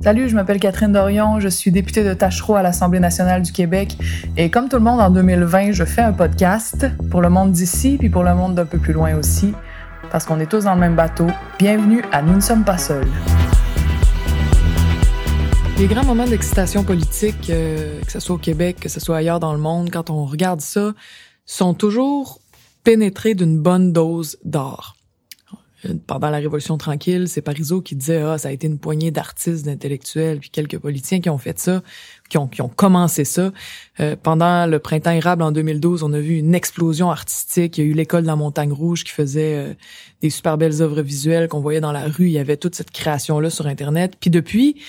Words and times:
Salut, 0.00 0.28
je 0.28 0.36
m'appelle 0.36 0.60
Catherine 0.60 0.92
Dorion, 0.92 1.40
je 1.40 1.48
suis 1.48 1.72
députée 1.72 2.04
de 2.04 2.14
Tachereau 2.14 2.54
à 2.54 2.62
l'Assemblée 2.62 3.00
nationale 3.00 3.42
du 3.42 3.50
Québec 3.50 3.98
et 4.36 4.48
comme 4.48 4.68
tout 4.68 4.76
le 4.76 4.82
monde 4.84 5.00
en 5.00 5.10
2020, 5.10 5.72
je 5.72 5.82
fais 5.82 6.02
un 6.02 6.12
podcast 6.12 6.86
pour 7.10 7.20
le 7.20 7.28
monde 7.30 7.50
d'ici 7.50 7.96
puis 7.98 8.08
pour 8.08 8.22
le 8.22 8.32
monde 8.32 8.54
d'un 8.54 8.64
peu 8.64 8.78
plus 8.78 8.92
loin 8.92 9.16
aussi 9.16 9.54
parce 10.12 10.24
qu'on 10.24 10.38
est 10.38 10.46
tous 10.46 10.66
dans 10.66 10.74
le 10.74 10.80
même 10.80 10.94
bateau. 10.94 11.26
Bienvenue 11.58 12.04
à 12.12 12.22
Nous 12.22 12.36
ne 12.36 12.40
sommes 12.40 12.64
pas 12.64 12.78
seuls. 12.78 13.08
Les 15.78 15.88
grands 15.88 16.04
moments 16.04 16.28
d'excitation 16.28 16.84
politique, 16.84 17.50
euh, 17.50 18.00
que 18.02 18.12
ce 18.12 18.20
soit 18.20 18.36
au 18.36 18.38
Québec, 18.38 18.76
que 18.78 18.88
ce 18.88 19.00
soit 19.00 19.16
ailleurs 19.16 19.40
dans 19.40 19.52
le 19.52 19.58
monde, 19.58 19.90
quand 19.90 20.10
on 20.10 20.26
regarde 20.26 20.60
ça, 20.60 20.92
sont 21.44 21.74
toujours 21.74 22.38
pénétrés 22.84 23.34
d'une 23.34 23.58
bonne 23.58 23.92
dose 23.92 24.38
d'or. 24.44 24.97
Pendant 26.08 26.30
la 26.30 26.38
Révolution 26.38 26.76
tranquille, 26.76 27.28
c'est 27.28 27.40
Parizeau 27.40 27.82
qui 27.82 27.94
disait 27.94 28.20
ah 28.20 28.36
ça 28.36 28.48
a 28.48 28.50
été 28.50 28.66
une 28.66 28.78
poignée 28.78 29.12
d'artistes, 29.12 29.64
d'intellectuels, 29.64 30.40
puis 30.40 30.50
quelques 30.50 30.78
politiciens 30.78 31.20
qui 31.20 31.30
ont 31.30 31.38
fait 31.38 31.56
ça, 31.58 31.82
qui 32.28 32.36
ont 32.36 32.48
qui 32.48 32.62
ont 32.62 32.68
commencé 32.68 33.24
ça. 33.24 33.52
Euh, 34.00 34.16
pendant 34.20 34.66
le 34.66 34.80
printemps 34.80 35.12
érable 35.12 35.42
en 35.42 35.52
2012, 35.52 36.02
on 36.02 36.12
a 36.12 36.18
vu 36.18 36.38
une 36.38 36.54
explosion 36.54 37.10
artistique. 37.10 37.78
Il 37.78 37.84
y 37.84 37.86
a 37.86 37.90
eu 37.90 37.92
l'école 37.92 38.22
de 38.22 38.26
la 38.26 38.34
Montagne 38.34 38.72
Rouge 38.72 39.04
qui 39.04 39.12
faisait 39.12 39.54
euh, 39.54 39.74
des 40.20 40.30
super 40.30 40.58
belles 40.58 40.82
œuvres 40.82 41.02
visuelles 41.02 41.46
qu'on 41.46 41.60
voyait 41.60 41.80
dans 41.80 41.92
la 41.92 42.08
rue. 42.08 42.26
Il 42.26 42.32
y 42.32 42.38
avait 42.38 42.56
toute 42.56 42.74
cette 42.74 42.90
création 42.90 43.38
là 43.38 43.48
sur 43.48 43.68
Internet. 43.68 44.14
Puis 44.18 44.30
depuis, 44.30 44.82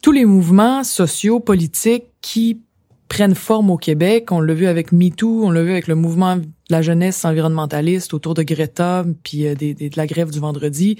tous 0.00 0.12
les 0.12 0.24
mouvements 0.24 0.84
sociaux, 0.84 1.38
politiques 1.38 2.04
qui 2.22 2.60
prennent 3.08 3.34
forme 3.34 3.70
au 3.70 3.76
Québec. 3.76 4.32
On 4.32 4.40
l'a 4.40 4.54
vu 4.54 4.66
avec 4.66 4.90
MeToo, 4.90 5.44
on 5.44 5.50
l'a 5.50 5.62
vu 5.62 5.70
avec 5.70 5.86
le 5.86 5.94
mouvement 5.94 6.38
la 6.74 6.82
jeunesse 6.82 7.24
environnementaliste 7.24 8.14
autour 8.14 8.34
de 8.34 8.42
Greta, 8.42 9.04
puis 9.22 9.46
euh, 9.46 9.54
de 9.54 9.96
la 9.96 10.06
grève 10.06 10.30
du 10.30 10.40
vendredi, 10.40 10.98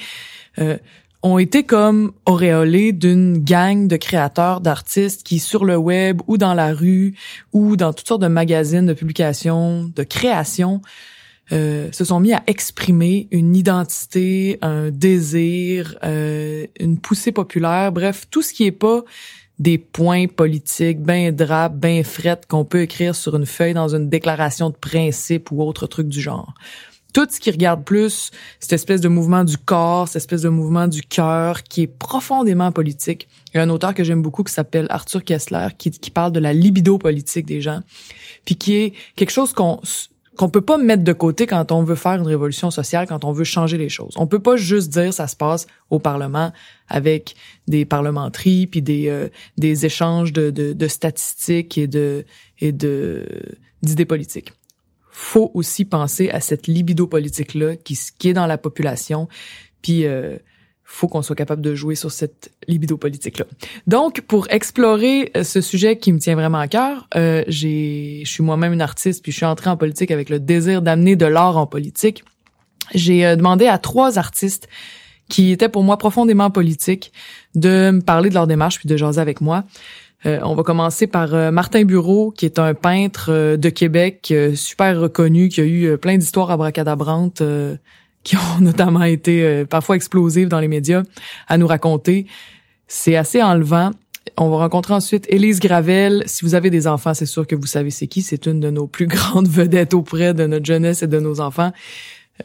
euh, 0.58 0.76
ont 1.24 1.38
été 1.38 1.64
comme 1.64 2.12
auréolés 2.26 2.92
d'une 2.92 3.38
gang 3.38 3.88
de 3.88 3.96
créateurs, 3.96 4.60
d'artistes 4.60 5.22
qui, 5.24 5.38
sur 5.38 5.64
le 5.64 5.76
web 5.76 6.20
ou 6.28 6.36
dans 6.38 6.54
la 6.54 6.72
rue 6.72 7.14
ou 7.52 7.76
dans 7.76 7.92
toutes 7.92 8.06
sortes 8.06 8.22
de 8.22 8.28
magazines, 8.28 8.86
de 8.86 8.92
publications, 8.92 9.90
de 9.96 10.02
créations, 10.04 10.80
euh, 11.50 11.90
se 11.92 12.04
sont 12.04 12.20
mis 12.20 12.32
à 12.32 12.42
exprimer 12.46 13.26
une 13.30 13.56
identité, 13.56 14.58
un 14.62 14.90
désir, 14.90 15.96
euh, 16.04 16.66
une 16.78 16.98
poussée 16.98 17.32
populaire, 17.32 17.90
bref, 17.90 18.26
tout 18.30 18.42
ce 18.42 18.52
qui 18.52 18.64
est 18.64 18.72
pas 18.72 19.02
des 19.58 19.78
points 19.78 20.26
politiques 20.26 21.00
ben 21.00 21.34
drap, 21.34 21.68
ben 21.68 22.02
fret 22.02 22.40
qu'on 22.48 22.64
peut 22.64 22.82
écrire 22.82 23.14
sur 23.14 23.36
une 23.36 23.46
feuille 23.46 23.74
dans 23.74 23.94
une 23.94 24.08
déclaration 24.08 24.70
de 24.70 24.74
principe 24.74 25.50
ou 25.52 25.62
autre 25.62 25.86
truc 25.86 26.08
du 26.08 26.20
genre. 26.20 26.54
Tout 27.12 27.28
ce 27.30 27.38
qui 27.38 27.52
regarde 27.52 27.84
plus 27.84 28.32
cette 28.58 28.72
espèce 28.72 29.00
de 29.00 29.08
mouvement 29.08 29.44
du 29.44 29.56
corps, 29.56 30.08
cette 30.08 30.16
espèce 30.16 30.42
de 30.42 30.48
mouvement 30.48 30.88
du 30.88 31.00
cœur 31.02 31.62
qui 31.62 31.82
est 31.82 31.86
profondément 31.86 32.72
politique. 32.72 33.28
Il 33.52 33.58
y 33.58 33.60
a 33.60 33.62
un 33.62 33.70
auteur 33.70 33.94
que 33.94 34.02
j'aime 34.02 34.20
beaucoup 34.20 34.42
qui 34.42 34.52
s'appelle 34.52 34.88
Arthur 34.90 35.22
Kessler 35.22 35.68
qui, 35.78 35.92
qui 35.92 36.10
parle 36.10 36.32
de 36.32 36.40
la 36.40 36.52
libido 36.52 36.98
politique 36.98 37.46
des 37.46 37.60
gens, 37.60 37.82
puis 38.44 38.56
qui 38.56 38.74
est 38.74 38.92
quelque 39.14 39.30
chose 39.30 39.52
qu'on 39.52 39.80
qu'on 40.36 40.48
peut 40.48 40.60
pas 40.60 40.78
mettre 40.78 41.04
de 41.04 41.12
côté 41.12 41.46
quand 41.46 41.72
on 41.72 41.82
veut 41.82 41.94
faire 41.94 42.14
une 42.14 42.26
révolution 42.26 42.70
sociale, 42.70 43.06
quand 43.06 43.24
on 43.24 43.32
veut 43.32 43.44
changer 43.44 43.78
les 43.78 43.88
choses. 43.88 44.14
On 44.16 44.26
peut 44.26 44.38
pas 44.38 44.56
juste 44.56 44.92
dire 44.92 45.12
ça 45.12 45.28
se 45.28 45.36
passe 45.36 45.66
au 45.90 45.98
Parlement 45.98 46.52
avec 46.88 47.36
des 47.68 47.84
parlementeries 47.84 48.66
puis 48.66 48.82
des 48.82 49.08
euh, 49.08 49.28
des 49.56 49.86
échanges 49.86 50.32
de, 50.32 50.50
de, 50.50 50.72
de, 50.72 50.88
statistiques 50.88 51.78
et 51.78 51.86
de 51.86 52.24
et 52.58 52.72
de 52.72 53.26
d'idées 53.82 54.04
politiques. 54.04 54.52
Faut 55.10 55.50
aussi 55.54 55.84
penser 55.84 56.30
à 56.30 56.40
cette 56.40 56.66
libido 56.66 57.06
politique 57.06 57.54
là 57.54 57.76
qui 57.76 57.98
qui 58.18 58.28
est 58.28 58.34
dans 58.34 58.46
la 58.46 58.58
population 58.58 59.28
puis 59.82 60.06
euh, 60.06 60.36
faut 60.84 61.08
qu'on 61.08 61.22
soit 61.22 61.36
capable 61.36 61.62
de 61.62 61.74
jouer 61.74 61.94
sur 61.94 62.12
cette 62.12 62.52
libido 62.68 62.96
politique-là. 62.96 63.46
Donc, 63.86 64.20
pour 64.22 64.46
explorer 64.50 65.32
euh, 65.36 65.42
ce 65.42 65.60
sujet 65.60 65.98
qui 65.98 66.12
me 66.12 66.18
tient 66.18 66.34
vraiment 66.34 66.58
à 66.58 66.68
cœur, 66.68 67.08
euh, 67.16 67.42
j'ai, 67.48 68.22
je 68.24 68.30
suis 68.30 68.42
moi-même 68.42 68.72
une 68.72 68.82
artiste, 68.82 69.22
puis 69.22 69.32
je 69.32 69.38
suis 69.38 69.46
entrée 69.46 69.70
en 69.70 69.76
politique 69.76 70.10
avec 70.10 70.28
le 70.28 70.38
désir 70.38 70.82
d'amener 70.82 71.16
de 71.16 71.26
l'art 71.26 71.56
en 71.56 71.66
politique. 71.66 72.22
J'ai 72.94 73.24
euh, 73.24 73.36
demandé 73.36 73.66
à 73.66 73.78
trois 73.78 74.18
artistes 74.18 74.68
qui 75.28 75.52
étaient 75.52 75.70
pour 75.70 75.82
moi 75.84 75.96
profondément 75.96 76.50
politiques 76.50 77.12
de 77.54 77.90
me 77.90 78.00
parler 78.02 78.28
de 78.28 78.34
leur 78.34 78.46
démarche 78.46 78.78
puis 78.78 78.88
de 78.88 78.96
jaser 78.96 79.22
avec 79.22 79.40
moi. 79.40 79.64
on 80.26 80.54
va 80.54 80.62
commencer 80.62 81.06
par 81.06 81.50
Martin 81.50 81.84
Bureau, 81.84 82.30
qui 82.30 82.44
est 82.44 82.58
un 82.58 82.74
peintre 82.74 83.56
de 83.56 83.68
Québec 83.70 84.34
super 84.54 85.00
reconnu, 85.00 85.48
qui 85.48 85.62
a 85.62 85.64
eu 85.64 85.96
plein 85.96 86.18
d'histoires 86.18 86.50
abracadabrantes 86.50 87.42
qui 88.24 88.36
ont 88.36 88.40
notamment 88.60 89.04
été 89.04 89.44
euh, 89.44 89.64
parfois 89.64 89.96
explosives 89.96 90.48
dans 90.48 90.60
les 90.60 90.68
médias 90.68 91.02
à 91.46 91.56
nous 91.56 91.66
raconter. 91.66 92.26
C'est 92.88 93.16
assez 93.16 93.42
enlevant. 93.42 93.92
On 94.36 94.48
va 94.48 94.56
rencontrer 94.56 94.94
ensuite 94.94 95.26
Élise 95.28 95.60
Gravel. 95.60 96.24
Si 96.26 96.44
vous 96.44 96.54
avez 96.54 96.70
des 96.70 96.86
enfants, 96.86 97.14
c'est 97.14 97.26
sûr 97.26 97.46
que 97.46 97.54
vous 97.54 97.66
savez 97.66 97.90
c'est 97.90 98.06
qui. 98.06 98.22
C'est 98.22 98.46
une 98.46 98.58
de 98.58 98.70
nos 98.70 98.86
plus 98.86 99.06
grandes 99.08 99.48
vedettes 99.48 99.94
auprès 99.94 100.34
de 100.34 100.46
notre 100.46 100.66
jeunesse 100.66 101.02
et 101.02 101.06
de 101.06 101.20
nos 101.20 101.40
enfants. 101.40 101.72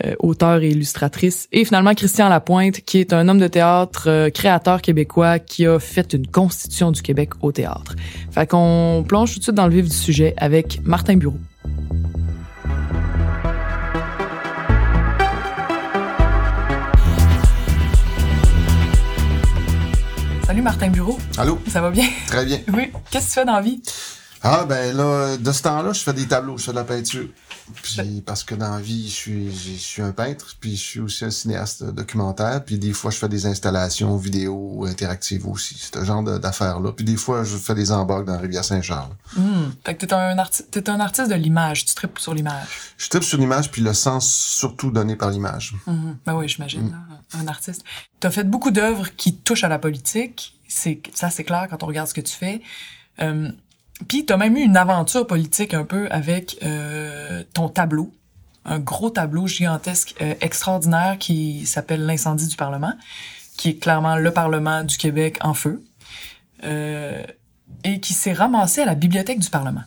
Euh, 0.06 0.13
auteur 0.19 0.62
et 0.62 0.69
illustratrice. 0.69 1.47
Et 1.51 1.66
finalement, 1.66 1.96
Christian 1.96 2.29
Lapointe, 2.29 2.81
qui 2.81 3.00
est 3.00 3.11
un 3.11 3.28
homme 3.28 3.40
de 3.40 3.47
théâtre, 3.47 4.03
euh, 4.07 4.29
créateur 4.29 4.84
québécois, 4.84 5.40
qui 5.40 5.66
a 5.66 5.79
fait 5.79 6.13
une 6.13 6.28
constitution 6.28 6.91
du 6.91 7.01
Québec 7.01 7.31
au 7.41 7.51
théâtre. 7.51 7.96
Fait 8.29 8.47
qu'on 8.47 9.03
plonge 9.07 9.34
tout 9.34 9.40
de 9.40 9.44
suite 9.46 9.56
dans 9.56 9.66
le 9.66 9.73
vif 9.73 9.85
du 9.85 9.96
sujet 9.96 10.35
avec 10.38 10.79
Martin 10.84 11.17
Bureau. 11.17 11.40
Salut 20.49 20.63
Martin 20.63 20.89
Bureau. 20.89 21.15
Allô? 21.37 21.59
Ça 21.67 21.79
va 21.79 21.91
bien? 21.91 22.07
Très 22.25 22.43
bien. 22.43 22.59
Oui. 22.73 22.91
Qu'est-ce 23.11 23.25
que 23.25 23.29
tu 23.29 23.33
fais 23.35 23.45
dans 23.45 23.53
la 23.53 23.61
vie? 23.61 23.83
Ah, 24.41 24.65
ben 24.67 24.97
là, 24.97 25.37
de 25.37 25.51
ce 25.51 25.61
temps-là, 25.61 25.93
je 25.93 25.99
fais 25.99 26.11
des 26.11 26.25
tableaux, 26.25 26.57
je 26.57 26.63
fais 26.63 26.71
de 26.71 26.77
la 26.77 26.83
peinture. 26.83 27.27
Puis 27.81 28.24
parce 28.25 28.44
que 28.44 28.56
dans 28.56 28.75
la 28.75 28.81
vie, 28.81 29.07
je 29.07 29.13
suis, 29.13 29.52
je 29.52 29.78
suis 29.78 30.02
un 30.02 30.12
peintre, 30.12 30.56
puis 30.59 30.75
je 30.75 30.81
suis 30.81 31.00
aussi 31.00 31.25
un 31.25 31.31
cinéaste 31.31 31.84
documentaire, 31.84 32.63
puis 32.63 32.78
des 32.78 32.94
fois, 32.94 33.12
je 33.12 33.18
fais 33.18 33.30
des 33.30 33.46
installations 33.46 34.16
vidéo 34.18 34.85
interactives 34.85 35.47
aussi, 35.47 35.75
ce 35.78 36.03
genre 36.03 36.24
d'affaires-là. 36.24 36.91
Puis 36.94 37.06
des 37.06 37.18
fois, 37.18 37.44
je 37.44 37.58
fais 37.58 37.75
des 37.75 37.91
embarques 37.91 38.25
dans 38.25 38.34
la 38.34 38.40
rivière 38.40 38.63
Saint-Charles. 38.63 39.16
Mmh. 39.38 39.41
Fait 39.85 39.96
que 39.96 40.06
t'es 40.06 40.13
un, 40.13 40.35
es 40.35 40.90
un 40.90 41.00
artiste 41.00 41.29
de 41.29 41.35
l'image, 41.35 41.85
tu 41.85 41.94
tripes 41.94 42.19
sur 42.19 42.34
l'image. 42.34 42.68
Je 42.97 43.09
tripe 43.09 43.24
sur 43.24 43.38
l'image, 43.38 43.72
puis 43.72 43.81
le 43.81 43.94
sens 43.94 44.34
surtout 44.34 44.91
donné 44.91 45.16
par 45.16 45.29
l'image. 45.29 45.75
Mmh. 45.88 46.12
Ben 46.25 46.35
oui, 46.35 46.47
j'imagine, 46.47 46.84
mmh. 46.84 47.38
un 47.41 47.47
artiste. 47.47 47.84
T'as 48.19 48.31
fait 48.31 48.44
beaucoup 48.44 48.72
d'œuvres 48.72 49.09
qui 49.16 49.35
touchent 49.35 49.63
à 49.63 49.69
la 49.69 49.79
politique, 49.79 50.59
c'est 50.68 51.02
ça 51.13 51.29
c'est 51.29 51.44
clair 51.44 51.68
quand 51.69 51.84
on 51.84 51.88
regarde 51.88 52.08
ce 52.08 52.13
que 52.13 52.22
tu 52.22 52.34
fais. 52.34 52.62
Euh, 53.22 53.52
puis 54.07 54.25
t'as 54.25 54.37
même 54.37 54.55
eu 54.55 54.61
une 54.61 54.77
aventure 54.77 55.27
politique 55.27 55.73
un 55.73 55.83
peu 55.83 56.07
avec 56.09 56.57
euh, 56.63 57.43
ton 57.53 57.69
tableau, 57.69 58.11
un 58.65 58.79
gros 58.79 59.09
tableau 59.09 59.47
gigantesque 59.47 60.15
euh, 60.21 60.35
extraordinaire 60.41 61.17
qui 61.19 61.65
s'appelle 61.65 62.05
l'incendie 62.05 62.47
du 62.47 62.55
Parlement, 62.55 62.93
qui 63.57 63.69
est 63.69 63.75
clairement 63.75 64.15
le 64.15 64.31
Parlement 64.31 64.83
du 64.83 64.97
Québec 64.97 65.37
en 65.41 65.53
feu, 65.53 65.83
euh, 66.63 67.23
et 67.83 67.99
qui 67.99 68.13
s'est 68.13 68.33
ramassé 68.33 68.81
à 68.81 68.85
la 68.85 68.95
bibliothèque 68.95 69.39
du 69.39 69.49
Parlement. 69.49 69.83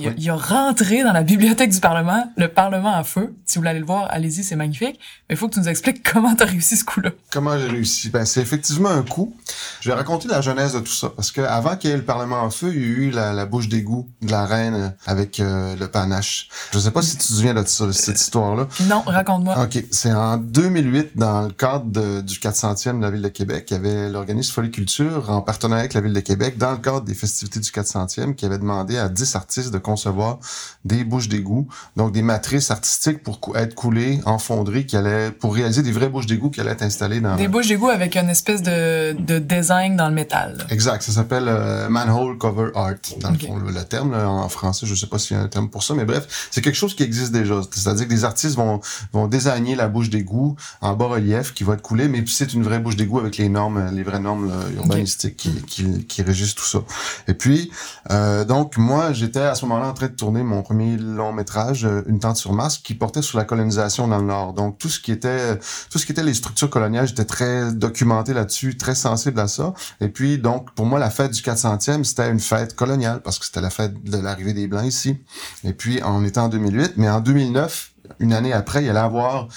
Il, 0.00 0.30
a, 0.30 0.36
rentré 0.36 1.02
dans 1.02 1.12
la 1.12 1.22
bibliothèque 1.22 1.70
du 1.70 1.80
Parlement, 1.80 2.30
le 2.36 2.48
Parlement 2.48 2.96
en 2.96 3.04
feu. 3.04 3.34
Si 3.44 3.56
vous 3.56 3.60
voulez 3.60 3.70
aller 3.70 3.80
le 3.80 3.86
voir, 3.86 4.06
allez-y, 4.10 4.42
c'est 4.42 4.56
magnifique. 4.56 4.98
Mais 5.28 5.34
il 5.34 5.36
faut 5.36 5.48
que 5.48 5.54
tu 5.54 5.60
nous 5.60 5.68
expliques 5.68 6.02
comment 6.12 6.34
tu 6.34 6.42
as 6.42 6.46
réussi 6.46 6.76
ce 6.76 6.84
coup-là. 6.84 7.10
Comment 7.30 7.58
j'ai 7.58 7.66
réussi? 7.66 8.08
Ben, 8.08 8.24
c'est 8.24 8.40
effectivement 8.40 8.88
un 8.88 9.02
coup. 9.02 9.34
Je 9.80 9.90
vais 9.90 9.94
raconter 9.94 10.28
la 10.28 10.40
genèse 10.40 10.72
de 10.72 10.80
tout 10.80 10.92
ça. 10.92 11.10
Parce 11.14 11.30
que 11.30 11.42
avant 11.42 11.76
qu'il 11.76 11.90
y 11.90 11.92
ait 11.92 11.96
le 11.96 12.04
Parlement 12.04 12.40
en 12.40 12.50
feu, 12.50 12.72
il 12.74 12.80
y 12.80 12.84
a 12.84 12.86
eu 12.86 13.10
la, 13.10 13.44
bouche 13.44 13.68
d'égout 13.68 14.08
de 14.22 14.30
la 14.30 14.46
reine 14.46 14.94
avec 15.06 15.40
euh, 15.40 15.76
le 15.76 15.88
panache. 15.88 16.48
Je 16.72 16.78
sais 16.78 16.90
pas 16.90 17.02
si 17.02 17.12
tu 17.12 17.18
te 17.18 17.24
souviens 17.24 17.54
de, 17.54 17.64
cette 17.66 18.20
histoire-là. 18.20 18.68
Non, 18.88 19.02
raconte-moi. 19.04 19.62
OK. 19.62 19.84
C'est 19.90 20.12
en 20.12 20.38
2008, 20.38 21.16
dans 21.16 21.42
le 21.42 21.52
cadre 21.52 22.22
du 22.22 22.38
400e 22.38 22.98
de 22.98 23.02
la 23.02 23.10
Ville 23.10 23.22
de 23.22 23.28
Québec, 23.28 23.66
il 23.70 23.74
y 23.74 23.76
avait 23.76 24.08
l'organisme 24.08 24.52
Folie 24.52 24.70
Culture, 24.70 25.28
en 25.28 25.42
partenariat 25.42 25.82
avec 25.82 25.94
la 25.94 26.00
Ville 26.00 26.12
de 26.12 26.20
Québec, 26.20 26.56
dans 26.56 26.72
le 26.72 26.78
cadre 26.78 27.02
des 27.02 27.14
festivités 27.14 27.60
du 27.60 27.70
400e, 27.70 28.34
qui 28.34 28.46
avait 28.46 28.58
demandé 28.58 28.96
à 28.96 29.08
10 29.08 29.36
artistes 29.36 29.70
de 29.70 29.81
concevoir 29.82 30.38
des 30.84 31.04
bouches 31.04 31.28
d'égout, 31.28 31.68
donc 31.96 32.12
des 32.12 32.22
matrices 32.22 32.70
artistiques 32.70 33.22
pour 33.22 33.56
être 33.56 33.74
coulées 33.74 34.20
en 34.24 34.38
fonderie 34.38 34.86
qui 34.86 34.96
allaient 34.96 35.30
pour 35.30 35.54
réaliser 35.54 35.82
des 35.82 35.92
vraies 35.92 36.08
bouches 36.08 36.26
d'égout 36.26 36.50
qui 36.50 36.60
allaient 36.60 36.72
être 36.72 36.82
installées 36.82 37.20
dans 37.20 37.36
des 37.36 37.48
bouches 37.48 37.68
d'égout 37.68 37.88
avec 37.88 38.16
une 38.16 38.28
espèce 38.28 38.62
de, 38.62 39.12
de 39.12 39.38
design 39.38 39.96
dans 39.96 40.08
le 40.08 40.14
métal. 40.14 40.66
Exact, 40.70 41.02
ça 41.02 41.12
s'appelle 41.12 41.44
euh, 41.48 41.88
manhole 41.88 42.38
cover 42.38 42.70
art 42.74 42.94
dans 43.20 43.30
le 43.30 43.38
fond 43.38 43.56
le, 43.56 43.84
terme 43.84 44.14
en 44.14 44.48
français, 44.48 44.86
je 44.86 44.94
sais 44.94 45.06
pas 45.06 45.18
s'il 45.18 45.36
y 45.36 45.40
a 45.40 45.42
un 45.42 45.48
terme 45.48 45.68
pour 45.68 45.82
ça 45.82 45.94
mais 45.94 46.04
bref, 46.04 46.48
c'est 46.50 46.60
quelque 46.62 46.76
chose 46.76 46.94
qui 46.94 47.02
existe 47.02 47.32
déjà, 47.32 47.60
c'est-à-dire 47.70 48.06
que 48.06 48.10
des 48.10 48.24
artistes 48.24 48.56
vont 48.56 48.80
vont 49.12 49.26
désigner 49.26 49.74
la 49.74 49.88
bouche 49.88 50.10
d'égout 50.10 50.56
en 50.80 50.94
bas 50.94 51.06
relief 51.06 51.52
qui 51.52 51.64
va 51.64 51.74
être 51.74 51.82
coulée 51.82 52.08
mais 52.08 52.24
c'est 52.26 52.54
une 52.54 52.62
vraie 52.62 52.78
bouche 52.78 52.96
d'égout 52.96 53.18
avec 53.18 53.36
les 53.36 53.48
normes 53.48 53.90
les 53.92 54.02
vraies 54.02 54.20
normes 54.20 54.52
urbanistiques 54.76 55.36
qui, 55.36 55.50
qui, 55.66 56.06
qui 56.06 56.22
régissent 56.22 56.54
tout 56.54 56.64
ça. 56.64 56.80
Et 57.28 57.34
puis 57.34 57.70
euh, 58.10 58.44
donc 58.44 58.76
moi 58.76 59.12
j'étais 59.12 59.40
à 59.40 59.54
ce 59.54 59.64
moment 59.64 59.71
moment-là 59.72 59.90
en 59.90 59.94
train 59.94 60.08
de 60.08 60.14
tourner 60.14 60.42
mon 60.42 60.62
premier 60.62 60.96
long 60.96 61.32
métrage, 61.32 61.84
euh, 61.84 62.02
Une 62.06 62.18
tente 62.18 62.36
sur 62.36 62.52
Mars, 62.52 62.78
qui 62.78 62.94
portait 62.94 63.22
sur 63.22 63.38
la 63.38 63.44
colonisation 63.44 64.08
dans 64.08 64.18
le 64.18 64.24
Nord. 64.24 64.52
Donc 64.52 64.78
tout 64.78 64.88
ce 64.88 65.00
qui 65.00 65.12
était 65.12 65.58
tout 65.90 65.98
ce 65.98 66.06
qui 66.06 66.12
était 66.12 66.22
les 66.22 66.34
structures 66.34 66.70
coloniales, 66.70 67.06
j'étais 67.06 67.24
très 67.24 67.72
documenté 67.72 68.34
là-dessus, 68.34 68.76
très 68.76 68.94
sensible 68.94 69.40
à 69.40 69.48
ça. 69.48 69.74
Et 70.00 70.08
puis 70.08 70.38
donc 70.38 70.72
pour 70.72 70.86
moi 70.86 70.98
la 70.98 71.10
fête 71.10 71.32
du 71.32 71.42
400e, 71.42 72.04
c'était 72.04 72.30
une 72.30 72.40
fête 72.40 72.74
coloniale 72.74 73.20
parce 73.22 73.38
que 73.38 73.46
c'était 73.46 73.60
la 73.60 73.70
fête 73.70 74.02
de 74.04 74.18
l'arrivée 74.18 74.52
des 74.52 74.66
blancs 74.66 74.86
ici. 74.86 75.18
Et 75.64 75.72
puis 75.72 76.00
on 76.04 76.24
était 76.24 76.40
en 76.40 76.48
2008, 76.48 76.94
mais 76.96 77.08
en 77.08 77.20
2009, 77.20 77.92
une 78.18 78.32
année 78.32 78.52
après, 78.52 78.82
il 78.82 78.86
y 78.86 78.90
allait 78.90 78.98
avoir 78.98 79.48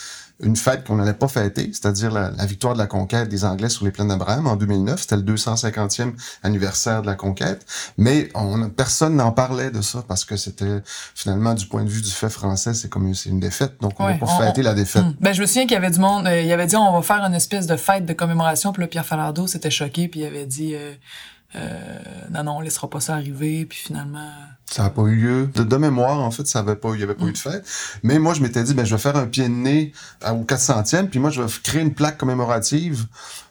une 0.42 0.56
fête 0.56 0.84
qu'on 0.86 0.98
n'allait 0.98 1.14
pas 1.14 1.30
fêter, 1.30 1.70
c'est-à-dire 1.72 2.12
la, 2.12 2.30
victoire 2.46 2.74
de 2.74 2.80
la 2.80 2.88
conquête 2.88 3.30
des 3.30 3.46
Anglais 3.46 3.70
sur 3.70 3.86
les 3.86 3.92
plaines 3.92 4.10
d'Abraham 4.10 4.48
en 4.48 4.58
2009. 4.58 5.00
C'était 5.00 5.16
le 5.16 5.22
250e 5.22 6.14
anniversaire 6.44 7.02
de 7.02 7.08
la 7.08 7.16
conquête, 7.16 7.66
mais 7.98 8.30
on, 8.36 8.70
personne 8.70 9.16
n'en 9.16 9.32
parlait 9.32 9.72
de 9.72 9.82
ça 9.82 10.04
parce 10.06 10.26
que 10.26 10.36
c'était 10.36 10.82
finalement 11.14 11.54
du 11.54 11.66
point 11.68 11.84
de 11.84 11.90
vue 11.90 12.02
du 12.02 12.12
fait 12.12 12.30
français, 12.30 12.74
c'est 12.74 12.90
comme 12.90 13.14
c'est 13.14 13.30
une 13.30 13.40
défaite, 13.40 13.76
donc 13.80 13.94
on 14.00 14.06
va 14.06 14.14
pas 14.16 14.28
fêter 14.28 14.62
la 14.62 14.74
défaite. 14.74 15.04
Hmm. 15.04 15.14
Ben 15.22 15.34
je 15.34 15.42
me 15.42 15.46
souviens 15.46 15.64
qu'il 15.64 15.74
y 15.74 15.78
avait 15.78 15.92
du 15.92 16.00
monde, 16.00 16.28
euh, 16.28 16.42
il 16.42 16.52
avait 16.52 16.68
dit 16.68 16.76
on 16.76 16.92
va 16.92 17.02
faire 17.02 17.24
une 17.24 17.34
espèce 17.34 17.66
de 17.66 17.78
fête 17.78 18.06
de 18.06 18.14
commémoration, 18.14 18.74
puis 18.74 18.82
le 18.82 18.90
Pierre 18.90 19.06
Falardeau 19.06 19.48
s'était 19.48 19.72
choqué, 19.72 20.10
puis 20.10 20.22
il 20.22 20.26
avait 20.26 20.46
dit 20.46 20.76
euh, 20.76 20.94
euh, 21.56 22.00
non 22.32 22.44
non 22.44 22.58
on 22.58 22.62
laissera 22.62 22.90
pas 22.90 23.00
ça 23.00 23.14
arriver, 23.14 23.66
puis 23.66 23.78
finalement 23.78 24.32
ça 24.70 24.84
n'a 24.84 24.90
pas 24.90 25.04
eu 25.04 25.16
lieu. 25.16 25.48
De, 25.48 25.78
mémoire, 25.78 26.20
en 26.20 26.32
fait, 26.32 26.48
ça 26.48 26.60
avait 26.60 26.76
pas, 26.76 26.92
il 26.96 27.00
y 27.00 27.04
avait 27.04 27.16
pas 27.16 27.26
eu 27.26 27.32
de 27.32 27.38
fête. 27.38 27.66
Mais 28.04 28.20
moi, 28.20 28.34
je 28.34 28.42
m'étais 28.42 28.64
dit, 28.64 28.74
ben, 28.74 28.86
je 28.86 28.96
vais 28.96 29.02
faire 29.02 29.16
un 29.16 29.28
pied 29.28 29.44
de 29.44 29.54
nez 29.54 29.94
au 30.28 30.44
400e, 30.44 31.08
puis 31.08 31.20
moi, 31.20 31.30
je 31.30 31.42
vais 31.42 31.50
créer 31.64 31.82
une 31.82 31.94
plaque 31.94 32.18
commémorative 32.18 33.06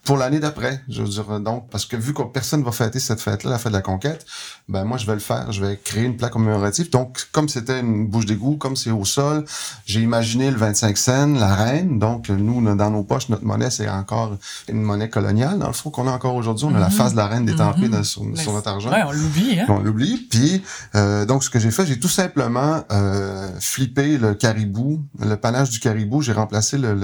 pour 0.04 0.18
l'année 0.18 0.38
d'après. 0.38 0.82
Je 0.88 1.02
veux 1.02 1.08
dire, 1.08 1.40
donc, 1.40 1.68
parce 1.70 1.86
que 1.86 1.96
vu 1.96 2.12
que 2.12 2.22
personne 2.22 2.62
va 2.62 2.72
fêter 2.72 3.00
cette 3.00 3.20
fête-là, 3.20 3.50
la 3.50 3.58
fête 3.58 3.72
de 3.72 3.76
la 3.76 3.82
conquête, 3.82 4.26
ben, 4.68 4.84
moi, 4.84 4.98
je 4.98 5.06
vais 5.06 5.14
le 5.14 5.20
faire. 5.20 5.50
Je 5.50 5.64
vais 5.64 5.78
créer 5.82 6.04
une 6.04 6.16
plaque 6.16 6.32
commémorative. 6.32 6.90
Donc, 6.90 7.28
comme 7.32 7.48
c'était 7.48 7.80
une 7.80 8.06
bouche 8.06 8.26
d'égout, 8.26 8.56
comme 8.56 8.76
c'est 8.76 8.90
au 8.90 9.04
sol, 9.04 9.44
j'ai 9.86 10.00
imaginé 10.00 10.50
le 10.50 10.56
25 10.56 10.96
cents, 10.98 11.26
la 11.28 11.54
reine. 11.54 11.98
Donc, 11.98 12.28
nous, 12.28 12.74
dans 12.74 12.90
nos 12.90 13.02
poches, 13.02 13.28
notre 13.28 13.44
monnaie, 13.44 13.70
c'est 13.70 13.88
encore 13.88 14.36
une 14.68 14.82
monnaie 14.82 15.08
coloniale, 15.08 15.58
dans 15.58 15.68
le 15.68 15.72
fond, 15.72 15.90
qu'on 15.90 16.06
a 16.06 16.12
encore 16.12 16.34
aujourd'hui. 16.34 16.66
On 16.66 16.74
a 16.74 16.78
la 16.78 16.88
mm-hmm. 16.88 16.92
face 16.92 17.12
de 17.12 17.18
la 17.18 17.26
reine 17.26 17.46
détampée 17.46 17.88
mm-hmm. 17.88 18.04
sur, 18.36 18.52
notre 18.52 18.68
argent. 18.68 18.90
Ouais, 18.90 19.02
on 19.06 19.12
l'oublie, 19.12 19.60
hein. 19.60 19.66
On 19.68 19.78
l'oublie. 19.78 20.16
Puis, 20.30 20.62
euh, 20.94 21.03
donc, 21.26 21.44
ce 21.44 21.50
que 21.50 21.58
j'ai 21.58 21.70
fait, 21.70 21.86
j'ai 21.86 21.98
tout 21.98 22.08
simplement 22.08 22.84
euh, 22.92 23.48
flippé 23.60 24.18
le 24.18 24.34
caribou, 24.34 25.04
le 25.18 25.36
panache 25.36 25.70
du 25.70 25.80
caribou. 25.80 26.22
J'ai 26.22 26.32
remplacé 26.32 26.78
le, 26.78 26.94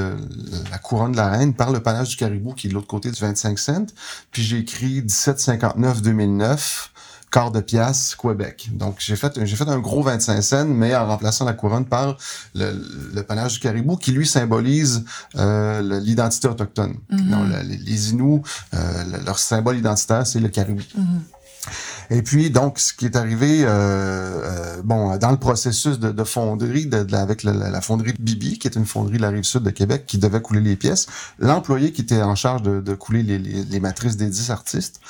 la 0.70 0.78
couronne 0.78 1.12
de 1.12 1.16
la 1.16 1.28
reine 1.28 1.54
par 1.54 1.72
le 1.72 1.80
panache 1.80 2.10
du 2.10 2.16
caribou 2.16 2.52
qui 2.52 2.66
est 2.66 2.70
de 2.70 2.74
l'autre 2.74 2.86
côté 2.86 3.10
du 3.10 3.20
25 3.20 3.58
cents. 3.58 3.86
Puis 4.30 4.42
j'ai 4.42 4.58
écrit 4.58 5.02
1759-2009 5.02 6.90
quart 7.30 7.50
de 7.50 7.60
pièce 7.60 8.16
Québec. 8.16 8.70
Donc 8.72 8.96
j'ai 8.98 9.16
fait 9.16 9.44
j'ai 9.44 9.56
fait 9.56 9.68
un 9.68 9.78
gros 9.78 10.02
25 10.02 10.42
cents 10.42 10.64
mais 10.66 10.94
en 10.96 11.06
remplaçant 11.06 11.44
la 11.44 11.52
couronne 11.52 11.84
par 11.84 12.16
le, 12.54 12.72
le 13.14 13.22
panache 13.22 13.54
du 13.54 13.60
caribou 13.60 13.96
qui 13.96 14.10
lui 14.12 14.26
symbolise 14.26 15.04
euh, 15.36 16.00
l'identité 16.00 16.48
autochtone. 16.48 16.96
Mm-hmm. 17.12 17.68
les, 17.68 17.76
les, 17.76 18.10
Inuits 18.10 18.42
euh, 18.74 19.04
leur 19.24 19.38
symbole 19.38 19.78
identitaire 19.78 20.26
c'est 20.26 20.40
le 20.40 20.48
caribou. 20.48 20.82
Mm-hmm. 20.82 21.39
Et 22.12 22.22
puis, 22.22 22.50
donc, 22.50 22.80
ce 22.80 22.92
qui 22.92 23.04
est 23.04 23.14
arrivé, 23.14 23.62
euh, 23.62 23.68
euh, 23.68 24.82
bon, 24.82 25.16
dans 25.16 25.30
le 25.30 25.36
processus 25.36 26.00
de, 26.00 26.10
de 26.10 26.24
fonderie, 26.24 26.86
de, 26.86 27.06
avec 27.14 27.44
la, 27.44 27.80
fonderie 27.80 28.14
Bibi, 28.18 28.58
qui 28.58 28.66
est 28.66 28.74
une 28.74 28.84
fonderie 28.84 29.18
de 29.18 29.22
la 29.22 29.28
rive 29.28 29.44
sud 29.44 29.62
de 29.62 29.70
Québec, 29.70 30.06
qui 30.06 30.18
devait 30.18 30.42
couler 30.42 30.60
les 30.60 30.74
pièces, 30.74 31.06
l'employé 31.38 31.92
qui 31.92 32.02
était 32.02 32.20
en 32.20 32.34
charge 32.34 32.62
de, 32.62 32.94
couler 32.94 33.22
les, 33.22 33.80
matrices 33.80 34.16
des 34.16 34.26
dix 34.26 34.50
artistes 34.50 35.00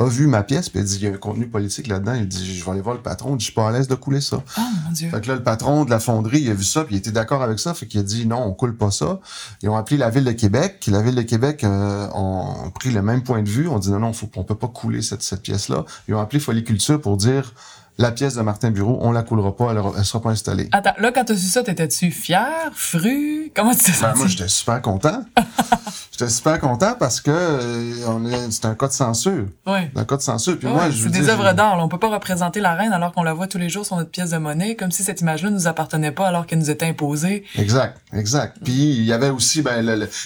a 0.00 0.08
vu 0.08 0.26
ma 0.26 0.42
pièce, 0.42 0.68
puis 0.68 0.80
il 0.80 0.84
dit, 0.84 0.96
il 0.96 1.02
y 1.02 1.06
a 1.06 1.10
un 1.10 1.18
contenu 1.18 1.46
politique 1.46 1.86
là-dedans. 1.86 2.14
Il 2.14 2.26
dit, 2.26 2.56
je 2.56 2.64
vais 2.64 2.70
aller 2.70 2.80
voir 2.80 2.94
le 2.94 3.02
patron. 3.02 3.38
Je 3.38 3.44
suis 3.44 3.52
pas 3.52 3.68
à 3.68 3.72
l'aise 3.72 3.88
de 3.88 3.94
couler 3.94 4.20
ça. 4.20 4.42
Oh, 4.58 4.60
mon 4.84 4.92
Dieu. 4.92 5.10
Fait 5.10 5.20
que 5.20 5.28
là, 5.28 5.34
le 5.34 5.42
patron 5.42 5.84
de 5.84 5.90
la 5.90 6.00
fonderie, 6.00 6.40
il 6.40 6.50
a 6.50 6.54
vu 6.54 6.64
ça, 6.64 6.84
puis 6.84 6.94
il 6.94 6.98
était 6.98 7.12
d'accord 7.12 7.42
avec 7.42 7.58
ça. 7.58 7.74
Fait 7.74 7.86
qu'il 7.86 8.00
a 8.00 8.02
dit, 8.02 8.26
non, 8.26 8.42
on 8.42 8.52
coule 8.52 8.76
pas 8.76 8.90
ça. 8.90 9.20
Ils 9.62 9.68
ont 9.68 9.76
appelé 9.76 9.96
la 9.96 10.10
ville 10.10 10.24
de 10.24 10.32
Québec. 10.32 10.86
La 10.90 11.02
ville 11.02 11.14
de 11.14 11.22
Québec 11.22 11.64
euh, 11.64 12.08
ont 12.14 12.70
pris 12.70 12.90
le 12.90 13.02
même 13.02 13.22
point 13.22 13.42
de 13.42 13.48
vue. 13.48 13.68
On 13.68 13.78
dit, 13.78 13.90
non, 13.90 14.00
non, 14.00 14.12
faut, 14.12 14.30
on 14.36 14.44
peut 14.44 14.54
pas 14.54 14.68
couler 14.68 15.02
cette, 15.02 15.22
cette 15.22 15.42
pièce-là. 15.42 15.84
Ils 16.08 16.14
ont 16.14 16.20
appelé 16.20 16.40
Foliculture 16.40 17.00
pour 17.00 17.16
dire 17.16 17.52
la 17.98 18.12
pièce 18.12 18.34
de 18.34 18.42
Martin 18.42 18.70
Bureau, 18.70 18.98
on 19.02 19.12
la 19.12 19.22
coulera 19.22 19.54
pas, 19.54 19.72
elle, 19.72 19.82
elle 19.96 20.04
sera 20.04 20.22
pas 20.22 20.30
installée. 20.30 20.68
Attends, 20.72 20.94
là, 20.98 21.12
quand 21.12 21.24
tu 21.24 21.32
as 21.32 21.36
su 21.36 21.46
ça, 21.46 21.62
t'étais-tu 21.62 22.10
fier, 22.10 22.70
fru? 22.72 23.52
Comment 23.54 23.74
tu 23.74 23.84
t'es 23.84 23.92
ben, 24.00 24.14
Moi, 24.16 24.26
j'étais 24.26 24.48
super 24.48 24.80
content. 24.80 25.24
j'étais 26.12 26.30
super 26.30 26.60
content 26.60 26.94
parce 26.98 27.20
que 27.20 27.30
euh, 27.30 28.50
c'est 28.50 28.64
un 28.64 28.74
cas 28.74 28.88
de 28.88 28.92
censure. 28.92 29.46
Oui. 29.66 29.80
Un 29.94 30.04
cas 30.04 30.16
de 30.16 30.22
censure. 30.22 30.58
Puis 30.58 30.68
moi, 30.68 30.90
je 30.90 31.02
C'est 31.04 31.10
des 31.10 31.28
œuvres 31.28 31.52
d'art. 31.52 31.76
On 31.78 31.88
peut 31.88 31.98
pas 31.98 32.10
représenter 32.10 32.60
la 32.60 32.74
reine 32.74 32.92
alors 32.92 33.12
qu'on 33.12 33.22
la 33.22 33.34
voit 33.34 33.46
tous 33.46 33.58
les 33.58 33.68
jours 33.68 33.84
sur 33.84 33.96
notre 33.96 34.10
pièce 34.10 34.30
de 34.30 34.38
monnaie, 34.38 34.76
comme 34.76 34.90
si 34.90 35.02
cette 35.02 35.20
image-là 35.20 35.50
nous 35.50 35.66
appartenait 35.66 36.12
pas 36.12 36.28
alors 36.28 36.46
qu'elle 36.46 36.58
nous 36.58 36.70
était 36.70 36.86
imposée. 36.86 37.44
Exact, 37.56 37.98
exact. 38.12 38.58
Puis 38.64 38.72
il 38.72 39.04
y 39.04 39.12
avait 39.12 39.30
aussi 39.30 39.62
ben, 39.62 39.82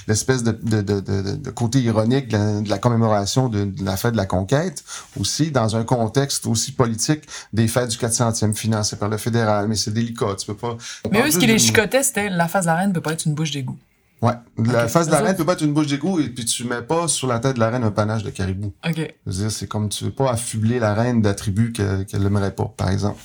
l'espèce 0.06 0.43
de, 0.43 0.52
de, 0.52 0.81
de, 0.81 1.00
de, 1.00 1.50
côté 1.50 1.81
ironique 1.81 2.28
de 2.28 2.69
la, 2.69 2.78
commémoration 2.78 3.49
de, 3.49 3.69
la 3.82 3.96
fête 3.96 4.12
de 4.12 4.17
la 4.17 4.26
conquête, 4.26 4.84
aussi 5.19 5.50
dans 5.50 5.76
un 5.76 5.84
contexte 5.84 6.46
aussi 6.46 6.72
politique 6.72 7.22
des 7.55 7.69
fêtes 7.69 7.89
du 7.89 7.97
400e 7.97 8.53
financé 8.53 8.97
par 8.97 9.09
le 9.09 9.17
fédéral. 9.17 9.69
Mais 9.69 9.77
c'est 9.77 9.93
délicat, 9.93 10.35
tu 10.37 10.47
peux 10.47 10.56
pas... 10.56 10.77
Mais 11.11 11.23
eux, 11.23 11.31
ce 11.31 11.39
qui 11.39 11.47
les 11.47 11.59
chicotait, 11.59 12.03
c'était 12.03 12.29
la 12.29 12.49
face 12.49 12.65
de 12.65 12.71
la 12.71 12.75
reine 12.75 12.93
peut 12.93 13.01
pas 13.01 13.12
être 13.12 13.25
une 13.25 13.35
bouche 13.35 13.53
d'égout. 13.53 13.79
Ouais. 14.21 14.33
La 14.59 14.89
face 14.89 15.06
de 15.06 15.12
la 15.12 15.21
reine 15.21 15.37
peut 15.37 15.45
pas 15.45 15.53
être 15.53 15.62
une 15.62 15.73
bouche 15.73 15.87
d'égout 15.87 16.19
et 16.19 16.31
puis 16.31 16.45
tu 16.45 16.65
mets 16.65 16.83
pas 16.83 17.06
sur 17.09 17.29
la 17.29 17.39
tête 17.39 17.55
de 17.55 17.61
la 17.61 17.71
reine 17.71 17.85
un 17.85 17.93
panache 17.93 18.25
de 18.25 18.31
caribou. 18.31 18.73
OK. 18.85 19.15
c'est 19.51 19.69
comme 19.69 19.89
tu 19.89 20.05
veux 20.05 20.11
pas 20.11 20.33
affubler 20.33 20.81
la 20.81 20.95
reine 20.95 21.23
d'attributs 21.23 21.73
qu'elle 21.73 22.23
n'aimerait 22.23 22.55
pas, 22.55 22.73
par 22.77 22.91
exemple. 22.91 23.21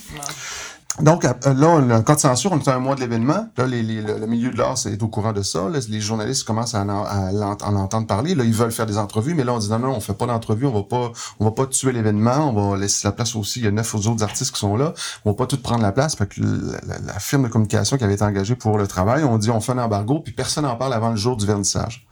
Donc 1.02 1.24
là, 1.24 1.36
on 1.46 1.90
a 1.90 1.96
un 1.96 2.02
cas 2.02 2.16
de 2.16 2.20
censure, 2.20 2.52
on 2.52 2.60
est 2.60 2.68
à 2.68 2.76
un 2.76 2.80
mois 2.80 2.96
de 2.96 3.00
l'événement. 3.00 3.48
Là, 3.58 3.66
les, 3.66 3.82
le 3.84 4.26
milieu 4.28 4.52
de 4.52 4.58
l'art 4.58 4.76
est 4.86 5.02
au 5.02 5.08
courant 5.08 5.34
de 5.34 5.42
ça. 5.42 5.68
les 5.90 6.02
journalistes 6.02 6.44
commencent 6.46 6.76
à 6.76 6.82
en, 6.82 7.76
entendre 7.76 8.08
parler. 8.08 8.36
Là, 8.36 8.44
ils 8.44 8.54
veulent 8.54 8.72
faire 8.72 8.86
des 8.86 8.98
entrevues, 8.98 9.34
mais 9.34 9.44
là, 9.44 9.54
on 9.54 9.60
dit 9.60 9.70
non, 9.70 9.80
non, 9.80 9.96
on 9.96 10.00
fait 10.00 10.14
pas 10.14 10.26
d'entrevue, 10.26 10.66
on 10.66 10.74
va 10.74 10.84
pas, 10.84 11.12
on 11.40 11.46
va 11.46 11.52
pas 11.52 11.66
tuer 11.68 11.92
l'événement, 11.92 12.50
on 12.50 12.72
va 12.72 12.78
laisser 12.78 13.08
la 13.08 13.12
place 13.12 13.36
aussi. 13.36 13.60
Il 13.60 13.66
y 13.66 13.68
a 13.68 13.72
neuf 13.72 13.96
autres 13.96 14.24
artistes 14.24 14.54
qui 14.54 14.60
sont 14.60 14.76
là. 14.76 14.94
On 15.26 15.32
va 15.32 15.36
pas 15.36 15.46
tout 15.46 15.62
prendre 15.62 15.82
la 15.82 15.92
place. 15.92 16.16
Fait 16.16 16.28
que 16.28 16.42
la, 16.42 17.20
firme 17.20 17.44
de 17.44 17.48
communication 17.48 17.98
qui 17.98 18.04
avait 18.04 18.14
été 18.14 18.24
engagée 18.24 18.56
pour 18.56 18.78
le 18.78 18.88
travail, 18.88 19.24
on 19.24 19.38
dit 19.38 19.50
on 19.50 19.62
fait 19.62 19.74
un 19.74 19.78
embargo, 19.80 20.20
puis 20.20 20.34
personne 20.34 20.64
n'en 20.64 20.76
parle 20.76 20.94
avant 20.94 21.12
le 21.12 21.18
jour 21.18 21.38
du 21.38 21.46
vernissage. 21.46 22.08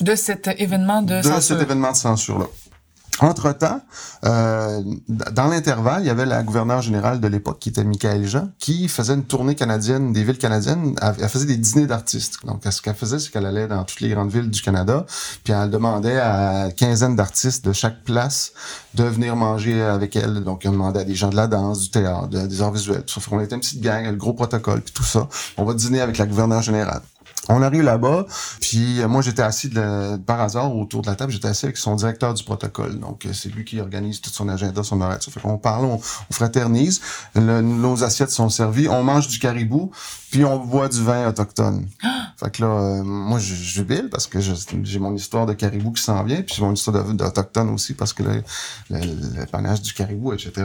De 0.00 0.14
cet 0.14 0.48
événement 0.58 1.02
de, 1.02 1.16
de 1.16 1.40
cet 1.40 1.60
événement 1.60 1.92
de 1.92 1.96
censure 1.96 2.38
là. 2.38 2.46
Entre-temps, 3.20 3.80
euh, 4.24 4.80
dans 5.08 5.46
l'intervalle, 5.46 6.02
il 6.02 6.06
y 6.06 6.10
avait 6.10 6.24
la 6.24 6.42
gouverneure 6.42 6.80
générale 6.80 7.20
de 7.20 7.28
l'époque, 7.28 7.58
qui 7.58 7.68
était 7.68 7.84
Michael 7.84 8.26
Jean, 8.26 8.48
qui 8.58 8.88
faisait 8.88 9.14
une 9.14 9.24
tournée 9.24 9.54
canadienne 9.54 10.12
des 10.12 10.24
villes 10.24 10.38
canadiennes. 10.38 10.94
Elle, 11.00 11.28
faisait 11.28 11.46
des 11.46 11.58
dîners 11.58 11.86
d'artistes. 11.86 12.38
Donc, 12.46 12.62
ce 12.68 12.80
qu'elle 12.80 12.94
faisait, 12.94 13.18
c'est 13.18 13.30
qu'elle 13.30 13.44
allait 13.46 13.68
dans 13.68 13.84
toutes 13.84 14.00
les 14.00 14.08
grandes 14.08 14.30
villes 14.30 14.50
du 14.50 14.62
Canada, 14.62 15.04
puis 15.44 15.52
elle 15.52 15.70
demandait 15.70 16.18
à 16.18 16.70
quinzaine 16.74 17.14
d'artistes 17.14 17.64
de 17.66 17.72
chaque 17.72 18.02
place 18.02 18.52
de 18.94 19.04
venir 19.04 19.36
manger 19.36 19.82
avec 19.82 20.16
elle. 20.16 20.42
Donc, 20.42 20.64
elle 20.64 20.72
demandait 20.72 21.00
à 21.00 21.04
des 21.04 21.14
gens 21.14 21.28
de 21.28 21.36
la 21.36 21.46
danse, 21.46 21.80
du 21.82 21.90
théâtre, 21.90 22.28
des 22.28 22.62
arts 22.62 22.72
visuels. 22.72 23.04
Tout 23.04 23.20
ça. 23.20 23.28
On 23.30 23.40
était 23.40 23.54
une 23.54 23.60
petite 23.60 23.82
gang, 23.82 24.04
le 24.06 24.16
gros 24.16 24.32
protocole, 24.32 24.80
puis 24.80 24.94
tout 24.94 25.04
ça. 25.04 25.28
On 25.58 25.64
va 25.64 25.74
dîner 25.74 26.00
avec 26.00 26.16
la 26.16 26.26
gouverneure 26.26 26.62
générale. 26.62 27.02
On 27.48 27.60
arrive 27.60 27.82
là-bas, 27.82 28.26
puis 28.60 29.00
euh, 29.00 29.08
moi 29.08 29.20
j'étais 29.20 29.42
assis 29.42 29.68
de 29.68 30.16
par 30.18 30.40
hasard 30.40 30.74
autour 30.76 31.02
de 31.02 31.08
la 31.08 31.16
table, 31.16 31.32
j'étais 31.32 31.48
assis 31.48 31.66
avec 31.66 31.76
son 31.76 31.96
directeur 31.96 32.34
du 32.34 32.44
protocole. 32.44 33.00
Donc 33.00 33.26
euh, 33.26 33.32
c'est 33.32 33.48
lui 33.48 33.64
qui 33.64 33.80
organise 33.80 34.20
tout 34.20 34.30
son 34.30 34.48
agenda, 34.48 34.84
son 34.84 35.00
horaire. 35.00 35.18
Fait 35.20 35.40
qu'on 35.40 35.58
parle, 35.58 35.86
on, 35.86 36.00
fraternise, 36.30 37.00
nos 37.34 38.04
assiettes 38.04 38.30
sont 38.30 38.48
servies, 38.48 38.88
on 38.88 39.02
mange 39.02 39.26
du 39.26 39.40
caribou, 39.40 39.90
puis 40.30 40.44
on 40.44 40.58
boit 40.58 40.88
du 40.88 41.02
vin 41.02 41.28
autochtone. 41.28 41.88
fait 42.36 42.50
que 42.50 42.62
là, 42.62 42.68
euh, 42.68 43.02
moi 43.02 43.40
je 43.40 43.54
jubile 43.54 44.08
parce 44.08 44.28
que 44.28 44.38
j'ai 44.40 44.98
mon 45.00 45.14
histoire 45.14 45.46
de 45.46 45.54
caribou 45.54 45.90
qui 45.90 46.02
s'en 46.02 46.22
vient, 46.22 46.42
puis 46.42 46.54
j'ai 46.54 46.62
mon 46.62 46.72
histoire 46.72 47.04
d'autochtone 47.12 47.70
aussi 47.70 47.94
parce 47.94 48.12
que 48.12 48.22
le, 48.22 48.42
le, 48.90 48.98
le 49.40 49.46
panache 49.46 49.82
du 49.82 49.92
caribou, 49.94 50.32
etc. 50.32 50.64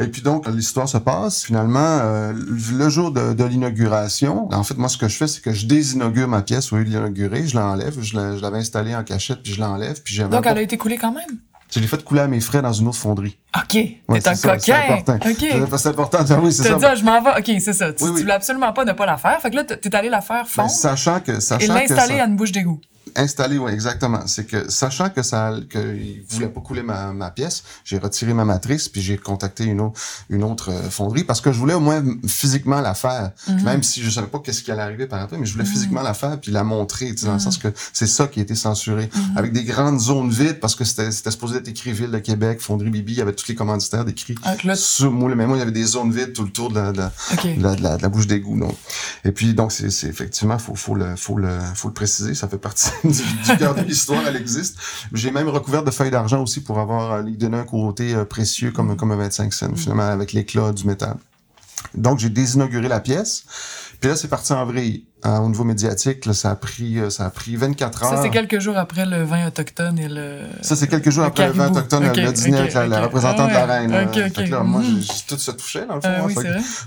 Et 0.00 0.08
puis 0.08 0.22
donc, 0.22 0.48
l'histoire 0.48 0.88
se 0.88 0.98
passe. 0.98 1.44
Finalement, 1.44 1.78
euh, 1.78 2.32
le 2.72 2.88
jour 2.88 3.10
de, 3.10 3.34
de 3.34 3.44
l'inauguration, 3.44 4.48
en 4.52 4.64
fait, 4.64 4.76
moi, 4.76 4.88
ce 4.88 4.96
que 4.96 5.08
je 5.08 5.16
fais, 5.16 5.26
c'est 5.26 5.42
que 5.42 5.52
je 5.52 5.66
désinaugure 5.66 6.26
ma 6.26 6.42
pièce 6.42 6.72
au 6.72 6.76
lieu 6.76 6.84
de 6.84 6.90
l'inaugurer. 6.90 7.46
Je 7.46 7.56
l'enlève. 7.56 8.00
Je 8.00 8.16
l'avais 8.40 8.58
installée 8.58 8.94
en 8.94 9.04
cachette, 9.04 9.42
puis 9.42 9.52
je 9.52 9.60
l'enlève. 9.60 10.00
Puis 10.02 10.18
donc, 10.18 10.46
elle 10.46 10.58
a 10.58 10.62
été 10.62 10.76
coulée 10.76 10.96
quand 10.96 11.12
même? 11.12 11.38
Je 11.72 11.78
l'ai 11.78 11.86
fait 11.86 12.02
couler 12.02 12.22
à 12.22 12.26
mes 12.26 12.40
frais 12.40 12.62
dans 12.62 12.72
une 12.72 12.88
autre 12.88 12.98
fonderie. 12.98 13.38
OK. 13.56 13.74
Ouais, 13.74 14.26
un 14.26 14.34
coquin. 14.34 14.58
C'est 14.58 14.72
important. 14.72 15.18
OK. 15.24 15.78
C'est 15.78 15.86
important. 15.86 16.18
Oui, 16.42 16.52
c'est 16.52 16.64
ça. 16.64 16.74
Dit, 16.74 16.84
ah, 16.84 16.94
je 16.96 17.04
m'en 17.04 17.22
vais. 17.22 17.30
OK, 17.38 17.60
c'est 17.60 17.72
ça. 17.72 17.92
Tu, 17.92 18.02
oui, 18.04 18.22
voulais 18.22 18.32
absolument 18.32 18.72
pas 18.72 18.84
ne 18.84 18.92
pas 18.92 19.06
la 19.06 19.16
faire. 19.16 19.40
Fait 19.40 19.50
que 19.50 19.56
là, 19.56 19.64
t'es 19.64 19.94
allé 19.94 20.08
la 20.08 20.20
faire 20.20 20.48
fondre. 20.48 20.70
sachant 20.70 21.20
que, 21.20 21.38
sachant 21.38 21.64
Et 21.64 21.68
l'installer 21.68 22.18
à 22.18 22.24
une 22.24 22.36
bouche 22.36 22.50
d'égout. 22.50 22.80
Installé, 23.16 23.58
oui, 23.58 23.72
exactement. 23.72 24.20
C'est 24.26 24.46
que, 24.46 24.70
sachant 24.70 25.10
que 25.10 25.22
ça, 25.22 25.52
qu'il 25.70 26.22
voulait 26.28 26.48
pas 26.48 26.60
couler 26.60 26.82
ma, 26.82 27.12
ma 27.12 27.30
pièce, 27.30 27.62
j'ai 27.84 27.98
retiré 27.98 28.32
ma 28.34 28.44
matrice, 28.44 28.88
puis 28.88 29.00
j'ai 29.02 29.16
contacté 29.18 29.64
une 29.64 29.80
autre, 29.80 30.00
une 30.28 30.44
autre 30.44 30.70
euh, 30.70 30.90
fonderie, 30.90 31.24
parce 31.24 31.40
que 31.40 31.52
je 31.52 31.58
voulais 31.58 31.74
au 31.74 31.80
moins 31.80 32.02
physiquement 32.26 32.80
la 32.80 32.94
faire, 32.94 33.30
Mhm. 33.48 33.62
même 33.62 33.82
si 33.82 34.02
je 34.02 34.10
savais 34.10 34.26
pas 34.26 34.38
qu'est-ce 34.40 34.62
qui 34.62 34.70
allait 34.70 34.82
arriver 34.82 35.06
par 35.06 35.20
après, 35.20 35.36
mais 35.38 35.46
je 35.46 35.52
voulais 35.52 35.64
Mhm. 35.64 35.70
physiquement 35.70 36.02
la 36.02 36.14
faire, 36.14 36.38
puis 36.40 36.50
la 36.52 36.64
montrer, 36.64 37.10
tu 37.10 37.18
sais, 37.18 37.26
dans 37.26 37.32
le 37.32 37.38
Mhm. 37.38 37.44
sens 37.44 37.58
que 37.58 37.68
c'est 37.92 38.06
ça 38.06 38.26
qui 38.26 38.40
a 38.40 38.42
été 38.42 38.54
censuré. 38.54 39.10
Mhm. 39.14 39.36
Avec 39.36 39.52
des 39.52 39.64
grandes 39.64 40.00
zones 40.00 40.30
vides, 40.30 40.60
parce 40.60 40.74
que 40.74 40.84
c'était, 40.84 41.10
c'était 41.12 41.30
supposé 41.30 41.56
être 41.58 41.68
écrit 41.68 41.92
Ville 41.92 42.10
de 42.10 42.18
Québec, 42.18 42.60
Fonderie 42.60 42.90
Bibi, 42.90 43.12
il 43.12 43.18
y 43.18 43.20
avait 43.22 43.32
tous 43.34 43.48
les 43.48 43.54
commanditaires 43.54 44.04
décrits 44.04 44.34
Ah, 44.44 44.54
sur 44.76 45.10
moi, 45.10 45.34
mais 45.34 45.46
moi, 45.46 45.56
il 45.56 45.60
y 45.60 45.62
avait 45.62 45.70
des 45.72 45.84
zones 45.84 46.12
vides 46.12 46.32
tout 46.32 46.44
le 46.44 46.50
tour 46.50 46.70
de 46.70 46.74
la, 46.76 46.92
de 46.92 46.98
la, 46.98 47.12
de 47.56 47.62
la, 47.62 47.74
de 47.74 47.82
la, 47.82 47.96
de 47.96 48.02
la 48.02 48.08
bouche 48.08 48.26
d'égout. 48.26 48.58
Donc. 48.58 48.74
Et 49.24 49.32
puis, 49.32 49.54
donc, 49.54 49.72
c'est, 49.72 49.90
c'est 49.90 50.06
effectivement, 50.08 50.58
faut, 50.58 50.74
faut, 50.74 50.94
le, 50.94 51.16
faut, 51.16 51.36
le, 51.36 51.58
faut 51.74 51.88
le 51.88 51.94
préciser, 51.94 52.34
ça 52.34 52.48
fait 52.48 52.58
partie 52.58 52.90
du, 53.04 53.10
du 53.10 53.56
cœur 53.58 53.74
de 53.74 53.82
l'histoire, 53.82 54.22
elle 54.26 54.36
existe. 54.36 54.76
J'ai 55.12 55.30
même 55.30 55.48
recouvert 55.48 55.82
de 55.82 55.90
feuilles 55.90 56.10
d'argent 56.10 56.42
aussi 56.42 56.60
pour 56.62 56.78
avoir 56.78 57.12
euh, 57.12 57.22
lui 57.22 57.36
donner 57.36 57.58
un 57.58 57.64
côté 57.64 58.14
euh, 58.14 58.24
précieux 58.24 58.70
comme, 58.70 58.96
comme 58.96 59.12
un 59.12 59.16
25 59.16 59.52
cents, 59.52 59.74
finalement, 59.76 60.08
avec 60.08 60.32
l'éclat 60.32 60.72
du 60.72 60.86
métal. 60.86 61.16
Donc, 61.94 62.18
j'ai 62.18 62.28
désinauguré 62.28 62.88
la 62.88 63.00
pièce. 63.00 63.44
Puis 64.00 64.10
là, 64.10 64.16
c'est 64.16 64.28
parti 64.28 64.52
en 64.52 64.64
vrille. 64.64 65.04
Hein, 65.22 65.40
au 65.40 65.48
niveau 65.48 65.64
médiatique, 65.64 66.24
là, 66.24 66.32
ça 66.32 66.50
a 66.50 66.54
pris, 66.54 66.98
euh, 66.98 67.10
ça 67.10 67.26
a 67.26 67.30
pris 67.30 67.54
24 67.54 68.04
heures. 68.04 68.10
Ça, 68.10 68.22
c'est 68.22 68.30
quelques 68.30 68.58
jours 68.58 68.78
après 68.78 69.04
le 69.04 69.22
vin 69.22 69.46
autochtone 69.46 69.98
et 69.98 70.08
le... 70.08 70.38
Ça, 70.62 70.76
c'est 70.76 70.88
quelques 70.88 71.10
jours 71.10 71.24
Le 71.24 71.28
après 71.28 71.46
le 71.48 71.52
vin 71.52 71.68
autochtone, 71.70 72.04
le 72.04 72.32
dîner 72.32 72.54
ok, 72.56 72.60
avec 72.60 72.74
la, 72.74 72.86
la 72.86 73.00
représentante 73.02 73.50
Ah 73.54 73.62
de 73.62 73.68
la 73.68 73.74
reine. 73.74 73.92
ouais, 73.92 74.04
ok, 74.06 74.32
Fait 74.34 74.44
que 74.44 74.50
là, 74.50 74.60
moi, 74.62 74.80
Mhm. 74.80 75.00
j'ai- 75.02 75.12
tout 75.28 75.36
se 75.36 75.50
touchait, 75.50 75.84
dans 75.86 75.96
le 75.96 76.00
fond. 76.00 76.08
Hein. 76.08 76.22
oui. 76.26 76.34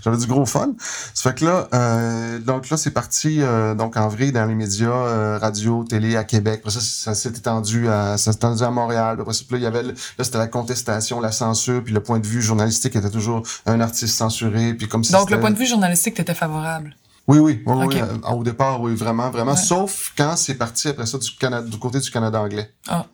J'avais 0.03 0.17
du 0.17 0.25
gros 0.25 0.45
fun. 0.47 0.69
Ça 1.13 1.29
fait 1.29 1.37
que 1.39 1.45
là, 1.45 1.67
euh, 1.75 2.39
donc 2.39 2.69
là, 2.69 2.77
c'est 2.77 2.89
parti 2.91 3.37
euh, 3.41 3.75
donc 3.75 3.97
en 3.97 4.07
vrai 4.07 4.31
dans 4.31 4.45
les 4.45 4.55
médias, 4.55 4.87
euh, 4.89 5.37
radio, 5.39 5.83
télé 5.87 6.15
à 6.15 6.23
Québec. 6.23 6.61
Après 6.61 6.71
ça, 6.71 6.79
ça 6.81 7.13
s'est 7.13 7.29
étendu 7.29 7.87
à, 7.87 8.17
ça 8.17 8.31
s'est 8.31 8.37
étendu 8.37 8.63
à 8.63 8.71
Montréal. 8.71 9.17
Après 9.21 9.33
ça, 9.33 9.43
là, 9.51 9.57
il 9.57 9.63
y 9.63 9.67
avait, 9.67 9.83
le- 9.83 9.89
là, 10.17 10.23
c'était 10.23 10.39
la 10.39 10.47
contestation, 10.47 11.19
la 11.21 11.31
censure, 11.31 11.83
puis 11.83 11.93
le 11.93 11.99
point 11.99 12.17
de 12.19 12.25
vue 12.25 12.41
journalistique 12.41 12.95
était 12.95 13.11
toujours 13.11 13.43
un 13.67 13.79
artiste 13.79 14.15
censuré, 14.17 14.73
puis 14.73 14.87
comme 14.87 15.03
si 15.03 15.11
Donc, 15.11 15.29
le 15.29 15.39
point 15.39 15.51
de 15.51 15.57
vue 15.57 15.67
journalistique, 15.67 16.15
t'étais 16.15 16.33
favorable. 16.33 16.95
Oui, 17.27 17.39
oui, 17.39 17.63
oui, 17.65 17.85
Ok. 17.85 17.93
oui, 17.93 18.01
euh, 18.01 18.31
au 18.31 18.43
départ, 18.43 18.81
oui, 18.81 18.95
vraiment, 18.95 19.29
vraiment. 19.29 19.51
Ouais. 19.51 19.57
Sauf 19.57 20.13
quand 20.17 20.35
c'est 20.35 20.55
parti 20.55 20.89
après 20.89 21.05
ça 21.05 21.17
du, 21.17 21.31
Canada, 21.37 21.67
du 21.67 21.77
côté 21.77 21.99
du 21.99 22.11
Canada 22.11 22.41
anglais. 22.41 22.73
Ah. 22.87 23.05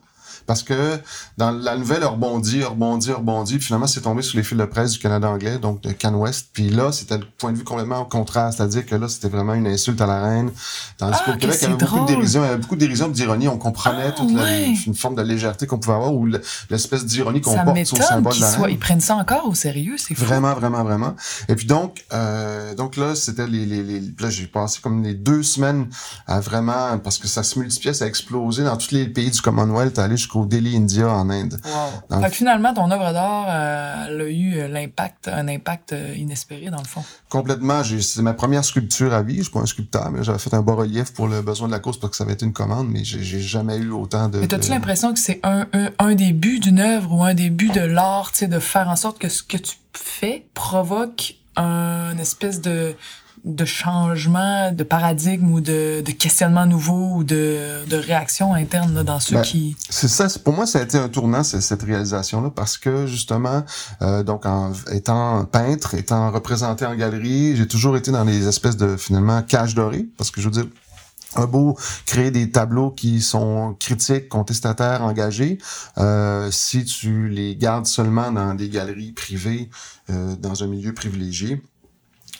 Parce 0.46 0.62
que 0.62 0.98
dans 1.36 1.50
la 1.50 1.76
nouvelle, 1.76 2.02
a 2.02 2.08
rebondi, 2.08 2.62
a 2.62 2.68
rebondi, 2.68 3.10
a 3.10 3.16
rebondi, 3.16 3.56
puis 3.58 3.66
finalement, 3.66 3.86
c'est 3.86 4.00
tombé 4.00 4.22
sur 4.22 4.36
les 4.36 4.42
fils 4.42 4.58
de 4.58 4.64
presse 4.64 4.92
du 4.92 4.98
Canada 4.98 5.28
anglais, 5.30 5.58
donc 5.58 5.80
de 5.82 5.92
Can 5.92 6.14
West. 6.14 6.48
Puis 6.52 6.70
là, 6.70 6.92
c'était 6.92 7.18
le 7.18 7.24
point 7.38 7.52
de 7.52 7.58
vue 7.58 7.64
complètement 7.64 8.00
au 8.00 8.04
contraire, 8.04 8.52
c'est-à-dire 8.52 8.84
que 8.86 8.94
là, 8.94 9.08
c'était 9.08 9.28
vraiment 9.28 9.54
une 9.54 9.66
insulte 9.66 10.00
à 10.00 10.06
la 10.06 10.22
reine. 10.22 10.50
Tandis 10.98 11.16
Ah, 11.20 11.22
qu'au 11.32 11.38
Québec, 11.38 11.56
il 11.60 11.62
y 11.62 11.66
avait 11.66 11.74
beaucoup 11.76 12.00
de 12.00 12.06
dérision, 12.06 12.42
il 12.42 12.46
y 12.46 12.48
avait 12.48 12.58
beaucoup 12.58 12.74
de 12.74 12.80
dérision, 12.80 13.08
d'ironie. 13.08 13.48
On 13.48 13.58
comprenait 13.58 14.06
Ah, 14.08 14.12
toute 14.12 14.32
la- 14.34 14.60
une 14.86 14.94
forme 14.94 15.14
de 15.14 15.22
légèreté 15.22 15.66
qu'on 15.66 15.78
pouvait 15.78 15.96
avoir 15.96 16.12
ou 16.14 16.26
le- 16.26 16.40
l'espèce 16.70 17.04
d'ironie 17.04 17.40
qu'on 17.40 17.54
porte 17.64 17.84
sur 17.84 17.96
le 17.98 18.02
symbole 18.04 18.34
de 18.34 18.40
la 18.40 18.50
reine. 18.50 18.70
Ils 18.70 18.78
prennent 18.78 19.00
ça 19.00 19.16
encore 19.16 19.46
au 19.48 19.54
sérieux, 19.54 19.96
c'est 19.98 20.14
fou. 20.14 20.24
Vraiment, 20.24 20.54
vraiment, 20.54 20.82
vraiment. 20.84 21.14
Et 21.48 21.54
puis 21.54 21.66
donc, 21.66 22.04
euh, 22.12 22.74
donc 22.74 22.96
là, 22.96 23.14
c'était 23.14 23.46
les, 23.46 23.66
les, 23.66 23.82
les 23.82 24.00
là, 24.18 24.30
j'ai 24.30 24.46
passé 24.46 24.80
comme 24.82 25.02
les 25.02 25.14
deux 25.14 25.42
semaines 25.42 25.88
à 26.26 26.40
vraiment, 26.40 26.96
parce 26.98 27.18
que 27.18 27.26
ça 27.28 27.42
se 27.42 27.58
multipliait, 27.58 27.92
ça 27.94 28.04
a 28.04 28.08
explosé 28.08 28.64
dans 28.64 28.76
tous 28.76 28.92
les 28.92 29.06
pays 29.08 29.30
du 29.30 29.40
Commonwealth, 29.40 29.98
aller 29.98 30.16
jusqu'au 30.16 30.29
Delhi, 30.34 30.76
India, 30.76 31.08
en 31.08 31.28
Inde. 31.30 31.60
Wow. 31.64 31.70
Dans 32.08 32.20
Fait 32.20 32.30
que 32.30 32.36
finalement, 32.36 32.72
ton 32.72 32.90
œuvre 32.90 33.12
d'art, 33.12 33.46
euh, 33.48 34.24
a 34.26 34.30
eu 34.30 34.58
euh, 34.58 34.68
l'impact, 34.68 35.28
un 35.28 35.48
impact 35.48 35.92
euh, 35.92 36.14
inespéré 36.16 36.70
dans 36.70 36.78
le 36.78 36.86
fond. 36.86 37.02
Complètement, 37.28 37.82
c'est 37.84 38.22
ma 38.22 38.34
première 38.34 38.64
sculpture 38.64 39.12
à 39.12 39.22
vie. 39.22 39.38
Je 39.38 39.42
suis 39.42 39.52
pas 39.52 39.60
un 39.60 39.66
sculpteur, 39.66 40.10
mais 40.10 40.22
j'avais 40.22 40.38
fait 40.38 40.54
un 40.54 40.62
bas-relief 40.62 41.12
pour 41.12 41.28
le 41.28 41.42
besoin 41.42 41.66
de 41.68 41.72
la 41.72 41.80
cause 41.80 41.98
parce 41.98 42.12
que 42.12 42.16
ça 42.16 42.24
avait 42.24 42.34
été 42.34 42.46
une 42.46 42.52
commande, 42.52 42.88
mais 42.88 43.04
j'ai, 43.04 43.40
jamais 43.40 43.76
eu 43.76 43.90
autant 43.90 44.28
de. 44.28 44.38
Mais 44.38 44.48
t'as-tu 44.48 44.68
de- 44.68 44.74
l'impression 44.74 45.12
que 45.12 45.18
c'est 45.18 45.40
un, 45.42 45.66
un, 45.72 45.90
un 45.98 46.14
des 46.14 46.32
buts 46.32 46.60
d'une 46.60 46.80
œuvre 46.80 47.12
ou 47.12 47.24
un 47.24 47.34
des 47.34 47.50
buts 47.50 47.70
de 47.70 47.80
l'art, 47.80 48.32
tu 48.32 48.38
sais, 48.38 48.48
de 48.48 48.58
faire 48.58 48.88
en 48.88 48.96
sorte 48.96 49.18
que 49.18 49.28
ce 49.28 49.42
que 49.42 49.56
tu 49.56 49.76
fais 49.92 50.46
provoque 50.54 51.34
un 51.56 52.16
espèce 52.18 52.60
de 52.60 52.94
de 53.44 53.64
changement 53.64 54.72
de 54.72 54.82
paradigme 54.84 55.50
ou 55.52 55.60
de, 55.60 56.02
de 56.04 56.12
questionnement 56.12 56.66
nouveau 56.66 57.16
ou 57.16 57.24
de, 57.24 57.84
de 57.88 57.96
réaction 57.96 58.54
interne 58.54 58.94
là, 58.94 59.02
dans 59.02 59.20
ceux 59.20 59.36
Ben, 59.36 59.42
qui... 59.42 59.76
C'est 59.88 60.08
ça, 60.08 60.28
c'est- 60.28 60.42
pour 60.42 60.52
moi, 60.52 60.66
ça 60.66 60.78
a 60.78 60.82
été 60.82 60.98
un 60.98 61.08
tournant, 61.08 61.42
c'est- 61.42 61.60
cette 61.60 61.82
réalisation-là, 61.82 62.50
parce 62.50 62.76
que 62.78 63.06
justement, 63.06 63.64
euh, 64.02 64.22
donc 64.22 64.46
en 64.46 64.72
étant 64.92 65.44
peintre, 65.44 65.94
étant 65.94 66.30
représenté 66.30 66.84
en 66.86 66.94
galerie, 66.94 67.56
j'ai 67.56 67.66
toujours 67.66 67.96
été 67.96 68.10
dans 68.10 68.24
les 68.24 68.46
espèces 68.46 68.76
de 68.76 68.96
finalement 68.96 69.42
cages 69.42 69.74
dorées, 69.74 70.06
parce 70.18 70.30
que 70.30 70.40
je 70.40 70.46
veux 70.46 70.52
dire, 70.52 70.66
un 71.36 71.46
beau 71.46 71.78
créer 72.06 72.32
des 72.32 72.50
tableaux 72.50 72.90
qui 72.90 73.20
sont 73.20 73.76
critiques, 73.78 74.28
contestataires, 74.28 75.02
engagés. 75.04 75.58
Euh, 75.96 76.50
si 76.50 76.84
tu 76.84 77.28
les 77.28 77.54
gardes 77.54 77.86
seulement 77.86 78.32
dans 78.32 78.54
des 78.54 78.68
galeries 78.68 79.12
privées, 79.12 79.70
euh, 80.10 80.34
dans 80.36 80.64
un 80.64 80.66
milieu 80.66 80.92
privilégié, 80.92 81.62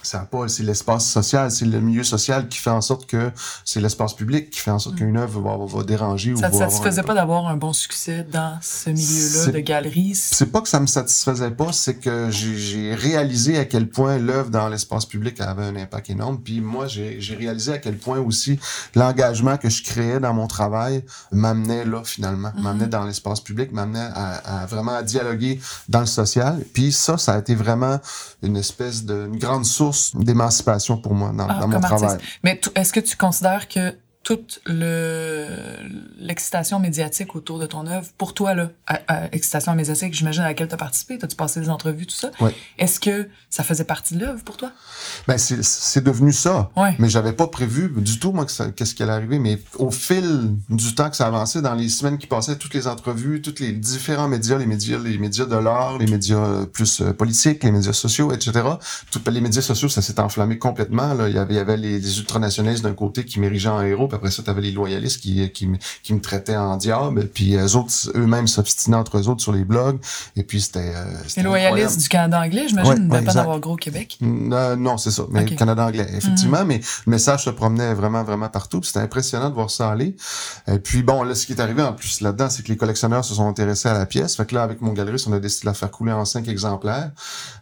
ça 0.02 0.20
pas, 0.20 0.48
c'est 0.48 0.62
l'espace 0.62 1.06
social, 1.06 1.50
c'est 1.50 1.64
le 1.66 1.80
milieu 1.80 2.04
social 2.04 2.48
qui 2.48 2.58
fait 2.58 2.70
en 2.70 2.80
sorte 2.80 3.06
que 3.06 3.30
c'est 3.64 3.80
l'espace 3.80 4.14
public 4.14 4.50
qui 4.50 4.60
fait 4.60 4.70
en 4.70 4.78
sorte 4.78 4.96
qu'une 4.96 5.16
œuvre 5.16 5.40
va, 5.40 5.56
va, 5.56 5.66
va 5.66 5.82
déranger 5.84 6.32
ou 6.32 6.36
Ça 6.36 6.48
te 6.50 6.54
avoir 6.54 6.62
un 6.68 6.70
satisfaisait 6.70 7.02
pas 7.02 7.14
d'avoir 7.14 7.46
un 7.48 7.56
bon 7.56 7.72
succès 7.72 8.26
dans 8.32 8.58
ce 8.62 8.90
milieu-là 8.90 9.44
C'est- 9.44 9.52
de 9.52 9.58
galerie? 9.60 10.14
c'est 10.14 10.50
pas 10.50 10.60
que 10.60 10.68
ça 10.68 10.80
me 10.80 10.86
satisfaisait 10.86 11.50
pas, 11.50 11.72
c'est 11.72 11.94
que 11.96 12.30
j'ai- 12.30 12.94
réalisé 12.94 13.58
à 13.58 13.64
quel 13.64 13.88
point 13.88 14.18
l'œuvre 14.18 14.50
dans 14.50 14.68
l'espace 14.68 15.04
public 15.06 15.40
avait 15.40 15.64
un 15.64 15.76
impact 15.76 16.10
énorme. 16.10 16.38
Puis 16.42 16.60
moi, 16.60 16.86
j'ai 16.86 17.18
réalisé 17.38 17.72
à 17.72 17.78
quel 17.78 17.96
point 17.98 18.18
aussi 18.18 18.58
l'engagement 18.94 19.56
que 19.56 19.68
je 19.68 19.82
créais 19.82 20.18
dans 20.20 20.32
mon 20.34 20.46
travail 20.46 21.04
m'amenait 21.32 21.84
là 21.84 22.02
finalement, 22.04 22.52
Mhm. 22.56 22.62
m'amenait 22.62 22.86
dans 22.86 23.04
l'espace 23.04 23.40
public, 23.40 23.72
m'amenait 23.72 24.08
à, 24.14 24.62
à 24.62 24.66
vraiment 24.66 24.94
à 24.94 25.02
dialoguer 25.02 25.60
dans 25.88 26.00
le 26.00 26.06
social. 26.06 26.62
Puis 26.72 26.92
ça, 26.92 27.18
ça 27.18 27.34
a 27.34 27.38
été 27.38 27.54
vraiment 27.54 27.98
une 28.42 28.56
espèce 28.56 29.04
de 29.04 29.26
une 29.32 29.38
grande 29.38 29.64
source 29.66 29.89
d'émancipation 30.14 30.96
pour 30.96 31.14
moi 31.14 31.32
dans, 31.34 31.46
Ah, 31.48 31.60
dans 31.60 31.68
mon 31.68 31.80
travail. 31.80 32.18
Mais 32.42 32.60
est-ce 32.74 32.92
que 32.92 33.00
tu 33.00 33.16
considères 33.16 33.68
que 33.68 33.94
toute 34.22 34.60
le 34.66 35.46
l'excitation 36.18 36.78
médiatique 36.78 37.34
autour 37.34 37.58
de 37.58 37.66
ton 37.66 37.86
œuvre, 37.86 38.06
pour 38.18 38.34
toi, 38.34 38.54
là, 38.54 38.70
à- 38.86 39.00
à- 39.08 39.26
excitation 39.34 39.74
médiatique, 39.74 40.12
j'imagine 40.14 40.42
à 40.42 40.48
laquelle 40.48 40.68
tu 40.68 40.74
as 40.74 40.78
participé, 40.78 41.18
as-tu 41.22 41.36
passé 41.36 41.60
des 41.60 41.70
entrevues, 41.70 42.06
tout 42.06 42.14
ça? 42.14 42.30
Ouais. 42.40 42.54
Est-ce 42.78 43.00
que 43.00 43.28
ça 43.48 43.62
faisait 43.64 43.84
partie 43.84 44.14
de 44.14 44.20
l'œuvre 44.26 44.44
pour 44.44 44.56
toi? 44.58 44.72
Ben 45.26 45.38
c'est 45.38 46.04
devenu 46.04 46.32
ça. 46.32 46.70
Ouais. 46.76 46.94
Mais 46.98 47.08
j'avais 47.08 47.32
pas 47.32 47.46
prévu 47.46 47.90
du 47.96 48.18
tout, 48.18 48.32
moi, 48.32 48.46
qu'est-ce 48.76 48.94
qui 48.94 49.02
allait 49.02 49.12
arriver. 49.12 49.38
Mais 49.38 49.58
au 49.76 49.90
fil 49.90 50.50
du 50.68 50.94
temps 50.94 51.08
que 51.10 51.16
ça 51.16 51.26
avançait, 51.26 51.62
dans 51.62 51.74
les 51.74 51.88
semaines 51.88 52.18
qui 52.18 52.26
passaient, 52.26 52.56
toutes 52.56 52.74
les 52.74 52.86
entrevues, 52.86 53.40
tous 53.40 53.60
les 53.60 53.72
différents 53.72 54.28
médias, 54.28 54.58
les 54.58 54.66
médias, 54.66 54.98
les 54.98 55.16
médias 55.18 55.46
de 55.46 55.56
l'art, 55.56 55.96
les 55.98 56.06
médias 56.06 56.36
euh, 56.36 56.66
plus 56.66 57.00
euh, 57.00 57.12
politiques, 57.12 57.64
les 57.64 57.72
médias 57.72 57.92
sociaux, 57.94 58.32
etc. 58.32 58.52
Tout, 59.10 59.20
les 59.30 59.40
médias 59.40 59.62
sociaux, 59.62 59.88
ça 59.88 60.02
s'est 60.02 60.20
enflammé 60.20 60.58
complètement. 60.58 61.14
Là. 61.14 61.28
Il 61.28 61.34
y 61.34 61.38
avait, 61.38 61.54
il 61.54 61.56
y 61.56 61.60
avait 61.60 61.76
les, 61.78 61.98
les 61.98 62.18
ultranationalistes 62.18 62.84
d'un 62.84 62.94
côté 62.94 63.24
qui 63.24 63.40
m'érigeaient 63.40 63.68
en 63.68 63.80
héros, 63.82 64.08
puis 64.10 64.16
après 64.16 64.30
ça, 64.30 64.42
t'avais 64.42 64.60
les 64.60 64.72
loyalistes 64.72 65.20
qui, 65.20 65.50
qui, 65.52 65.66
me- 65.66 65.78
qui 66.02 66.12
me 66.12 66.20
traitaient 66.20 66.56
en 66.56 66.76
diable, 66.76 67.28
puis 67.32 67.54
eux 67.56 67.76
autres, 67.76 67.92
eux-mêmes 68.14 68.46
s'obstinaient 68.48 68.96
entre 68.96 69.16
eux 69.18 69.28
autres 69.28 69.40
sur 69.40 69.52
les 69.52 69.64
blogs. 69.64 69.98
Et 70.36 70.42
puis 70.42 70.60
c'était... 70.60 70.92
euh, 70.94 71.04
c'était 71.26 71.40
Les 71.42 71.46
loyalistes 71.48 71.98
du 72.00 72.08
Canada 72.08 72.40
anglais, 72.40 72.66
j'imagine, 72.68 72.92
Ouais, 72.92 72.98
ne 72.98 73.10
ouais, 73.12 73.22
pas 73.22 73.32
d'avoir 73.32 73.60
gros 73.60 73.76
Québec. 73.76 74.18
Euh, 74.22 74.76
non, 74.76 74.98
c'est 74.98 75.10
ça. 75.10 75.22
Mais 75.30 75.42
Ok. 75.44 75.56
Canada 75.56 75.86
anglais, 75.86 76.06
effectivement. 76.14 76.64
Mais 76.66 76.80
le 77.06 77.10
message 77.10 77.44
se 77.44 77.50
promenait 77.50 77.94
vraiment, 77.94 78.22
vraiment 78.24 78.48
partout. 78.48 78.82
C'était 78.82 78.98
impressionnant 79.00 79.48
de 79.48 79.54
voir 79.54 79.70
ça 79.70 79.90
aller. 79.90 80.16
Et 80.66 80.78
puis 80.78 81.02
bon, 81.02 81.22
là, 81.22 81.34
ce 81.34 81.46
qui 81.46 81.52
est 81.52 81.60
arrivé 81.60 81.82
en 81.82 81.92
plus 81.92 82.20
là-dedans, 82.20 82.50
c'est 82.50 82.62
que 82.62 82.68
les 82.68 82.76
collectionneurs 82.76 83.24
se 83.24 83.34
sont 83.34 83.48
intéressés 83.48 83.88
à 83.88 83.94
la 83.94 84.06
pièce. 84.06 84.36
Fait 84.36 84.46
que 84.46 84.54
là, 84.54 84.62
avec 84.62 84.80
mon 84.80 84.92
galeriste, 84.92 85.26
on 85.28 85.32
a 85.32 85.38
décidé 85.38 85.62
de 85.62 85.66
la 85.66 85.74
faire 85.74 85.90
couler 85.90 86.12
en 86.12 86.24
cinq 86.24 86.48
exemplaires. 86.48 87.10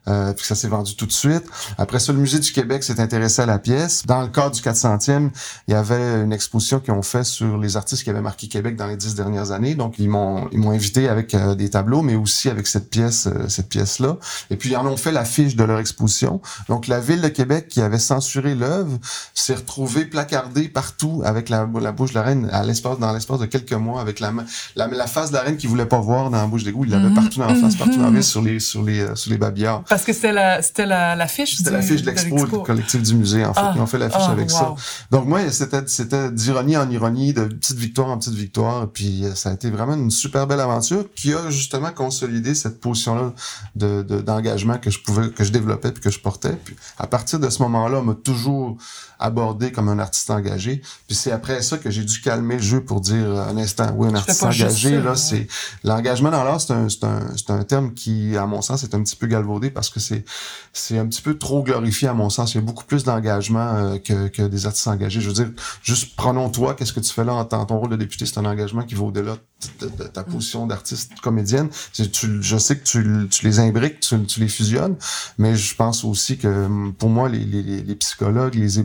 Euh, 0.08 0.32
puis 0.32 0.46
ça 0.46 0.54
s'est 0.54 0.68
vendu 0.68 0.96
tout 0.96 1.06
de 1.06 1.12
suite. 1.12 1.44
Après 1.76 1.98
ça, 1.98 2.12
le 2.12 2.18
Musée 2.18 2.38
du 2.38 2.50
Québec 2.52 2.82
s'est 2.82 3.00
intéressé 3.00 3.42
à 3.42 3.46
la 3.46 3.58
pièce. 3.58 4.06
Dans 4.06 4.22
le 4.22 4.28
cadre 4.28 4.52
du 4.54 4.60
400e, 4.62 5.30
il 5.66 5.72
y 5.72 5.76
avait 5.76 6.22
une 6.22 6.32
exposition 6.38 6.78
qu'ils 6.80 6.94
ont 6.94 7.02
fait 7.14 7.24
sur 7.24 7.58
les 7.58 7.76
artistes 7.76 8.02
qui 8.04 8.10
avaient 8.10 8.20
marqué 8.30 8.48
Québec 8.48 8.76
dans 8.76 8.86
les 8.86 8.96
dix 8.96 9.14
dernières 9.14 9.50
années. 9.50 9.74
Donc, 9.74 9.94
ils 9.98 10.08
m'ont 10.08 10.48
ils 10.52 10.58
m'ont 10.58 10.70
invité 10.70 11.08
avec 11.08 11.34
euh, 11.34 11.54
des 11.54 11.68
tableaux, 11.70 12.02
mais 12.02 12.14
aussi 12.14 12.48
avec 12.48 12.66
cette 12.66 12.88
pièce 12.90 13.26
euh, 13.26 13.48
cette 13.48 13.68
pièce-là. 13.68 14.16
Et 14.50 14.56
puis, 14.56 14.70
ils 14.70 14.76
en 14.76 14.86
ont 14.86 14.96
fait 14.96 15.12
l'affiche 15.12 15.54
de 15.56 15.64
leur 15.64 15.78
exposition. 15.78 16.40
Donc, 16.68 16.86
la 16.86 17.00
ville 17.00 17.20
de 17.20 17.28
Québec 17.28 17.68
qui 17.68 17.80
avait 17.80 17.98
censuré 17.98 18.54
l'œuvre 18.54 18.96
s'est 19.34 19.54
retrouvée 19.62 20.04
placardée 20.04 20.68
partout 20.68 21.22
avec 21.24 21.48
la, 21.48 21.68
la 21.80 21.92
bouche 21.92 22.10
de 22.10 22.14
la 22.16 22.22
reine 22.22 22.48
à 22.52 22.62
l'espace 22.64 22.98
dans 22.98 23.12
l'espace 23.12 23.40
de 23.40 23.46
quelques 23.46 23.72
mois 23.72 24.00
avec 24.00 24.20
la, 24.20 24.30
main- 24.32 24.46
la, 24.76 24.86
la 24.86 25.06
face 25.06 25.30
de 25.30 25.34
la 25.36 25.42
reine 25.42 25.56
qu'il 25.56 25.68
voulait 25.68 25.86
pas 25.86 26.00
voir 26.00 26.30
dans 26.30 26.38
la 26.40 26.46
bouche 26.46 26.64
d'égout. 26.64 26.84
Il 26.84 26.90
l'avait 26.92 27.08
Mhm, 27.08 27.14
partout 27.14 27.38
dans 27.40 27.46
la 27.48 27.54
face, 27.54 27.76
partout 27.76 27.96
dans 27.96 28.02
la 28.04 28.08
mhm. 28.10 28.14
ville, 28.16 28.24
sur 28.24 28.42
les, 28.42 28.60
sur 28.60 28.82
les, 28.82 29.00
euh, 29.00 29.14
sur 29.14 29.30
les 29.30 29.38
babillards. 29.38 29.82
Parce 29.88 30.04
que 30.04 30.12
c'était 30.12 30.32
la, 30.32 30.62
c'était 30.62 30.86
la, 30.86 31.16
l'affiche 31.16 31.56
C'était 31.56 31.70
l'affiche 31.70 32.02
de 32.02 32.10
l'expo, 32.10 32.58
collectif 32.62 33.02
du 33.02 33.14
musée, 33.14 33.44
en 33.44 33.54
fait. 33.54 33.60
Ah, 33.62 33.72
Ils 33.74 33.80
ont 33.80 33.86
fait 33.86 33.98
l'affiche 33.98 34.26
ah, 34.28 34.32
avec 34.32 34.50
ça. 34.50 34.74
Donc 35.10 35.26
moi, 35.26 35.40
c'était 35.50 35.82
c'était 35.86 36.27
d'ironie 36.30 36.76
en 36.76 36.90
ironie, 36.90 37.32
de 37.32 37.44
petite 37.44 37.76
victoire 37.76 38.08
en 38.08 38.18
petite 38.18 38.34
victoire. 38.34 38.88
Puis 38.90 39.24
euh, 39.24 39.34
ça 39.34 39.50
a 39.50 39.52
été 39.54 39.70
vraiment 39.70 39.94
une 39.94 40.10
super 40.10 40.46
belle 40.46 40.60
aventure 40.60 41.04
qui 41.14 41.32
a 41.34 41.50
justement 41.50 41.90
consolidé 41.92 42.54
cette 42.54 42.80
position-là 42.80 43.32
de, 43.76 44.02
d'engagement 44.02 44.78
que 44.78 44.90
je 44.90 45.02
pouvais, 45.02 45.30
que 45.30 45.44
je 45.44 45.52
développais 45.52 45.92
puis 45.92 46.02
que 46.02 46.10
je 46.10 46.20
portais. 46.20 46.56
Puis 46.64 46.76
à 46.98 47.06
partir 47.06 47.38
de 47.40 47.48
ce 47.50 47.62
moment-là, 47.62 47.98
on 47.98 48.04
m'a 48.04 48.14
toujours 48.14 48.76
abordé 49.18 49.72
comme 49.72 49.88
un 49.88 49.98
artiste 49.98 50.30
engagé. 50.30 50.82
Puis 51.06 51.16
c'est 51.16 51.32
après 51.32 51.62
ça 51.62 51.78
que 51.78 51.90
j'ai 51.90 52.04
dû 52.04 52.20
calmer 52.20 52.56
le 52.56 52.62
jeu 52.62 52.84
pour 52.84 53.00
dire 53.00 53.30
un 53.30 53.56
instant, 53.56 53.92
oui, 53.96 54.08
un 54.08 54.14
artiste 54.14 54.42
engagé, 54.42 55.00
là, 55.00 55.16
c'est 55.16 55.46
l'engagement 55.84 56.30
dans 56.30 56.44
l'art, 56.44 56.60
c'est 56.60 56.72
un, 56.72 56.88
c'est 56.88 57.04
un, 57.04 57.20
c'est 57.36 57.50
un 57.50 57.64
terme 57.64 57.94
qui, 57.94 58.36
à 58.36 58.46
mon 58.46 58.62
sens, 58.62 58.84
est 58.84 58.94
un 58.94 59.02
petit 59.02 59.16
peu 59.16 59.26
galvaudé 59.26 59.70
parce 59.70 59.90
que 59.90 60.00
c'est 60.00 60.24
c'est 60.72 60.98
un 60.98 61.06
petit 61.06 61.22
peu 61.22 61.36
trop 61.36 61.62
glorifié 61.62 62.08
à 62.08 62.14
mon 62.14 62.30
sens. 62.30 62.54
Il 62.54 62.58
y 62.58 62.58
a 62.58 62.62
beaucoup 62.62 62.84
plus 62.84 63.04
d'engagement 63.04 63.74
euh, 63.74 63.98
que, 63.98 64.28
que 64.28 64.42
des 64.42 64.66
artistes 64.66 64.88
engagés. 64.88 65.20
Je 65.20 65.28
veux 65.28 65.34
dire, 65.34 65.50
juste 65.82 66.14
prenons 66.16 66.50
toi, 66.50 66.74
qu'est-ce 66.74 66.92
que 66.92 67.00
tu 67.00 67.12
fais 67.12 67.24
là 67.24 67.34
en, 67.34 67.44
ton 67.44 67.78
rôle 67.78 67.90
de 67.90 67.96
député, 67.96 68.26
c'est 68.26 68.38
un 68.38 68.44
engagement 68.44 68.82
qui 68.82 68.94
va 68.94 69.04
au-delà 69.04 69.36
de, 69.80 69.88
ta 70.04 70.22
position 70.22 70.66
d'artiste 70.66 71.20
comédienne. 71.20 71.68
Tu, 71.92 72.42
je 72.42 72.56
sais 72.56 72.78
que 72.78 72.84
tu, 72.84 73.28
tu 73.30 73.44
les 73.44 73.58
imbriques, 73.58 74.00
tu, 74.00 74.22
tu, 74.24 74.40
les 74.40 74.48
fusionnes, 74.48 74.96
mais 75.38 75.56
je 75.56 75.74
pense 75.74 76.04
aussi 76.04 76.38
que 76.38 76.90
pour 76.92 77.08
moi, 77.08 77.28
les, 77.28 77.40
les, 77.40 77.62
les 77.62 77.94
psychologues, 77.96 78.54
les 78.54 78.78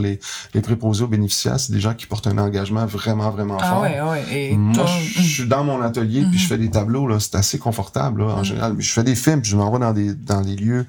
les, 0.00 0.20
les 0.54 0.60
préposés 0.60 1.04
aux 1.04 1.08
bénéficiaires, 1.08 1.58
c'est 1.58 1.72
des 1.72 1.80
gens 1.80 1.94
qui 1.94 2.06
portent 2.06 2.26
un 2.26 2.38
engagement 2.38 2.86
vraiment, 2.86 3.30
vraiment 3.30 3.58
ah 3.60 3.68
fort. 3.68 3.82
Ouais, 3.82 4.00
ouais. 4.00 4.24
Et 4.32 4.56
moi, 4.56 4.86
je 4.86 5.22
suis 5.22 5.46
dans 5.46 5.64
mon 5.64 5.80
atelier, 5.82 6.24
puis 6.28 6.38
je 6.38 6.44
mm-hmm. 6.44 6.48
fais 6.48 6.58
des 6.58 6.70
tableaux, 6.70 7.06
là, 7.06 7.20
c'est 7.20 7.34
assez 7.34 7.58
confortable, 7.58 8.22
là, 8.22 8.34
en 8.34 8.40
mm. 8.40 8.44
général. 8.44 8.74
Mais 8.74 8.82
je 8.82 8.92
fais 8.92 9.04
des 9.04 9.14
films, 9.14 9.42
puis 9.42 9.50
je 9.50 9.56
m'envoie 9.56 9.78
dans 9.78 9.92
des, 9.92 10.14
dans 10.14 10.42
des 10.42 10.56
lieux 10.56 10.86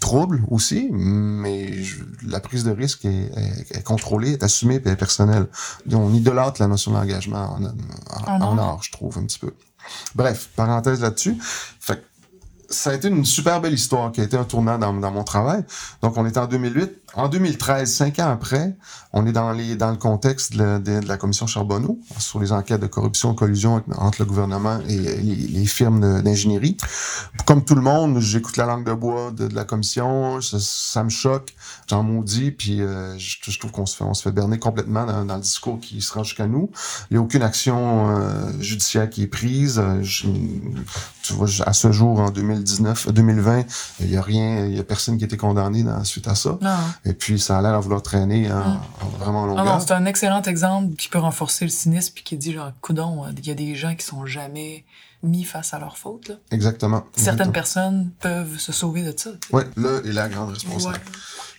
troubles 0.00 0.42
aussi, 0.50 0.88
mais 0.90 1.70
la 2.26 2.40
prise 2.40 2.64
de 2.64 2.70
risque 2.70 3.04
est, 3.04 3.30
est, 3.70 3.82
contrôlée, 3.82 4.32
est 4.32 4.42
assumée, 4.42 4.80
et 4.84 4.88
est 4.88 4.96
personnelle. 4.96 5.46
On 5.92 6.12
idolâtre 6.14 6.60
la 6.60 6.68
notion 6.68 6.92
d'engagement 6.92 7.58
en, 7.58 7.64
en, 8.26 8.40
en, 8.40 8.58
art, 8.58 8.82
je 8.82 8.90
trouve, 8.92 9.18
un 9.18 9.24
petit 9.24 9.38
peu. 9.38 9.52
Bref, 10.14 10.48
parenthèse 10.56 11.02
là-dessus. 11.02 11.36
Fait 11.40 12.02
ça 12.70 12.90
a 12.90 12.94
été 12.94 13.08
une 13.08 13.24
super 13.24 13.60
belle 13.60 13.74
histoire 13.74 14.12
qui 14.12 14.20
a 14.20 14.24
été 14.24 14.36
un 14.36 14.44
tournant 14.44 14.78
dans, 14.78 14.92
mon 14.92 15.24
travail. 15.24 15.64
Donc, 16.02 16.16
on 16.16 16.24
est 16.24 16.38
en 16.38 16.46
2008. 16.46 16.90
En 17.14 17.28
2013, 17.28 17.92
cinq 17.92 18.20
ans 18.20 18.30
après, 18.30 18.76
on 19.12 19.26
est 19.26 19.32
dans, 19.32 19.50
les, 19.50 19.74
dans 19.74 19.90
le 19.90 19.96
contexte 19.96 20.56
de, 20.56 21.00
la 21.08 21.16
commission 21.16 21.48
Charbonneau 21.48 21.98
sur 22.18 22.38
les 22.38 22.52
enquêtes 22.52 22.80
de 22.80 22.86
corruption, 22.86 23.34
collusion 23.34 23.82
entre 23.96 24.20
le 24.20 24.26
gouvernement 24.26 24.78
et 24.88 24.96
les, 24.96 25.66
firmes 25.66 26.22
d'ingénierie. 26.22 26.76
Comme 27.46 27.64
tout 27.64 27.74
le 27.74 27.82
monde, 27.82 28.20
j'écoute 28.20 28.56
la 28.56 28.66
langue 28.66 28.86
de 28.86 28.92
bois 28.92 29.32
de, 29.32 29.52
la 29.52 29.64
commission, 29.64 30.40
ça, 30.40 31.02
me 31.02 31.08
choque, 31.08 31.54
j'en 31.88 32.04
maudis, 32.04 32.52
puis 32.52 32.80
euh, 32.80 33.18
je, 33.18 33.58
trouve 33.58 33.72
qu'on 33.72 33.86
se 33.86 34.22
fait 34.22 34.30
berner 34.30 34.60
complètement 34.60 35.24
dans, 35.24 35.34
le 35.34 35.40
discours 35.40 35.80
qui 35.80 36.00
se 36.00 36.14
rend 36.14 36.22
jusqu'à 36.22 36.46
nous. 36.46 36.70
Il 37.10 37.14
n'y 37.14 37.18
a 37.18 37.20
aucune 37.20 37.42
action 37.42 38.10
euh, 38.10 38.52
judiciaire 38.60 39.10
qui 39.10 39.24
est 39.24 39.26
prise. 39.26 39.82
Je, 40.02 40.28
tu 41.22 41.32
vois, 41.32 41.48
à 41.66 41.72
ce 41.72 41.90
jour, 41.90 42.20
en 42.20 42.30
2019, 42.60 43.12
2020, 43.12 43.64
il 44.00 44.10
y 44.10 44.16
a 44.16 44.22
rien, 44.22 44.66
il 44.66 44.76
y 44.76 44.80
a 44.80 44.84
personne 44.84 45.18
qui 45.18 45.24
a 45.24 45.26
été 45.26 45.36
condamné 45.36 45.82
dans, 45.82 46.02
suite 46.04 46.28
à 46.28 46.34
ça. 46.34 46.58
Non. 46.60 46.76
Et 47.04 47.12
puis, 47.12 47.38
ça 47.38 47.58
a 47.58 47.62
l'air 47.62 47.74
à 47.74 47.80
vouloir 47.80 48.02
traîner 48.02 48.50
en, 48.50 48.58
mm. 48.58 48.80
vraiment 49.18 49.46
longueur. 49.46 49.80
C'est 49.80 49.92
un 49.92 50.06
excellent 50.06 50.42
exemple 50.42 50.94
qui 50.96 51.08
peut 51.08 51.18
renforcer 51.18 51.64
le 51.64 51.70
cynisme 51.70 52.12
puis 52.14 52.24
qui 52.24 52.36
dit, 52.36 52.52
genre, 52.52 52.72
coudon, 52.80 53.24
il 53.36 53.46
y 53.46 53.50
a 53.50 53.54
des 53.54 53.74
gens 53.74 53.94
qui 53.94 54.04
sont 54.04 54.26
jamais 54.26 54.84
mis 55.22 55.44
face 55.44 55.74
à 55.74 55.78
leur 55.78 55.98
faute. 55.98 56.28
Là. 56.28 56.36
Exactement. 56.50 57.04
Certaines 57.16 57.52
personnes 57.52 58.10
peuvent 58.20 58.58
se 58.58 58.72
sauver 58.72 59.02
de 59.02 59.14
ça. 59.16 59.30
Oui, 59.52 59.62
là 59.76 60.00
est 60.04 60.12
la 60.12 60.28
grande 60.28 60.50
responsable. 60.50 60.98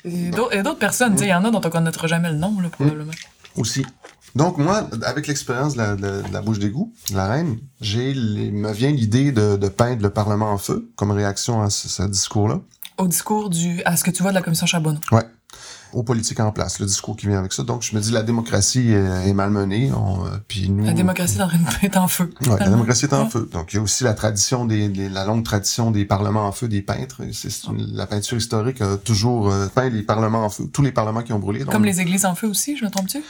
Ouais. 0.05 0.11
Et 0.13 0.63
d'autres 0.63 0.79
personnes, 0.79 1.15
il 1.19 1.27
y 1.27 1.33
en 1.33 1.45
a 1.45 1.51
dont 1.51 1.61
on 1.63 1.69
connaîtra 1.69 2.07
jamais 2.07 2.31
le 2.31 2.37
nom, 2.37 2.59
là, 2.59 2.69
probablement. 2.69 3.11
Aussi. 3.55 3.85
Donc 4.35 4.57
moi, 4.57 4.89
avec 5.03 5.27
l'expérience 5.27 5.73
de 5.73 5.79
la, 5.79 5.95
de, 5.95 6.27
de 6.27 6.33
la 6.33 6.41
bouche 6.41 6.59
d'égout, 6.59 6.93
la 7.13 7.27
reine, 7.27 7.57
j'ai 7.79 8.13
me 8.13 8.71
vient 8.71 8.91
l'idée 8.91 9.31
de, 9.31 9.57
de, 9.57 9.67
peindre 9.67 10.01
le 10.01 10.09
Parlement 10.09 10.51
en 10.51 10.57
feu 10.57 10.89
comme 10.95 11.11
réaction 11.11 11.61
à 11.61 11.69
ce, 11.69 11.89
ce 11.89 12.03
discours-là. 12.03 12.59
Au 12.97 13.07
discours 13.07 13.49
du 13.49 13.81
à 13.83 13.97
ce 13.97 14.03
que 14.03 14.11
tu 14.11 14.21
vois 14.21 14.31
de 14.31 14.35
la 14.35 14.41
commission 14.41 14.65
Charbonneau. 14.65 14.99
Ouais 15.11 15.25
aux 15.93 16.03
politiques 16.03 16.39
en 16.39 16.51
place, 16.51 16.79
le 16.79 16.85
discours 16.85 17.15
qui 17.15 17.27
vient 17.27 17.39
avec 17.39 17.53
ça. 17.53 17.63
Donc, 17.63 17.81
je 17.81 17.95
me 17.95 18.01
dis, 18.01 18.11
la 18.11 18.23
démocratie 18.23 18.91
est, 18.91 19.33
malmenée. 19.33 19.91
On, 19.91 20.25
euh, 20.25 20.29
puis 20.47 20.69
nous, 20.69 20.85
la 20.85 20.93
démocratie 20.93 21.37
est 21.81 21.97
en 21.97 22.07
feu. 22.07 22.33
Ouais, 22.47 22.59
la 22.59 22.69
démocratie 22.69 23.05
est 23.05 23.13
en 23.13 23.29
feu. 23.29 23.49
Donc, 23.51 23.73
il 23.73 23.77
y 23.77 23.79
a 23.79 23.81
aussi 23.81 24.03
la 24.03 24.13
tradition 24.13 24.65
des, 24.65 24.87
des 24.89 25.09
la 25.09 25.25
longue 25.25 25.43
tradition 25.43 25.91
des 25.91 26.05
parlements 26.05 26.45
en 26.45 26.51
feu 26.51 26.67
des 26.67 26.81
peintres. 26.81 27.21
C'est 27.33 27.51
la 27.77 28.07
peinture 28.07 28.37
historique 28.37 28.81
a 28.81 28.97
toujours 28.97 29.51
euh, 29.51 29.67
peint 29.67 29.89
les 29.89 30.03
parlements 30.03 30.45
en 30.45 30.49
feu, 30.49 30.65
tous 30.71 30.81
les 30.81 30.91
parlements 30.91 31.23
qui 31.23 31.33
ont 31.33 31.39
brûlé. 31.39 31.59
Donc, 31.59 31.71
Comme 31.71 31.85
les 31.85 31.99
églises 31.99 32.25
en 32.25 32.35
feu 32.35 32.47
aussi, 32.47 32.77
je 32.77 32.85
me 32.85 32.89
trompe-tu? 32.89 33.23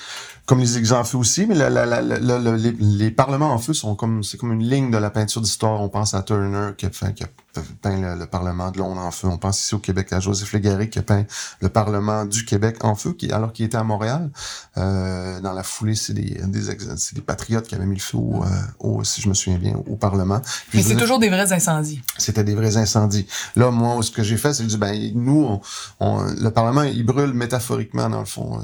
Comme 0.45 0.59
les 0.59 0.77
églises 0.77 0.93
en 0.93 1.03
feu 1.03 1.17
aussi, 1.17 1.45
mais 1.45 1.55
la, 1.55 1.69
la, 1.69 1.85
la, 1.85 2.01
les, 2.01 2.71
les, 2.71 3.11
parlements 3.11 3.51
en 3.51 3.57
feu 3.57 3.73
sont 3.73 3.95
comme 3.95 4.23
c'est 4.23 4.37
comme 4.37 4.51
une 4.51 4.63
ligne 4.63 4.91
de 4.91 4.97
la 4.97 5.09
peinture 5.09 5.41
d'histoire. 5.41 5.79
On 5.81 5.89
pense 5.89 6.13
à 6.13 6.23
Turner 6.23 6.71
qui 6.77 6.85
a, 6.85 6.89
fait, 6.89 7.13
qui 7.13 7.23
a 7.23 7.27
peint 7.81 7.99
le, 7.99 8.19
le, 8.19 8.25
Parlement 8.25 8.71
de 8.71 8.79
Londres 8.79 9.01
en 9.01 9.11
feu. 9.11 9.27
On 9.27 9.37
pense 9.37 9.61
ici 9.61 9.75
au 9.75 9.79
Québec 9.79 10.11
à 10.13 10.19
Joseph 10.19 10.51
Légaré 10.53 10.89
qui 10.89 10.99
a 10.99 11.03
peint 11.03 11.25
le 11.59 11.69
Parlement 11.69 12.25
du 12.25 12.45
Québec 12.45 12.83
en 12.83 12.95
feu, 12.95 13.13
qui, 13.13 13.31
alors 13.31 13.53
qu'il 13.53 13.65
était 13.65 13.77
à 13.77 13.83
Montréal. 13.83 14.29
Euh, 14.77 15.39
dans 15.41 15.53
la 15.53 15.63
foulée, 15.63 15.95
c'est 15.95 16.13
des, 16.13 16.41
des, 16.45 16.61
des 17.13 17.21
patriotes 17.21 17.67
qui 17.67 17.75
avaient 17.75 17.85
mis 17.85 17.95
le 17.95 18.01
feu 18.01 18.17
au, 18.17 18.43
euh, 18.43 18.47
au 18.79 19.03
si 19.03 19.21
je 19.21 19.29
me 19.29 19.33
souviens 19.33 19.59
bien, 19.59 19.75
au 19.75 19.95
Parlement. 19.95 20.41
Mais 20.73 20.81
c'est 20.81 20.95
toujours 20.95 21.19
des 21.19 21.29
vrais 21.29 21.51
incendies. 21.51 22.01
C'était 22.17 22.43
des 22.43 22.55
vrais 22.55 22.77
incendies. 22.77 23.27
Là, 23.55 23.71
moi, 23.71 24.01
ce 24.01 24.11
que 24.11 24.23
j'ai 24.23 24.37
fait, 24.37 24.53
c'est 24.53 24.65
que 24.65 24.75
ben, 24.75 25.11
nous, 25.15 25.43
on, 25.43 25.61
on, 25.99 26.23
le 26.23 26.49
Parlement, 26.51 26.83
il 26.83 27.05
brûle 27.05 27.33
métaphoriquement, 27.33 28.09
dans 28.09 28.19
le 28.19 28.25
fond. 28.25 28.59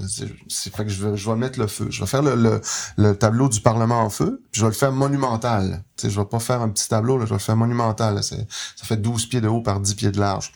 C'est 0.48 0.76
fait 0.76 0.84
que 0.86 0.90
je 0.90 1.08
vais, 1.08 1.18
je 1.18 1.30
vais 1.30 1.36
mettre 1.36 1.60
le 1.60 1.66
feu. 1.67 1.88
Je 1.89 1.99
vais 1.99 2.08
faire 2.08 2.21
le, 2.21 2.36
le, 2.36 2.62
le 2.97 3.15
tableau 3.15 3.49
du 3.49 3.62
Parlement 3.62 4.01
en 4.01 4.10
feu, 4.10 4.41
puis 4.51 4.60
je 4.60 4.65
vais 4.65 4.71
le 4.71 4.75
faire 4.75 4.91
monumental. 4.91 5.84
sais, 5.95 6.10
je 6.10 6.19
vais 6.19 6.25
pas 6.25 6.39
faire 6.39 6.62
un 6.62 6.69
petit 6.69 6.88
tableau, 6.88 7.17
là, 7.17 7.25
je 7.25 7.30
vais 7.30 7.36
le 7.36 7.41
faire 7.41 7.58
monumental. 7.58 8.21
Ça 8.23 8.36
fait 8.84 8.97
12 8.97 9.27
pieds 9.27 9.41
de 9.41 9.47
haut 9.47 9.62
par 9.62 9.80
10 9.80 9.95
pieds 9.95 10.12
de 10.12 10.19
large. 10.19 10.53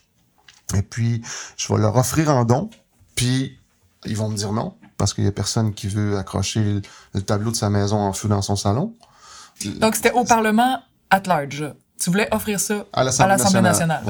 Et 0.76 0.82
puis, 0.82 1.22
je 1.58 1.74
vais 1.74 1.80
leur 1.80 1.96
offrir 1.96 2.30
en 2.30 2.46
don, 2.46 2.70
puis 3.16 3.58
ils 4.06 4.18
vont 4.18 4.30
me 4.30 4.36
dire 4.36 4.54
non, 4.54 4.76
parce 4.98 5.14
qu'il 5.14 5.24
y 5.24 5.28
a 5.28 5.32
personne 5.32 5.74
qui 5.74 5.88
veut 5.88 6.18
accrocher 6.18 6.82
le, 7.14 7.22
tableau 7.22 7.52
de 7.52 7.56
sa 7.56 7.70
maison 7.70 7.98
en 7.98 8.14
feu 8.14 8.28
dans 8.28 8.42
son 8.42 8.56
salon. 8.56 8.94
Donc, 9.80 9.96
c'était 9.96 10.12
au 10.12 10.24
Parlement 10.24 10.80
at 11.10 11.24
large. 11.26 11.66
Tu 12.00 12.10
voulais 12.10 12.28
offrir 12.32 12.60
ça 12.60 12.86
à 12.94 13.04
l'Assemblée 13.04 13.62
nationale. 13.62 14.04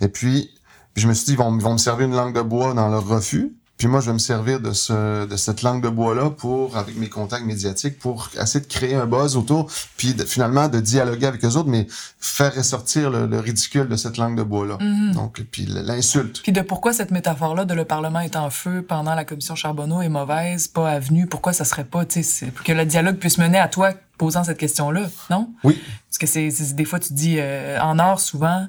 Et 0.00 0.08
puis, 0.08 0.50
je 0.94 1.08
me 1.08 1.14
suis 1.14 1.26
dit, 1.26 1.32
ils 1.32 1.38
vont, 1.38 1.54
ils 1.56 1.62
vont 1.62 1.72
me 1.72 1.78
servir 1.78 2.06
une 2.06 2.14
langue 2.14 2.34
de 2.34 2.42
bois 2.42 2.74
dans 2.74 2.88
leur 2.88 3.06
refus. 3.06 3.56
Puis 3.78 3.86
moi, 3.86 4.00
je 4.00 4.06
vais 4.06 4.12
me 4.12 4.18
servir 4.18 4.58
de 4.58 4.72
ce 4.72 5.24
de 5.24 5.36
cette 5.36 5.62
langue 5.62 5.82
de 5.82 5.88
bois-là 5.88 6.30
pour, 6.30 6.76
avec 6.76 6.96
mes 6.96 7.08
contacts 7.08 7.44
médiatiques, 7.44 7.98
pour 7.98 8.28
essayer 8.40 8.60
de 8.60 8.68
créer 8.68 8.96
un 8.96 9.06
buzz 9.06 9.36
autour, 9.36 9.70
puis 9.96 10.16
finalement 10.26 10.68
de 10.68 10.80
dialoguer 10.80 11.26
avec 11.26 11.44
eux 11.44 11.54
autres, 11.56 11.68
mais 11.68 11.86
faire 12.18 12.52
ressortir 12.54 13.08
le, 13.10 13.38
ridicule 13.38 13.88
de 13.88 13.94
cette 13.94 14.16
langue 14.16 14.36
de 14.36 14.42
bois-là. 14.42 14.78
Mm-hmm. 14.78 15.12
Donc, 15.12 15.40
puis 15.52 15.66
l'insulte. 15.66 16.42
Puis 16.42 16.50
de 16.50 16.60
pourquoi 16.60 16.92
cette 16.92 17.12
métaphore-là 17.12 17.64
de 17.64 17.74
le 17.74 17.84
Parlement 17.84 18.18
est 18.18 18.34
en 18.34 18.50
feu 18.50 18.82
pendant 18.82 19.14
la 19.14 19.24
commission 19.24 19.54
Charbonneau 19.54 20.02
est 20.02 20.08
mauvaise, 20.08 20.66
pas 20.66 20.90
avenue, 20.90 21.28
pourquoi 21.28 21.52
ça 21.52 21.64
serait 21.64 21.84
pas, 21.84 22.04
tu 22.04 22.24
sais, 22.24 22.52
que 22.64 22.72
le 22.72 22.84
dialogue 22.84 23.16
puisse 23.16 23.38
mener 23.38 23.58
à 23.58 23.68
toi 23.68 23.92
posant 24.18 24.42
cette 24.42 24.58
question-là, 24.58 25.08
non? 25.30 25.50
Oui. 25.62 25.80
Parce 26.08 26.18
que 26.18 26.26
c'est 26.26 26.74
des 26.74 26.84
fois, 26.84 26.98
tu 26.98 27.12
dis, 27.12 27.36
euh, 27.38 27.80
en 27.80 28.00
art, 28.00 28.18
souvent, 28.18 28.66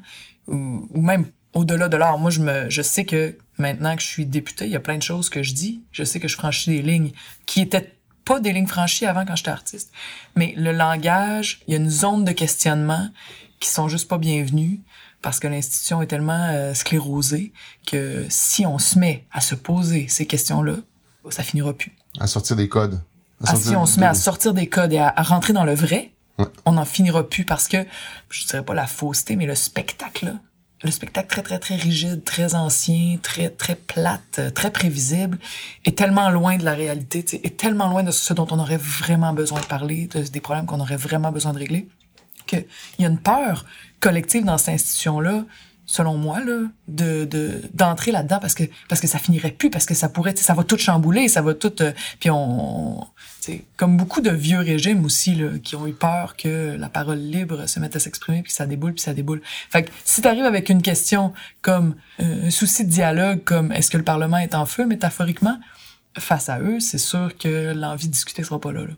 ou, 0.48 0.88
ou 0.94 1.02
même 1.02 1.26
au-delà 1.54 1.90
de 1.90 1.98
l'art, 1.98 2.20
moi, 2.20 2.30
je 2.30 2.42
me, 2.42 2.70
je 2.70 2.84
sais 2.84 3.06
que 3.06 3.36
maintenant 3.60 3.96
que 3.96 4.02
je 4.02 4.08
suis 4.08 4.26
député, 4.26 4.66
il 4.66 4.72
y 4.72 4.76
a 4.76 4.80
plein 4.80 4.98
de 4.98 5.04
choses 5.04 5.30
que 5.30 5.44
je 5.44 5.54
dis. 5.54 5.84
Je 5.92 6.04
sais 6.04 6.20
que 6.20 6.28
je 6.28 6.36
franchis 6.36 6.70
des 6.70 6.82
lignes 6.82 7.12
qui 7.46 7.62
étaient 7.62 7.96
pas 8.26 8.40
des 8.40 8.54
lignes 8.54 8.68
franchies 8.68 9.06
avant 9.06 9.26
quand 9.26 9.36
j'étais 9.36 9.52
artiste. 9.52 9.92
Mais 10.36 10.54
le 10.58 10.72
langage, 10.72 11.62
il 11.68 11.72
y 11.72 11.74
a 11.76 11.80
une 11.80 11.90
zone 11.90 12.26
de 12.26 12.32
questionnement 12.32 13.10
qui 13.60 13.70
sont 13.70 13.88
juste 13.88 14.08
pas 14.08 14.18
bienvenues 14.18 14.82
parce 15.22 15.40
que 15.40 15.48
l'institution 15.48 16.02
est 16.02 16.08
tellement 16.08 16.50
euh, 16.52 16.74
sclérosée 16.74 17.52
que 17.86 18.26
si 18.30 18.66
on 18.66 18.80
se 18.80 18.98
met 18.98 19.26
à 19.32 19.42
se 19.42 19.56
poser 19.56 20.08
ces 20.08 20.26
questions-là, 20.26 20.76
ça 21.30 21.44
finira 21.44 21.74
plus. 21.74 21.92
À 22.20 22.28
sortir 22.28 22.56
des 22.56 22.70
codes. 22.70 23.02
À 23.44 23.52
ah, 23.52 23.56
si 23.56 23.76
on 23.76 23.86
se 23.86 24.00
met 24.00 24.06
à 24.06 24.14
sortir 24.14 24.54
des 24.54 24.68
codes 24.68 24.94
et 24.94 25.00
à, 25.00 25.14
rentrer 25.18 25.54
dans 25.54 25.64
le 25.64 25.74
vrai, 25.74 26.12
on 26.66 26.74
n'en 26.74 26.86
finira 26.86 27.28
plus 27.28 27.46
parce 27.46 27.68
que, 27.68 27.86
je 28.30 28.46
dirais 28.46 28.64
pas 28.64 28.74
la 28.74 28.88
fausseté, 28.88 29.36
mais 29.36 29.46
le 29.46 29.56
spectacle, 29.56 30.36
le 30.84 30.92
spectacle 30.92 31.28
très 31.28 31.44
très 31.44 31.60
très 31.60 31.76
rigide, 31.76 32.24
très 32.24 32.56
ancien, 32.56 33.18
très 33.22 33.50
très 33.50 33.76
plate, 33.76 34.40
euh, 34.40 34.50
très 34.50 34.72
prévisible, 34.72 35.38
est 35.86 35.98
tellement 35.98 36.30
loin 36.30 36.58
de 36.58 36.64
la 36.64 36.74
réalité, 36.74 37.26
est 37.44 37.58
tellement 37.58 37.90
loin 37.90 38.04
de 38.04 38.12
ce 38.12 38.34
dont 38.34 38.48
on 38.52 38.60
aurait 38.60 38.78
vraiment 38.78 39.34
besoin 39.34 39.60
de 39.60 39.66
parler, 39.66 40.08
de, 40.08 40.22
des 40.22 40.40
problèmes 40.40 40.66
qu'on 40.66 40.80
aurait 40.80 40.98
vraiment 40.98 41.32
besoin 41.32 41.54
de 41.54 41.60
régler, 41.60 41.88
qu'il 42.46 42.66
y 43.00 43.06
a 43.06 43.10
une 43.10 43.20
peur 43.20 43.66
collective 44.00 44.46
dans 44.46 44.58
cette 44.58 44.76
institution-là, 44.76 45.44
selon 45.90 46.18
moi, 46.18 46.40
là, 46.40 46.68
de 46.88 47.62
d'entrer 47.74 48.12
là-dedans 48.12 48.38
parce 48.40 48.54
que 48.54 48.64
parce 48.88 49.02
que 49.02 49.08
ça 49.08 49.18
finirait 49.18 49.50
plus, 49.50 49.72
parce 49.72 49.88
que 49.88 49.96
ça 49.96 50.08
pourrait, 50.08 50.36
ça 50.36 50.54
va 50.54 50.64
tout 50.64 50.78
chambouler, 50.78 51.28
ça 51.28 51.42
va 51.42 51.56
tout, 51.56 51.82
euh, 51.82 51.92
puis 52.20 52.30
on, 52.30 53.08
comme 53.76 53.98
beaucoup 53.98 54.22
de 54.22 54.30
vieux 54.30 54.60
régimes 54.60 55.04
aussi, 55.04 55.34
là, 55.34 55.58
qui 55.64 55.76
ont 55.76 55.88
eu 55.88 55.94
peur 55.94 56.36
que 56.38 56.78
la 56.78 56.90
parole 56.90 57.18
libre 57.18 57.66
se 57.66 57.80
mette 57.80 57.96
à 57.96 58.00
s'exprimer, 58.00 58.44
puis 58.44 58.52
ça 58.52 58.68
déboule, 58.68 58.94
puis 58.94 59.02
ça 59.02 59.16
déboule. 59.16 59.42
Fait 59.72 59.84
que 59.84 59.92
si 60.06 60.22
t'arrives 60.22 60.46
avec 60.46 60.70
une 60.70 60.84
question 60.84 61.34
comme 61.64 61.96
euh, 62.20 62.46
un 62.48 62.52
souci 62.52 62.86
de 62.86 62.92
dialogue, 62.92 63.44
comme 63.44 63.72
est-ce 63.72 63.90
que 63.90 63.98
le 63.98 64.04
Parlement 64.04 64.38
est 64.38 64.54
en 64.54 64.68
feu, 64.68 64.86
métaphoriquement, 64.86 65.60
face 66.20 66.50
à 66.50 66.60
eux, 66.60 66.80
c'est 66.80 67.00
sûr 67.00 67.36
que 67.36 67.74
l'envie 67.74 68.10
de 68.10 68.14
discuter 68.14 68.44
sera 68.44 68.62
pas 68.62 68.72
là. 68.72 68.82
là. 68.82 68.94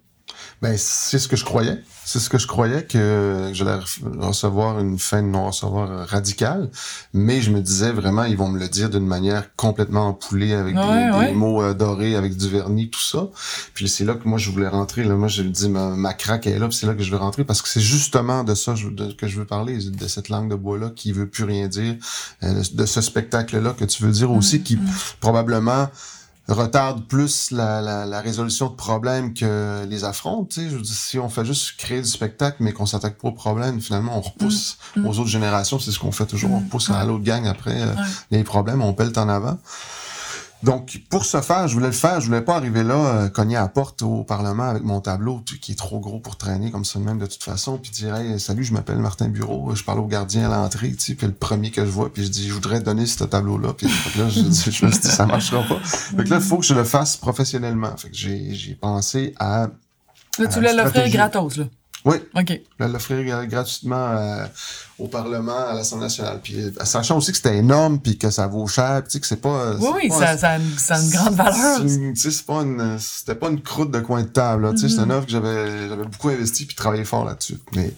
Ben, 0.61 0.75
c'est 0.77 1.19
ce 1.19 1.27
que 1.27 1.35
je 1.35 1.45
croyais. 1.45 1.81
C'est 2.03 2.19
ce 2.19 2.29
que 2.29 2.37
je 2.37 2.47
croyais 2.47 2.83
que 2.83 3.51
j'allais 3.53 3.79
recevoir 4.19 4.79
une 4.79 4.99
fin 4.99 5.21
de 5.21 5.27
non-recevoir 5.27 6.07
radicale. 6.07 6.69
Mais 7.13 7.41
je 7.41 7.51
me 7.51 7.61
disais 7.61 7.91
vraiment, 7.91 8.23
ils 8.23 8.37
vont 8.37 8.49
me 8.49 8.59
le 8.59 8.67
dire 8.67 8.89
d'une 8.89 9.05
manière 9.05 9.55
complètement 9.55 10.07
empoulée 10.07 10.53
avec 10.53 10.75
des, 10.75 11.33
mots 11.33 11.61
euh, 11.61 11.73
dorés, 11.73 12.15
avec 12.15 12.35
du 12.35 12.49
vernis, 12.49 12.89
tout 12.89 13.01
ça. 13.01 13.29
Puis 13.73 13.87
c'est 13.87 14.03
là 14.03 14.15
que 14.15 14.27
moi, 14.27 14.37
je 14.37 14.51
voulais 14.51 14.67
rentrer. 14.67 15.03
Là. 15.03 15.15
Moi, 15.15 15.27
je 15.27 15.43
dis, 15.43 15.69
ma, 15.69 15.89
ma 15.89 16.13
craque 16.13 16.47
est 16.47 16.59
là, 16.59 16.67
c'est 16.71 16.87
là 16.87 16.93
que 16.93 17.03
je 17.03 17.11
veux 17.11 17.17
rentrer 17.17 17.43
parce 17.43 17.61
que 17.61 17.69
c'est 17.69 17.81
justement 17.81 18.43
de 18.43 18.55
ça 18.55 18.73
que 19.17 19.27
je 19.27 19.39
veux 19.39 19.45
parler, 19.45 19.77
de 19.77 20.07
cette 20.07 20.29
langue 20.29 20.49
de 20.49 20.55
bois-là 20.55 20.91
qui 20.95 21.11
veut 21.11 21.27
plus 21.27 21.43
rien 21.43 21.67
dire, 21.67 21.95
euh, 22.43 22.63
de 22.73 22.85
ce 22.85 23.01
spectacle-là 23.01 23.73
que 23.77 23.85
tu 23.85 24.03
veux 24.03 24.11
dire 24.11 24.31
aussi, 24.31 24.59
mm, 24.59 24.63
qui 24.63 24.75
mm. 24.77 24.89
probablement 25.19 25.89
retarde 26.47 27.05
plus 27.07 27.51
la, 27.51 27.81
la, 27.81 28.05
la, 28.05 28.21
résolution 28.21 28.69
de 28.69 28.75
problèmes 28.75 29.33
que 29.33 29.85
les 29.87 30.03
affronte. 30.03 30.53
Je 30.55 30.75
veux 30.75 30.81
dire, 30.81 30.93
si 30.93 31.19
on 31.19 31.29
fait 31.29 31.45
juste 31.45 31.77
créer 31.77 32.01
du 32.01 32.07
spectacle, 32.07 32.57
mais 32.59 32.73
qu'on 32.73 32.85
s'attaque 32.85 33.17
pas 33.17 33.29
aux 33.29 33.33
problèmes, 33.33 33.79
finalement, 33.79 34.17
on 34.17 34.21
repousse 34.21 34.77
mm. 34.95 35.05
aux 35.05 35.19
autres 35.19 35.29
générations. 35.29 35.79
C'est 35.79 35.91
ce 35.91 35.99
qu'on 35.99 36.11
fait 36.11 36.25
toujours. 36.25 36.51
On 36.51 36.59
mm. 36.59 36.65
repousse 36.65 36.89
à 36.89 37.03
l'autre 37.05 37.23
gang 37.23 37.45
après 37.47 37.81
euh, 37.81 37.93
les 38.31 38.43
problèmes, 38.43 38.81
on 38.81 38.93
pèle 38.93 39.11
en 39.15 39.29
avant. 39.29 39.57
Donc, 40.63 41.01
pour 41.09 41.25
ce 41.25 41.41
faire, 41.41 41.67
je 41.67 41.73
voulais 41.73 41.87
le 41.87 41.93
faire. 41.93 42.21
Je 42.21 42.27
voulais 42.27 42.41
pas 42.41 42.55
arriver 42.55 42.83
là, 42.83 42.95
euh, 42.95 43.29
cogner 43.29 43.55
à 43.55 43.61
la 43.61 43.67
porte 43.67 44.01
au 44.03 44.23
Parlement 44.23 44.69
avec 44.69 44.83
mon 44.83 45.01
tableau 45.01 45.41
qui 45.59 45.71
est 45.71 45.75
trop 45.75 45.99
gros 45.99 46.19
pour 46.19 46.37
traîner 46.37 46.71
comme 46.71 46.85
ça 46.85 46.99
même 46.99 47.17
de 47.17 47.25
toute 47.25 47.43
façon, 47.43 47.77
puis 47.77 47.91
dire 47.91 48.15
hey, 48.15 48.39
salut, 48.39 48.63
je 48.63 48.73
m'appelle 48.73 48.97
Martin 48.97 49.27
Bureau, 49.27 49.73
je 49.75 49.83
parle 49.83 49.99
au 49.99 50.07
gardien 50.07 50.49
à 50.51 50.55
l'entrée, 50.55 50.91
tu 50.91 50.99
sais, 50.99 51.15
puis 51.15 51.27
le 51.27 51.33
premier 51.33 51.71
que 51.71 51.85
je 51.85 51.89
vois, 51.89 52.13
puis 52.13 52.23
je 52.23 52.29
dis 52.29 52.47
je 52.47 52.53
voudrais 52.53 52.79
donner 52.79 53.05
ce 53.05 53.23
tableau-là, 53.23 53.73
puis 53.73 53.87
là 54.17 54.29
je, 54.29 54.41
dis, 54.41 54.71
je 54.71 54.85
me 54.85 54.91
suis 54.91 55.01
dit 55.01 55.07
ça 55.07 55.25
marchera 55.25 55.63
pas. 55.63 55.79
Fait 55.79 56.23
que 56.23 56.29
là, 56.29 56.37
il 56.37 56.41
faut 56.41 56.57
que 56.57 56.65
je 56.65 56.73
le 56.73 56.83
fasse 56.83 57.17
professionnellement. 57.17 57.95
Fait 57.97 58.09
que 58.09 58.15
j'ai 58.15 58.53
j'ai 58.53 58.75
pensé 58.75 59.33
à 59.39 59.67
Là, 60.39 60.47
tu 60.47 60.55
voulais 60.55 60.73
l'offrir 60.73 61.09
gratos, 61.09 61.57
là. 61.57 61.65
Oui. 62.05 62.17
OK. 62.35 62.61
L'offrir 62.79 63.47
gratuitement 63.47 64.09
euh, 64.09 64.45
au 64.97 65.07
Parlement, 65.07 65.67
à 65.69 65.73
l'Assemblée 65.73 66.05
nationale. 66.05 66.39
Puis, 66.41 66.59
euh, 66.59 66.71
sachant 66.83 67.17
aussi 67.17 67.31
que 67.31 67.37
c'était 67.37 67.57
énorme, 67.57 67.99
puis 67.99 68.17
que 68.17 68.29
ça 68.29 68.47
vaut 68.47 68.67
cher, 68.67 69.03
puis 69.07 69.19
que 69.19 69.27
c'est 69.27 69.41
pas... 69.41 69.49
Euh, 69.49 69.77
Oui, 69.79 69.89
oui, 69.95 70.09
ça, 70.09 70.37
ça, 70.37 70.49
a 70.51 70.57
une, 70.57 70.77
ça, 70.77 70.95
a 70.95 71.01
une, 71.01 71.09
grande 71.09 71.35
valeur. 71.35 71.81
C'est 72.15 72.45
pas 72.45 72.61
une... 72.61 72.97
C'était 72.99 73.35
pas 73.35 73.49
une 73.49 73.61
croûte 73.61 73.91
de 73.91 73.99
coin 73.99 74.23
de 74.23 74.29
table. 74.29 74.65
Mm 74.65 74.73
-hmm. 74.73 74.89
C'est 74.89 75.03
une 75.03 75.11
œuvre 75.11 75.25
que 75.25 75.31
j'avais 75.31 75.89
j'avais 75.89 76.05
beaucoup 76.05 76.29
investi 76.29 76.65
puis 76.65 76.75
travaillé 76.75 77.05
fort 77.05 77.25
là-dessus. 77.25 77.59
Mais... 77.75 77.93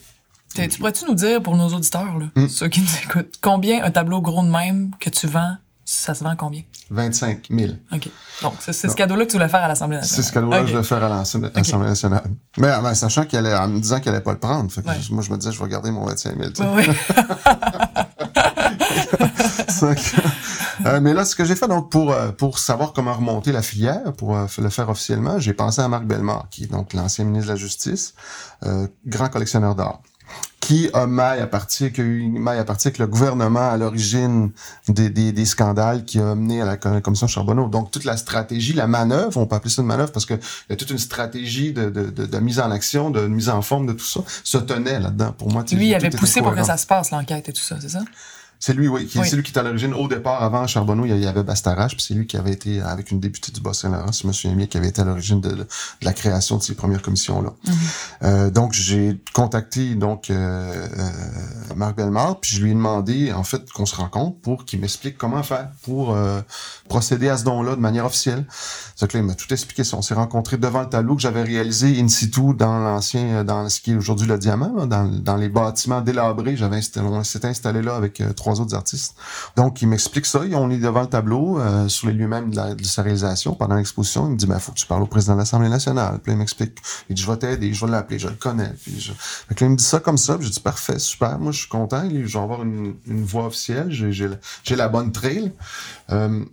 Tu 0.56 0.78
pourrais-tu 0.78 1.06
nous 1.06 1.16
dire, 1.16 1.42
pour 1.42 1.56
nos 1.56 1.70
auditeurs, 1.70 2.20
là, 2.20 2.28
mm. 2.36 2.48
ceux 2.48 2.70
qui 2.70 2.82
nous 2.82 2.96
écoutent, 3.04 3.36
combien 3.42 3.84
un 3.84 3.92
tableau 3.92 4.22
gros 4.22 4.44
de 4.44 4.52
même 4.52 4.92
que 5.00 5.10
tu 5.10 5.26
vends 5.28 5.58
ça 5.86 6.13
se 6.13 6.24
vend 6.24 6.36
combien? 6.36 6.62
25 6.89 7.48
000. 7.50 7.74
OK. 7.91 8.10
Donc, 8.41 8.54
c'est 8.60 8.74
ce 8.74 8.88
cadeau-là 8.96 9.26
que 9.26 9.32
tu 9.32 9.38
voulais 9.38 9.50
faire 9.50 9.63
à 9.63 9.67
l'Assemblée 9.67 9.98
nationale. 9.98 10.24
C'est 10.24 10.28
ce 10.28 10.34
cadeau-là 10.34 10.62
que 10.62 10.67
je 10.67 10.72
voulais 10.74 10.84
faire 10.84 11.04
à 11.04 11.10
l'Assemblée 11.10 11.50
nationale. 11.89 12.24
Mais 12.58 12.72
en 12.74 12.96
sachant 12.96 13.26
qu'elle 13.26 13.48
en 13.48 13.67
me 13.67 13.80
disant 13.80 14.00
qu'elle 14.00 14.13
allait 14.13 14.24
pas 14.24 14.34
le 14.34 14.39
prendre. 14.39 14.72
Fait 14.72 14.82
que 14.82 14.88
moi, 15.12 15.24
je 15.24 15.32
me 15.32 15.38
disais, 15.38 15.52
je 15.52 15.62
vais 15.62 15.69
garder 15.69 15.91
mon 15.91 16.06
25 16.06 16.38
000. 16.38 16.76
Oui. 16.76 16.84
euh, 20.86 21.02
mais 21.02 21.13
là, 21.13 21.26
ce 21.26 21.36
que 21.36 21.46
j'ai 21.46 21.56
fait, 21.56 21.67
donc, 21.67 21.89
pour, 21.89 22.12
euh, 22.12 22.32
pour 22.32 22.60
savoir 22.60 22.93
comment 22.93 23.13
remonter 23.13 23.52
la 23.52 23.62
filière, 23.62 24.13
pour 24.13 24.36
euh, 24.38 24.46
le 24.58 24.69
faire 24.69 24.89
officiellement, 24.89 25.39
j'ai 25.39 25.54
pensé 25.54 25.82
à 25.82 25.88
Marc 25.88 26.06
Bellemare, 26.06 26.48
qui 26.50 26.65
est 26.65 26.72
donc 26.72 26.93
l'ancien 26.93 27.26
ministre 27.26 27.48
de 27.48 27.54
la 27.54 27.60
Justice, 27.60 28.13
euh, 28.65 28.88
grand 29.06 29.30
collectionneur 29.30 29.76
d'art 29.76 30.02
qui 30.63 30.89
a 30.93 31.08
maille 31.08 31.41
à 31.41 31.48
partir, 31.48 31.91
qui 31.91 32.00
a 32.00 32.04
eu 32.06 32.26
maille 32.28 32.58
à 32.58 32.63
partir 32.63 32.88
avec 32.88 32.98
le 32.98 33.08
gouvernement 33.08 33.69
à 33.72 33.76
l'origine 33.76 34.52
des, 34.88 35.10
des, 35.10 35.34
des, 35.34 35.46
scandales 35.46 36.06
qui 36.06 36.19
a 36.19 36.36
mené 36.36 36.62
à 36.62 36.65
la 36.65 36.78
commission 37.02 37.28
Charbonneau. 37.28 37.67
Donc, 37.67 37.91
toute 37.91 38.06
la 38.06 38.15
stratégie, 38.15 38.72
la 38.72 38.88
manœuvre, 38.88 39.41
on 39.41 39.46
peut 39.46 39.58
appeler 39.58 39.72
ça 39.72 39.82
une 39.82 39.89
manœuvre 39.89 40.13
parce 40.13 40.26
que 40.26 40.36
il 40.36 40.69
y 40.69 40.74
a 40.74 40.76
toute 40.78 40.89
une 40.89 41.00
stratégie 41.00 41.74
de, 41.74 41.89
de, 41.89 42.06
de, 42.06 42.26
de, 42.26 42.39
mise 42.39 42.62
en 42.62 42.72
action, 42.72 43.10
de 43.10 43.28
mise 43.28 43.50
en 43.50 43.62
forme 43.62 43.88
de 43.88 43.93
tout 43.93 44.06
ça, 44.06 44.22
se 44.46 44.58
tenait 44.58 45.02
là-dedans. 45.02 45.34
Pour 45.38 45.52
moi, 45.52 45.65
lui, 45.74 45.89
il 45.89 45.96
avait 45.96 46.10
poussé 46.10 46.41
pour 46.41 46.56
que 46.56 46.63
ça 46.63 46.78
se 46.78 46.88
passe, 46.88 47.12
l'enquête 47.12 47.50
et 47.50 47.54
tout 47.54 47.62
ça, 47.62 47.76
c'est 47.82 47.89
ça? 47.89 48.00
C'est 48.65 48.71
lui, 48.71 48.88
oui. 48.88 49.10
C'est 49.12 49.36
lui 49.36 49.43
qui 49.43 49.52
est 49.52 49.58
à 49.58 49.63
l'origine. 49.63 49.93
Au 49.93 50.08
départ, 50.08 50.41
avant 50.41 50.65
Charbonneau, 50.67 51.04
il 51.06 51.19
y 51.19 51.28
avait 51.28 51.43
Bastarache, 51.43 51.97
puis 51.97 52.06
c'est 52.08 52.13
lui 52.13 52.26
qui 52.26 52.38
avait 52.38 52.54
été, 52.54 52.80
avec 52.80 53.12
une 53.12 53.19
députée 53.19 53.52
du 53.52 53.60
Bas-Saint-Laurent, 53.60 54.13
si 54.13 54.21
je 54.23 54.28
me 54.28 54.32
souviens 54.32 54.56
bien, 54.56 54.67
qui 54.67 54.78
avait 54.78 54.88
été 54.88 55.02
à 55.02 55.04
l'origine 55.04 55.41
de, 55.41 55.49
de, 55.49 55.67
la 56.02 56.13
création 56.13 56.56
de 56.60 56.63
ces 56.63 56.73
premières 56.73 57.02
commissions-là. 57.02 57.49
Mm 57.49 57.71
-hmm. 57.71 57.76
euh, 58.23 58.49
donc, 58.52 58.71
j'ai 58.71 59.19
contacté 59.34 59.95
donc 59.95 60.30
euh, 60.30 60.36
euh, 60.38 61.76
Marc 61.76 61.97
Bellemare, 61.97 62.39
puis 62.39 62.56
je 62.56 62.62
lui 62.63 62.71
ai 62.71 62.73
demandé, 62.73 63.34
en 63.34 63.43
fait, 63.43 63.69
qu'on 63.73 63.86
se 63.86 63.97
rencontre 63.97 64.38
pour 64.45 64.63
qu'il 64.63 64.80
m'explique 64.80 65.17
comment 65.17 65.43
faire 65.43 65.67
pour 65.86 66.15
euh, 66.15 66.39
procéder 66.88 67.28
à 67.28 67.36
ce 67.39 67.43
don-là 67.43 67.76
de 67.76 67.82
manière 67.82 68.06
officielle. 68.06 68.45
C'est 68.95 69.08
que 69.10 69.17
là, 69.17 69.23
il 69.23 69.28
m'a 69.28 69.36
tout 69.36 69.52
expliqué. 69.58 69.82
On 70.02 70.02
s'est 70.08 70.19
rencontrés 70.23 70.60
devant 70.67 70.84
le 70.88 70.89
tableau 70.95 71.13
que 71.17 71.23
j'avais 71.28 71.43
réalisé 71.54 71.88
in 72.02 72.08
situ 72.08 72.54
dans 72.65 72.78
l'ancien, 72.88 73.43
dans 73.43 73.67
ce 73.73 73.78
qui 73.82 73.91
est 73.91 73.97
aujourd'hui 74.04 74.28
le 74.34 74.38
diamant, 74.38 74.86
dans, 74.93 75.06
dans 75.30 75.36
les 75.43 75.49
bâtiments 75.49 76.02
délabrés. 76.10 76.56
J'avais 76.56 76.78
installé, 76.78 77.06
on 77.08 77.26
s'était 77.26 77.52
installé 77.56 77.82
là 77.82 77.95
avec 78.02 78.13
trois 78.41 78.53
autres 78.60 78.76
artistes. 78.76 79.16
Donc, 79.56 79.82
il 79.82 79.88
m'explique 79.88 80.26
ça. 80.26 80.42
On 80.54 80.70
est 80.70 80.78
devant 80.78 81.02
le 81.02 81.08
tableau, 81.08 81.60
euh, 81.60 81.88
sur 81.88 82.08
les 82.08 82.13
lieux 82.13 82.28
même 82.28 82.52
de, 82.52 82.74
de, 82.74 82.84
sa 82.84 83.02
réalisation, 83.02 83.56
pendant 83.56 83.76
l'exposition. 83.76 84.28
Il 84.28 84.32
me 84.32 84.38
dit, 84.38 84.46
ben, 84.46 84.60
faut 84.60 84.72
que 84.72 84.78
tu 84.78 84.86
parles 84.86 85.04
au 85.04 85.08
président 85.08 85.34
de 85.34 85.39
l'Assemblée 85.39 85.70
nationale. 85.70 86.20
Puis 86.22 86.32
il 86.32 86.38
m'explique. 86.38 86.78
Il 87.10 87.16
dit, 87.16 87.22
je 87.22 87.32
vais 87.32 87.38
t'aider, 87.38 87.74
je 87.74 87.86
vais 87.86 87.92
l'appeler, 87.92 88.20
je 88.20 88.28
le 88.28 88.36
connais. 88.36 88.74
Puis 88.82 89.00
je... 89.00 89.13
Fait 89.13 89.56
que 89.56 89.63
là, 89.63 89.68
il 89.68 89.72
me 89.72 89.78
dit 89.78 89.84
ça 89.84 90.00
comme 90.00 90.18
ça. 90.18 90.38
Puis 90.38 90.48
je 90.48 90.52
dis, 90.52 90.60
parfait, 90.60 91.00
super. 91.00 91.39
Moi, 91.39 91.52
je 91.52 91.60
suis 91.60 91.70
content. 91.70 92.04
Je 92.10 92.18
vais 92.18 92.44
avoir 92.44 92.63
une, 92.63 92.96
une 93.08 93.24
voix 93.24 93.46
officielle. 93.46 93.89
J'ai 93.92 94.76
la 94.76 94.89
bonne 94.89 95.12
trail. 95.12 95.52
Euh, 96.12 96.44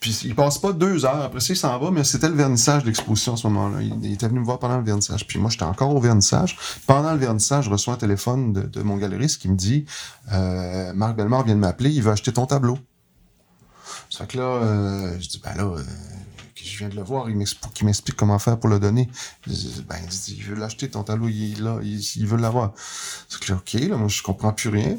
puis 0.00 0.18
il 0.24 0.34
passe 0.34 0.58
pas 0.58 0.72
deux 0.72 1.04
heures. 1.04 1.22
Après 1.22 1.40
ça, 1.40 1.52
il 1.52 1.56
s'en 1.56 1.78
va, 1.78 1.90
mais 1.90 2.04
c'était 2.04 2.28
le 2.28 2.34
vernissage 2.34 2.82
de 2.82 2.88
l'exposition 2.88 3.34
à 3.34 3.36
ce 3.36 3.46
moment-là. 3.48 3.82
Il, 3.82 4.12
était 4.12 4.28
venu 4.28 4.40
me 4.40 4.44
voir 4.44 4.58
pendant 4.58 4.76
le 4.76 4.84
vernissage. 4.84 5.26
Puis 5.26 5.38
moi, 5.38 5.50
j'étais 5.50 5.64
encore 5.64 5.94
au 5.94 6.00
vernissage. 6.00 6.58
Pendant 6.86 7.12
le 7.12 7.18
vernissage, 7.18 7.64
je 7.64 7.70
reçois 7.70 7.94
un 7.94 7.96
téléphone 7.98 8.52
de, 8.52 8.82
mon 8.82 8.98
galeriste 8.98 9.40
qui 9.40 9.48
me 9.48 9.56
dit 9.56 9.86
euh, 10.32 10.92
Marc 10.92 11.16
Bellemare 11.16 11.44
vient 11.44 11.54
de 11.54 11.60
m'appeler, 11.60 11.90
il 11.90 12.02
veut 12.02 12.12
acheter 12.12 12.32
ton 12.32 12.46
tableau. 12.46 12.78
Ça 14.10 14.18
fait 14.20 14.32
que 14.32 14.38
là, 14.38 14.44
euh, 14.44 15.16
je 15.18 15.28
dis 15.28 15.40
ben 15.42 15.54
là, 15.56 15.64
euh, 15.64 15.82
je 16.66 16.78
viens 16.78 16.88
de 16.88 16.96
le 16.96 17.02
voir, 17.02 17.30
il 17.30 17.36
m'explique 17.36 18.16
comment 18.16 18.38
faire 18.38 18.58
pour 18.58 18.68
le 18.68 18.78
donner. 18.78 19.08
Ben, 19.46 19.96
il 20.02 20.08
dit, 20.08 20.36
il 20.38 20.44
veut 20.44 20.56
l'acheter, 20.56 20.90
ton 20.90 21.02
tableau, 21.02 21.28
il 21.28 21.62
là, 21.62 21.78
il, 21.82 22.00
il 22.00 22.26
veut 22.26 22.36
l'avoir. 22.36 22.72
C'est 23.28 23.40
que 23.40 23.52
là, 23.52 23.58
OK, 23.58 23.80
là, 23.80 23.96
moi, 23.96 24.08
je 24.08 24.22
comprends 24.22 24.52
plus 24.52 24.68
rien. 24.68 24.96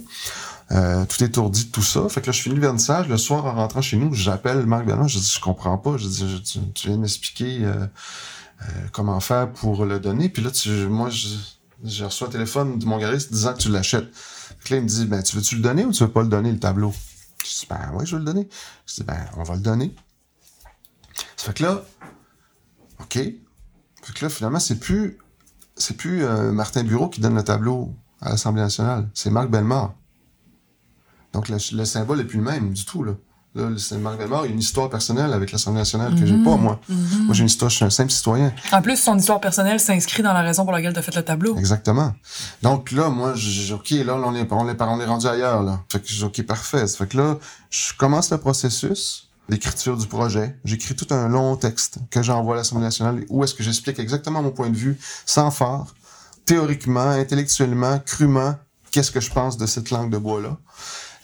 Euh, 0.71 1.05
tout 1.05 1.23
étourdi 1.23 1.65
de 1.65 1.71
tout 1.71 1.81
ça. 1.81 2.09
Fait 2.09 2.19
que 2.19 2.27
là, 2.27 2.31
je 2.33 2.41
finis 2.41 2.55
le 2.55 2.61
vernissage. 2.61 3.07
Le 3.07 3.17
soir, 3.17 3.45
en 3.45 3.53
rentrant 3.53 3.81
chez 3.81 3.95
nous, 3.95 4.13
j'appelle 4.13 4.65
Marc 4.65 4.85
Bellon. 4.85 5.07
Je 5.07 5.17
dis, 5.17 5.33
je 5.33 5.39
comprends 5.39 5.77
pas. 5.77 5.95
Je 5.97 6.07
dis, 6.07 6.43
tu, 6.73 6.87
viens 6.87 6.97
m'expliquer 6.97 7.63
euh, 7.63 7.73
euh, 8.63 8.65
comment 8.91 9.19
faire 9.21 9.51
pour 9.51 9.85
le 9.85 9.99
donner. 9.99 10.27
Puis 10.27 10.43
là, 10.43 10.51
tu, 10.51 10.69
moi, 10.87 11.09
je 11.09 12.03
reçois 12.03 12.27
un 12.27 12.31
téléphone 12.31 12.79
de 12.79 12.85
mon 12.85 12.97
gariste 12.97 13.31
disant 13.31 13.53
que 13.53 13.59
tu 13.59 13.69
l'achètes. 13.69 14.13
Fait 14.13 14.69
que 14.69 14.73
là, 14.73 14.79
il 14.79 14.83
me 14.83 14.89
dit, 14.89 15.05
ben, 15.05 15.23
tu 15.23 15.37
veux-tu 15.37 15.55
le 15.55 15.61
donner 15.61 15.85
ou 15.85 15.91
tu 15.93 16.03
veux 16.03 16.11
pas 16.11 16.21
le 16.21 16.27
donner, 16.27 16.51
le 16.51 16.59
tableau? 16.59 16.93
Je 17.43 17.49
dis, 17.49 17.67
ben, 17.69 17.91
oui, 17.93 18.05
je 18.05 18.13
veux 18.13 18.19
le 18.19 18.25
donner. 18.25 18.49
Je 18.85 18.95
dis, 18.95 19.03
ben, 19.03 19.25
on 19.37 19.43
va 19.43 19.55
le 19.55 19.61
donner. 19.61 19.95
Ça 21.37 21.45
fait 21.45 21.53
que 21.53 21.63
là, 21.63 21.85
OK. 22.99 23.13
Fait 23.13 24.13
que 24.13 24.25
là, 24.25 24.29
finalement, 24.29 24.59
c'est 24.59 24.79
plus, 24.79 25.17
c'est 25.77 25.95
plus 25.95 26.25
euh, 26.25 26.51
Martin 26.51 26.83
Bureau 26.83 27.07
qui 27.07 27.21
donne 27.21 27.35
le 27.35 27.43
tableau 27.43 27.93
à 28.21 28.31
l'Assemblée 28.31 28.61
nationale. 28.61 29.09
C'est 29.13 29.29
Marc 29.29 29.49
Bellemare. 29.49 29.93
Donc, 31.33 31.49
le, 31.49 31.57
le, 31.73 31.85
symbole 31.85 32.21
est 32.21 32.25
plus 32.25 32.39
le 32.39 32.43
même 32.43 32.73
du 32.73 32.85
tout, 32.85 33.03
là. 33.03 33.13
Là, 33.55 33.69
le 33.69 33.97
Marc 33.97 34.17
Bellemare, 34.19 34.45
il 34.45 34.49
a 34.49 34.53
une 34.53 34.59
histoire 34.59 34.87
personnelle 34.87 35.33
avec 35.33 35.51
l'Assemblée 35.51 35.79
nationale 35.79 36.13
que 36.13 36.19
mm 36.19 36.23
-hmm. 36.23 36.27
j'ai 36.27 36.43
pas, 36.43 36.57
moi. 36.57 36.79
Mm 36.87 36.95
-hmm. 36.95 37.25
Moi, 37.25 37.33
j'ai 37.35 37.41
une 37.41 37.47
histoire, 37.47 37.71
je 37.71 37.77
suis 37.77 37.85
un 37.85 37.89
simple 37.89 38.11
citoyen. 38.11 38.51
En 38.71 38.81
plus, 38.81 38.97
son 38.97 39.17
histoire 39.17 39.39
personnelle 39.39 39.79
s'inscrit 39.79 40.21
dans 40.21 40.33
la 40.33 40.43
raison 40.49 40.63
pour 40.65 40.73
laquelle 40.73 40.93
tu 40.93 40.99
as 40.99 41.01
fait 41.01 41.15
le 41.15 41.23
tableau. 41.23 41.57
Exactement. 41.57 42.13
Donc 42.61 42.91
là, 42.91 43.09
moi, 43.09 43.33
j'ai 43.35 43.73
OK, 43.73 43.89
là, 44.09 44.13
on 44.29 44.35
est, 44.35 44.47
on 44.51 44.69
est, 44.69 44.81
on 44.81 44.99
est 45.03 45.09
rendu 45.13 45.27
ailleurs, 45.27 45.63
là. 45.63 45.73
Fait 45.91 45.99
que 46.01 46.07
j'ai 46.07 46.25
OK, 46.25 46.39
parfait. 46.55 46.85
Fait 46.99 47.07
que 47.11 47.17
là, 47.21 47.27
je 47.79 47.87
commence 48.01 48.27
le 48.35 48.37
processus 48.37 49.27
l'écriture 49.49 49.97
du 49.97 50.07
projet. 50.07 50.57
J'écris 50.65 50.95
tout 50.95 51.11
un 51.13 51.27
long 51.27 51.55
texte 51.55 51.99
que 52.09 52.21
j'envoie 52.21 52.55
à 52.55 52.57
l'Assemblée 52.57 52.85
nationale 52.85 53.25
où 53.29 53.43
est-ce 53.43 53.53
que 53.53 53.63
j'explique 53.63 53.99
exactement 53.99 54.41
mon 54.41 54.51
point 54.51 54.69
de 54.69 54.75
vue, 54.75 54.99
sans 55.25 55.51
phare, 55.51 55.95
théoriquement, 56.45 57.09
intellectuellement, 57.09 57.99
crûment, 57.99 58.55
qu'est-ce 58.91 59.11
que 59.11 59.21
je 59.21 59.31
pense 59.31 59.57
de 59.57 59.65
cette 59.65 59.89
langue 59.89 60.11
de 60.11 60.17
bois-là. 60.17 60.57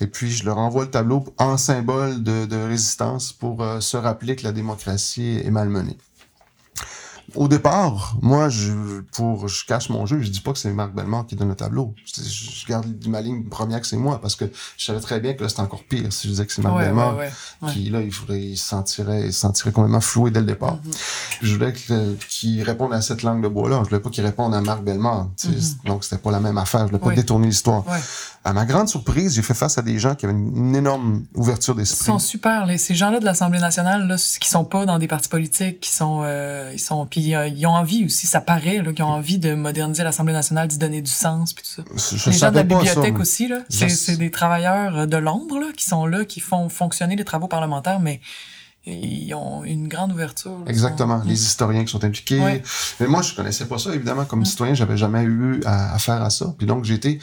Et 0.04 0.08
puis, 0.08 0.30
je 0.30 0.44
leur 0.44 0.58
envoie 0.58 0.84
le 0.84 0.92
tableau 0.92 1.24
en 1.38 1.56
symbole 1.56 2.24
de, 2.24 2.68
résistance 2.68 3.32
pour 3.32 3.64
euh, 3.64 3.80
se 3.80 3.96
rappeler 3.96 4.36
que 4.36 4.44
la 4.44 4.52
démocratie 4.52 5.40
est 5.42 5.50
malmenée 5.50 5.98
au 7.36 7.48
départ, 7.48 8.16
moi, 8.22 8.50
je, 8.50 9.02
pour, 9.14 9.48
je 9.48 9.66
cache 9.66 9.90
mon 9.90 10.06
jeu, 10.06 10.22
je 10.22 10.30
dis 10.30 10.42
pas 10.42 10.52
que 10.54 10.60
c'est 10.60 10.72
Marc 10.72 10.94
Bellemare 10.94 11.26
qui 11.26 11.36
donne 11.36 11.50
le 11.50 11.56
tableau. 11.56 11.96
Je, 12.06 12.22
je, 12.22 12.68
garde 12.68 12.86
ma 13.08 13.22
ligne 13.22 13.44
première 13.46 13.82
que 13.82 13.88
c'est 13.88 13.98
moi, 13.98 14.20
parce 14.22 14.36
que 14.36 14.46
je 14.78 14.86
savais 14.86 15.00
très 15.00 15.20
bien 15.20 15.34
que 15.34 15.42
là, 15.44 15.50
c'était 15.50 15.62
encore 15.62 15.84
pire 15.84 16.12
si 16.12 16.28
je 16.28 16.34
disais 16.34 16.46
que 16.46 16.54
c'est 16.54 16.62
Marc 16.62 16.76
ouais, 16.76 16.86
Bellemare. 16.86 17.18
Ouais, 17.18 17.32
ouais, 17.62 17.72
Qui, 17.72 17.90
là, 17.90 18.02
il 18.02 18.12
faudrait, 18.12 18.42
il 18.42 18.58
se 18.58 18.68
sentirait, 18.68 19.28
il 19.28 19.34
se 19.34 19.40
sentirait 19.40 19.72
complètement 19.72 20.02
floué 20.02 20.32
dès 20.32 20.42
le 20.42 20.46
départ. 20.46 20.76
Mm 20.76 20.90
-hmm. 20.90 21.38
Je 21.42 21.54
voulais 21.54 21.74
qu'il 22.30 22.64
réponde 22.64 22.94
à 22.94 23.02
cette 23.02 23.24
langue 23.24 23.42
de 23.44 23.48
bois-là. 23.48 23.78
Je 23.84 23.90
voulais 23.90 24.02
pas 24.02 24.10
qu'il 24.10 24.26
réponde 24.26 24.54
à 24.54 24.62
Marc 24.62 24.84
Bellemare. 24.84 25.24
Mm 25.26 25.52
-hmm. 25.52 25.86
Donc, 25.86 26.04
c'était 26.04 26.22
pas 26.22 26.32
la 26.32 26.40
même 26.40 26.58
affaire. 26.58 26.82
Je 26.82 26.92
voulais 26.92 27.06
pas 27.10 27.16
détourner 27.16 27.48
l'histoire. 27.48 27.84
à 28.46 28.52
ma 28.52 28.66
grande 28.66 28.90
surprise, 28.90 29.36
j'ai 29.36 29.42
fait 29.42 29.54
face 29.54 29.78
à 29.78 29.82
des 29.82 29.98
gens 30.00 30.16
qui 30.16 30.26
avaient 30.26 30.34
une, 30.34 30.76
énorme 30.76 31.24
ouverture 31.36 31.76
Ils 31.76 31.82
d'esprit. 31.82 32.06
sont 32.06 32.20
super, 32.20 32.66
les, 32.66 32.78
ces 32.78 32.94
gens-là 32.94 33.20
de 33.20 33.26
l'Assemblée 33.26 33.60
nationale, 33.60 34.02
là, 34.08 34.18
qui 34.42 34.50
sont 34.50 34.66
pas 34.66 34.86
dans 34.86 35.00
des 35.00 35.08
partis 35.08 35.30
politiques, 35.30 35.80
qui 35.80 35.92
sont, 35.92 36.22
euh, 36.24 36.72
ils 36.74 36.80
sont, 36.80 37.06
puis 37.14 37.36
euh, 37.36 37.48
ils 37.48 37.68
ont 37.68 37.76
envie 37.76 38.06
aussi, 38.06 38.26
ça 38.26 38.42
paraît, 38.42 38.82
là, 38.82 38.92
qu'ils 38.92 39.06
ont 39.06 39.10
envie 39.10 39.38
de 39.38 39.54
moderniser 39.54 40.04
l'Assemblée 40.04 40.34
nationale, 40.34 40.68
d'y 40.68 40.80
donner 40.80 41.00
du 41.00 41.12
sens, 41.12 41.54
puis 41.54 41.64
tout 41.64 41.84
ça. 41.84 42.18
Je 42.18 42.32
les 42.32 42.36
gens 42.36 42.50
de 42.50 42.56
la 42.56 42.62
ça, 42.62 42.64
bibliothèque 42.64 43.20
aussi, 43.20 43.48
là, 43.48 43.60
c'est 43.70 44.18
des 44.18 44.32
travailleurs 44.32 44.98
euh, 44.98 45.06
de 45.06 45.18
l'ombre, 45.18 45.60
là, 45.60 45.68
qui 45.78 45.86
sont 45.86 46.08
là, 46.08 46.26
qui 46.26 46.40
font 46.40 46.70
fonctionner 46.70 47.16
les 47.16 47.24
travaux 47.24 47.48
parlementaires, 47.48 48.00
mais 48.00 48.20
ils 48.86 49.34
ont 49.34 49.64
une 49.64 49.88
grande 49.88 50.12
ouverture. 50.12 50.58
Exactement, 50.68 51.22
sont- 51.22 51.28
les 51.28 51.42
historiens 51.42 51.86
qui 51.86 51.92
sont 51.92 52.04
impliqués. 52.04 52.40
Ouais. 52.40 52.62
Mais 53.00 53.08
moi, 53.08 53.22
je 53.22 53.34
connaissais 53.34 53.66
pas 53.66 53.78
ça, 53.78 53.96
évidemment. 53.96 54.26
Comme 54.26 54.42
Mm. 54.42 54.46
citoyen, 54.46 54.74
j'avais 54.74 54.98
jamais 54.98 55.24
eu 55.24 55.62
à, 55.66 55.94
à 55.96 56.00
faire 56.00 56.22
à 56.22 56.30
ça. 56.30 56.54
Puis 56.58 56.68
donc, 56.68 56.84
j'ai 56.84 56.96
été 56.96 57.20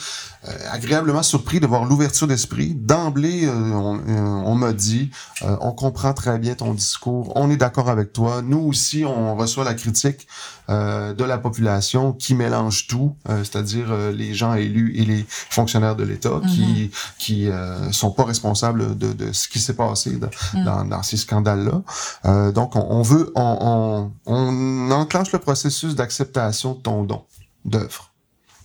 euh, 0.49 0.53
agréablement 0.73 1.23
surpris 1.23 1.61
de 1.61 1.67
voir 1.67 1.85
l'ouverture 1.85 2.27
d'esprit. 2.27 2.75
D'emblée, 2.75 3.45
euh, 3.47 3.53
on, 3.73 3.97
euh, 3.99 4.01
on 4.47 4.55
m'a 4.55 4.73
dit, 4.73 5.11
euh, 5.43 5.55
on 5.61 5.73
comprend 5.73 6.15
très 6.15 6.39
bien 6.39 6.55
ton 6.55 6.73
discours, 6.73 7.33
on 7.37 7.51
est 7.51 7.59
d'accord 7.59 7.91
avec 7.91 8.13
toi. 8.15 8.41
Nous 8.43 8.59
aussi, 8.61 9.05
on 9.05 9.37
reçoit 9.37 9.65
la 9.65 9.75
critique 9.75 10.27
euh, 10.71 11.13
de 11.13 11.25
la 11.25 11.39
population 11.39 12.13
qui 12.13 12.35
mélange 12.35 12.87
tout, 12.87 13.17
euh, 13.29 13.39
c'est-à-dire 13.45 13.91
euh, 13.91 14.13
les 14.13 14.33
gens 14.35 14.55
élus 14.55 14.95
et 14.97 15.05
les 15.05 15.27
fonctionnaires 15.29 15.97
de 15.97 16.05
l'État 16.05 16.41
qui 16.49 16.91
qui 17.19 17.49
euh, 17.49 17.91
sont 17.93 18.11
pas 18.13 18.25
responsables 18.25 18.97
de, 18.97 19.13
de 19.13 19.33
ce 19.33 19.49
qui 19.49 19.59
s'est 19.61 19.75
passé 19.75 20.17
dans, 20.17 20.31
Mm. 20.55 20.65
dans, 20.65 20.85
dans 20.85 21.03
ces 21.03 21.17
scandales-là. 21.17 22.51
Donc, 22.53 22.77
on, 22.77 22.87
on 22.89 23.03
veut, 23.03 23.31
on, 23.35 24.11
on, 24.27 24.33
on 24.33 24.91
enclenche 24.91 25.33
le 25.33 25.39
processus 25.39 25.95
d'acceptation 25.95 26.75
de 26.75 26.81
ton 26.81 27.05
don 27.05 27.25
d'œuvre. 27.65 28.13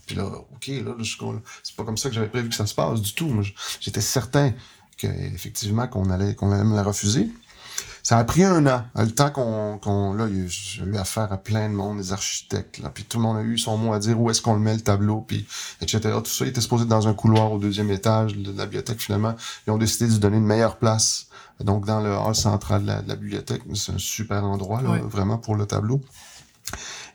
Puis 0.05 0.15
là, 0.15 0.25
ok, 0.25 0.67
là, 0.67 0.91
là, 0.97 1.39
c'est 1.63 1.75
pas 1.75 1.83
comme 1.83 1.97
ça 1.97 2.09
que 2.09 2.15
j'avais 2.15 2.27
prévu 2.29 2.49
que 2.49 2.55
ça 2.55 2.67
se 2.67 2.75
passe 2.75 3.01
du 3.01 3.13
tout. 3.13 3.31
J'étais 3.79 4.01
certain 4.01 4.53
que 4.97 5.07
effectivement 5.07 5.87
qu'on 5.87 6.09
allait, 6.09 6.35
qu'on 6.35 6.51
allait 6.51 6.63
me 6.63 6.75
la 6.75 6.83
refuser. 6.83 7.29
Ça 8.05 8.19
a 8.19 8.23
pris 8.23 8.43
un 8.43 8.67
an, 8.67 8.83
le 8.95 9.09
temps 9.09 9.31
qu'on, 9.31 9.79
qu'on 9.79 10.13
là, 10.13 10.27
il 10.29 10.37
y 10.37 10.39
a 10.39 10.43
eu- 10.43 10.47
j'ai 10.47 10.83
eu 10.83 10.95
affaire 10.95 11.33
à 11.33 11.37
plein 11.37 11.67
de 11.67 11.73
monde, 11.73 11.97
des 11.97 12.13
architectes, 12.13 12.77
là, 12.77 12.91
puis 12.93 13.03
tout 13.03 13.17
le 13.17 13.23
monde 13.23 13.37
a 13.37 13.41
eu 13.41 13.57
son 13.57 13.79
mot 13.79 13.93
à 13.93 13.97
dire, 13.99 14.21
où 14.21 14.29
est-ce 14.29 14.43
qu'on 14.43 14.53
le 14.53 14.59
met 14.59 14.75
le 14.75 14.81
tableau, 14.81 15.21
puis 15.21 15.47
etc. 15.81 15.99
Tout 16.23 16.29
ça 16.29 16.45
il 16.45 16.49
était 16.49 16.61
supposé 16.61 16.83
être 16.83 16.89
dans 16.89 17.07
un 17.07 17.15
couloir 17.15 17.51
au 17.51 17.57
deuxième 17.57 17.89
étage 17.89 18.35
de 18.35 18.55
la 18.55 18.65
bibliothèque. 18.65 19.01
Finalement, 19.01 19.33
ils 19.65 19.71
ont 19.71 19.79
décidé 19.79 20.05
de 20.05 20.11
lui 20.11 20.19
donner 20.19 20.37
une 20.37 20.45
meilleure 20.45 20.77
place, 20.77 21.29
donc 21.61 21.87
dans 21.87 21.99
le 21.99 22.15
hall 22.15 22.35
central 22.35 22.83
de 22.83 22.87
la, 22.87 23.01
de 23.01 23.09
la 23.09 23.15
bibliothèque. 23.15 23.63
C'est 23.73 23.93
un 23.93 23.97
super 23.97 24.43
endroit, 24.45 24.83
là, 24.83 24.89
vraiment 25.07 25.39
pour 25.39 25.55
le 25.55 25.65
tableau. 25.65 25.99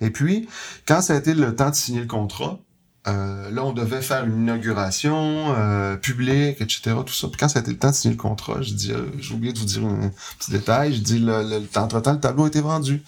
Et 0.01 0.11
puis, 0.11 0.49
quand 0.89 1.03
ça 1.03 1.15
a 1.15 1.17
été 1.19 1.35
le 1.35 1.55
temps 1.55 1.71
de 1.71 1.75
signer 1.77 2.01
le 2.01 2.07
contrat, 2.09 2.59
euh, 3.09 3.51
là, 3.51 3.65
on 3.65 3.73
devait 3.73 4.03
faire 4.03 4.25
une 4.25 4.43
inauguration 4.43 5.55
euh, 5.57 5.97
publique, 5.97 6.61
etc. 6.61 6.97
Tout 7.05 7.15
ça. 7.15 7.29
Puis 7.29 7.39
quand 7.39 7.49
ça 7.49 7.61
a 7.61 7.63
été 7.63 7.71
le 7.71 7.79
temps 7.79 7.91
de 7.91 7.95
signer 7.95 8.15
le 8.15 8.21
contrat, 8.21 8.61
je 8.61 8.75
dis, 8.75 8.93
euh, 8.93 9.07
j'ai 9.19 9.35
oublié 9.35 9.53
de 9.53 9.59
vous 9.59 9.65
dire 9.65 9.85
un 9.85 10.11
petit 10.39 10.51
détail. 10.51 10.95
Je 10.95 11.01
dis, 11.01 11.19
le, 11.19 11.43
le, 11.43 11.79
entre-temps, 11.79 12.13
le 12.13 12.21
tableau 12.21 12.45
a 12.45 12.49
été 12.49 12.61
vendu. 12.61 13.03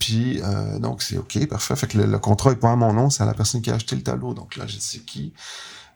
Puis, 0.00 0.40
euh, 0.42 0.78
donc, 0.78 1.02
c'est 1.02 1.16
OK, 1.18 1.46
parfait. 1.46 1.76
Fait 1.76 1.86
que 1.86 1.98
le, 1.98 2.06
le 2.06 2.18
contrat 2.18 2.52
est 2.52 2.56
pas 2.56 2.72
à 2.72 2.76
mon 2.76 2.92
nom, 2.92 3.10
c'est 3.10 3.22
à 3.22 3.26
la 3.26 3.34
personne 3.34 3.62
qui 3.62 3.70
a 3.70 3.74
acheté 3.74 3.94
le 3.94 4.02
tableau. 4.02 4.34
Donc 4.34 4.56
là, 4.56 4.66
j'ai 4.66 4.78
dit, 4.78 4.84
c'est 4.84 5.04
qui? 5.04 5.32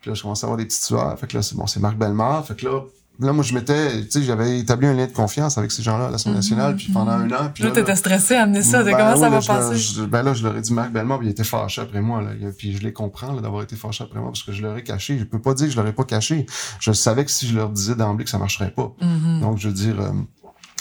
Puis 0.00 0.10
là, 0.10 0.14
je 0.14 0.22
commence 0.22 0.44
à 0.44 0.46
avoir 0.46 0.58
des 0.58 0.66
petites 0.66 0.84
sueurs. 0.84 1.18
Fait 1.18 1.26
que 1.26 1.36
là, 1.36 1.42
c'est 1.42 1.56
bon, 1.56 1.66
c'est 1.66 1.80
Marc 1.80 1.96
Bellemare. 1.96 2.46
Fait 2.46 2.54
que 2.54 2.66
là, 2.66 2.82
là, 3.20 3.32
moi, 3.32 3.44
je 3.44 3.54
m'étais, 3.54 4.02
tu 4.02 4.10
sais, 4.10 4.22
j'avais 4.22 4.58
établi 4.58 4.86
un 4.86 4.94
lien 4.94 5.06
de 5.06 5.12
confiance 5.12 5.56
avec 5.58 5.70
ces 5.70 5.82
gens-là 5.82 6.06
à 6.06 6.10
l'Assemblée 6.10 6.34
Mhm, 6.34 6.42
nationale. 6.42 6.76
Puis 6.76 6.92
pendant 6.92 7.12
un 7.12 7.30
an, 7.30 7.50
puis 7.54 7.64
Là, 7.64 7.70
t'étais 7.70 7.94
stressé 7.96 8.34
à 8.36 8.42
amener 8.42 8.62
ça, 8.62 8.80
de 8.82 8.90
ben 8.90 8.96
comment 8.96 9.14
oui, 9.14 9.20
ça 9.20 9.28
va 9.30 9.40
passer? 9.40 9.76
je- 9.76 10.04
ben 10.04 10.22
là, 10.22 10.34
je 10.34 10.42
leur 10.42 10.56
ai 10.56 10.60
dit 10.60 10.72
Marc 10.72 10.90
Bellemare, 10.92 11.18
puis 11.18 11.28
il 11.28 11.30
était 11.30 11.44
fâché 11.44 11.80
après 11.82 12.00
moi. 12.00 12.22
Là. 12.22 12.30
Puis 12.56 12.76
je 12.76 12.82
les 12.82 12.92
comprends 12.92 13.32
là, 13.32 13.40
d'avoir 13.40 13.62
été 13.62 13.76
fâché 13.76 14.04
après 14.04 14.18
moi 14.20 14.30
parce 14.30 14.42
que 14.42 14.52
je 14.52 14.62
leur 14.62 14.76
ai 14.76 14.82
caché. 14.82 15.18
Je 15.18 15.24
peux 15.24 15.40
pas 15.40 15.54
dire 15.54 15.66
que 15.66 15.72
je 15.72 15.76
leur 15.76 15.86
ai 15.86 15.92
pas 15.92 16.04
caché. 16.04 16.46
Je 16.80 16.92
savais 16.92 17.24
que 17.24 17.30
si 17.30 17.46
je 17.46 17.54
leur 17.56 17.68
disais 17.70 17.94
d'emblée 17.94 18.24
que 18.24 18.30
ça 18.30 18.38
marcherait 18.38 18.70
pas. 18.72 18.92
Mhm. 19.00 19.40
Donc, 19.40 19.58
je 19.58 19.68
veux 19.68 19.74
dire... 19.74 20.00
euh, 20.00 20.10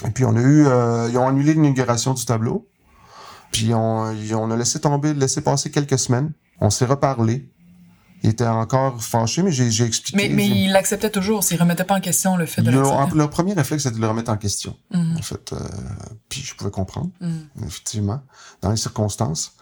Et 0.07 0.11
puis, 0.11 0.25
on 0.25 0.35
a 0.35 0.41
eu... 0.41 0.65
euh, 0.67 1.07
ils 1.11 1.17
ont 1.17 1.27
annulé 1.27 1.53
l'inauguration 1.53 2.13
du 2.13 2.25
tableau. 2.25 2.67
Puis, 3.51 3.73
on, 3.73 4.05
on 4.33 4.51
a 4.51 4.55
laissé 4.57 4.79
tomber, 4.81 5.13
laissé 5.13 5.41
passer 5.41 5.69
quelques 5.69 5.99
semaines. 5.99 6.31
On 6.59 6.69
s'est 6.71 6.85
reparlé. 6.85 7.49
Il 8.23 8.29
était 8.29 8.47
encore 8.47 9.03
fâché, 9.03 9.43
mais 9.43 9.51
j'ai 9.51 9.83
expliqué. 9.83 10.15
Mais, 10.17 10.29
mais 10.33 10.47
il 10.47 10.71
l'acceptait 10.71 11.09
toujours, 11.09 11.43
s'il 11.43 11.59
remettait 11.59 11.83
pas 11.83 11.95
en 11.97 11.99
question 11.99 12.37
le 12.37 12.45
fait 12.45 12.61
de 12.61 12.71
Ils 12.71 12.77
l'accepter. 12.77 13.17
leur 13.17 13.29
premier 13.29 13.53
réflexe, 13.53 13.83
c'était 13.83 13.95
de 13.97 14.01
le 14.01 14.07
remettre 14.07 14.31
en 14.31 14.37
question, 14.37 14.75
Mhm. 14.93 15.17
en 15.17 15.21
fait. 15.21 15.51
Euh, 15.51 15.59
puis, 16.29 16.41
je 16.41 16.55
pouvais 16.55 16.71
comprendre 16.71 17.09
Mhm. 17.19 17.47
effectivement, 17.67 18.21
dans 18.61 18.71
les 18.71 18.77
circonstances. 18.77 19.53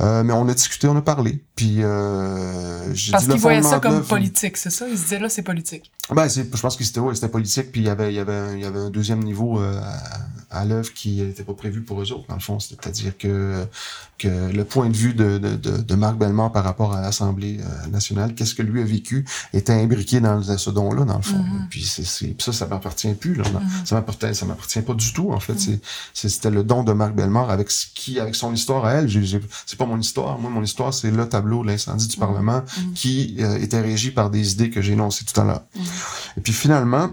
Euh, 0.00 0.22
mais 0.22 0.32
on 0.32 0.48
a 0.48 0.54
discuté, 0.54 0.86
on 0.88 0.96
a 0.96 1.02
parlé, 1.02 1.44
puis 1.56 1.82
euh, 1.82 2.94
j'ai 2.94 3.12
Parce 3.12 3.24
dit 3.24 3.28
le 3.28 3.34
qu'il 3.34 3.42
voyait 3.42 3.58
fondement 3.60 3.70
ça 3.70 3.80
comme 3.80 3.92
l'œuvre- 3.96 4.06
politique, 4.08 4.56
c'est 4.56 4.70
ça? 4.70 4.88
Il 4.88 4.96
se 4.96 5.02
disait 5.02 5.18
là, 5.18 5.28
c'est 5.28 5.42
politique. 5.42 5.92
Ben, 6.10 6.26
je 6.28 6.42
pense 6.42 6.76
que 6.76 6.84
c'était, 6.84 7.00
ouais, 7.00 7.14
politique, 7.28 7.70
puis 7.70 7.82
il 7.82 7.86
y 7.86 7.90
avait, 7.90 8.10
il 8.10 8.16
y 8.16 8.18
avait, 8.18 8.32
un- 8.34 8.54
il 8.56 8.60
y 8.62 8.64
avait 8.64 8.78
un 8.78 8.88
deuxième 8.90 9.22
niveau 9.22 9.60
euh, 9.60 9.78
à, 9.78 9.92
à 10.50 10.64
l'œuvre 10.64 10.92
qui 10.92 11.22
n'était 11.22 11.44
pas 11.44 11.54
prévu 11.54 11.82
pour 11.82 12.00
eux 12.02 12.12
autres, 12.12 12.26
dans 12.28 12.34
le 12.34 12.40
fond. 12.40 12.58
C'est-à-dire 12.58 13.16
que 13.18 13.66
que 14.18 14.52
le 14.52 14.64
point 14.64 14.88
de 14.90 14.96
vue 14.96 15.14
de, 15.14 15.38
de, 15.38 15.56
de, 15.56 15.78
de 15.78 15.94
Marc 15.94 16.18
Bellemare 16.18 16.52
par 16.52 16.62
rapport 16.64 16.92
à 16.92 17.00
l'Assemblée 17.00 17.58
euh, 17.60 17.86
nationale, 17.88 18.34
qu'est-ce 18.34 18.54
que 18.54 18.62
lui 18.62 18.80
a 18.82 18.84
vécu, 18.84 19.24
était 19.54 19.72
imbriqué 19.72 20.20
dans 20.20 20.42
ce 20.42 20.70
don-là, 20.70 21.04
dans 21.04 21.16
le 21.16 21.22
fond. 21.22 21.42
Puis 21.70 21.84
c'est, 21.84 22.04
c'est, 22.04 22.26
puis 22.28 22.44
ça, 22.44 22.52
ça 22.52 22.66
m'appartient 22.66 23.14
plus. 23.14 23.34
Là, 23.34 23.44
Mhm. 23.50 23.86
Ça 23.86 23.94
m'appartient, 23.94 24.34
ça 24.34 24.46
m'appartient 24.46 24.80
pas 24.82 24.94
du 24.94 25.12
tout. 25.12 25.32
En 25.32 25.40
fait, 25.40 25.58
c'est, 25.58 25.80
c'était 26.28 26.50
le 26.50 26.62
don 26.62 26.82
de 26.84 26.92
Marc 26.92 27.14
Bellemare 27.14 27.50
avec 27.50 27.70
ce 27.70 27.86
qui, 27.94 28.20
avec 28.20 28.34
son 28.34 28.52
histoire 28.52 28.84
à 28.84 28.92
elle. 28.94 29.10
C'est 29.66 29.78
pas 29.78 29.86
mon 29.86 29.98
histoire. 29.98 30.38
Moi, 30.38 30.50
mon 30.50 30.62
histoire, 30.62 30.92
c'est 30.94 31.10
le 31.10 31.28
tableau 31.28 31.62
de 31.62 31.68
l'incendie 31.68 32.06
du 32.08 32.16
Mhm. 32.16 32.20
Parlement 32.20 32.62
qui 32.94 33.36
euh, 33.40 33.58
était 33.58 33.80
régi 33.80 34.10
par 34.10 34.30
des 34.30 34.52
idées 34.52 34.70
que 34.70 34.82
j'ai 34.82 34.92
énoncées 34.92 35.24
tout 35.24 35.40
à 35.40 35.44
l'heure. 35.44 35.62
Et 36.36 36.40
puis 36.40 36.52
finalement, 36.52 37.10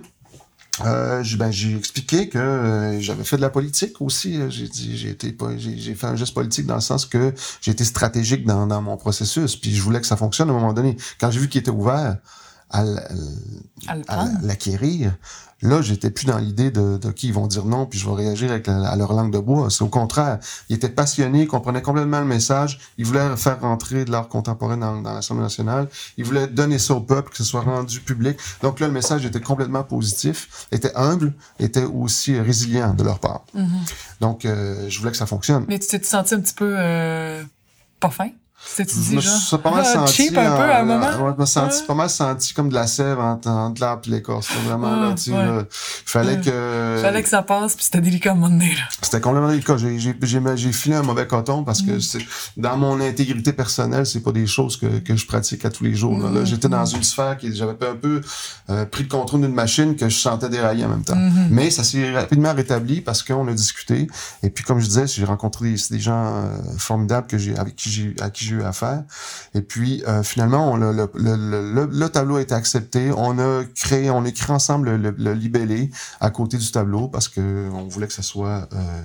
euh, 0.86 1.24
j'ai 1.24 1.38
ben, 1.38 1.52
j'ai 1.52 1.76
expliqué 1.76 2.30
que 2.30 2.38
euh, 2.38 3.00
j'avais 3.00 3.24
fait 3.24 3.38
de 3.38 3.42
la 3.42 3.50
politique 3.50 4.02
aussi. 4.02 4.40
J'ai 4.50 4.68
dit 4.68 4.98
j'ai 4.98 5.10
été 5.10 5.36
j'ai 5.58 5.96
fait 5.96 6.08
un 6.08 6.16
geste 6.16 6.34
politique 6.34 6.66
dans 6.66 6.76
le 6.76 6.82
sens 6.82 7.06
que 7.06 7.34
j'ai 7.62 7.72
été 7.72 7.84
stratégique 7.84 8.46
dans, 8.46 8.68
dans 8.68 8.82
mon 8.82 8.98
processus. 8.98 9.56
Puis 9.56 9.76
je 9.76 9.82
voulais 9.82 10.02
que 10.02 10.08
ça 10.08 10.18
fonctionne 10.18 10.50
à 10.50 10.52
un 10.52 10.56
moment 10.56 10.74
donné. 10.74 10.98
Quand 11.20 11.32
j'ai 11.32 11.40
vu 11.40 11.50
qu'il 11.50 11.62
était 11.62 11.72
ouvert 11.72 12.18
à, 12.70 12.84
l'acquérir, 14.42 15.16
là 15.62 15.82
j'étais 15.82 16.10
plus 16.12 16.26
dans 16.26 16.38
l'idée 16.38 16.70
de, 16.72 16.98
de 16.98 17.12
qui 17.12 17.28
ils 17.28 17.34
vont 17.34 17.48
dire 17.48 17.66
non 17.66 17.86
puis 17.86 17.98
je 18.00 18.08
vais 18.08 18.16
réagir 18.16 18.52
avec 18.52 18.68
la- 18.68 18.90
à 18.90 18.96
leur 18.96 19.14
langue 19.14 19.32
de 19.34 19.40
bois. 19.40 19.70
C'est 19.70 19.84
au 19.84 19.88
contraire, 19.90 20.40
ils 20.70 20.76
étaient 20.76 20.90
passionnés, 20.90 21.44
ils 21.44 21.48
comprenaient 21.48 21.82
complètement 21.82 22.20
le 22.20 22.26
message. 22.26 22.80
Ils 22.98 23.06
voulaient 23.06 23.36
faire 23.38 23.60
rentrer 23.62 24.06
de 24.06 24.12
l'art 24.12 24.28
contemporain 24.28 24.78
dans, 24.78 25.02
dans 25.02 25.14
l'Assemblée 25.14 25.44
nationale. 25.44 25.88
Ils 26.18 26.26
voulaient 26.26 26.48
donner 26.48 26.80
ça 26.80 26.94
au 26.94 27.02
peuple, 27.02 27.32
que 27.32 27.38
ce 27.38 27.44
soit 27.44 27.62
rendu 27.62 28.00
public. 28.02 28.38
Donc 28.62 28.80
là, 28.80 28.88
le 28.88 28.94
message 28.94 29.26
était 29.26 29.42
complètement 29.42 29.84
positif, 29.84 30.68
était 30.72 30.96
humble, 30.96 31.34
était 31.60 31.84
aussi 31.86 32.40
résilient 32.40 32.94
de 32.94 33.04
leur 33.04 33.20
part. 33.20 33.44
Mhm. 33.54 33.68
Donc, 34.22 34.46
euh, 34.46 34.86
je 34.90 35.00
voulais 35.00 35.12
que 35.12 35.18
ça 35.18 35.26
fonctionne. 35.26 35.66
Mais 35.68 35.80
tu 35.80 35.88
t'es 35.88 36.04
senti 36.04 36.34
un 36.36 36.40
petit 36.40 36.54
peu 36.54 36.76
euh, 36.78 37.44
pas 38.00 38.10
fin? 38.10 38.30
Je 38.78 39.16
me 39.16 39.22
suis 39.22 39.58
pas 39.58 39.72
mal 39.72 39.84
ah, 39.86 39.94
senti. 39.94 40.14
cheap 40.14 40.38
un 40.38 40.56
peu 40.56 40.64
à 40.64 40.80
un 40.80 40.82
en- 40.82 40.86
moment? 40.86 41.06
ouais, 41.26 41.34
je 41.36 41.42
me 41.42 41.46
senti 41.46 41.80
Ouais. 41.82 41.88
pas 41.88 41.94
mal 41.94 42.10
senti 42.10 42.54
comme 42.54 42.70
de 42.70 42.74
la 42.74 42.88
sève 42.88 43.20
entre, 43.20 43.48
entre 43.50 43.82
l'arbre 43.82 44.02
et 44.08 44.12
l'écorce. 44.12 44.48
C'était 44.48 44.68
vraiment 44.68 44.94
Ah, 44.94 45.10
là, 45.10 45.14
tu 45.16 45.24
sais, 45.24 45.32
ouais. 45.32 45.46
là, 45.46 45.64
fallait 45.72 46.40
que. 46.40 47.00
Fallait 47.02 47.24
que 47.24 47.30
ça 47.30 47.42
passe, 47.42 47.76
puis 47.76 47.86
c'était 47.86 48.02
délicat 48.02 48.30
à 48.30 48.34
un 48.34 48.36
moment 48.36 48.50
donné, 48.50 48.70
là. 48.70 48.82
C'était 49.02 49.22
complètement 49.22 49.58
cas. 49.60 49.78
J'ai, 49.78 50.00
j'ai, 50.00 50.16
j'ai, 50.22 50.42
j'ai 50.56 50.72
filé 50.72 50.96
un 50.96 51.04
mauvais 51.04 51.28
coton 51.28 51.64
parce 51.64 51.82
que 51.82 51.92
Mm. 51.92 52.02
c'est, 52.02 52.20
dans 52.58 52.78
mon 52.78 53.00
intégrité 53.02 53.54
personnelle, 53.54 54.06
c'est 54.06 54.20
pas 54.22 54.32
des 54.32 54.48
choses 54.48 54.78
que, 54.78 55.00
que 55.00 55.16
je 55.16 55.26
pratique 55.26 55.66
à 55.66 55.70
tous 55.70 55.84
les 55.84 55.96
jours. 55.96 56.18
Là, 56.20 56.30
Mm. 56.42 56.46
j'étais 56.46 56.70
dans 56.70 56.86
une 56.86 57.04
sphère 57.04 57.38
qui, 57.38 57.56
j'avais 57.56 57.72
un 57.88 57.96
peu 57.96 58.22
euh, 58.70 58.86
pris 58.86 59.04
le 59.04 59.10
contrôle 59.10 59.42
d'une 59.42 59.54
machine 59.54 59.96
que 59.96 60.10
je 60.10 60.18
sentais 60.18 60.50
dérailler 60.50 60.86
en 60.86 60.90
même 60.90 61.04
temps. 61.04 61.16
Mhm. 61.16 61.48
Mais 61.52 61.70
ça 61.70 61.84
s'est 61.84 62.12
rapidement 62.14 62.54
rétabli 62.54 63.02
parce 63.02 63.24
qu'on 63.24 63.48
a 63.48 63.54
discuté. 63.54 64.08
Et 64.44 64.50
puis, 64.50 64.64
comme 64.64 64.80
je 64.80 64.88
disais, 64.88 65.08
j'ai 65.08 65.26
rencontré 65.26 65.72
des, 65.72 65.78
des 65.92 66.00
gens 66.00 66.26
euh, 66.26 66.58
formidables 66.78 67.28
que 67.28 67.38
j'ai, 67.38 67.56
avec 67.58 67.76
qui 67.76 67.90
j'ai, 67.90 68.16
à 68.22 68.30
qui 68.30 68.46
j'ai 68.46 68.57
eu 68.58 68.64
affaire. 68.64 69.04
Et 69.54 69.62
puis, 69.62 70.04
euh, 70.08 70.24
finalement, 70.24 70.72
on, 70.72 70.78
le, 70.78 70.92
le, 70.92 71.10
le, 71.16 71.74
le, 71.74 71.90
le 71.92 72.10
tableau 72.10 72.38
a 72.38 72.42
été 72.42 72.54
accepté. 72.54 73.12
On 73.16 73.38
a 73.40 73.64
créé, 73.76 74.10
on 74.10 74.24
a 74.24 74.28
écrit 74.28 74.52
ensemble 74.52 74.90
le, 74.92 74.98
le, 74.98 75.16
le 75.18 75.34
libellé 75.34 75.92
à 76.20 76.30
côté 76.30 76.58
du 76.58 76.72
tableau 76.72 77.08
parce 77.08 77.28
que 77.28 77.70
on 77.72 77.88
voulait 77.88 78.08
que 78.08 78.14
ça 78.14 78.24
soit, 78.24 78.68
euh, 78.74 79.02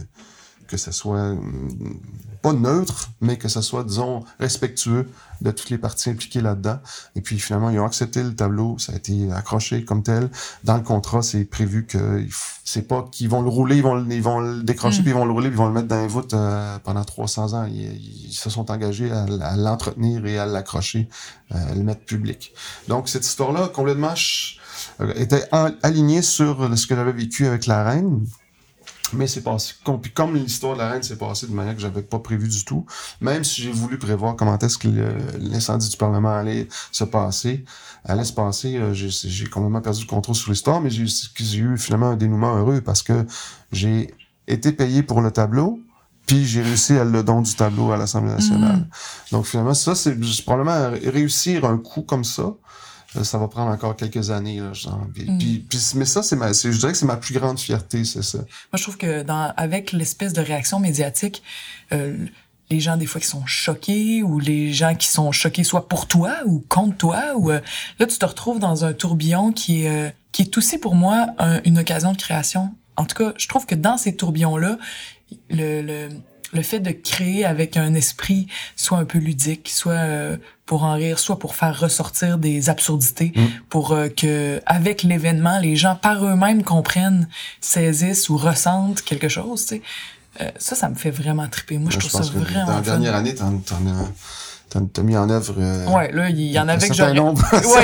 que 0.73 0.79
ça 0.79 0.91
soit 0.91 1.21
hum, 1.21 2.01
pas 2.41 2.55
neutre, 2.55 3.11
mais 3.21 3.37
que 3.37 3.47
ça 3.49 3.61
soit, 3.61 3.85
disons, 3.85 4.25
respectueux 4.41 5.07
de 5.43 5.51
toutes 5.51 5.69
les 5.71 5.77
parties 5.79 6.09
impliquées 6.11 6.41
là-dedans. 6.41 6.79
Et 7.15 7.21
puis 7.21 7.39
finalement, 7.39 7.69
ils 7.71 7.79
ont 7.79 7.85
accepté 7.85 8.23
le 8.23 8.35
tableau, 8.35 8.79
ça 8.79 8.93
a 8.93 8.97
été 8.97 9.31
accroché 9.33 9.85
comme 9.85 10.03
tel. 10.03 10.31
Dans 10.65 10.77
le 10.77 10.83
contrat, 10.83 11.21
c'est 11.23 11.45
prévu 11.45 11.85
que 11.87 12.25
c'est 12.65 12.89
pas 12.89 13.07
qu'ils 13.13 13.29
vont 13.29 13.43
le 13.43 13.49
rouler, 13.51 13.77
ils 13.77 13.83
vont, 13.83 13.95
le- 13.95 14.11
ils 14.13 14.23
vont 14.23 14.41
le 14.41 14.63
décrocher, 14.63 15.01
Mm. 15.01 15.03
puis 15.03 15.11
ils 15.13 15.15
vont 15.15 15.25
le 15.27 15.33
rouler, 15.33 15.49
puis 15.51 15.57
ils 15.57 15.63
vont 15.63 15.67
le 15.69 15.75
mettre 15.75 15.89
dans 15.89 16.01
les 16.01 16.09
voûtes 16.09 16.33
euh, 16.35 16.79
pendant 16.83 17.05
300 17.05 17.53
ans. 17.53 17.67
Ils, 17.67 18.29
ils 18.29 18.33
se 18.33 18.49
sont 18.51 18.71
engagés 18.71 19.11
à, 19.13 19.27
l'entretenir 19.57 20.25
et 20.27 20.39
à 20.39 20.47
l'accrocher, 20.47 21.09
euh, 21.55 21.71
à 21.73 21.75
le 21.75 21.83
mettre 21.83 22.05
public. 22.07 22.55
Donc 22.89 23.09
cette 23.11 23.27
histoire-là, 23.27 23.69
complètement 23.69 24.15
euh, 25.01 25.13
était 25.17 25.45
alignée 25.83 26.23
sur 26.23 26.77
ce 26.77 26.87
que 26.87 26.95
j'avais 26.97 27.13
vécu 27.13 27.47
avec 27.47 27.67
la 27.67 27.85
reine. 27.85 28.25
Mais 29.15 29.27
c'est 29.27 29.43
passé, 29.43 29.75
com- 29.85 30.01
puis 30.01 30.13
comme 30.13 30.35
l'histoire 30.35 30.75
de 30.75 30.79
la 30.79 30.91
reine 30.91 31.03
s'est 31.03 31.17
passée 31.17 31.47
de 31.47 31.53
manière 31.53 31.75
que 31.75 31.81
j'avais 31.81 32.03
pas 32.03 32.19
prévu 32.19 32.49
du 32.49 32.65
tout, 32.65 32.87
même 33.21 33.45
si 33.45 33.63
j'ai 33.63 33.73
voulu 33.73 33.99
prévoir 33.99 34.37
comment 34.37 34.59
est-ce 34.59 34.79
que 34.79 34.89
l'incendie 35.39 35.89
du 35.89 35.97
Parlement 35.97 36.33
allait 36.33 36.67
se 36.91 37.05
passer, 37.05 37.65
allait 38.05 38.25
se 38.25 38.33
passer, 38.33 38.77
euh, 38.77 38.95
j'ai 38.95 39.47
complètement 39.47 39.81
perdu 39.81 40.03
le 40.03 40.07
contrôle 40.07 40.35
sur 40.37 40.51
l'histoire, 40.51 40.81
mais 40.81 40.91
j'ai 40.91 41.59
eu 41.59 41.77
finalement 41.79 42.11
un 42.11 42.17
dénouement 42.17 42.57
heureux 42.57 42.81
parce 42.81 43.03
que 43.03 43.27
j'ai 43.71 44.13
été 44.49 44.73
payé 44.73 45.03
pour 45.03 45.21
le 45.21 45.31
tableau, 45.31 45.79
puis 46.27 46.45
j'ai 46.47 46.63
réussi 46.63 46.95
à 46.95 47.05
le 47.05 47.23
don 47.23 47.43
du 47.43 47.55
tableau 47.55 47.93
à 47.93 47.97
l'Assemblée 47.97 48.33
nationale. 48.33 48.77
Mm. 48.77 48.89
Donc 49.33 49.47
finalement, 49.47 49.75
ça, 49.75 49.95
c'est 49.95 50.17
probablement 50.45 50.91
réussir 51.05 51.65
un 51.65 51.79
coup 51.79 52.03
comme 52.03 52.25
ça. 52.25 52.55
Ça 53.23 53.39
va 53.39 53.49
prendre 53.49 53.71
encore 53.71 53.95
quelques 53.97 54.31
années, 54.31 54.61
là, 54.61 54.73
genre. 54.73 55.07
Puis, 55.15 55.25
Mm. 55.31 55.39
puis- 55.39 55.67
puis- 55.69 55.81
mais 55.97 56.05
ça, 56.05 56.23
c'est 56.23 56.37
ma, 56.37 56.53
je 56.53 56.69
dirais 56.69 56.93
que 56.93 56.99
c'est 56.99 57.07
ma 57.07 57.17
plus 57.17 57.35
grande 57.35 57.59
fierté, 57.59 58.05
c'est 58.05 58.23
ça. 58.23 58.39
Moi, 58.39 58.47
je 58.77 58.83
trouve 58.83 58.97
que 58.97 59.23
dans, 59.23 59.53
avec 59.57 59.93
l'espèce 59.93 60.33
de 60.33 60.41
réaction 60.41 60.79
médiatique, 60.81 61.43
euh, 61.93 62.17
les 62.71 62.81
gens, 62.81 62.97
des 62.97 63.05
fois, 63.07 63.21
qui 63.21 63.27
sont 63.27 63.45
choqués 63.45 64.23
ou 64.23 64.39
les 64.39 64.73
gens 64.73 64.95
qui 64.95 65.07
sont 65.09 65.31
choqués 65.31 65.63
soit 65.65 65.89
pour 65.89 66.07
toi 66.09 66.37
ou 66.47 66.65
contre 66.69 66.97
toi, 66.97 67.23
ou 67.37 67.51
euh, 67.51 67.61
là, 67.99 68.07
tu 68.07 68.17
te 68.17 68.25
retrouves 68.25 68.59
dans 68.61 68.85
un 68.87 68.95
tourbillon 68.95 69.53
qui 69.53 69.85
est, 69.85 69.89
euh, 69.91 70.11
qui 70.33 70.43
est 70.43 70.57
aussi 70.57 70.79
pour 70.79 70.95
moi 70.95 71.27
un- 71.39 71.61
une 71.65 71.79
occasion 71.79 72.13
de 72.13 72.17
création. 72.17 72.75
En 72.97 73.05
tout 73.05 73.15
cas, 73.17 73.35
je 73.37 73.47
trouve 73.49 73.67
que 73.67 73.75
dans 73.75 73.99
ces 73.99 74.17
tourbillons-là, 74.17 74.79
le, 75.51 75.83
le, 75.83 76.09
le 76.55 76.63
fait 76.63 76.81
de 76.81 76.91
créer 76.91 77.45
avec 77.45 77.77
un 77.77 77.93
esprit 77.95 78.47
soit 78.77 78.99
un 78.99 79.05
peu 79.05 79.19
ludique, 79.19 79.69
soit 79.71 79.93
euh, 79.93 80.37
pour 80.73 80.85
en 80.85 80.95
rire, 80.95 81.19
soit 81.19 81.39
pour 81.39 81.55
faire 81.55 81.79
ressortir 81.79 82.39
des 82.39 82.71
absurdités, 82.71 83.33
Mm. 83.37 83.41
pour 83.69 83.93
euh, 83.93 84.09
que 84.09 84.63
avec 84.65 85.03
l'événement, 85.03 85.59
les 85.59 85.77
gens 85.77 85.97
par 85.97 86.25
eux-mêmes 86.25 86.63
comprennent, 86.63 87.29
saisissent 87.61 88.31
ou 88.31 88.39
ressentent 88.39 89.03
quelque 89.03 89.29
chose. 89.29 89.67
Tu 89.67 89.75
sais. 89.77 89.83
Euh, 90.41 90.51
ça, 90.57 90.75
ça 90.75 90.89
me 90.89 90.95
fait 90.95 91.11
vraiment 91.11 91.47
triper. 91.47 91.77
Moi, 91.77 91.91
je 91.91 91.99
trouve 91.99 92.11
ça 92.11 92.19
pense 92.21 92.31
que 92.31 92.39
vraiment 92.39 92.65
Dans 92.65 92.77
la 92.77 92.83
fun. 92.83 92.91
dernière 92.93 93.15
année, 93.17 93.35
t'en, 93.35 93.59
t'en 93.59 93.77
as, 93.87 94.09
t'as 94.81 95.03
mis 95.03 95.17
en 95.17 95.29
œuvre. 95.31 95.55
euh, 95.59 95.87
Ouais, 95.89 96.11
là, 96.13 96.29
il 96.31 96.41
y 96.41 96.59
en 96.59 96.69
avait 96.69 96.89
que 96.89 96.95
j'aurais. 96.95 97.19
Ouais, 97.19 97.35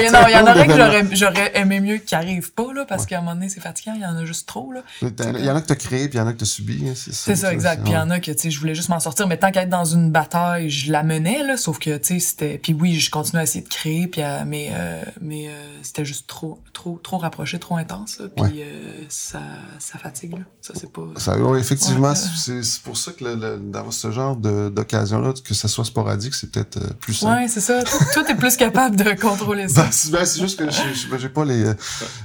il 0.04 0.06
y 0.06 0.10
en 0.10 0.14
a- 0.14 0.30
y 0.30 0.36
en 0.36 0.42
aurait 0.46 0.66
que 1.04 1.14
j'aurais, 1.16 1.52
aimé 1.58 1.80
mieux 1.80 1.98
qu'ils 1.98 2.16
arrivent 2.16 2.52
pas, 2.52 2.72
là, 2.74 2.84
parce 2.88 3.06
qu'à 3.06 3.18
un 3.18 3.20
moment 3.20 3.34
donné, 3.34 3.48
c'est 3.48 3.60
fatigant, 3.60 3.92
il 3.94 4.00
y 4.02 4.06
en 4.06 4.16
a 4.16 4.24
juste 4.24 4.46
trop, 4.48 4.72
là. 4.72 4.80
Il 5.02 5.44
y 5.44 5.50
en 5.50 5.56
a 5.56 5.60
que 5.60 5.66
t'as 5.66 5.74
créé, 5.74 6.08
puis 6.08 6.18
il 6.18 6.20
y 6.20 6.24
en 6.24 6.26
a 6.26 6.32
que 6.32 6.38
t'as 6.38 6.46
subi. 6.46 6.84
hein, 6.88 6.92
C'est 6.94 7.12
ça. 7.12 7.24
C'est 7.24 7.36
ça, 7.36 7.52
exact. 7.52 7.82
Puis 7.82 7.92
il 7.92 7.94
y 7.94 7.98
en 7.98 8.10
a 8.10 8.20
que, 8.20 8.30
tu 8.30 8.38
sais, 8.38 8.50
je 8.50 8.58
voulais 8.60 8.74
juste 8.74 8.88
m'en 8.88 9.00
sortir, 9.00 9.26
mais 9.26 9.36
tant 9.36 9.50
qu'être 9.50 9.68
dans 9.68 9.84
une 9.84 10.10
bataille, 10.10 10.70
je 10.70 10.90
la 10.92 11.02
menais, 11.02 11.42
là, 11.44 11.56
sauf 11.56 11.78
que, 11.78 11.96
tu 11.98 12.14
sais, 12.14 12.20
c'était... 12.20 12.58
Puis 12.58 12.72
oui, 12.74 12.98
je 12.98 13.10
continuais 13.10 13.40
à 13.40 13.44
essayer 13.44 13.62
de 13.64 13.68
créer, 13.68 14.06
puis 14.06 14.22
à- 14.22 14.44
mais, 14.44 14.70
euh, 14.72 15.02
mais 15.20 15.48
euh, 15.48 15.52
c'était 15.82 16.04
juste 16.04 16.26
trop, 16.26 16.58
trop, 16.72 16.98
trop 17.02 17.18
rapproché, 17.18 17.58
trop 17.58 17.76
intense, 17.76 18.18
là, 18.18 18.26
puis 18.34 18.44
Ouais. 18.44 18.52
euh, 18.66 18.92
ça, 19.08 19.40
ça 19.78 19.98
fatigue, 19.98 20.32
là. 20.32 20.44
Ça, 20.60 20.72
c'est 20.76 20.90
pas... 20.90 21.02
Ça, 21.16 21.36
ouais, 21.38 21.58
effectivement, 21.60 22.14
c'est, 22.14 22.60
pour 22.82 22.96
ça 22.96 23.12
que 23.12 23.58
d'avoir 23.58 23.92
ce 23.92 24.10
genre 24.10 24.36
d'occasion-là, 24.36 25.32
que 25.44 25.54
ça 25.54 25.68
soit 25.68 25.84
sporadique, 25.84 26.34
c'est 26.34 26.50
peut-être 26.50 26.77
euh, 26.82 26.92
plus 27.00 27.14
simple. 27.14 27.40
Ouais, 27.42 27.48
c'est 27.48 27.60
ça. 27.60 27.82
Toi, 28.14 28.24
t'es 28.24 28.34
plus 28.34 28.56
capable 28.56 28.96
de 28.96 29.12
contrôler 29.20 29.68
ça. 29.68 29.82
Ben, 30.12 30.24
c'est, 30.24 30.40
juste 30.40 30.58
que 30.58 30.70
j'ai, 30.70 31.18
j'ai 31.18 31.28
pas 31.28 31.44
les, 31.44 31.64
euh, 31.64 31.74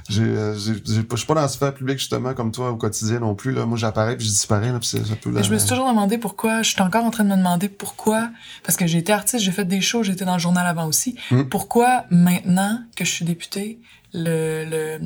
j'ai, 0.08 0.22
euh, 0.22 0.54
je 0.56 0.72
suis 1.16 1.26
pas 1.26 1.34
dans 1.34 1.40
la 1.42 1.48
sphère 1.48 1.74
publique 1.74 1.98
justement 1.98 2.34
comme 2.34 2.50
toi 2.52 2.70
au 2.70 2.76
quotidien 2.76 3.20
non 3.20 3.34
plus 3.34 3.52
là. 3.52 3.66
Moi, 3.66 3.76
j'apparais 3.76 4.16
puis 4.16 4.26
je 4.26 4.30
disparais 4.30 4.72
là, 4.72 4.78
puis 4.78 4.88
c'est 4.88 5.00
un 5.00 5.16
peu 5.20 5.30
Mais 5.30 5.42
je 5.42 5.52
me 5.52 5.58
suis 5.58 5.68
toujours 5.68 5.88
demandé 5.88 6.18
pourquoi, 6.18 6.62
je 6.62 6.70
suis 6.70 6.82
encore 6.82 7.04
en 7.04 7.10
train 7.10 7.24
de 7.24 7.30
me 7.30 7.36
demander 7.36 7.68
pourquoi, 7.68 8.30
parce 8.62 8.76
que 8.76 8.86
j'ai 8.86 8.98
été 8.98 9.12
artiste, 9.12 9.42
j'ai 9.44 9.52
fait 9.52 9.64
des 9.64 9.80
shows, 9.80 10.02
j'étais 10.02 10.24
dans 10.24 10.34
le 10.34 10.40
journal 10.40 10.66
avant 10.66 10.86
aussi. 10.86 11.16
Mm. 11.30 11.44
Pourquoi 11.44 12.04
maintenant 12.10 12.80
que 12.96 13.04
je 13.04 13.10
suis 13.10 13.24
députée, 13.24 13.80
le, 14.12 14.64
le, 14.64 15.00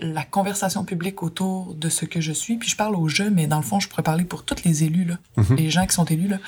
la 0.00 0.22
conversation 0.24 0.84
publique 0.84 1.22
autour 1.22 1.74
de 1.74 1.88
ce 1.88 2.04
que 2.04 2.20
je 2.20 2.32
suis, 2.32 2.56
puis 2.56 2.68
je 2.68 2.76
parle 2.76 2.94
aux 2.94 3.08
jeux, 3.08 3.30
mais 3.30 3.46
dans 3.46 3.56
le 3.56 3.62
fond, 3.62 3.80
je 3.80 3.88
pourrais 3.88 4.02
parler 4.02 4.24
pour 4.24 4.44
tous 4.44 4.64
les 4.64 4.84
élus, 4.84 5.04
là, 5.04 5.18
Mhm. 5.36 5.56
les 5.56 5.70
gens 5.70 5.86
qui 5.86 5.94
sont 5.94 6.04
élus, 6.04 6.28
là. 6.28 6.38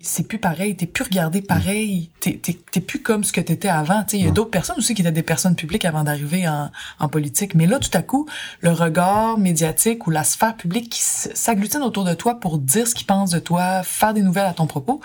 C'est 0.00 0.26
plus 0.26 0.38
pareil, 0.38 0.76
t'es 0.76 0.86
plus 0.86 1.04
regardé 1.04 1.42
pareil, 1.42 2.10
t'es, 2.20 2.32
plus 2.80 3.02
comme 3.02 3.24
ce 3.24 3.32
que 3.32 3.40
t'étais 3.40 3.68
avant. 3.68 4.04
Il 4.12 4.24
y 4.24 4.28
a 4.28 4.30
d'autres 4.30 4.50
personnes 4.50 4.76
aussi 4.78 4.94
qui 4.94 5.02
étaient 5.02 5.12
des 5.12 5.22
personnes 5.22 5.54
publiques 5.56 5.84
avant 5.84 6.02
d'arriver 6.02 6.48
en, 6.48 6.70
en 6.98 7.08
politique. 7.08 7.54
Mais 7.54 7.66
là, 7.66 7.78
tout 7.78 7.90
à 7.96 8.02
coup, 8.02 8.28
le 8.60 8.70
regard 8.70 9.38
médiatique 9.38 10.06
ou 10.06 10.10
la 10.10 10.24
sphère 10.24 10.56
publique 10.56 10.90
qui 10.90 11.00
s'agglutine 11.00 11.82
autour 11.82 12.04
de 12.04 12.14
toi 12.14 12.40
pour 12.40 12.58
dire 12.58 12.86
ce 12.88 12.94
qu'ils 12.94 13.06
pensent 13.06 13.30
de 13.30 13.38
toi, 13.38 13.82
faire 13.82 14.14
des 14.14 14.22
nouvelles 14.22 14.46
à 14.46 14.54
ton 14.54 14.66
propos, 14.66 15.00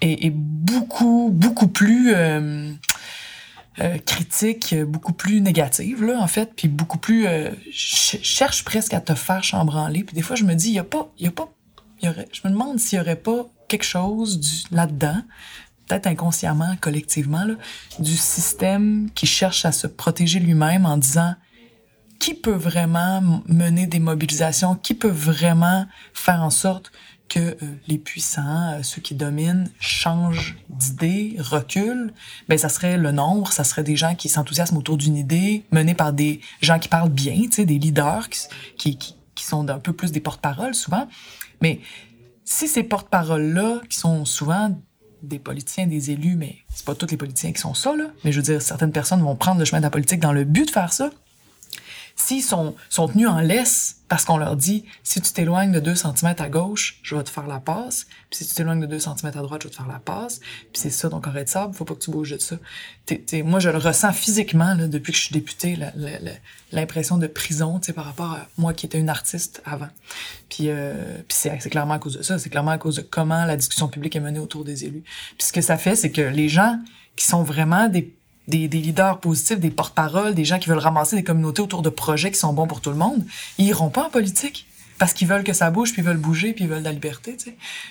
est, 0.00 0.26
est 0.26 0.32
beaucoup, 0.34 1.30
beaucoup 1.32 1.68
plus 1.68 2.12
euh, 2.14 2.72
euh, 3.80 3.98
critique, 3.98 4.72
euh, 4.72 4.84
beaucoup 4.84 5.12
plus 5.12 5.40
négative, 5.40 6.04
là, 6.04 6.20
en 6.20 6.26
fait, 6.26 6.52
puis 6.56 6.68
beaucoup 6.68 6.98
plus... 6.98 7.26
euh, 7.26 7.50
ch- 7.72 8.18
cherche 8.22 8.64
presque 8.64 8.94
à 8.94 9.00
te 9.00 9.14
faire 9.14 9.44
chambranler. 9.44 10.02
Puis 10.02 10.14
des 10.14 10.22
fois, 10.22 10.34
je 10.36 10.44
me 10.44 10.54
dis, 10.54 10.68
il 10.68 10.74
y 10.74 10.78
a 10.78 10.84
pas... 10.84 11.12
Il 11.18 11.24
y 11.24 11.28
a 11.28 11.32
pas 11.32 11.48
y 12.02 12.08
aurait, 12.08 12.26
je 12.32 12.40
me 12.44 12.50
demande 12.50 12.80
s'il 12.80 12.98
y 12.98 13.00
aurait 13.00 13.14
pas 13.14 13.46
quelque 13.72 13.84
chose 13.84 14.66
là-dedans, 14.70 15.22
peut-être 15.86 16.06
inconsciemment, 16.06 16.76
collectivement, 16.80 17.46
du 17.98 18.16
système 18.16 19.08
qui 19.14 19.26
cherche 19.26 19.64
à 19.64 19.72
se 19.72 19.86
protéger 19.86 20.40
lui-même 20.40 20.84
en 20.84 20.98
disant 20.98 21.34
qui 22.18 22.34
peut 22.34 22.52
vraiment 22.52 23.42
mener 23.48 23.86
des 23.86 23.98
mobilisations, 23.98 24.76
qui 24.76 24.94
peut 24.94 25.08
vraiment 25.08 25.86
faire 26.12 26.42
en 26.42 26.50
sorte 26.50 26.92
que 27.28 27.40
euh, 27.40 27.56
les 27.88 27.96
puissants, 27.96 28.74
euh, 28.74 28.82
ceux 28.82 29.00
qui 29.00 29.14
dominent, 29.14 29.70
changent 29.80 30.56
d'idée, 30.68 31.36
reculent, 31.38 32.12
ben 32.48 32.58
ça 32.58 32.68
serait 32.68 32.98
le 32.98 33.10
nombre, 33.10 33.50
ça 33.50 33.64
serait 33.64 33.82
des 33.82 33.96
gens 33.96 34.14
qui 34.14 34.28
s'enthousiasment 34.28 34.78
autour 34.78 34.98
d'une 34.98 35.16
idée, 35.16 35.64
menée 35.72 35.94
par 35.94 36.12
des 36.12 36.40
gens 36.60 36.78
qui 36.78 36.88
parlent 36.88 37.08
bien, 37.08 37.40
tu 37.44 37.52
sais, 37.52 37.64
des 37.64 37.78
leaders 37.78 38.28
qui, 38.28 38.98
qui, 38.98 39.16
qui 39.34 39.44
sont 39.44 39.66
un 39.70 39.78
peu 39.78 39.94
plus 39.94 40.12
des 40.12 40.20
porte-paroles 40.20 40.74
souvent. 40.74 41.08
Mais 41.62 41.80
si 42.44 42.68
ces 42.68 42.82
porte-paroles-là, 42.82 43.80
qui 43.88 43.98
sont 43.98 44.24
souvent 44.24 44.76
des 45.22 45.38
politiciens, 45.38 45.86
des 45.86 46.10
élus, 46.10 46.36
mais 46.36 46.56
c'est 46.68 46.84
pas 46.84 46.94
tous 46.94 47.10
les 47.10 47.16
politiciens 47.16 47.52
qui 47.52 47.60
sont 47.60 47.74
ça, 47.74 47.94
là, 47.94 48.06
mais 48.24 48.32
je 48.32 48.38
veux 48.38 48.42
dire, 48.42 48.60
certaines 48.60 48.92
personnes 48.92 49.22
vont 49.22 49.36
prendre 49.36 49.58
le 49.58 49.64
chemin 49.64 49.80
de 49.80 49.84
la 49.84 49.90
politique 49.90 50.20
dans 50.20 50.32
le 50.32 50.44
but 50.44 50.66
de 50.66 50.70
faire 50.70 50.92
ça, 50.92 51.10
s'ils 52.16 52.42
sont, 52.42 52.74
sont 52.88 53.08
tenus 53.08 53.28
en 53.28 53.40
laisse 53.40 53.96
parce 54.08 54.24
qu'on 54.26 54.36
leur 54.36 54.56
dit 54.56 54.84
si 55.02 55.22
tu 55.22 55.32
t'éloignes 55.32 55.72
de 55.72 55.80
2 55.80 55.94
cm 55.94 56.34
à 56.38 56.48
gauche, 56.50 56.98
je 57.02 57.16
vais 57.16 57.22
te 57.24 57.30
faire 57.30 57.46
la 57.46 57.60
passe, 57.60 58.06
puis 58.28 58.38
si 58.38 58.46
tu 58.46 58.54
t'éloignes 58.54 58.80
de 58.80 58.86
2 58.86 58.98
cm 58.98 59.14
à 59.24 59.30
droite, 59.30 59.62
je 59.62 59.68
vais 59.68 59.72
te 59.72 59.76
faire 59.76 59.88
la 59.88 59.98
passe, 60.00 60.38
puis 60.38 60.70
c'est 60.74 60.90
ça 60.90 61.08
ton 61.08 61.20
carré 61.20 61.44
de 61.44 61.48
sable, 61.48 61.72
faut 61.74 61.86
pas 61.86 61.94
que 61.94 62.00
tu 62.00 62.10
bouges 62.10 62.30
de 62.32 62.38
ça. 62.38 62.56
T'es- 63.06 63.42
moi, 63.42 63.58
je 63.58 63.70
le 63.70 63.78
ressens 63.78 64.12
physiquement 64.12 64.74
là, 64.74 64.86
depuis 64.86 65.12
que 65.12 65.18
je 65.18 65.24
suis 65.24 65.32
députée, 65.32 65.78
l'impression 66.72 67.16
de 67.18 67.26
prison, 67.26 67.80
par 67.94 68.04
rapport 68.04 68.32
à 68.32 68.46
moi 68.58 68.72
qui 68.74 68.86
étais 68.86 68.98
une 68.98 69.08
artiste 69.08 69.62
avant. 69.64 69.88
Puis, 70.48 70.68
euh, 70.68 70.92
puis 71.28 71.36
c'est 71.38 71.58
c'est 71.60 71.70
clairement 71.70 71.94
à 71.94 71.98
cause 71.98 72.16
de 72.18 72.22
ça, 72.22 72.38
c'est 72.38 72.50
clairement 72.50 72.70
à 72.72 72.78
cause 72.78 72.96
de 72.96 73.02
comment 73.02 73.44
la 73.44 73.56
discussion 73.56 73.88
publique 73.88 74.14
est 74.16 74.20
menée 74.20 74.38
autour 74.38 74.64
des 74.64 74.84
élus. 74.84 75.02
Puis 75.38 75.46
ce 75.48 75.52
que 75.52 75.60
ça 75.60 75.76
fait, 75.78 75.96
c'est 75.96 76.10
que 76.10 76.22
les 76.22 76.48
gens 76.48 76.78
qui 77.16 77.26
sont 77.26 77.42
vraiment 77.42 77.88
des 77.88 78.14
des, 78.48 78.68
des 78.68 78.78
leaders 78.78 79.18
positifs, 79.18 79.60
des 79.60 79.70
porte-paroles, 79.70 80.34
des 80.34 80.44
gens 80.44 80.58
qui 80.58 80.68
veulent 80.68 80.78
ramasser 80.78 81.16
des 81.16 81.24
communautés 81.24 81.62
autour 81.62 81.82
de 81.82 81.90
projets 81.90 82.30
qui 82.30 82.38
sont 82.38 82.52
bons 82.52 82.66
pour 82.66 82.80
tout 82.80 82.90
le 82.90 82.96
monde, 82.96 83.24
ils 83.58 83.66
iront 83.66 83.90
pas 83.90 84.06
en 84.06 84.10
politique 84.10 84.66
parce 84.98 85.14
qu'ils 85.14 85.26
veulent 85.26 85.42
que 85.42 85.52
ça 85.52 85.70
bouge, 85.70 85.92
puis 85.92 86.00
ils 86.02 86.04
veulent 86.04 86.16
bouger, 86.16 86.52
puis 86.52 86.62
ils 86.64 86.70
veulent 86.70 86.78
de 86.78 86.84
la 86.84 86.92
liberté. 86.92 87.36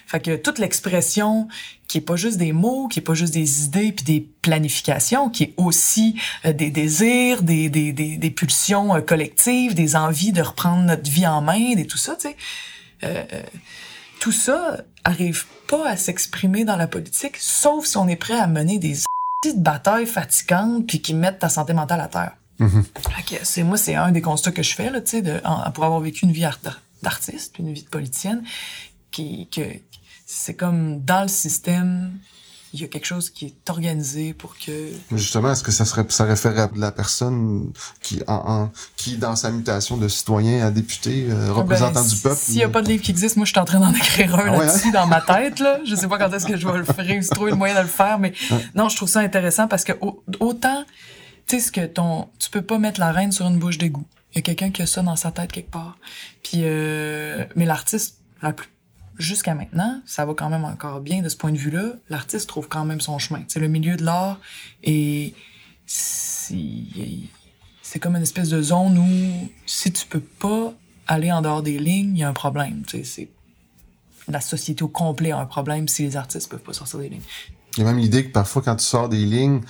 Fait 0.08 0.22
que 0.22 0.38
toute 0.38 0.60
l'expression 0.60 1.50
qui 1.90 1.98
est 1.98 2.02
pas 2.02 2.16
juste 2.16 2.38
des 2.38 2.54
mots, 2.54 2.88
qui 2.88 3.00
est 3.00 3.02
pas 3.02 3.16
juste 3.16 3.34
des 3.34 3.66
idées 3.66 3.92
puis 3.92 4.06
des 4.06 4.26
planifications, 4.42 5.30
qui 5.30 5.44
est 5.44 5.54
aussi 5.58 6.16
euh, 6.46 6.54
des 6.54 6.70
désirs, 6.70 7.44
des, 7.44 7.70
des, 7.70 7.92
des, 7.92 8.16
des 8.16 8.32
pulsions 8.32 8.96
euh, 8.96 9.02
collectives, 9.02 9.74
des 9.74 9.98
envies 9.98 10.32
de 10.32 10.42
reprendre 10.42 10.84
notre 10.84 11.12
vie 11.12 11.28
en 11.28 11.42
main, 11.42 11.76
des 11.76 11.86
tout 11.86 11.98
ça. 11.98 12.16
Euh, 12.24 12.34
euh, 13.34 13.42
tout 14.22 14.32
ça 14.32 14.78
arrive 15.04 15.46
pas 15.68 15.90
à 15.90 15.98
s'exprimer 15.98 16.64
dans 16.64 16.78
la 16.78 16.88
politique, 16.88 17.36
sauf 17.38 17.86
si 17.86 17.98
on 17.98 18.08
est 18.08 18.16
prêt 18.16 18.40
à 18.40 18.48
mener 18.48 18.80
des 18.80 19.00
petites 19.42 19.62
batailles 19.62 20.06
fatigantes 20.06 20.86
puis 20.88 21.02
qui 21.02 21.14
mettent 21.14 21.40
ta 21.40 21.50
santé 21.50 21.74
mentale 21.74 22.00
à 22.02 22.08
terre. 22.08 22.34
Que 22.60 23.36
c'est 23.44 23.64
moi 23.64 23.76
c'est 23.78 23.96
un 23.96 24.12
des 24.12 24.22
constats 24.22 24.52
que 24.52 24.62
je 24.62 24.76
fais 24.76 24.90
là, 24.92 25.02
tu 25.02 25.12
sais, 25.12 25.22
de 25.24 25.42
en- 25.44 25.72
pour 25.72 25.84
avoir 25.84 26.00
vécu 26.00 26.26
une 26.26 26.32
vie 26.32 26.46
art- 26.46 26.60
d'artiste, 27.02 27.54
puis 27.54 27.64
une 27.64 27.74
vie 27.74 27.82
de 27.84 27.90
politicienne, 27.90 28.44
qui 29.10 29.48
que 29.50 29.62
c'est 30.28 30.54
comme 30.54 31.02
dans 31.04 31.24
le 31.24 31.28
système, 31.28 32.12
il 32.74 32.80
y 32.82 32.84
a 32.84 32.88
quelque 32.88 33.06
chose 33.06 33.30
qui 33.30 33.48
est 33.48 33.70
organisé 33.70 34.34
pour 34.34 34.56
que 34.58 34.72
Mais 35.12 35.18
Justement, 35.18 35.52
est-ce 35.52 35.64
que 35.64 35.72
ça 35.72 35.84
serait, 35.86 36.06
ça 36.10 36.24
réfère 36.24 36.58
à 36.58 36.70
la 36.76 36.92
personne 36.92 37.72
qui, 38.02 38.22
en, 38.28 38.34
en- 38.36 38.72
qui, 38.96 39.18
dans 39.18 39.36
sa 39.36 39.52
mutation 39.52 39.98
de 39.98 40.08
citoyen 40.08 40.66
à 40.66 40.72
député, 40.72 41.28
euh, 41.30 41.52
représentant 41.52 42.02
Ben, 42.02 42.08
du 42.08 42.16
peuple? 42.16 42.36
S'il 42.40 42.56
y 42.56 42.64
a 42.64 42.70
pas 42.70 42.82
de 42.82 42.88
livre 42.88 43.04
qui 43.04 43.12
existe, 43.12 43.36
moi, 43.36 43.46
je 43.46 43.52
suis 43.52 43.60
en 43.60 43.66
train 43.66 43.80
d'en 43.80 43.94
écrire 43.94 44.36
un 44.36 44.46
Ah 44.48 44.58
ouais, 44.58 44.66
là-dessus 44.66 44.92
dans 44.92 45.06
ma 45.08 45.20
tête, 45.22 45.60
là. 45.60 45.80
Je 45.86 45.96
sais 45.96 46.08
pas 46.08 46.18
quand 46.18 46.32
est-ce 46.34 46.46
que 46.46 46.56
je 46.58 46.68
vais 46.68 46.78
le 46.78 46.84
faire, 46.86 47.06
réussir 47.06 47.36
trouver 47.36 47.52
le 47.52 47.58
moyen 47.58 47.76
de 47.76 47.82
le 47.82 47.88
faire, 47.88 48.20
mais 48.20 48.34
non, 48.76 48.88
je 48.90 48.96
trouve 48.96 49.10
ça 49.10 49.20
intéressant 49.20 49.68
parce 49.68 49.84
que 49.84 49.94
au- 50.02 50.24
autant, 50.40 50.86
tu 51.48 51.58
sais, 51.60 51.66
ce 51.68 51.72
que 51.72 51.86
ton, 51.86 52.30
tu 52.40 52.50
peux 52.50 52.62
pas 52.62 52.78
mettre 52.80 53.00
la 53.00 53.12
reine 53.12 53.32
sur 53.32 53.48
une 53.48 53.60
bouche 53.60 53.78
d'égout. 53.78 54.06
Il 54.34 54.38
y 54.38 54.40
a 54.40 54.42
quelqu'un 54.44 54.72
qui 54.72 54.82
a 54.82 54.86
ça 54.86 55.02
dans 55.02 55.18
sa 55.18 55.32
tête 55.32 55.52
quelque 55.52 55.72
part. 55.72 55.98
Puis, 56.42 56.60
euh, 56.64 57.44
mais 57.58 57.66
l'artiste, 57.66 58.20
la 58.42 58.54
plus, 58.54 58.70
jusqu'à 59.22 59.56
maintenant, 59.56 60.02
ça 60.06 60.26
va 60.26 60.34
quand 60.34 60.50
même 60.50 60.66
encore 60.66 61.02
bien 61.02 61.22
de 61.22 61.30
ce 61.30 61.38
point 61.38 61.52
de 61.52 61.58
vue-là. 61.58 61.94
L'artiste 62.10 62.48
trouve 62.48 62.68
quand 62.68 62.86
même 62.86 63.02
son 63.02 63.20
chemin. 63.20 63.44
C'est 63.48 63.60
le 63.60 63.68
milieu 63.68 63.96
de 63.96 64.04
l'art 64.04 64.40
et 64.84 65.34
c'est 65.86 66.90
comme 68.00 68.16
une 68.16 68.24
espèce 68.24 68.50
de 68.50 68.62
zone 68.62 68.98
où 68.98 69.50
si 69.66 69.92
tu 69.92 70.06
peux 70.06 70.22
pas 70.22 70.74
aller 71.08 71.32
en 71.32 71.42
dehors 71.42 71.62
des 71.62 71.78
lignes, 71.78 72.16
il 72.16 72.20
y 72.20 72.24
a 72.24 72.30
un 72.30 72.34
problème. 72.34 72.84
C'est 72.88 73.30
la 74.28 74.42
société 74.42 74.84
au 74.84 74.88
complet 74.88 75.32
a 75.32 75.40
un 75.40 75.46
problème 75.46 75.88
si 75.88 76.04
les 76.04 76.16
artistes 76.16 76.50
peuvent 76.50 76.62
pas 76.62 76.74
sortir 76.74 77.00
des 77.00 77.10
lignes. 77.10 77.22
Il 77.78 77.80
y 77.80 77.84
a 77.84 77.86
même 77.86 78.00
l'idée 78.00 78.26
que 78.26 78.32
parfois, 78.32 78.62
quand 78.62 78.76
tu 78.76 78.86
sors 78.86 79.10
des 79.10 79.26
lignes, 79.26 79.62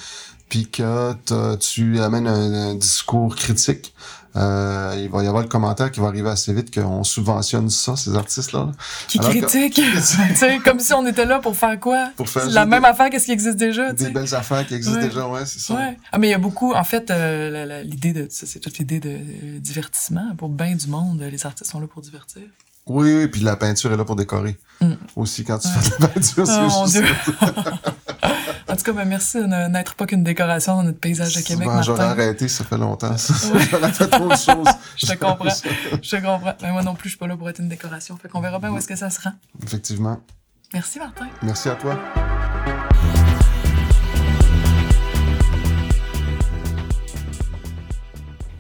puis 0.50 0.68
que 0.68 1.14
tu 1.58 2.00
amènes 2.00 2.28
un, 2.28 2.76
discours 2.76 3.36
critique, 3.36 3.94
euh, 4.36 4.96
il 4.98 5.10
va 5.10 5.24
y 5.24 5.28
avoir 5.28 5.44
le 5.44 5.50
commentaire 5.50 5.92
qui 5.92 6.00
va 6.00 6.08
arriver 6.08 6.30
assez 6.30 6.54
vite 6.54 6.74
qu'on 6.74 7.04
subventionne 7.04 7.70
ça, 7.70 7.96
ces 7.96 8.16
artistes-là. 8.16 8.72
Qui 9.08 9.20
critiquent, 9.20 9.82
comme 10.64 10.80
si 10.80 10.94
on 10.94 11.06
était 11.06 11.26
là 11.26 11.40
pour 11.40 11.56
faire 11.56 11.80
quoi? 11.80 12.10
Pour 12.16 12.30
faire 12.30 12.48
la 12.50 12.66
même 12.66 12.86
affaire 12.86 13.10
qu'est-ce 13.10 13.26
qui 13.26 13.32
existe 13.32 13.58
déjà. 13.58 13.92
Des 13.94 14.10
belles 14.10 14.34
affaires 14.34 14.66
qui 14.66 14.76
existent 14.76 15.02
déjà, 15.02 15.28
ouais, 15.28 15.46
c'est 15.46 15.60
ça. 15.60 15.74
Ouais. 15.74 15.98
Ah, 16.12 16.18
mais 16.18 16.28
il 16.28 16.32
y 16.32 16.36
a 16.36 16.40
beaucoup, 16.40 16.74
en 16.74 16.84
fait, 16.84 17.12
euh, 17.12 17.84
l'idée 17.84 18.14
de, 18.14 18.28
c'est 18.30 18.60
toute 18.60 18.78
l'idée 18.78 19.00
de 19.00 19.18
divertissement. 19.60 20.36
Pour 20.38 20.50
bien 20.50 20.76
du 20.76 20.88
monde, 20.88 21.22
les 21.22 21.46
artistes 21.46 21.70
sont 21.70 21.80
là 21.80 21.88
pour 21.88 22.02
divertir. 22.02 22.44
Oui, 22.88 23.14
oui, 23.14 23.28
puis 23.28 23.42
la 23.42 23.56
peinture 23.56 23.92
est 23.94 23.98
là 23.98 24.06
pour 24.06 24.16
décorer. 24.16 24.58
Mm. 24.82 24.94
Aussi, 25.16 25.44
quand 25.44 25.60
tu 25.60 25.68
fais 25.68 25.98
de 25.98 26.02
la 26.02 26.08
peinture, 26.08 26.48
c'est 26.48 26.60
oh, 26.60 26.86
juste 26.88 27.04
En 28.72 28.76
tout 28.78 28.84
cas, 28.84 28.94
ben, 28.94 29.06
merci 29.06 29.38
de 29.38 29.68
n'être 29.68 29.96
pas 29.96 30.06
qu'une 30.06 30.24
décoration 30.24 30.78
dans 30.78 30.84
notre 30.84 31.00
paysage 31.00 31.36
de 31.36 31.42
Québec, 31.42 31.68
J'aurais 31.84 32.06
arrêté, 32.06 32.48
ça 32.48 32.64
fait 32.64 32.78
longtemps. 32.78 33.14
J'aurais 33.70 33.92
fait 33.92 34.08
trop 34.08 34.30
de 34.30 34.36
choses. 34.36 34.68
je 34.96 35.08
te 35.08 35.14
comprends. 35.18 35.50
Je 36.02 36.10
te 36.10 36.16
comprends. 36.16 36.54
Mais 36.62 36.72
moi 36.72 36.82
non 36.82 36.96
plus, 36.96 37.10
je 37.10 37.16
suis 37.16 37.20
pas 37.20 37.28
là 37.28 37.36
pour 37.36 37.50
être 37.50 37.60
une 37.60 37.68
décoration. 37.68 38.16
Fait 38.16 38.30
qu'on 38.30 38.40
verra 38.40 38.60
bien 38.60 38.70
où 38.70 38.78
est-ce 38.78 38.88
que 38.88 38.96
ça 38.96 39.10
se 39.10 39.20
rend. 39.20 39.34
Effectivement. 39.62 40.22
Merci, 40.74 41.00
Martin. 41.00 41.28
Merci 41.42 41.68
à 41.68 41.76
toi. 41.76 42.00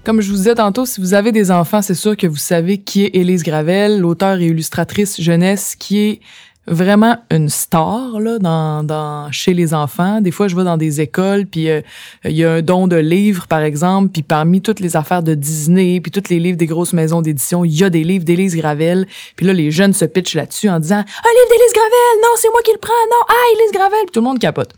Comme 0.03 0.19
je 0.19 0.29
vous 0.29 0.37
disais 0.37 0.55
tantôt, 0.55 0.85
si 0.85 0.99
vous 0.99 1.13
avez 1.13 1.31
des 1.31 1.51
enfants, 1.51 1.81
c'est 1.81 1.93
sûr 1.95 2.17
que 2.17 2.27
vous 2.27 2.35
savez 2.35 2.79
qui 2.79 3.05
est 3.05 3.15
Élise 3.15 3.43
Gravel, 3.43 3.99
l'auteur 3.99 4.39
et 4.39 4.47
illustratrice 4.47 5.21
jeunesse, 5.21 5.75
qui 5.77 5.99
est 5.99 6.21
vraiment 6.67 7.17
une 7.31 7.49
star 7.49 8.19
là 8.19 8.37
dans, 8.37 8.83
dans 8.83 9.31
chez 9.31 9.53
les 9.53 9.73
enfants. 9.73 10.21
Des 10.21 10.31
fois, 10.31 10.47
je 10.47 10.55
vais 10.55 10.63
dans 10.63 10.77
des 10.77 11.01
écoles, 11.01 11.45
puis 11.47 11.69
euh, 11.69 11.81
il 12.25 12.33
y 12.33 12.45
a 12.45 12.53
un 12.53 12.61
don 12.61 12.87
de 12.87 12.95
livres, 12.95 13.47
par 13.47 13.61
exemple, 13.61 14.09
puis 14.11 14.21
parmi 14.21 14.61
toutes 14.61 14.79
les 14.79 14.95
affaires 14.95 15.23
de 15.23 15.33
Disney, 15.33 15.99
puis 16.01 16.11
tous 16.11 16.29
les 16.29 16.39
livres 16.39 16.57
des 16.57 16.67
grosses 16.67 16.93
maisons 16.93 17.21
d'édition, 17.21 17.65
il 17.65 17.73
y 17.73 17.83
a 17.83 17.89
des 17.89 18.03
livres 18.03 18.25
d'Élise 18.25 18.55
Gravel. 18.55 19.07
Puis 19.35 19.45
là, 19.45 19.53
les 19.53 19.71
jeunes 19.71 19.93
se 19.93 20.05
pitchent 20.05 20.35
là-dessus 20.35 20.69
en 20.69 20.79
disant 20.79 20.95
«Un 20.97 21.01
livre 21.01 21.49
d'Élise 21.49 21.73
Gravel! 21.73 22.21
Non, 22.21 22.29
c'est 22.35 22.49
moi 22.49 22.61
qui 22.63 22.71
le 22.71 22.79
prends! 22.79 22.93
Non! 23.09 23.25
Ah, 23.27 23.53
Élise 23.55 23.71
Gravel!» 23.73 23.99
tout 24.13 24.19
le 24.19 24.25
monde 24.25 24.39
capote. 24.39 24.73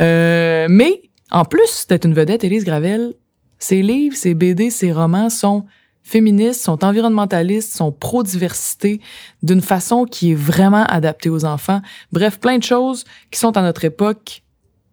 Euh, 0.00 0.66
mais, 0.68 1.02
en 1.30 1.44
plus 1.44 1.86
d'être 1.88 2.04
une 2.04 2.14
vedette, 2.14 2.44
Élise 2.44 2.64
Gravel, 2.64 3.14
ces 3.58 3.82
livres, 3.82 4.16
ces 4.16 4.34
BD, 4.34 4.70
ces 4.70 4.92
romans 4.92 5.30
sont 5.30 5.64
féministes, 6.02 6.62
sont 6.62 6.84
environnementalistes, 6.84 7.74
sont 7.74 7.92
pro-diversité 7.92 9.00
d'une 9.42 9.60
façon 9.60 10.04
qui 10.04 10.32
est 10.32 10.36
vraiment 10.36 10.84
adaptée 10.84 11.30
aux 11.30 11.44
enfants. 11.44 11.80
Bref, 12.10 12.38
plein 12.38 12.58
de 12.58 12.62
choses 12.62 13.04
qui 13.30 13.38
sont 13.38 13.56
à 13.56 13.62
notre 13.62 13.84
époque 13.84 14.42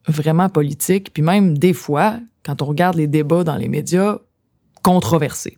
vraiment 0.08 0.50
politiques, 0.50 1.14
puis 1.14 1.24
même 1.24 1.58
des 1.58 1.74
fois, 1.74 2.20
quand 2.46 2.62
on 2.62 2.66
regarde 2.66 2.96
les 2.96 3.08
débats 3.08 3.44
dans 3.44 3.56
les 3.56 3.68
médias, 3.68 4.18
controversés. 4.82 5.58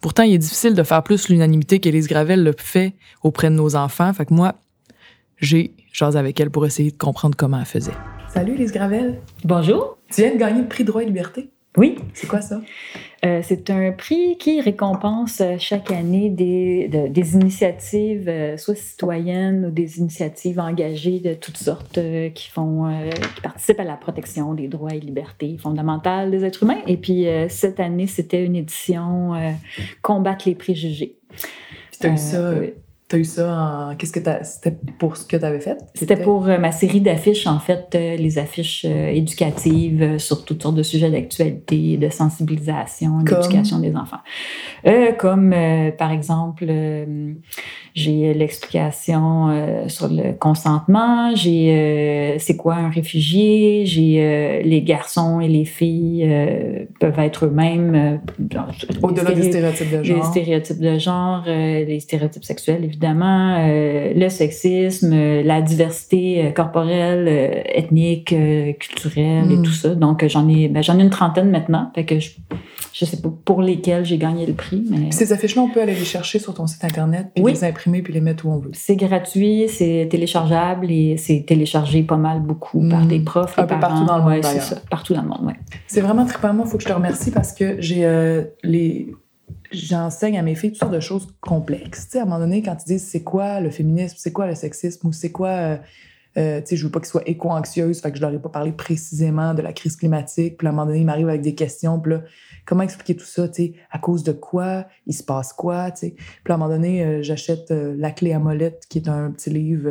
Pourtant, 0.00 0.22
il 0.22 0.34
est 0.34 0.38
difficile 0.38 0.74
de 0.74 0.82
faire 0.82 1.02
plus 1.02 1.28
l'unanimité 1.28 1.80
qu'Élise 1.80 2.08
Gravel 2.08 2.44
le 2.44 2.54
fait 2.56 2.94
auprès 3.22 3.48
de 3.48 3.54
nos 3.54 3.74
enfants. 3.74 4.12
Fait 4.12 4.26
que 4.26 4.34
moi, 4.34 4.54
j'ai 5.38 5.74
jasé 5.92 6.18
avec 6.18 6.38
elle 6.40 6.50
pour 6.50 6.66
essayer 6.66 6.90
de 6.90 6.96
comprendre 6.96 7.36
comment 7.36 7.58
elle 7.58 7.64
faisait. 7.64 7.94
Salut 8.28 8.54
Élise 8.54 8.72
Gravel. 8.72 9.20
Bonjour. 9.44 9.98
Tu 10.12 10.22
viens 10.22 10.34
de 10.34 10.38
gagner 10.38 10.60
le 10.60 10.68
prix 10.68 10.84
droit 10.84 11.02
et 11.02 11.06
liberté. 11.06 11.53
Oui. 11.76 11.96
C'est 12.12 12.28
quoi 12.28 12.40
ça? 12.40 12.60
Euh, 13.24 13.40
c'est 13.42 13.70
un 13.70 13.90
prix 13.90 14.36
qui 14.38 14.60
récompense 14.60 15.40
euh, 15.40 15.56
chaque 15.58 15.90
année 15.90 16.30
des, 16.30 16.88
des 16.88 17.34
initiatives, 17.34 18.28
euh, 18.28 18.56
soit 18.56 18.76
citoyennes 18.76 19.66
ou 19.66 19.70
des 19.70 19.98
initiatives 19.98 20.60
engagées 20.60 21.20
de 21.20 21.34
toutes 21.34 21.56
sortes 21.56 21.98
qui 22.34 22.50
font, 22.50 22.92
qui 23.34 23.40
participent 23.40 23.80
à 23.80 23.84
la 23.84 23.96
protection 23.96 24.54
des 24.54 24.68
droits 24.68 24.94
et 24.94 25.00
libertés 25.00 25.56
fondamentales 25.58 26.30
des 26.30 26.44
êtres 26.44 26.62
humains. 26.62 26.82
Et 26.86 26.96
puis 26.96 27.26
cette 27.48 27.80
année, 27.80 28.06
c'était 28.06 28.44
une 28.44 28.56
édition 28.56 29.32
Combattre 30.02 30.48
les 30.48 30.54
préjugés. 30.54 31.16
Eu 32.02 32.16
ça 32.16 32.52
T'as 33.06 33.18
eu 33.18 33.24
ça 33.24 33.54
en. 33.54 33.96
Qu'est-ce 33.96 34.12
que 34.12 34.20
C'était 34.44 34.74
pour 34.98 35.18
ce 35.18 35.26
que 35.26 35.36
tu 35.36 35.44
avais 35.44 35.60
fait? 35.60 35.76
C'était 35.92 36.16
pour 36.16 36.48
euh, 36.48 36.56
ma 36.56 36.72
série 36.72 37.02
d'affiches, 37.02 37.46
en 37.46 37.58
fait, 37.58 37.94
euh, 37.94 38.16
les 38.16 38.38
affiches 38.38 38.86
euh, 38.88 39.08
éducatives 39.08 40.16
sur 40.18 40.46
toutes 40.46 40.62
sortes 40.62 40.74
de 40.74 40.82
sujets 40.82 41.10
d'actualité, 41.10 41.98
de 41.98 42.08
sensibilisation, 42.08 43.18
d'éducation 43.18 43.78
des 43.78 43.94
enfants. 43.94 44.20
comme, 45.18 45.54
par 45.98 46.12
exemple, 46.12 46.66
j'ai 47.94 48.32
l'explication 48.32 49.86
sur 49.88 50.08
le 50.08 50.32
consentement, 50.32 51.34
j'ai 51.34 52.36
c'est 52.38 52.56
quoi 52.56 52.76
un 52.76 52.88
réfugié, 52.88 53.84
j'ai 53.84 54.62
les 54.64 54.82
garçons 54.82 55.40
et 55.40 55.48
les 55.48 55.64
filles 55.64 56.28
peuvent 57.00 57.18
être 57.18 57.46
eux-mêmes. 57.46 58.20
Au-delà 59.02 59.32
des 59.32 59.42
stéréotypes 59.42 59.90
de 59.90 60.02
genre. 60.02 60.16
Les 60.16 60.22
stéréotypes 60.22 60.80
de 60.80 60.98
genre, 60.98 61.44
les 61.46 62.00
stéréotypes 62.00 62.44
sexuels, 62.44 62.93
évidemment, 62.94 63.58
le 63.66 64.28
sexisme, 64.28 65.42
la 65.42 65.60
diversité 65.62 66.52
corporelle, 66.54 67.28
ethnique, 67.66 68.34
culturelle 68.78 69.50
et 69.50 69.56
hmm. 69.56 69.62
tout 69.62 69.72
ça. 69.72 69.94
Donc, 69.94 70.24
j'en 70.26 70.48
ai, 70.48 70.68
ben, 70.68 70.82
j'en 70.82 70.98
ai 70.98 71.02
une 71.02 71.10
trentaine 71.10 71.50
maintenant. 71.50 71.90
Fait 71.94 72.04
que 72.04 72.20
je, 72.20 72.30
je 72.94 73.04
sais 73.04 73.16
pas 73.20 73.28
pour 73.44 73.60
lesquels 73.60 74.04
j'ai 74.04 74.18
gagné 74.18 74.46
le 74.46 74.54
prix. 74.54 74.84
Mais... 74.88 75.10
ces 75.10 75.32
affiches-là, 75.32 75.62
on 75.62 75.68
peut 75.68 75.82
aller 75.82 75.94
les 75.94 76.04
chercher 76.04 76.38
sur 76.38 76.54
ton 76.54 76.68
site 76.68 76.84
Internet 76.84 77.26
puis 77.34 77.44
les 77.44 77.64
imprimer 77.64 78.02
puis 78.02 78.12
les 78.12 78.20
mettre 78.20 78.46
où 78.46 78.52
on 78.52 78.58
veut. 78.58 78.70
C'est 78.72 78.94
gratuit, 78.94 79.66
c'est 79.68 80.06
téléchargeable 80.08 80.90
et 80.90 81.16
c'est 81.16 81.44
téléchargé 81.46 82.04
pas 82.04 82.16
mal 82.16 82.40
beaucoup 82.40 82.88
par 82.88 83.04
hmm. 83.04 83.08
des 83.08 83.20
profs, 83.20 83.58
Un 83.58 83.64
peu 83.64 83.80
partout 83.80 84.04
dans 84.04 84.18
le 84.18 84.22
monde, 84.22 84.44
c'est 84.44 84.60
ça, 84.60 84.76
partout 84.88 85.12
dans 85.12 85.22
le 85.22 85.28
monde, 85.28 85.44
ouais. 85.44 85.56
C'est 85.88 86.00
vraiment 86.00 86.24
très 86.24 86.52
Moi, 86.52 86.64
il 86.66 86.70
faut 86.70 86.76
que 86.76 86.84
je 86.84 86.88
te 86.88 86.92
remercie 86.92 87.32
parce 87.32 87.52
que 87.52 87.80
j'ai 87.80 88.04
euh, 88.04 88.44
les 88.62 89.12
j'enseigne 89.70 90.38
à 90.38 90.42
mes 90.42 90.54
filles 90.54 90.70
toutes 90.70 90.80
sortes 90.80 90.94
de 90.94 91.00
choses 91.00 91.28
complexes. 91.40 92.06
Tu 92.06 92.12
sais, 92.12 92.18
à 92.18 92.22
un 92.22 92.24
moment 92.24 92.38
donné, 92.38 92.62
quand 92.62 92.76
ils 92.84 92.88
disent 92.94 93.06
c'est 93.06 93.22
quoi 93.22 93.60
le 93.60 93.70
féminisme, 93.70 94.16
c'est 94.18 94.32
quoi 94.32 94.46
le 94.46 94.54
sexisme 94.54 95.08
ou 95.08 95.12
c'est 95.12 95.32
quoi... 95.32 95.48
Euh, 95.48 95.76
euh, 96.36 96.60
je 96.68 96.84
veux 96.84 96.90
pas 96.90 96.98
qu'ils 96.98 97.08
soient 97.08 97.22
éco-anxieuses, 97.26 98.00
fait 98.00 98.10
que 98.10 98.16
je 98.16 98.22
leur 98.22 98.32
ai 98.32 98.38
pas 98.40 98.48
parlé 98.48 98.72
précisément 98.72 99.54
de 99.54 99.62
la 99.62 99.72
crise 99.72 99.96
climatique. 99.96 100.58
Puis 100.58 100.66
à 100.66 100.70
un 100.70 100.72
moment 100.72 100.86
donné, 100.86 101.00
ils 101.00 101.04
m'arrivent 101.04 101.28
avec 101.28 101.42
des 101.42 101.54
questions. 101.54 102.00
Puis 102.00 102.12
là, 102.12 102.22
comment 102.64 102.82
expliquer 102.82 103.14
tout 103.14 103.24
ça, 103.24 103.48
tu 103.48 103.54
sais, 103.54 103.74
à 103.90 103.98
cause 103.98 104.24
de 104.24 104.32
quoi, 104.32 104.86
il 105.06 105.14
se 105.14 105.22
passe 105.22 105.52
quoi? 105.52 105.90
Puis 105.92 106.12
à 106.48 106.54
un 106.54 106.56
moment 106.56 106.70
donné, 106.70 107.04
euh, 107.04 107.22
j'achète 107.22 107.70
euh, 107.70 107.94
La 107.96 108.10
clé 108.10 108.32
à 108.32 108.38
molette, 108.38 108.84
qui 108.88 108.98
est 108.98 109.08
un 109.08 109.30
petit 109.30 109.50
livre, 109.50 109.88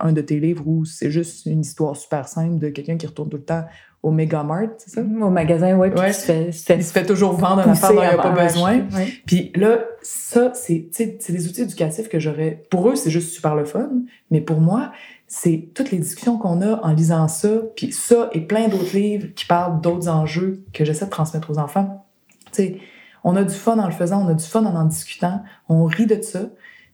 un 0.00 0.12
de 0.12 0.20
tes 0.20 0.38
livres, 0.38 0.64
où 0.66 0.84
c'est 0.84 1.10
juste 1.10 1.46
une 1.46 1.60
histoire 1.60 1.96
super 1.96 2.28
simple 2.28 2.58
de 2.58 2.68
quelqu'un 2.68 2.96
qui 2.96 3.06
retourne 3.06 3.30
tout 3.30 3.38
le 3.38 3.44
temps 3.44 3.64
au 4.02 4.10
Megamart, 4.10 4.68
c'est 4.78 4.90
ça? 4.90 5.00
Au 5.02 5.30
magasin, 5.30 5.76
oui. 5.76 5.88
Ouais, 5.88 6.10
il 6.10 6.54
se 6.54 6.92
fait 6.92 7.04
toujours 7.04 7.32
vendre 7.32 7.68
un 7.68 7.72
affaire 7.72 7.92
dont 7.92 8.02
il 8.02 8.08
n'y 8.08 8.14
a 8.14 8.16
pas 8.16 8.30
besoin. 8.30 8.80
Puis 9.26 9.52
là, 9.54 9.80
ça, 10.00 10.52
c'est 10.54 10.88
des 11.28 11.46
outils 11.46 11.62
éducatifs 11.62 12.08
que 12.08 12.18
j'aurais... 12.18 12.62
Pour 12.70 12.88
eux, 12.88 12.96
c'est 12.96 13.10
juste 13.10 13.32
super 13.32 13.54
le 13.54 13.64
fun, 13.66 13.90
mais 14.30 14.40
pour 14.40 14.60
moi, 14.60 14.92
c'est 15.26 15.68
toutes 15.74 15.90
les 15.90 15.98
discussions 15.98 16.38
qu'on 16.38 16.62
a 16.62 16.80
en 16.82 16.92
lisant 16.92 17.28
ça, 17.28 17.50
puis 17.76 17.92
ça 17.92 18.30
et 18.32 18.40
plein 18.40 18.68
d'autres 18.68 18.96
livres 18.96 19.28
qui 19.36 19.44
parlent 19.44 19.80
d'autres 19.80 20.08
enjeux 20.08 20.64
que 20.72 20.84
j'essaie 20.84 21.04
de 21.04 21.10
transmettre 21.10 21.50
aux 21.50 21.58
enfants. 21.58 22.06
Sais, 22.52 22.78
on 23.22 23.36
a 23.36 23.44
du 23.44 23.54
fun 23.54 23.78
en 23.78 23.86
le 23.86 23.92
faisant, 23.92 24.24
on 24.26 24.28
a 24.28 24.34
du 24.34 24.44
fun 24.44 24.64
en 24.64 24.74
en 24.74 24.86
discutant, 24.86 25.42
on 25.68 25.84
rit 25.84 26.06
de 26.06 26.20
ça. 26.22 26.40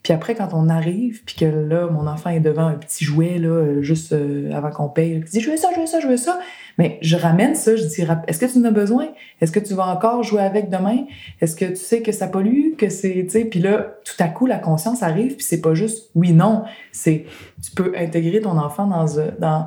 Puis 0.06 0.12
après, 0.12 0.36
quand 0.36 0.50
on 0.52 0.68
arrive, 0.68 1.24
puis 1.24 1.34
que 1.34 1.44
là, 1.46 1.88
mon 1.88 2.06
enfant 2.06 2.30
est 2.30 2.38
devant 2.38 2.68
un 2.68 2.76
petit 2.76 3.04
jouet, 3.04 3.40
là, 3.40 3.82
juste 3.82 4.12
euh, 4.12 4.52
avant 4.52 4.70
qu'on 4.70 4.88
paye, 4.88 5.14
il 5.14 5.24
dit 5.24 5.40
«Je 5.42 5.50
veux 5.50 5.56
ça, 5.56 5.70
je 5.74 5.80
veux 5.80 5.86
ça, 5.86 5.98
je 5.98 6.06
veux 6.06 6.16
ça», 6.16 6.38
mais 6.78 7.00
je 7.02 7.16
ramène 7.16 7.56
ça, 7.56 7.74
je 7.74 7.82
dis 7.82 8.06
est-ce 8.28 8.38
que 8.38 8.46
tu 8.46 8.58
en 8.58 8.64
as 8.66 8.70
besoin? 8.70 9.08
Est-ce 9.40 9.50
que 9.50 9.58
tu 9.58 9.74
vas 9.74 9.88
encore 9.88 10.22
jouer 10.22 10.42
avec 10.42 10.70
demain? 10.70 11.06
Est-ce 11.40 11.56
que 11.56 11.64
tu 11.64 11.74
sais 11.74 12.02
que 12.02 12.12
ça 12.12 12.28
pollue, 12.28 12.76
que 12.78 12.88
c'est 12.88 13.26
puis 13.50 13.58
là 13.58 13.94
tout 14.04 14.14
à 14.22 14.28
coup 14.28 14.46
la 14.46 14.58
conscience 14.58 15.02
arrive 15.02 15.34
puis 15.34 15.44
c'est 15.44 15.60
pas 15.60 15.74
juste 15.74 16.10
oui 16.14 16.32
non, 16.32 16.62
c'est 16.92 17.24
tu 17.60 17.70
peux 17.72 17.94
intégrer 17.96 18.40
ton 18.40 18.58
enfant 18.58 18.86
dans 18.86 19.06
dans 19.40 19.66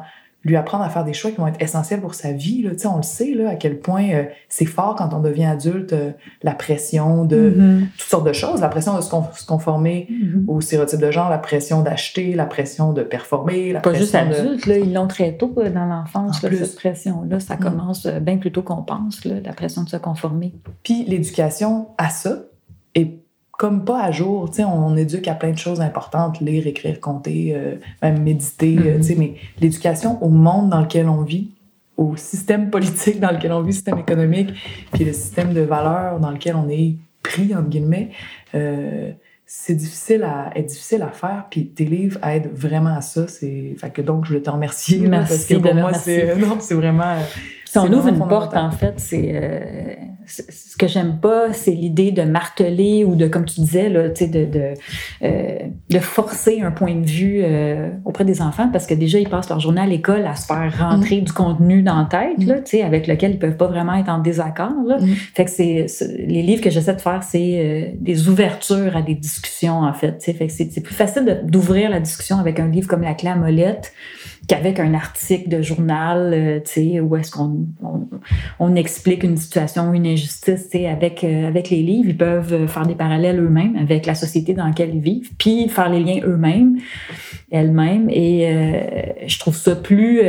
lui 0.49 0.57
apprendre 0.57 0.83
à 0.83 0.89
faire 0.89 1.03
des 1.03 1.13
choix 1.13 1.31
qui 1.31 1.37
vont 1.37 1.47
être 1.47 1.61
essentiels 1.61 2.01
pour 2.01 2.15
sa 2.15 2.31
vie. 2.31 2.63
Là. 2.63 2.71
On 2.91 2.97
le 2.97 3.03
sait 3.03 3.33
là, 3.33 3.49
à 3.49 3.55
quel 3.55 3.79
point 3.79 4.09
euh, 4.09 4.23
c'est 4.49 4.65
fort 4.65 4.95
quand 4.95 5.13
on 5.13 5.19
devient 5.19 5.45
adulte, 5.45 5.93
euh, 5.93 6.11
la 6.43 6.53
pression 6.53 7.23
de 7.23 7.49
mm-hmm. 7.49 7.87
toutes 7.97 8.09
sortes 8.09 8.27
de 8.27 8.33
choses, 8.33 8.61
la 8.61 8.67
pression 8.67 8.97
de 8.97 9.01
se, 9.01 9.45
conformer 9.45 10.07
mm-hmm. 10.09 10.45
aux 10.47 10.59
stéréotypes 10.59 10.99
de 10.99 11.11
genre, 11.11 11.29
la 11.29 11.37
pression 11.37 11.81
d'acheter, 11.81 12.33
la 12.33 12.45
pression 12.45 12.91
de 12.91 13.03
performer. 13.03 13.71
La 13.71 13.81
Pas 13.81 13.93
juste 13.93 14.15
adulte, 14.15 14.65
là, 14.65 14.77
ils 14.77 14.93
l'ont 14.93 15.07
très 15.07 15.37
tôt 15.37 15.53
euh, 15.57 15.69
dans 15.69 15.85
l'enfance, 15.85 16.41
cette 16.41 16.75
pression-là. 16.75 17.39
Ça 17.39 17.55
mm. 17.55 17.59
commence 17.59 18.07
bien 18.07 18.37
plus 18.37 18.51
tôt 18.51 18.63
qu'on 18.63 18.81
pense, 18.81 19.23
là, 19.25 19.35
la 19.43 19.53
pression 19.53 19.83
de 19.83 19.89
se 19.89 19.97
conformer. 19.97 20.53
Puis 20.83 21.05
l'éducation 21.05 21.89
à 21.97 22.09
ça 22.09 22.43
est 22.95 23.19
comme 23.59 23.83
pas 23.83 24.01
à 24.01 24.11
jour. 24.11 24.49
Tu 24.49 24.63
on, 24.63 24.95
éduque 24.95 25.27
à 25.27 25.35
plein 25.35 25.51
de 25.51 25.57
choses 25.57 25.81
importantes, 25.81 26.39
lire, 26.39 26.65
écrire, 26.65 26.99
compter, 27.01 27.53
euh, 27.53 27.75
même 28.01 28.23
méditer, 28.23 28.77
tu 28.97 29.03
sais, 29.03 29.15
mais 29.15 29.35
l'éducation 29.59 30.17
au 30.23 30.29
monde 30.29 30.69
dans 30.69 30.79
lequel 30.79 31.09
on 31.09 31.23
vit, 31.23 31.51
au 31.97 32.15
système 32.15 32.69
politique 32.71 33.19
dans 33.19 33.31
lequel 33.31 33.51
on 33.51 33.61
vit, 33.61 33.73
système 33.73 33.99
économique, 33.99 34.49
puis 34.93 35.03
le 35.03 35.11
système 35.11 35.53
de 35.53 35.61
valeurs 35.61 36.19
dans 36.19 36.31
lequel 36.31 36.55
on 36.55 36.69
est 36.69 36.95
l'esprit, 37.29 37.55
entre 37.55 37.69
guillemets, 37.69 38.11
euh, 38.55 39.11
c'est 39.45 39.75
difficile 39.75 40.23
à 40.23 40.51
difficile 40.61 41.01
à 41.01 41.09
faire 41.09 41.47
puis 41.49 41.69
tes 41.69 41.85
livres 41.85 42.19
aident 42.23 42.51
vraiment 42.53 42.95
à 42.95 43.01
ça 43.01 43.27
c'est 43.27 43.73
fait 43.79 43.89
que 43.89 44.03
donc 44.03 44.25
je 44.25 44.29
voulais 44.29 44.43
te 44.43 44.49
remercier 44.51 44.99
merci 45.07 45.27
parce 45.27 45.45
que 45.45 45.55
pour 45.55 45.73
moi 45.73 45.91
c'est 45.93 46.35
c'est 46.59 46.75
vraiment 46.75 47.15
si 47.69 47.77
on 47.77 47.93
ouvre 47.93 48.07
une 48.07 48.17
porte 48.17 48.55
en 48.55 48.71
fait 48.71 48.95
c'est 48.97 49.31
euh, 49.33 49.59
ce 50.25 50.75
que 50.77 50.87
j'aime 50.87 51.19
pas 51.19 51.53
c'est 51.53 51.71
l'idée 51.71 52.11
de 52.11 52.23
marteler 52.23 53.03
ou 53.03 53.15
de 53.15 53.27
comme 53.27 53.45
tu 53.45 53.61
disais 53.61 53.89
là 53.89 54.09
tu 54.09 54.25
sais 54.25 54.27
de 54.27 54.45
de, 54.45 54.73
euh, 55.23 55.57
de 55.89 55.99
forcer 55.99 56.61
un 56.61 56.71
point 56.71 56.95
de 56.95 57.05
vue 57.05 57.41
euh, 57.43 57.89
auprès 58.05 58.25
des 58.25 58.41
enfants 58.41 58.69
parce 58.71 58.87
que 58.87 58.93
déjà 58.93 59.19
ils 59.19 59.29
passent 59.29 59.49
leur 59.49 59.59
journée 59.59 59.81
à 59.81 59.85
l'école 59.85 60.25
à 60.25 60.35
se 60.35 60.47
faire 60.47 60.73
rentrer 60.79 61.21
mm. 61.21 61.25
du 61.25 61.33
contenu 61.33 61.83
dans 61.83 61.99
la 61.99 62.05
tête 62.05 62.43
là 62.43 62.55
mm. 62.55 62.63
tu 62.63 62.77
sais 62.77 62.81
avec 62.81 63.05
lequel 63.05 63.31
ils 63.31 63.39
peuvent 63.39 63.57
pas 63.57 63.67
vraiment 63.67 63.93
être 63.93 64.09
en 64.09 64.19
désaccord 64.19 64.73
là 64.87 64.97
mm. 64.97 65.07
fait 65.35 65.45
que 65.45 65.51
c'est 65.51 65.85
les 66.17 66.41
livres 66.41 66.61
que 66.61 66.69
j'essaie 66.69 66.95
de 66.95 67.01
faire 67.01 67.21
c'est 67.21 67.59
euh, 67.59 67.91
des 67.99 68.29
ouvertures 68.29 68.95
à 68.95 69.01
des 69.01 69.15
discussions 69.15 69.81
en 69.81 69.93
fait. 69.93 70.23
Fait 70.23 70.47
que 70.47 70.51
c'est 70.53 70.81
plus 70.81 70.95
facile 70.95 71.41
d'ouvrir 71.43 71.89
la 71.89 71.99
discussion 71.99 72.37
avec 72.37 72.59
un 72.59 72.67
livre 72.67 72.87
comme 72.87 73.01
La 73.01 73.13
clé 73.13 73.29
à 73.29 73.35
molette 73.35 73.93
qu'avec 74.49 74.79
un 74.79 74.95
article 74.95 75.47
de 75.47 75.61
journal, 75.61 76.33
euh, 76.33 76.59
tu 76.59 76.71
sais, 76.71 76.99
où 76.99 77.15
est-ce 77.15 77.31
qu'on 77.31 77.67
on, 78.57 78.75
explique 78.75 79.23
une 79.23 79.37
situation, 79.37 79.93
une 79.93 80.07
injustice, 80.07 80.69
tu 80.69 80.79
sais, 80.79 80.87
avec 80.87 81.23
euh, 81.23 81.47
avec 81.47 81.69
les 81.69 81.83
livres, 81.83 82.09
ils 82.09 82.17
peuvent 82.17 82.53
euh, 82.53 82.67
faire 82.67 82.87
des 82.87 82.95
parallèles 82.95 83.39
eux-mêmes 83.39 83.77
avec 83.77 84.07
la 84.07 84.15
société 84.15 84.55
dans 84.55 84.65
laquelle 84.65 84.95
ils 84.95 85.01
vivent, 85.01 85.29
puis 85.37 85.69
faire 85.69 85.89
les 85.89 85.99
liens 85.99 86.19
eux-mêmes, 86.25 86.79
elles-mêmes, 87.51 88.09
et 88.09 89.15
je 89.27 89.39
trouve 89.39 89.55
ça 89.55 89.75
plus 89.75 90.21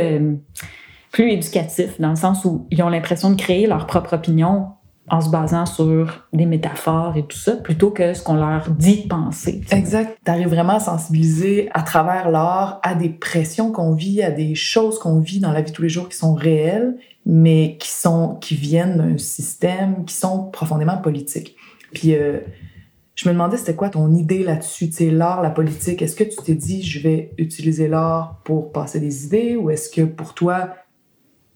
plus 1.11 1.31
éducatif 1.31 1.99
dans 1.99 2.11
le 2.11 2.15
sens 2.15 2.45
où 2.45 2.67
ils 2.71 2.81
ont 2.83 2.89
l'impression 2.89 3.31
de 3.31 3.35
créer 3.35 3.67
leur 3.67 3.85
propre 3.85 4.13
opinion 4.13 4.67
en 5.11 5.19
se 5.19 5.29
basant 5.29 5.65
sur 5.65 6.25
des 6.31 6.45
métaphores 6.45 7.17
et 7.17 7.23
tout 7.23 7.37
ça, 7.37 7.57
plutôt 7.57 7.91
que 7.91 8.13
ce 8.13 8.23
qu'on 8.23 8.35
leur 8.35 8.69
dit 8.71 9.03
de 9.03 9.07
penser. 9.09 9.61
Exact. 9.69 10.17
Tu 10.23 10.31
arrives 10.31 10.47
vraiment 10.47 10.75
à 10.75 10.79
sensibiliser 10.79 11.69
à 11.73 11.83
travers 11.83 12.31
l'art 12.31 12.79
à 12.81 12.95
des 12.95 13.09
pressions 13.09 13.73
qu'on 13.73 13.93
vit, 13.93 14.23
à 14.23 14.31
des 14.31 14.55
choses 14.55 14.99
qu'on 14.99 15.19
vit 15.19 15.41
dans 15.41 15.51
la 15.51 15.61
vie 15.61 15.73
tous 15.73 15.81
les 15.81 15.89
jours 15.89 16.07
qui 16.07 16.15
sont 16.15 16.33
réelles, 16.33 16.95
mais 17.25 17.75
qui 17.77 17.89
sont 17.89 18.37
qui 18.39 18.55
viennent 18.55 18.97
d'un 18.97 19.17
système, 19.17 20.05
qui 20.05 20.15
sont 20.15 20.45
profondément 20.45 20.97
politiques. 20.97 21.57
Puis 21.93 22.15
euh, 22.15 22.39
je 23.15 23.27
me 23.27 23.33
demandais 23.33 23.57
c'était 23.57 23.75
quoi 23.75 23.89
ton 23.89 24.13
idée 24.13 24.43
là-dessus, 24.43 24.87
tu 24.87 24.95
sais, 24.95 25.11
l'art, 25.11 25.41
la 25.41 25.49
politique. 25.49 26.01
Est-ce 26.01 26.15
que 26.15 26.23
tu 26.23 26.37
t'es 26.37 26.55
dit 26.55 26.83
je 26.83 26.99
vais 26.99 27.33
utiliser 27.37 27.89
l'art 27.89 28.39
pour 28.45 28.71
passer 28.71 29.01
des 29.01 29.25
idées, 29.25 29.57
ou 29.57 29.69
est-ce 29.71 29.89
que 29.89 30.03
pour 30.03 30.33
toi 30.33 30.69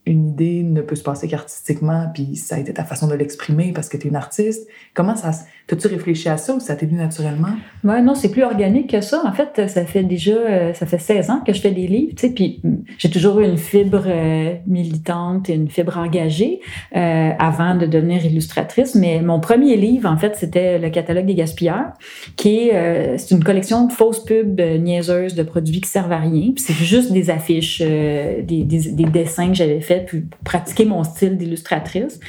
une 0.06 0.30
idée 0.30 0.64
ne 0.64 0.82
peut 0.82 0.96
se 0.96 1.04
passer 1.04 1.28
qu'artistiquement, 1.28 2.08
puis 2.14 2.36
ça 2.36 2.56
a 2.56 2.60
été 2.60 2.74
ta 2.74 2.84
façon 2.84 3.08
de 3.08 3.16
l'exprimer 3.16 3.72
parce 3.74 3.90
que 3.90 3.98
tu 3.98 4.08
es 4.08 4.10
une 4.10 4.16
artiste. 4.16 4.68
Comment 4.94 5.16
ça 5.16 5.32
T'as-tu 5.68 5.88
réfléchi 5.88 6.30
à 6.30 6.38
ça 6.38 6.54
ou 6.54 6.60
ça 6.60 6.76
t'est 6.76 6.86
venu 6.86 7.00
naturellement? 7.00 7.56
Ouais, 7.84 8.00
non, 8.00 8.14
c'est 8.14 8.30
plus 8.30 8.44
organique 8.44 8.92
que 8.92 9.02
ça. 9.02 9.24
En 9.26 9.34
fait, 9.34 9.68
ça 9.68 9.84
fait 9.84 10.04
déjà, 10.04 10.34
euh, 10.34 10.74
ça 10.76 10.86
fait 10.86 11.00
16 11.00 11.32
ans 11.32 11.42
que 11.46 11.54
je 11.54 11.60
fais 11.60 11.72
des 11.72 11.88
livres, 11.88 12.14
tu 12.16 12.28
sais, 12.28 12.34
puis 12.34 12.60
mm, 12.64 12.76
j'ai 13.00 13.10
toujours 13.10 13.40
eu 13.40 13.46
une 13.46 13.58
fibre 13.58 14.04
euh, 14.06 14.54
militante 14.68 15.50
et 15.50 15.56
une 15.56 15.68
fibre 15.68 15.98
engagée 15.98 16.60
euh, 16.96 17.32
avant 17.40 17.74
de 17.74 17.88
devenir 17.88 18.24
illustratrice. 18.24 18.94
Mais 18.94 19.22
mon 19.22 19.40
premier 19.40 19.76
livre, 19.76 20.08
en 20.08 20.18
fait, 20.18 20.36
c'était 20.36 20.78
le 20.78 20.92
catalogue 20.92 21.26
des 21.26 21.34
gaspilleurs, 21.34 21.94
qui 22.36 22.70
est, 22.70 23.18
c'est 23.18 23.34
une 23.34 23.44
collection 23.44 23.88
de 23.88 23.92
fausses 23.92 24.24
pubs 24.24 24.62
niaiseuses 24.62 25.34
de 25.34 25.44
produits 25.44 25.82
qui 25.82 25.90
servent 25.90 26.12
à 26.12 26.20
rien. 26.20 26.54
C'est 26.58 26.74
juste 26.74 27.12
des 27.12 27.32
affiches, 27.32 27.80
des, 27.80 28.44
des, 28.44 28.92
des, 28.92 29.06
dessins 29.06 29.48
que 29.48 29.56
j'avais 29.56 29.82
fait 29.82 29.95
pour 30.02 30.20
pratiquer 30.44 30.86
mon 30.86 31.04
style 31.04 31.38
d'illustratrice. 31.38 32.20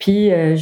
Puis 0.00 0.32
euh, 0.32 0.56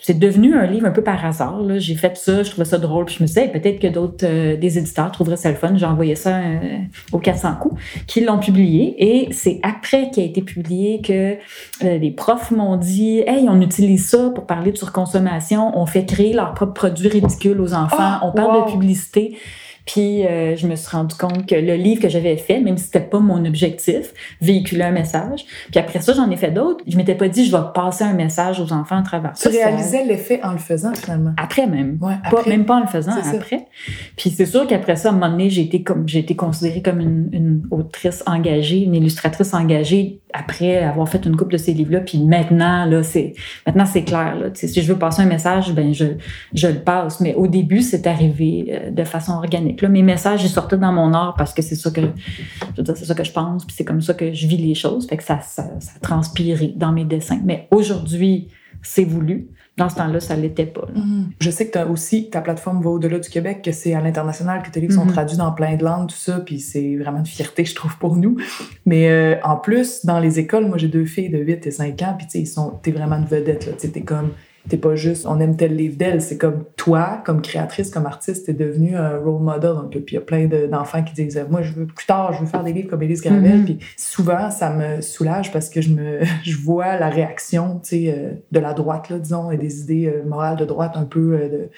c'est 0.00 0.18
devenu 0.18 0.54
un 0.54 0.64
livre 0.64 0.86
un 0.86 0.90
peu 0.90 1.02
par 1.02 1.22
hasard. 1.24 1.60
J'ai 1.76 1.94
fait 1.96 2.16
ça, 2.16 2.42
je 2.42 2.50
trouvais 2.50 2.64
ça 2.64 2.78
drôle. 2.78 3.04
Puis 3.04 3.16
je 3.18 3.22
me 3.22 3.26
disais, 3.26 3.46
peut-être 3.48 3.78
que 3.78 3.86
d'autres, 3.86 4.24
euh, 4.24 4.56
des 4.56 4.78
éditeurs 4.78 5.12
trouveraient 5.12 5.36
ça 5.36 5.50
le 5.50 5.56
fun. 5.56 5.76
J'ai 5.76 5.84
envoyé 5.84 6.14
ça 6.14 6.38
euh, 6.38 6.78
au 7.12 7.18
400 7.18 7.56
coups, 7.60 7.78
qui 8.06 8.22
l'ont 8.22 8.38
publié. 8.38 8.94
Et 8.98 9.32
c'est 9.32 9.60
après 9.62 10.10
qu'il 10.10 10.22
a 10.22 10.26
été 10.26 10.40
publié 10.40 11.02
que 11.02 11.36
les 11.82 12.10
profs 12.10 12.52
m'ont 12.52 12.76
dit, 12.76 13.18
hey, 13.26 13.46
on 13.50 13.60
utilise 13.60 14.08
ça 14.08 14.30
pour 14.34 14.46
parler 14.46 14.72
de 14.72 14.78
surconsommation. 14.78 15.78
On 15.78 15.84
fait 15.84 16.06
créer 16.06 16.32
leurs 16.32 16.54
propres 16.54 16.72
produits 16.72 17.08
ridicules 17.08 17.60
aux 17.60 17.74
enfants. 17.74 17.96
Ah, 17.98 18.20
on 18.24 18.32
parle 18.32 18.64
de 18.64 18.72
publicité. 18.72 19.36
Puis 19.86 20.26
euh, 20.26 20.56
je 20.56 20.66
me 20.66 20.76
suis 20.76 20.88
rendu 20.88 21.14
compte 21.14 21.46
que 21.46 21.54
le 21.54 21.74
livre 21.74 22.02
que 22.02 22.08
j'avais 22.08 22.36
fait, 22.36 22.60
même 22.60 22.76
si 22.76 22.84
c'était 22.84 23.00
pas 23.00 23.20
mon 23.20 23.44
objectif, 23.44 24.12
véhiculait 24.40 24.84
un 24.84 24.92
message. 24.92 25.44
Puis 25.70 25.80
après 25.80 26.00
ça, 26.00 26.12
j'en 26.12 26.30
ai 26.30 26.36
fait 26.36 26.50
d'autres. 26.50 26.84
Je 26.86 26.96
m'étais 26.96 27.14
pas 27.14 27.28
dit 27.28 27.46
je 27.46 27.56
vais 27.56 27.62
passer 27.74 28.04
un 28.04 28.12
message 28.12 28.60
aux 28.60 28.72
enfants 28.72 28.98
à 28.98 29.02
travers 29.02 29.36
ça. 29.36 29.50
Tu 29.50 29.56
réalisais 29.56 30.04
l'effet 30.04 30.40
en 30.42 30.52
le 30.52 30.58
faisant 30.58 30.94
finalement. 30.94 31.32
Après 31.36 31.66
même. 31.66 31.98
Ouais, 32.00 32.14
Pas, 32.30 32.48
même 32.48 32.64
pas 32.64 32.76
en 32.76 32.80
le 32.80 32.86
faisant, 32.86 33.12
après. 33.12 33.66
Puis 34.16 34.30
c'est 34.30 34.46
sûr 34.46 34.66
qu'après 34.66 34.96
ça, 34.96 35.08
à 35.08 35.12
un 35.12 35.14
moment 35.14 35.30
donné, 35.30 35.50
j'ai 35.50 35.62
été 35.62 35.82
comme 35.82 36.08
j'ai 36.08 36.20
été 36.20 36.36
considérée 36.36 36.82
comme 36.82 37.00
une, 37.00 37.28
une 37.32 37.62
autrice 37.70 38.22
engagée, 38.26 38.82
une 38.82 38.94
illustratrice 38.94 39.54
engagée 39.54 40.20
après 40.32 40.78
avoir 40.78 41.08
fait 41.08 41.24
une 41.26 41.36
coupe 41.36 41.50
de 41.50 41.56
ces 41.56 41.72
livres-là. 41.72 42.00
Puis 42.00 42.18
maintenant, 42.18 42.84
là, 42.84 43.02
c'est 43.02 43.34
maintenant 43.66 43.86
c'est 43.86 44.04
clair. 44.04 44.36
Là. 44.36 44.46
si 44.54 44.82
je 44.82 44.92
veux 44.92 44.98
passer 44.98 45.22
un 45.22 45.26
message, 45.26 45.72
ben 45.72 45.92
je, 45.92 46.04
je 46.54 46.68
le 46.68 46.80
passe. 46.80 47.20
Mais 47.20 47.34
au 47.34 47.46
début, 47.46 47.82
c'est 47.82 48.06
arrivé 48.06 48.66
euh, 48.68 48.90
de 48.90 49.04
façon 49.04 49.32
organique. 49.32 49.69
Là, 49.80 49.88
mes 49.88 50.02
messages, 50.02 50.42
ils 50.44 50.48
sortaient 50.48 50.78
dans 50.78 50.92
mon 50.92 51.12
art 51.14 51.34
parce 51.36 51.52
que 51.52 51.62
c'est 51.62 51.74
ça 51.74 51.90
que 51.90 52.00
c'est 52.76 53.04
ça 53.04 53.14
que 53.14 53.24
je 53.24 53.32
pense, 53.32 53.64
puis 53.64 53.74
c'est 53.76 53.84
comme 53.84 54.02
ça 54.02 54.14
que 54.14 54.32
je 54.32 54.46
vis 54.46 54.56
les 54.56 54.74
choses. 54.74 55.06
Fait 55.06 55.16
que 55.16 55.24
ça, 55.24 55.40
ça, 55.40 55.68
ça 55.80 55.92
transpirait 56.00 56.74
dans 56.76 56.92
mes 56.92 57.04
dessins. 57.04 57.40
Mais 57.44 57.68
aujourd'hui, 57.70 58.48
c'est 58.82 59.04
voulu. 59.04 59.48
Dans 59.76 59.88
ce 59.88 59.96
temps-là, 59.96 60.20
ça 60.20 60.36
l'était 60.36 60.66
pas. 60.66 60.86
Mm-hmm. 60.94 61.24
Je 61.40 61.50
sais 61.50 61.70
que 61.70 61.78
as 61.78 61.86
aussi 61.86 62.28
ta 62.28 62.42
plateforme 62.42 62.82
va 62.82 62.90
au-delà 62.90 63.18
du 63.18 63.30
Québec, 63.30 63.62
que 63.64 63.72
c'est 63.72 63.94
à 63.94 64.00
l'international, 64.02 64.62
que 64.62 64.70
tes 64.70 64.80
livres 64.80 64.92
sont 64.92 65.06
mm-hmm. 65.06 65.12
traduits 65.12 65.36
dans 65.38 65.52
plein 65.52 65.76
de 65.76 65.84
langues, 65.84 66.08
tout 66.08 66.16
ça, 66.16 66.40
puis 66.40 66.60
c'est 66.60 66.96
vraiment 66.96 67.20
une 67.20 67.26
fierté, 67.26 67.64
je 67.64 67.74
trouve, 67.74 67.96
pour 67.96 68.16
nous. 68.16 68.36
Mais 68.84 69.08
euh, 69.08 69.36
en 69.42 69.56
plus, 69.56 70.04
dans 70.04 70.20
les 70.20 70.38
écoles, 70.38 70.66
moi 70.66 70.76
j'ai 70.76 70.88
deux 70.88 71.06
filles 71.06 71.30
de 71.30 71.38
8 71.38 71.66
et 71.66 71.70
5 71.70 72.02
ans, 72.02 72.14
puis 72.18 72.26
tu 72.26 72.32
sais, 72.32 72.40
ils 72.40 72.46
sont, 72.46 72.78
t'es 72.82 72.90
vraiment 72.90 73.16
une 73.16 73.24
vedette, 73.24 73.66
là. 73.66 73.72
Tu 73.80 73.90
t'es 73.90 74.02
comme 74.02 74.32
T'es 74.68 74.76
pas 74.76 74.94
juste, 74.94 75.26
on 75.26 75.40
aime 75.40 75.56
tel 75.56 75.74
livre 75.74 75.96
d'elle, 75.96 76.20
c'est 76.20 76.36
comme 76.36 76.64
toi, 76.76 77.22
comme 77.24 77.40
créatrice, 77.40 77.90
comme 77.90 78.04
artiste, 78.04 78.44
t'es 78.46 78.52
devenu 78.52 78.94
un 78.94 79.16
role 79.16 79.40
model 79.40 79.70
un 79.70 79.88
peu. 79.88 80.00
Puis 80.00 80.14
il 80.16 80.18
y 80.18 80.18
a 80.18 80.20
plein 80.20 80.46
d'enfants 80.46 81.02
qui 81.02 81.14
disent, 81.14 81.42
moi, 81.48 81.62
je 81.62 81.72
veux 81.72 81.86
plus 81.86 82.04
tard, 82.04 82.34
je 82.34 82.40
veux 82.40 82.46
faire 82.46 82.62
des 82.62 82.74
livres 82.74 82.90
comme 82.90 83.02
Élise 83.02 83.22
Gravel. 83.22 83.62
Mm-hmm. 83.62 83.64
Puis 83.64 83.78
souvent, 83.96 84.50
ça 84.50 84.70
me 84.70 85.00
soulage 85.00 85.50
parce 85.50 85.70
que 85.70 85.80
je 85.80 85.94
me, 85.94 86.20
je 86.42 86.58
vois 86.58 86.98
la 86.98 87.08
réaction, 87.08 87.80
tu 87.82 87.88
sais, 87.88 88.14
euh, 88.14 88.32
de 88.52 88.60
la 88.60 88.74
droite, 88.74 89.08
là, 89.08 89.18
disons, 89.18 89.50
et 89.50 89.56
des 89.56 89.80
idées 89.80 90.06
euh, 90.06 90.28
morales 90.28 90.56
de 90.56 90.66
droite 90.66 90.92
un 90.94 91.04
peu 91.04 91.32
euh, 91.32 91.48
de, 91.48 91.70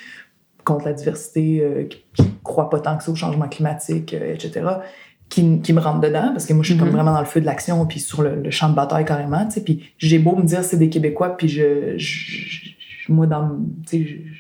contre 0.65 0.87
la 0.87 0.93
diversité, 0.93 1.89
qui, 1.89 2.23
ne 2.23 2.29
croient 2.43 2.71
pas 2.71 2.81
tant 2.81 2.97
que 2.97 3.05
ça 3.05 3.11
au 3.11 3.17
changement 3.17 3.49
climatique, 3.49 4.15
etc. 4.15 4.61
Qui, 5.29 5.61
qui, 5.61 5.73
me 5.73 5.81
rentrent 5.81 6.01
dedans 6.01 6.29
parce 6.31 6.47
que 6.47 6.53
moi 6.53 6.63
je 6.63 6.73
suis 6.73 6.79
comme 6.79 6.89
mm-hmm. 6.89 6.93
vraiment 6.93 7.13
dans 7.15 7.21
le 7.21 7.27
feu 7.27 7.41
de 7.41 7.47
l'action 7.47 7.85
puis 7.87 7.99
sur 7.99 8.23
le, 8.23 8.49
champ 8.51 8.69
de 8.69 8.75
bataille 8.75 9.07
carrément 9.07 9.47
tu 9.47 9.53
sais 9.53 9.61
puis 9.63 9.95
j'ai 9.97 10.19
beau 10.19 10.37
me 10.37 10.43
dire 10.43 10.63
c'est 10.63 10.77
des 10.77 10.91
québécois 10.91 11.39
puis 11.39 11.49
je, 11.49 11.97
je 11.97 12.72
moi, 13.09 13.27
dans, 13.27 13.59
je, 13.91 13.99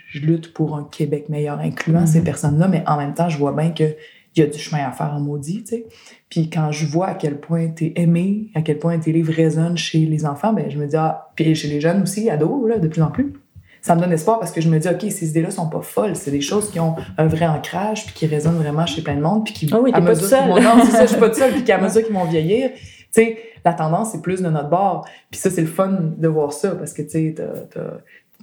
je 0.08 0.20
lutte 0.20 0.52
pour 0.52 0.76
un 0.76 0.84
Québec 0.84 1.28
meilleur, 1.28 1.58
incluant 1.58 2.06
ces 2.06 2.20
mm-hmm. 2.20 2.24
personnes-là, 2.24 2.68
mais 2.68 2.84
en 2.86 2.96
même 2.96 3.14
temps, 3.14 3.28
je 3.28 3.38
vois 3.38 3.52
bien 3.52 3.70
qu'il 3.70 3.96
y 4.36 4.42
a 4.42 4.46
du 4.46 4.58
chemin 4.58 4.86
à 4.86 4.92
faire 4.92 5.12
en 5.12 5.20
maudit, 5.20 5.64
tu 5.64 5.70
sais. 5.70 5.86
Puis 6.28 6.48
quand 6.48 6.72
je 6.72 6.86
vois 6.86 7.08
à 7.08 7.14
quel 7.14 7.38
point 7.40 7.68
tu 7.68 7.86
es 7.86 7.92
aimé, 7.96 8.50
à 8.54 8.62
quel 8.62 8.78
point 8.78 8.98
tes 8.98 9.12
livres 9.12 9.32
résonnent 9.32 9.76
chez 9.76 9.98
les 9.98 10.24
enfants, 10.24 10.54
ben 10.54 10.70
je 10.70 10.78
me 10.78 10.86
dis, 10.86 10.96
ah, 10.96 11.30
puis 11.34 11.54
chez 11.54 11.68
les 11.68 11.80
jeunes 11.80 12.02
aussi, 12.02 12.30
ados, 12.30 12.68
là, 12.68 12.78
de 12.78 12.88
plus 12.88 13.02
en 13.02 13.10
plus. 13.10 13.34
Ça 13.82 13.96
me 13.96 14.00
donne 14.00 14.12
espoir 14.12 14.38
parce 14.38 14.52
que 14.52 14.60
je 14.60 14.68
me 14.70 14.78
dis, 14.78 14.88
OK, 14.88 15.02
ces 15.10 15.28
idées-là 15.28 15.50
sont 15.50 15.68
pas 15.68 15.82
folles. 15.82 16.14
C'est 16.16 16.30
des 16.30 16.40
choses 16.40 16.70
qui 16.70 16.78
ont 16.78 16.94
un 17.18 17.26
vrai 17.26 17.46
ancrage, 17.46 18.06
puis 18.06 18.14
qui 18.14 18.26
résonnent 18.26 18.56
vraiment 18.56 18.86
chez 18.86 19.02
plein 19.02 19.16
de 19.16 19.20
monde, 19.20 19.44
puis 19.44 19.52
qui, 19.52 19.68
ah 19.72 19.80
oui, 19.80 19.90
à 19.92 20.00
pas 20.00 20.14
seul. 20.14 20.48
non, 20.48 20.84
c'est 20.84 20.92
ça, 20.92 21.02
je 21.04 21.10
suis 21.10 21.20
pas 21.20 21.34
seule, 21.34 21.52
puis 21.52 21.64
qu'à 21.64 21.78
mesure 21.78 22.02
qu'ils 22.02 22.14
vont 22.14 22.24
vieillir, 22.24 22.70
tu 22.72 22.80
sais, 23.10 23.38
la 23.64 23.74
tendance, 23.74 24.12
c'est 24.12 24.22
plus 24.22 24.40
de 24.40 24.48
notre 24.48 24.70
bord. 24.70 25.06
Puis 25.30 25.38
ça, 25.38 25.50
c'est 25.50 25.60
le 25.60 25.66
fun 25.66 25.98
de 26.16 26.28
voir 26.28 26.52
ça, 26.52 26.70
parce 26.76 26.94
que, 26.94 27.02
tu 27.02 27.10
sais, 27.10 27.34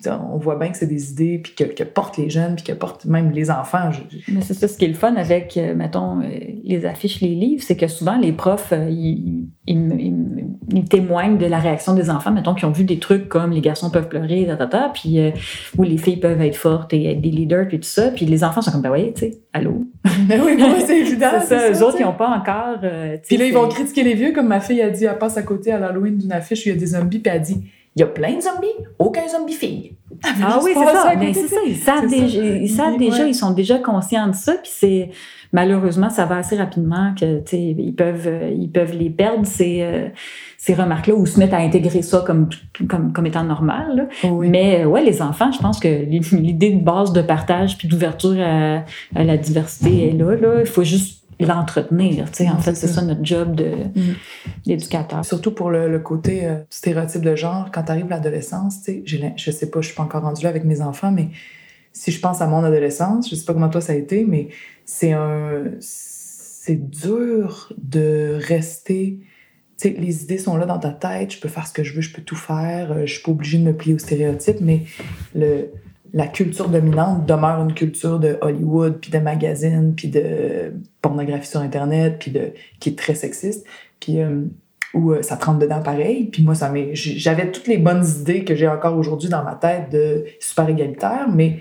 on 0.07 0.37
voit 0.37 0.57
bien 0.57 0.69
que 0.69 0.77
c'est 0.77 0.87
des 0.87 1.11
idées 1.11 1.39
puis 1.39 1.53
que, 1.53 1.83
portent 1.83 2.17
les 2.17 2.29
jeunes 2.29 2.55
puis 2.55 2.63
que 2.63 2.71
portent 2.71 3.05
même 3.05 3.31
les 3.31 3.51
enfants. 3.51 3.89
Mais 4.27 4.41
c'est 4.41 4.53
ça 4.53 4.67
ce 4.67 4.77
qui 4.77 4.85
est 4.85 4.89
le 4.89 4.93
fun 4.93 5.15
avec, 5.15 5.57
euh, 5.57 5.75
mettons, 5.75 6.21
euh, 6.21 6.27
les 6.63 6.85
affiches, 6.85 7.21
les 7.21 7.35
livres, 7.35 7.63
c'est 7.65 7.75
que 7.75 7.87
souvent 7.87 8.17
les 8.17 8.31
profs, 8.31 8.71
euh, 8.71 8.89
ils, 8.89 9.47
témoignent 10.89 11.37
de 11.37 11.45
la 11.45 11.59
réaction 11.59 11.93
des 11.93 12.09
enfants, 12.09 12.31
mettons, 12.31 12.55
qui 12.55 12.65
ont 12.65 12.71
vu 12.71 12.83
des 12.83 12.99
trucs 12.99 13.27
comme 13.27 13.51
les 13.51 13.61
garçons 13.61 13.89
peuvent 13.89 14.07
pleurer, 14.07 14.45
ta, 14.47 14.55
ta, 14.55 14.67
ta, 14.67 14.91
puis 14.93 15.19
où 15.77 15.83
les 15.83 15.97
filles 15.97 16.17
peuvent 16.17 16.41
être 16.41 16.55
fortes 16.55 16.93
et 16.93 17.11
être 17.11 17.21
des 17.21 17.29
leaders 17.29 17.67
puis 17.67 17.79
tout 17.79 17.87
ça, 17.87 18.09
puis 18.09 18.25
les 18.25 18.43
enfants 18.43 18.61
sont 18.61 18.71
comme, 18.71 18.81
ben 18.81 18.91
oui, 18.91 19.13
tu 19.13 19.21
sais, 19.21 19.41
allô? 19.53 19.85
Ben 20.27 20.41
oui, 20.43 20.57
c'est 20.85 20.99
évident. 20.99 21.27
c'est 21.41 21.57
ça, 21.57 21.71
eux 21.71 21.83
autres, 21.83 21.97
ils 21.99 22.05
n'ont 22.05 22.13
pas 22.13 22.29
encore. 22.29 22.77
puis 23.27 23.37
là, 23.37 23.45
ils 23.45 23.53
vont 23.53 23.67
critiquer 23.67 24.03
les 24.03 24.15
vieux, 24.15 24.31
comme 24.31 24.47
ma 24.47 24.59
fille 24.59 24.81
a 24.81 24.89
dit, 24.89 25.05
elle 25.05 25.17
passe 25.17 25.37
à 25.37 25.43
côté 25.43 25.71
à 25.71 25.79
l'Halloween 25.79 26.17
d'une 26.17 26.31
affiche 26.31 26.65
où 26.65 26.69
il 26.69 26.73
y 26.73 26.75
a 26.75 26.79
des 26.79 26.87
zombies, 26.87 27.19
puis 27.19 27.31
elle 27.33 27.41
dit 27.41 27.61
il 27.99 28.03
y 28.03 28.05
a 28.05 28.07
plein 28.07 28.35
de 28.35 28.41
zombies, 28.41 28.67
aucun 28.97 29.27
zombie 29.27 29.53
fille. 29.53 29.97
Ah 30.41 30.59
oui, 30.63 30.71
c'est 30.73 30.85
ça. 30.85 31.13
Mais 31.17 31.33
c'est 31.33 31.47
ça. 31.47 31.59
Ils 31.67 31.75
savent 31.75 32.07
déjà, 32.07 32.43
ils 32.43 32.69
savent 32.69 32.97
déjà, 32.97 33.27
ils 33.27 33.35
sont 33.35 33.51
déjà 33.51 33.77
conscients 33.77 34.27
de 34.27 34.35
ça. 34.35 34.53
Puis 34.53 34.71
c'est 34.73 35.09
malheureusement, 35.51 36.09
ça 36.09 36.25
va 36.25 36.37
assez 36.37 36.55
rapidement 36.55 37.13
que 37.19 37.43
ils 37.53 37.93
peuvent, 37.93 38.29
ils 38.57 38.71
peuvent 38.71 38.95
les 38.97 39.09
perdre 39.09 39.45
ces, 39.45 40.11
ces 40.57 40.73
remarques-là 40.73 41.15
ou 41.15 41.25
se 41.25 41.39
mettre 41.39 41.55
à 41.55 41.57
intégrer 41.57 42.01
ça 42.01 42.23
comme 42.25 42.49
comme, 42.87 43.11
comme 43.11 43.25
étant 43.25 43.43
normal. 43.43 44.07
Mais 44.23 44.85
ouais, 44.85 45.03
les 45.03 45.21
enfants, 45.21 45.51
je 45.51 45.59
pense 45.59 45.79
que 45.79 45.87
l'idée 45.87 46.71
de 46.71 46.83
base 46.83 47.11
de 47.11 47.21
partage 47.21 47.77
puis 47.77 47.89
d'ouverture 47.89 48.39
à, 48.39 48.83
à, 49.15 49.23
la 49.23 49.35
diversité 49.35 50.09
est 50.09 50.13
là. 50.13 50.35
là. 50.35 50.61
Il 50.61 50.65
faut 50.65 50.83
juste 50.83 51.18
l'entretenir. 51.39 52.25
En 52.25 52.59
fait, 52.59 52.75
c'est 52.75 52.87
ça 52.87 53.01
notre 53.01 53.23
job 53.23 53.59
mm. 53.59 54.01
d'éducateur. 54.65 55.23
Surtout 55.23 55.51
pour 55.51 55.69
le, 55.69 55.99
côté 55.99 56.45
euh, 56.45 56.55
stéréotype 56.69 57.21
de 57.21 57.35
genre, 57.35 57.69
quand 57.71 57.83
tu 57.83 57.91
arrives 57.91 58.05
à 58.07 58.15
l'adolescence, 58.15 58.79
je 59.05 59.51
sais 59.51 59.69
pas, 59.69 59.81
je 59.81 59.87
suis 59.87 59.95
pas 59.95 60.03
encore 60.03 60.23
rendue 60.23 60.43
là 60.43 60.49
avec 60.49 60.65
mes 60.65 60.81
enfants, 60.81 61.11
mais 61.11 61.29
si 61.93 62.11
je 62.11 62.19
pense 62.19 62.41
à 62.41 62.47
mon 62.47 62.63
adolescence, 62.63 63.29
je 63.29 63.35
sais 63.35 63.45
pas 63.45 63.53
comment 63.53 63.69
toi 63.69 63.81
ça 63.81 63.93
a 63.93 63.95
été, 63.95 64.25
mais 64.25 64.49
c'est 64.85 65.13
un. 65.13 65.63
C'est 65.79 66.89
dur 66.89 67.73
de 67.81 68.37
rester. 68.39 69.19
sais, 69.77 69.95
les 69.97 70.23
idées 70.23 70.37
sont 70.37 70.55
là 70.55 70.67
dans 70.67 70.77
ta 70.77 70.91
tête, 70.91 71.33
je 71.33 71.39
peux 71.39 71.47
faire 71.47 71.65
ce 71.65 71.73
que 71.73 71.83
je 71.83 71.95
veux, 71.95 72.01
je 72.01 72.13
peux 72.13 72.21
tout 72.21 72.35
faire, 72.35 72.91
euh, 72.91 73.05
je 73.07 73.13
suis 73.13 73.23
pas 73.23 73.31
obligée 73.31 73.57
de 73.57 73.63
me 73.63 73.73
plier 73.73 73.95
aux 73.95 73.99
stéréotypes, 73.99 74.61
mais 74.61 74.83
le, 75.33 75.71
la 76.13 76.27
culture 76.27 76.69
dominante 76.69 77.25
demeure 77.25 77.61
une 77.61 77.73
culture 77.73 78.19
de 78.19 78.37
Hollywood, 78.41 78.99
puis 79.01 79.11
de 79.11 79.19
magazines, 79.19 79.93
puis 79.95 80.07
de 80.07 80.73
pornographie 81.01 81.47
sur 81.47 81.59
Internet, 81.59 82.17
puis 82.19 82.31
de 82.31 82.53
qui 82.79 82.89
est 82.89 82.97
très 82.97 83.15
sexiste, 83.15 83.65
puis 83.99 84.21
euh, 84.21 84.41
où 84.93 85.11
euh, 85.11 85.21
ça 85.21 85.37
trempe 85.37 85.59
dedans 85.59 85.81
pareil. 85.81 86.25
Puis 86.25 86.43
moi, 86.43 86.55
ça 86.55 86.71
j'avais 86.93 87.51
toutes 87.51 87.67
les 87.67 87.77
bonnes 87.77 88.05
idées 88.21 88.43
que 88.43 88.55
j'ai 88.55 88.67
encore 88.67 88.97
aujourd'hui 88.97 89.29
dans 89.29 89.43
ma 89.43 89.55
tête 89.55 89.91
de 89.91 90.25
super 90.39 90.67
égalitaire, 90.69 91.27
mais 91.33 91.59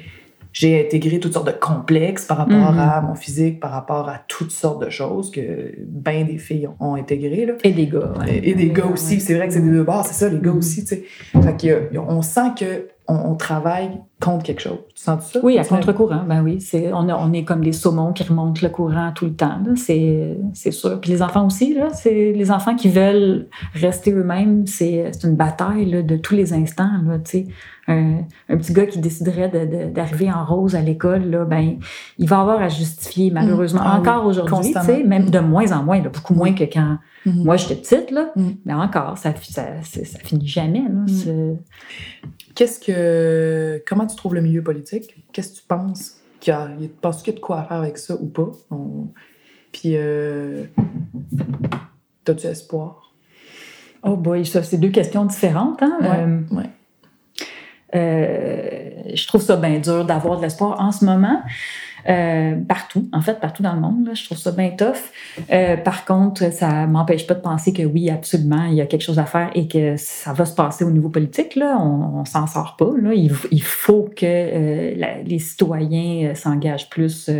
j'ai 0.59 0.85
intégré 0.85 1.21
toutes 1.21 1.35
sortes 1.35 1.47
de 1.47 1.53
complexes 1.53 2.25
par 2.25 2.39
rapport 2.39 2.75
mm-hmm. 2.75 2.97
à 2.97 3.01
mon 3.01 3.15
physique, 3.15 3.61
par 3.61 3.71
rapport 3.71 4.09
à 4.09 4.19
toutes 4.27 4.51
sortes 4.51 4.85
de 4.85 4.91
choses 4.91 5.31
que 5.31 5.73
bien 5.87 6.25
des 6.25 6.37
filles 6.37 6.69
ont 6.81 6.97
intégrées. 6.97 7.47
Là. 7.47 7.53
Et 7.63 7.71
des 7.71 7.87
gars. 7.87 8.13
Et, 8.27 8.57
des 8.57 8.71
gars 8.71 8.87
aussi. 8.87 9.21
C'est 9.21 9.37
vrai 9.37 9.47
que 9.47 9.55
c'est 9.55 9.61
des 9.61 9.71
deux 9.71 9.85
bords, 9.85 10.05
c'est 10.05 10.15
ça, 10.15 10.29
les 10.29 10.41
gars 10.41 10.51
mm-hmm. 10.51 10.59
aussi. 10.59 10.85
tu 10.85 10.97
sais. 10.97 11.05
Fait 11.41 11.97
on 11.97 12.23
sent 12.23 12.51
que 12.59 12.89
on, 13.11 13.37
travaille 13.37 14.01
contre 14.21 14.45
quelque 14.45 14.61
chose. 14.61 14.81
Tu 14.95 15.03
sens 15.03 15.31
ça? 15.33 15.41
Oui, 15.43 15.59
à 15.59 15.65
contre-courant, 15.65 16.25
ben 16.29 16.43
oui. 16.43 16.59
On, 16.93 17.09
on, 17.09 17.33
est 17.33 17.45
comme 17.45 17.65
des 17.65 17.73
saumons 17.73 18.13
qui 18.13 18.23
remontent 18.23 18.61
le 18.63 18.69
courant 18.69 19.13
tout 19.15 19.25
le 19.25 19.35
temps, 19.35 19.63
c'est, 19.77 20.37
sûr. 20.53 21.01
Puis 21.01 21.11
les 21.11 21.23
enfants 21.23 21.47
aussi, 21.47 21.73
là, 21.73 21.89
c'est 21.95 22.33
les 22.33 22.51
enfants 22.51 22.75
qui 22.75 22.91
veulent 22.91 23.47
rester 23.75 24.13
eux-mêmes, 24.13 24.67
c'est, 24.67 25.11
une 25.25 25.37
bataille 25.37 25.87
là, 25.87 26.03
de 26.03 26.17
tous 26.17 26.35
les 26.35 26.53
instants. 26.53 26.91
Là, 27.07 27.19
tu 27.19 27.31
sais. 27.31 27.47
Un, 27.89 28.18
un, 28.51 28.57
petit 28.59 28.74
gars 28.74 28.86
qui 28.86 28.99
déciderait 28.99 29.49
de, 29.49 29.91
d'arriver 29.91 30.30
en 30.30 30.45
rose 30.45 30.74
à 30.74 30.82
l'école, 30.82 31.24
là, 31.30 31.45
ben, 31.47 31.78
il 32.18 32.28
va 32.28 32.41
avoir 32.41 32.61
à 32.61 32.68
justifier, 32.68 33.30
malheureusement, 33.30 33.80
ah 33.82 33.99
encore 33.99 34.26
aujourd'hui, 34.26 34.74
tu 34.74 34.80
sais, 34.82 35.03
même 35.05 35.30
de 35.30 35.39
moins 35.39 35.72
en 35.72 35.82
moins, 35.82 36.01
beaucoup 36.01 36.34
moins 36.34 36.53
que 36.53 36.64
quand 36.64 36.99
mm-hmm. 37.26 37.45
moi 37.45 37.57
j'étais 37.57 37.76
petite, 37.76 38.11
là, 38.11 38.30
mm. 38.36 38.49
mais 38.66 38.74
encore, 38.74 39.16
ça, 39.16 39.32
ça, 39.41 39.82
ça, 39.82 40.18
finit 40.18 40.47
jamais. 40.47 40.82
Là, 40.82 41.32
mm. 41.32 41.57
Qu'est-ce 42.55 42.78
que, 42.78 43.82
comment 43.86 44.07
tu 44.07 44.16
trouves 44.16 44.34
le 44.34 44.43
milieu 44.43 44.62
politique? 44.62 45.24
Qu'est-ce 45.32 45.53
que 45.53 45.61
tu 45.61 45.66
penses 45.66 46.16
qu'il 46.41 46.53
y 46.53 46.55
a? 46.57 46.68
Penses-tu 47.01 47.24
qu'il 47.24 47.32
y 47.32 47.36
a 47.36 47.39
de 47.39 47.45
quoi 47.45 47.62
faire 47.62 47.78
avec 47.78 47.97
ça 47.97 48.16
ou 48.20 48.26
pas? 48.26 48.51
Puis, 49.72 49.93
euh... 49.95 50.64
as-tu 52.26 52.47
espoir? 52.47 53.14
Oh 54.03 54.16
boy, 54.16 54.45
ça, 54.45 54.62
c'est 54.62 54.78
deux 54.78 54.91
questions 54.91 55.24
différentes. 55.24 55.82
Hein? 55.82 55.99
Ouais, 56.01 56.24
euh, 56.26 56.64
euh, 57.95 58.91
je 59.14 59.26
trouve 59.26 59.43
ça 59.43 59.57
bien 59.57 59.78
dur 59.78 60.05
d'avoir 60.05 60.36
de 60.39 60.43
l'espoir 60.43 60.80
en 60.80 60.93
ce 60.93 61.05
moment. 61.05 61.43
Euh, 62.09 62.57
partout, 62.66 63.09
en 63.12 63.20
fait, 63.20 63.39
partout 63.41 63.62
dans 63.62 63.74
le 63.74 63.80
monde. 63.80 64.07
Là, 64.07 64.14
je 64.14 64.24
trouve 64.24 64.39
ça 64.39 64.53
bien 64.53 64.70
tough. 64.70 64.95
Euh, 65.53 65.76
par 65.76 66.05
contre, 66.05 66.53
ça 66.53 66.86
m'empêche 66.86 67.26
pas 67.26 67.34
de 67.34 67.41
penser 67.41 67.72
que 67.72 67.82
oui, 67.82 68.09
absolument, 68.09 68.64
il 68.64 68.74
y 68.74 68.80
a 68.80 68.86
quelque 68.86 69.03
chose 69.03 69.18
à 69.18 69.26
faire 69.26 69.51
et 69.55 69.68
que 69.68 69.97
ça 69.97 70.32
va 70.32 70.47
se 70.47 70.55
passer 70.55 70.84
au 70.84 70.91
niveau 70.91 71.11
politique. 71.11 71.55
Là. 71.57 71.76
On, 71.78 72.20
on 72.20 72.24
s'en 72.24 72.47
sort 72.47 72.76
pas. 72.76 72.93
Là. 72.97 73.12
Il, 73.12 73.62
faut 73.62 74.09
que 74.16 74.24
euh, 74.24 75.22
les 75.24 75.39
citoyens 75.39 76.34
s'engagent 76.34 76.89
plus 76.89 77.30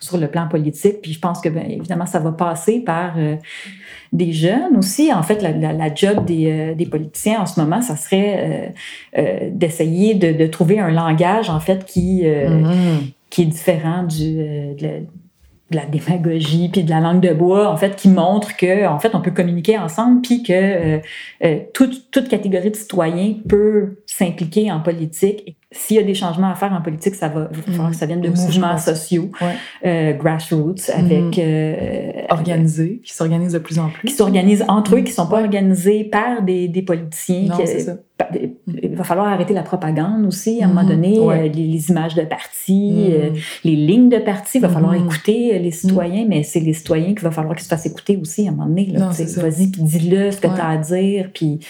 sur 0.00 0.18
le 0.18 0.28
plan 0.28 0.48
politique. 0.48 1.00
Puis 1.02 1.12
je 1.12 1.20
pense 1.20 1.40
que, 1.40 1.48
bien, 1.48 1.64
évidemment, 1.64 2.06
ça 2.06 2.18
va 2.18 2.32
passer 2.32 2.80
par 2.80 3.14
des 4.12 4.32
jeunes 4.32 4.76
aussi. 4.76 5.12
En 5.12 5.22
fait, 5.22 5.42
la, 5.42 5.52
la, 5.52 5.94
job 5.94 6.24
des, 6.24 6.74
des, 6.74 6.86
politiciens 6.86 7.40
en 7.40 7.46
ce 7.46 7.60
moment, 7.60 7.82
ça 7.82 7.96
serait 7.96 8.74
d'essayer 9.50 10.14
de, 10.14 10.32
de, 10.32 10.46
trouver 10.46 10.78
un 10.78 10.90
langage, 10.90 11.50
en 11.50 11.60
fait, 11.60 11.84
qui, 11.84 12.22
mm-hmm 12.22 13.12
qui 13.30 13.42
est 13.42 13.46
différent 13.46 14.04
du, 14.04 14.38
euh, 14.40 15.00
de, 15.70 15.76
la, 15.76 15.86
démagogie 15.86 16.68
puis 16.68 16.84
de 16.84 16.90
la 16.90 17.00
langue 17.00 17.20
de 17.20 17.32
bois, 17.32 17.68
en 17.70 17.76
fait, 17.76 17.96
qui 17.96 18.08
montre 18.08 18.56
que, 18.56 18.86
en 18.86 18.98
fait, 18.98 19.14
on 19.14 19.20
peut 19.20 19.30
communiquer 19.30 19.78
ensemble 19.78 20.22
puis 20.22 20.42
que 20.42 20.52
euh, 20.52 20.98
euh, 21.44 21.58
toute, 21.74 22.10
toute 22.10 22.28
catégorie 22.28 22.70
de 22.70 22.76
citoyens 22.76 23.34
peut 23.48 23.98
s'impliquer 24.06 24.70
en 24.70 24.80
politique 24.80 25.56
s'il 25.70 25.98
y 25.98 26.00
a 26.00 26.02
des 26.02 26.14
changements 26.14 26.50
à 26.50 26.54
faire 26.54 26.72
en 26.72 26.80
politique, 26.80 27.14
ça 27.14 27.28
va, 27.28 27.50
mm. 27.66 27.92
ça 27.92 28.06
vienne 28.06 28.22
de 28.22 28.30
mouvements 28.30 28.78
sociaux, 28.78 29.30
euh, 29.84 30.14
grassroots, 30.14 30.88
avec 30.94 31.36
mm. 31.36 31.40
euh, 31.40 32.12
organisés, 32.30 33.02
qui 33.04 33.12
s'organisent 33.12 33.52
de 33.52 33.58
plus 33.58 33.78
en 33.78 33.90
plus, 33.90 34.08
qui 34.08 34.14
s'organisent 34.14 34.64
entre 34.66 34.96
eux, 34.96 35.00
qui 35.00 35.12
sont 35.12 35.26
pas 35.26 35.40
organisés 35.40 36.04
par 36.04 36.42
des, 36.42 36.68
des 36.68 36.82
politiciens. 36.82 37.48
Non, 37.48 37.66
ça. 37.66 37.96
Il 38.82 38.94
va 38.94 39.04
falloir 39.04 39.28
arrêter 39.28 39.54
la 39.54 39.62
propagande 39.62 40.26
aussi, 40.26 40.62
à 40.62 40.66
un 40.66 40.68
moment 40.68 40.84
mm. 40.84 40.88
donné, 40.88 41.18
euh, 41.18 41.48
les, 41.48 41.90
images 41.90 42.14
de 42.14 42.22
partis, 42.22 43.08
euh, 43.10 43.30
les 43.64 43.76
lignes 43.76 44.08
de 44.08 44.18
partis. 44.18 44.58
Il 44.58 44.60
va 44.60 44.68
falloir 44.68 44.94
écouter 44.94 45.58
les 45.58 45.70
citoyens, 45.70 46.26
mais 46.28 46.42
c'est 46.42 46.60
les 46.60 46.74
citoyens 46.74 47.14
qu'il 47.14 47.22
va 47.22 47.30
falloir 47.30 47.54
qu'ils 47.54 47.64
se 47.64 47.68
fassent 47.68 47.86
écouter 47.86 48.16
aussi 48.16 48.46
à 48.46 48.50
un 48.50 48.54
moment 48.54 48.66
donné. 48.66 48.92
Vas-y, 48.96 49.70
puis 49.70 49.82
dis-le 49.82 50.30
ce 50.30 50.40
que 50.40 50.48
tu 50.48 50.60
as 50.60 50.68
à 50.68 50.76
dire, 50.76 51.30
puis 51.32 51.60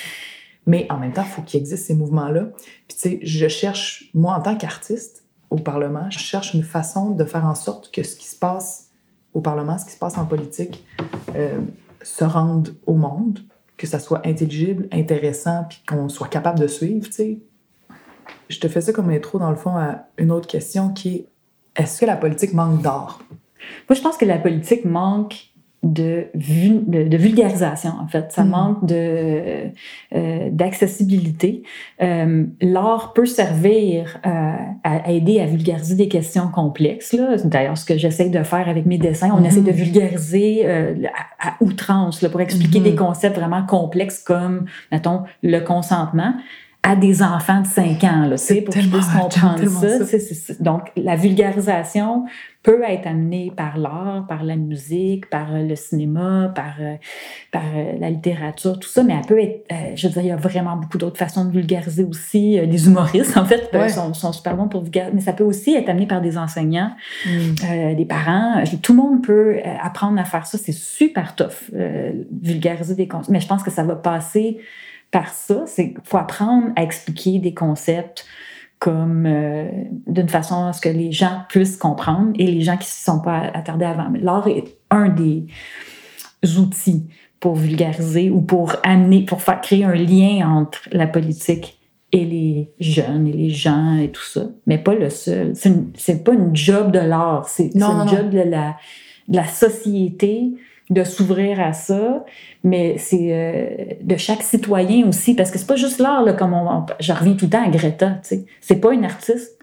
mais 0.68 0.86
en 0.90 0.99
même 0.99 1.12
temps, 1.12 1.24
il 1.24 1.30
faut 1.30 1.40
qu'il 1.40 1.59
existe 1.59 1.86
ces 1.86 1.94
mouvements-là. 1.94 2.51
Puis, 2.86 2.96
tu 2.96 3.09
sais, 3.09 3.20
je 3.22 3.49
cherche, 3.49 4.11
moi, 4.12 4.34
en 4.34 4.42
tant 4.42 4.55
qu'artiste 4.55 5.24
au 5.49 5.57
Parlement, 5.57 6.11
je 6.11 6.18
cherche 6.18 6.53
une 6.53 6.62
façon 6.62 7.11
de 7.11 7.24
faire 7.24 7.46
en 7.46 7.55
sorte 7.55 7.90
que 7.90 8.03
ce 8.03 8.14
qui 8.14 8.26
se 8.26 8.36
passe 8.36 8.90
au 9.32 9.40
Parlement, 9.40 9.78
ce 9.78 9.86
qui 9.86 9.92
se 9.92 9.99
passe 9.99 10.18
en 10.18 10.26
politique, 10.26 10.84
euh, 11.34 11.59
se 12.03 12.22
rende 12.22 12.76
au 12.86 12.94
monde, 12.94 13.40
que 13.78 13.86
ça 13.86 13.98
soit 13.98 14.26
intelligible, 14.26 14.88
intéressant, 14.92 15.64
puis 15.68 15.80
qu'on 15.88 16.10
soit 16.10 16.28
capable 16.28 16.58
de 16.58 16.66
suivre, 16.66 17.06
tu 17.06 17.12
sais. 17.12 17.38
Je 18.50 18.60
te 18.60 18.68
fais 18.68 18.82
ça 18.82 18.92
comme 18.92 19.08
intro, 19.08 19.38
dans 19.38 19.50
le 19.50 19.56
fond, 19.56 19.76
à 19.76 20.08
une 20.18 20.30
autre 20.30 20.48
question 20.48 20.90
qui 20.92 21.14
est 21.16 21.28
est-ce 21.76 22.00
que 22.00 22.06
la 22.06 22.16
politique 22.16 22.52
manque 22.54 22.82
d'art? 22.82 23.20
Moi, 23.88 23.96
je 23.96 24.00
pense 24.02 24.16
que 24.16 24.24
la 24.24 24.38
politique 24.38 24.84
manque 24.84 25.47
de, 25.84 26.26
de, 26.34 27.16
vulgarisation, 27.16 27.92
en 28.02 28.08
fait. 28.08 28.32
Ça 28.32 28.42
mm. 28.42 28.48
manque 28.48 28.84
de, 28.86 29.70
euh, 30.14 30.48
d'accessibilité. 30.50 31.62
Euh, 32.02 32.46
l'art 32.60 33.12
peut 33.12 33.26
servir 33.26 34.18
euh, 34.26 34.52
à 34.82 35.10
aider 35.10 35.40
à 35.40 35.46
vulgariser 35.46 35.94
des 35.94 36.08
questions 36.08 36.48
complexes. 36.48 37.12
Là. 37.12 37.36
D'ailleurs 37.44 37.78
ce 37.78 37.84
que 37.84 37.96
j'essaie 37.96 38.28
de 38.28 38.42
faire 38.42 38.68
avec 38.68 38.86
mes 38.86 38.98
dessins. 38.98 39.30
On 39.32 39.44
essaie 39.44 39.60
de 39.60 39.70
vulgariser 39.70 40.62
euh, 40.64 40.94
à, 41.40 41.54
outrance 41.60 42.22
là, 42.22 42.28
pour 42.28 42.40
expliquer 42.40 42.80
des 42.80 42.92
mm-hmm. 42.92 42.96
concepts 42.96 43.36
vraiment 43.36 43.64
complexes 43.64 44.18
comme, 44.18 44.66
mettons, 44.90 45.22
le 45.42 45.60
consentement 45.60 46.34
à 46.82 46.96
des 46.96 47.22
enfants 47.22 47.60
de 47.60 47.66
5 47.66 48.04
ans, 48.04 48.26
là, 48.28 48.36
c'est 48.36 48.60
pour 48.62 48.72
qu'ils 48.72 48.88
puissent 48.88 49.08
comprendre 49.08 49.68
ça. 49.68 50.54
Donc, 50.60 50.92
la 50.96 51.16
vulgarisation 51.16 52.24
peut 52.68 52.82
être 52.86 53.06
amenée 53.06 53.50
par 53.56 53.78
l'art, 53.78 54.26
par 54.28 54.44
la 54.44 54.56
musique, 54.56 55.30
par 55.30 55.54
le 55.54 55.74
cinéma, 55.74 56.52
par, 56.54 56.74
euh, 56.80 56.96
par 57.50 57.62
euh, 57.74 57.94
la 57.98 58.10
littérature, 58.10 58.78
tout 58.78 58.90
ça, 58.90 59.02
mais 59.02 59.14
elle 59.14 59.26
peut 59.26 59.40
être, 59.40 59.64
euh, 59.72 59.96
je 59.96 60.06
veux 60.06 60.12
dire, 60.12 60.22
il 60.22 60.28
y 60.28 60.32
a 60.32 60.36
vraiment 60.36 60.76
beaucoup 60.76 60.98
d'autres 60.98 61.16
façons 61.16 61.46
de 61.46 61.50
vulgariser 61.50 62.04
aussi. 62.04 62.60
Les 62.60 62.86
humoristes, 62.86 63.38
en 63.38 63.46
fait, 63.46 63.70
sont, 63.88 64.12
sont, 64.12 64.34
super 64.34 64.54
bons 64.54 64.68
pour 64.68 64.82
vulgariser, 64.82 65.14
mais 65.14 65.22
ça 65.22 65.32
peut 65.32 65.44
aussi 65.44 65.74
être 65.76 65.88
amené 65.88 66.06
par 66.06 66.20
des 66.20 66.36
enseignants, 66.36 66.92
mm. 67.24 67.94
des 67.94 68.04
parents. 68.04 68.62
Tout 68.82 68.92
le 68.92 68.98
monde 68.98 69.22
peut 69.24 69.60
apprendre 69.82 70.20
à 70.20 70.24
faire 70.24 70.46
ça. 70.46 70.58
C'est 70.58 70.72
super 70.72 71.36
tough, 71.36 71.72
vulgariser 72.42 72.94
des 72.94 73.08
concepts. 73.08 73.30
Mais 73.30 73.40
je 73.40 73.48
pense 73.48 73.62
que 73.62 73.70
ça 73.70 73.82
va 73.82 73.96
passer 73.96 74.58
par 75.10 75.30
ça. 75.30 75.62
C'est 75.64 75.94
faut 76.04 76.18
apprendre 76.18 76.68
à 76.76 76.82
expliquer 76.82 77.38
des 77.38 77.54
concepts 77.54 78.26
comme 78.78 79.26
euh, 79.26 79.68
d'une 80.06 80.28
façon 80.28 80.66
à 80.66 80.72
ce 80.72 80.80
que 80.80 80.88
les 80.88 81.10
gens 81.10 81.42
puissent 81.48 81.76
comprendre 81.76 82.32
et 82.36 82.46
les 82.46 82.60
gens 82.60 82.76
qui 82.76 82.86
ne 82.86 82.92
se 82.92 83.04
sont 83.04 83.20
pas 83.20 83.50
attardés 83.52 83.84
avant. 83.84 84.10
L'art 84.20 84.46
est 84.46 84.78
un 84.90 85.08
des 85.08 85.46
outils 86.58 87.08
pour 87.40 87.56
vulgariser 87.56 88.30
ou 88.30 88.40
pour 88.40 88.74
amener, 88.82 89.24
pour 89.24 89.42
faire 89.42 89.60
créer 89.60 89.84
un 89.84 89.94
lien 89.94 90.48
entre 90.48 90.80
la 90.92 91.06
politique 91.06 91.78
et 92.12 92.24
les 92.24 92.72
jeunes 92.80 93.26
et 93.26 93.32
les 93.32 93.50
gens 93.50 93.96
et 93.96 94.10
tout 94.10 94.22
ça, 94.22 94.46
mais 94.66 94.78
pas 94.78 94.94
le 94.94 95.10
seul. 95.10 95.52
C'est 95.54 96.24
pas 96.24 96.32
une 96.32 96.54
job 96.54 96.90
de 96.90 96.98
l'art, 96.98 97.48
c'est 97.48 97.70
une 97.74 98.08
job 98.08 98.30
de 98.30 98.40
la, 98.40 98.76
de 99.28 99.36
la 99.36 99.46
société 99.46 100.54
de 100.91 101.05
s'ouvrir 101.05 101.61
à 101.61 101.72
ça, 101.72 102.24
mais 102.64 102.97
c'est 102.99 103.28
euh, 103.30 103.95
de 104.01 104.16
chaque 104.16 104.43
citoyen 104.43 105.07
aussi, 105.07 105.34
parce 105.34 105.51
que 105.51 105.59
c'est 105.59 105.66
pas 105.66 105.76
juste 105.76 105.99
l'art, 105.99 106.24
comme 106.36 106.55
on, 106.55 106.86
je 107.01 107.12
reviens 107.12 107.34
tout 107.34 107.47
le 107.47 107.51
temps 107.51 107.64
à 107.64 107.68
Greta, 107.68 108.18
tu 108.22 108.28
sais. 108.28 108.45
C'est 108.61 108.80
pas 108.80 108.93
une 108.93 109.05
artiste. 109.05 109.55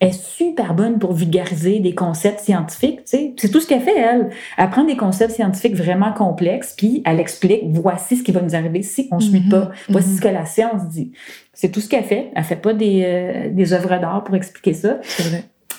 Elle 0.00 0.08
est 0.08 0.20
super 0.20 0.74
bonne 0.74 0.98
pour 0.98 1.12
vulgariser 1.12 1.78
des 1.78 1.94
concepts 1.94 2.40
scientifiques, 2.40 3.04
tu 3.04 3.10
sais. 3.10 3.34
C'est 3.36 3.50
tout 3.50 3.60
ce 3.60 3.68
qu'elle 3.68 3.82
fait, 3.82 3.96
elle. 3.96 4.30
Elle 4.58 4.70
prend 4.70 4.82
des 4.82 4.96
concepts 4.96 5.32
scientifiques 5.32 5.76
vraiment 5.76 6.12
complexes, 6.12 6.74
puis 6.76 7.02
elle 7.06 7.20
explique, 7.20 7.62
voici 7.68 8.16
ce 8.16 8.24
qui 8.24 8.32
va 8.32 8.40
nous 8.40 8.56
arriver 8.56 8.82
si 8.82 9.06
on 9.12 9.16
ne 9.16 9.20
suit 9.20 9.48
pas. 9.48 9.66
Mm-hmm. 9.66 9.90
Voici 9.90 10.08
ce 10.08 10.18
mm-hmm. 10.18 10.22
que 10.22 10.28
la 10.28 10.46
science 10.46 10.88
dit. 10.88 11.12
C'est 11.54 11.70
tout 11.70 11.80
ce 11.80 11.88
qu'elle 11.88 12.02
fait. 12.02 12.32
Elle 12.34 12.42
fait 12.42 12.56
pas 12.56 12.74
des, 12.74 13.02
euh, 13.04 13.50
des 13.52 13.72
œuvres 13.72 14.00
d'art 14.00 14.24
pour 14.24 14.34
expliquer 14.34 14.72
ça. 14.72 14.98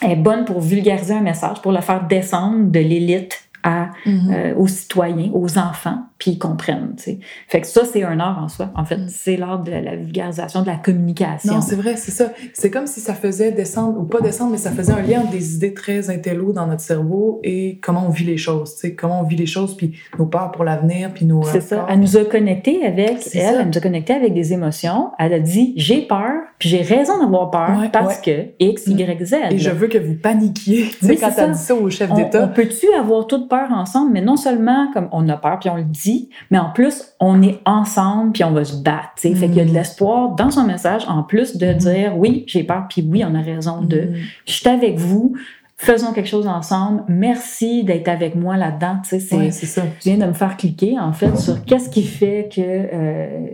Elle 0.02 0.12
est 0.12 0.16
bonne 0.16 0.46
pour 0.46 0.62
vulgariser 0.62 1.14
un 1.14 1.22
message, 1.22 1.62
pour 1.62 1.74
le 1.74 1.82
faire 1.82 2.08
descendre 2.08 2.72
de 2.72 2.80
l'élite 2.80 3.50
à, 3.64 3.92
euh, 4.08 4.54
aux 4.56 4.68
citoyens, 4.68 5.32
aux 5.34 5.58
enfants, 5.58 6.04
puis 6.18 6.32
ils 6.32 6.40
comprennent. 6.40 6.94
sais. 6.98 7.20
Fait 7.48 7.62
que 7.62 7.68
ça, 7.68 7.86
c'est 7.86 8.04
un 8.04 8.20
art 8.20 8.42
en 8.44 8.48
soi. 8.48 8.72
En 8.76 8.86
fait, 8.86 8.98
mm. 8.98 9.08
c'est 9.08 9.38
l'art 9.38 9.64
de 9.64 9.72
la 9.72 9.96
vulgarisation, 9.96 10.62
de 10.62 10.68
la 10.68 10.76
communication. 10.76 11.56
Non, 11.56 11.62
c'est 11.62 11.76
vrai, 11.76 11.96
c'est 11.96 12.12
ça. 12.12 12.32
C'est 12.54 12.70
comme 12.70 12.88
si 12.88 13.00
ça 13.00 13.14
faisait 13.14 13.52
descendre, 13.52 14.00
ou 14.00 14.04
pas 14.04 14.22
descendre, 14.22 14.52
mais 14.52 14.58
ça 14.58 14.72
faisait 14.72 14.94
un 14.94 15.02
lien 15.02 15.22
entre 15.22 15.32
des 15.32 15.56
idées 15.56 15.74
très 15.74 16.10
intello 16.10 16.52
dans 16.52 16.68
notre 16.68 16.82
cerveau 16.82 17.40
et 17.44 17.80
comment 17.82 18.06
on 18.08 18.10
vit 18.10 18.26
les 18.26 18.38
choses. 18.38 18.82
comment 18.98 19.22
on 19.22 19.24
vit 19.24 19.38
les 19.38 19.46
choses, 19.46 19.76
puis 19.78 19.94
nos 20.20 20.26
peurs 20.26 20.52
pour 20.52 20.64
l'avenir, 20.64 21.12
puis 21.14 21.26
nos. 21.26 21.44
C'est 21.44 21.62
ça. 21.62 21.86
Elle 21.90 22.00
nous 22.00 22.18
a 22.18 22.26
connectés 22.26 22.86
avec, 22.86 23.18
elle, 23.34 23.58
elle 23.60 23.68
nous 23.68 23.78
a 23.78 23.82
connectés 23.82 24.14
avec 24.14 24.34
des 24.34 24.54
émotions. 24.54 25.12
Elle 25.20 25.34
a 25.34 25.40
dit 25.40 25.74
j'ai 25.78 26.02
peur, 26.02 26.32
puis 26.60 26.70
j'ai 26.70 26.82
raison 26.82 27.20
d'avoir 27.20 27.52
peur 27.52 27.90
parce 27.92 28.20
que 28.20 28.48
X, 28.60 28.88
Y, 28.88 29.26
Z. 29.26 29.36
Et 29.52 29.58
je 29.58 29.70
veux 29.70 29.88
que 29.88 29.98
vous 29.98 30.16
paniquiez. 30.16 30.92
Oui, 31.04 31.18
quand 31.20 31.32
tu 31.32 31.52
dit 31.52 31.58
ça 31.58 31.76
au 31.76 31.90
chef 31.90 32.14
d'État. 32.14 32.44
On 32.44 32.54
peut-tu 32.54 32.88
avoir 32.94 33.28
toute 33.28 33.50
peur 33.54 33.72
ensemble, 33.72 34.14
mais 34.14 34.22
non 34.22 34.36
seulement 34.36 34.92
comme 34.94 35.10
on 35.12 35.30
a 35.30 35.38
peur, 35.38 35.60
puis 35.60 35.70
on 35.70 35.76
le 35.76 35.84
dit, 35.84 36.30
mais 36.50 36.58
en 36.58 36.72
plus, 36.72 37.14
on 37.20 37.44
est 37.44 37.60
ensemble, 37.66 38.32
puis 38.32 38.44
on 38.44 38.52
va 38.52 38.64
se 38.64 38.82
battre. 38.82 39.12
Fait 39.18 39.34
qu'il 39.34 39.54
y 39.54 39.60
a 39.60 39.66
de 39.66 39.70
mm. 39.70 39.74
l'espoir 39.74 40.30
dans 40.32 40.50
son 40.50 40.64
message, 40.64 41.04
en 41.08 41.22
plus 41.22 41.58
de 41.58 41.68
mm. 41.68 41.78
dire 41.78 42.18
oui, 42.18 42.46
j'ai 42.48 42.64
peur, 42.64 42.88
puis 42.90 43.08
oui, 43.08 43.24
on 43.24 43.36
a 43.36 43.42
raison 43.42 43.82
de. 43.82 44.02
Mm. 44.02 44.16
Je 44.48 44.54
suis 44.54 44.68
avec 44.68 44.98
vous, 44.98 45.36
faisons 45.78 46.14
quelque 46.14 46.30
chose 46.30 46.48
ensemble. 46.48 47.04
Merci 47.08 47.84
d'être 47.84 48.08
avec 48.08 48.34
moi 48.34 48.58
là-dedans. 48.58 48.98
c'est 49.04 49.20
ça. 49.20 49.38
Je 49.38 50.10
viens 50.10 50.18
de 50.18 50.26
me 50.26 50.34
faire 50.34 50.58
cliquer, 50.58 50.98
en 51.00 51.14
fait, 51.14 51.38
sur 51.38 51.64
qu'est-ce 51.64 51.92
qui 51.92 52.04
fait 52.04 52.50
que. 52.52 52.62
Euh, 52.62 53.48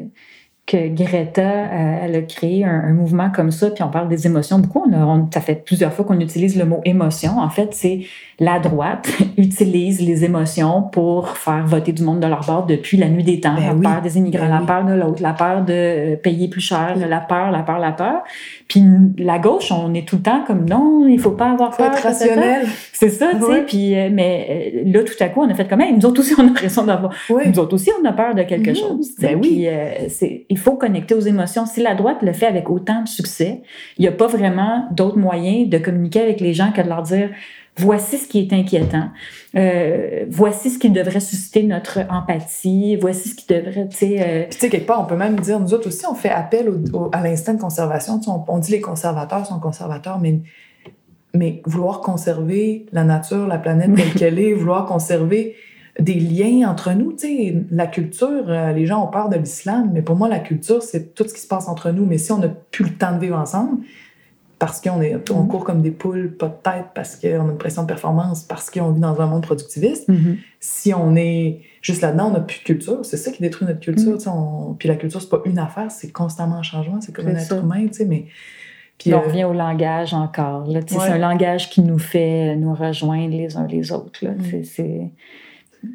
que 0.65 0.87
Greta, 0.87 1.41
euh, 1.41 1.99
elle 2.03 2.15
a 2.15 2.21
créé 2.21 2.63
un, 2.63 2.93
mouvement 2.93 3.31
comme 3.31 3.49
ça, 3.49 3.71
puis 3.71 3.81
on 3.81 3.89
parle 3.89 4.07
des 4.07 4.27
émotions 4.27 4.59
beaucoup. 4.59 4.85
On, 4.87 5.27
ça 5.33 5.41
fait 5.41 5.55
plusieurs 5.55 5.91
fois 5.91 6.05
qu'on 6.05 6.19
utilise 6.19 6.55
le 6.55 6.65
mot 6.65 6.79
émotion. 6.85 7.39
En 7.39 7.49
fait, 7.49 7.69
c'est 7.73 8.01
la 8.39 8.59
droite 8.59 9.11
utilise 9.37 10.01
les 10.01 10.23
émotions 10.23 10.81
pour 10.81 11.37
faire 11.37 11.65
voter 11.65 11.91
du 11.91 12.03
monde 12.03 12.19
de 12.19 12.27
leur 12.27 12.45
bord 12.45 12.65
depuis 12.65 12.97
la 12.97 13.09
nuit 13.09 13.23
des 13.23 13.39
temps. 13.39 13.55
Ben 13.55 13.81
la 13.81 13.89
peur 13.89 14.01
des 14.01 14.17
immigrants, 14.17 14.45
ben 14.45 14.59
la 14.59 14.65
peur 14.65 14.85
de 14.85 14.93
l'autre, 14.93 15.21
la 15.21 15.33
peur 15.33 15.63
de 15.63 15.73
euh, 15.73 16.15
payer 16.15 16.47
plus 16.47 16.61
cher, 16.61 16.95
la 16.97 17.19
peur, 17.19 17.51
la 17.51 17.63
peur, 17.63 17.79
la 17.79 17.91
peur. 17.91 18.23
Puis 18.67 18.81
la 19.17 19.39
gauche, 19.39 19.71
on 19.71 19.93
est 19.93 20.07
tout 20.07 20.17
le 20.17 20.21
temps 20.21 20.43
comme 20.45 20.67
non, 20.67 21.07
il 21.07 21.19
faut 21.19 21.31
pas 21.31 21.51
avoir 21.51 21.75
peur. 21.75 21.91
Être 21.91 22.03
rationnel. 22.03 22.65
C'est 22.93 23.09
ça, 23.09 23.31
tu 23.33 23.43
sais. 23.43 23.61
Puis 23.63 23.97
euh, 23.97 24.09
mais 24.11 24.73
euh, 24.75 24.91
là, 24.91 25.03
tout 25.03 25.21
à 25.21 25.27
coup, 25.27 25.41
on 25.41 25.49
a 25.49 25.53
fait 25.53 25.67
comme 25.67 25.79
même. 25.79 25.97
Nous 25.97 26.05
autres 26.05 26.21
aussi, 26.21 26.33
on 26.37 26.47
a 26.47 26.57
raison 26.57 26.85
d'avoir. 26.85 27.13
Nous 27.29 27.59
autres 27.59 27.73
aussi, 27.73 27.91
on 28.01 28.05
a 28.05 28.13
peur 28.13 28.35
de 28.35 28.43
quelque 28.43 28.69
mhm. 28.69 28.75
chose. 28.75 29.09
Ben 29.19 29.37
oui. 29.41 29.67
Puis, 30.09 30.45
il 30.49 30.57
faut 30.57 30.73
connecter 30.73 31.13
aux 31.13 31.19
émotions. 31.19 31.65
Si 31.65 31.81
la 31.81 31.95
droite 31.95 32.17
le 32.21 32.33
fait 32.33 32.47
avec 32.47 32.69
autant 32.69 33.01
de 33.01 33.07
succès, 33.07 33.61
il 33.97 34.01
n'y 34.01 34.07
a 34.07 34.11
pas 34.11 34.27
vraiment 34.27 34.85
d'autres 34.91 35.17
moyens 35.17 35.69
de 35.69 35.77
communiquer 35.77 36.21
avec 36.21 36.39
les 36.39 36.53
gens 36.53 36.71
que 36.71 36.81
de 36.81 36.87
leur 36.87 37.03
dire 37.03 37.29
voici 37.79 38.17
ce 38.17 38.27
qui 38.27 38.39
est 38.39 38.53
inquiétant, 38.53 39.09
euh, 39.55 40.25
voici 40.29 40.69
ce 40.69 40.77
qui 40.77 40.89
devrait 40.89 41.19
susciter 41.19 41.63
notre 41.63 41.99
empathie, 42.09 42.95
voici 42.97 43.29
ce 43.29 43.35
qui 43.35 43.47
devrait, 43.47 43.87
tu 43.87 43.97
sais... 43.97 44.17
Euh... 44.19 44.45
tu 44.49 44.57
sais, 44.57 44.69
quelque 44.69 44.85
part, 44.85 45.01
on 45.01 45.05
peut 45.05 45.15
même 45.15 45.39
dire, 45.39 45.59
nous 45.59 45.73
autres 45.73 45.87
aussi, 45.87 46.05
on 46.05 46.13
fait 46.13 46.29
appel 46.29 46.71
à 47.11 47.23
l'instinct 47.23 47.53
de 47.53 47.61
conservation. 47.61 48.19
on, 48.27 48.43
on, 48.47 48.57
dit 48.59 48.71
les 48.71 48.81
conservateurs 48.81 49.45
sont 49.45 49.59
conservateurs, 49.59 50.19
mais, 50.19 50.41
mais 51.33 51.61
vouloir 51.65 52.01
conserver 52.01 52.85
la 52.91 53.03
nature, 53.03 53.47
la 53.47 53.57
planète 53.57 53.95
telle 53.95 54.13
qu'elle 54.17 54.39
est, 54.39 54.53
vouloir 54.53 54.85
conserver 54.85 55.55
des 55.99 56.15
liens 56.15 56.69
entre 56.69 56.93
nous, 56.93 57.13
tu 57.13 57.27
sais, 57.27 57.55
la 57.71 57.87
culture, 57.87 58.45
euh, 58.47 58.71
les 58.71 58.85
gens 58.85 59.03
ont 59.03 59.07
peur 59.07 59.29
de 59.29 59.37
l'islam, 59.37 59.91
mais 59.93 60.01
pour 60.01 60.15
moi, 60.15 60.29
la 60.29 60.39
culture, 60.39 60.81
c'est 60.81 61.13
tout 61.13 61.27
ce 61.27 61.33
qui 61.33 61.41
se 61.41 61.47
passe 61.47 61.67
entre 61.67 61.91
nous. 61.91 62.05
Mais 62.05 62.17
si 62.17 62.31
on 62.31 62.37
n'a 62.37 62.47
plus 62.47 62.85
le 62.85 62.91
temps 62.91 63.13
de 63.13 63.19
vivre 63.19 63.37
ensemble, 63.37 63.83
parce 64.59 64.81
qu'on 64.81 65.01
est, 65.01 65.15
on 65.15 65.17
mm-hmm. 65.17 65.47
court 65.47 65.63
comme 65.63 65.81
des 65.81 65.91
poules, 65.91 66.35
pas 66.35 66.47
de 66.47 66.61
tête, 66.61 66.87
parce 66.93 67.15
qu'on 67.15 67.47
a 67.47 67.51
une 67.51 67.57
pression 67.57 67.83
de 67.83 67.87
performance, 67.87 68.43
parce 68.43 68.69
qu'on 68.69 68.91
vit 68.91 68.99
dans 68.99 69.19
un 69.21 69.25
monde 69.25 69.41
productiviste. 69.41 70.09
Mm-hmm. 70.09 70.37
Si 70.59 70.93
on 70.93 71.15
est 71.15 71.61
juste 71.81 72.01
là-dedans, 72.01 72.27
on 72.27 72.33
n'a 72.33 72.41
plus 72.41 72.59
de 72.59 72.63
culture. 72.63 72.99
C'est 73.03 73.17
ça 73.17 73.31
qui 73.31 73.41
détruit 73.41 73.67
notre 73.67 73.79
culture. 73.79 74.17
Mm-hmm. 74.17 74.77
Puis 74.77 74.89
la 74.89 74.95
culture, 74.95 75.21
c'est 75.21 75.29
pas 75.29 75.41
une 75.45 75.59
affaire, 75.59 75.89
c'est 75.89 76.11
constamment 76.11 76.57
en 76.57 76.63
changement. 76.63 76.99
C'est 76.99 77.13
comme 77.13 77.27
un 77.27 77.35
être 77.35 77.57
humain, 77.57 77.87
tu 77.87 77.93
sais, 77.93 78.05
mais... 78.05 78.25
Puis, 78.97 79.13
on 79.13 79.19
euh, 79.19 79.21
revient 79.21 79.45
au 79.45 79.53
langage 79.53 80.13
encore. 80.13 80.67
C'est 80.85 80.97
un 80.97 81.17
langage 81.17 81.69
qui 81.69 81.81
nous 81.81 81.99
fait 81.99 82.57
nous 82.57 82.73
rejoindre 82.73 83.33
les 83.33 83.55
uns 83.55 83.65
les 83.65 83.93
autres. 83.93 84.25
Là. 84.25 84.31
Mm. 84.31 84.63
C'est 84.65 85.11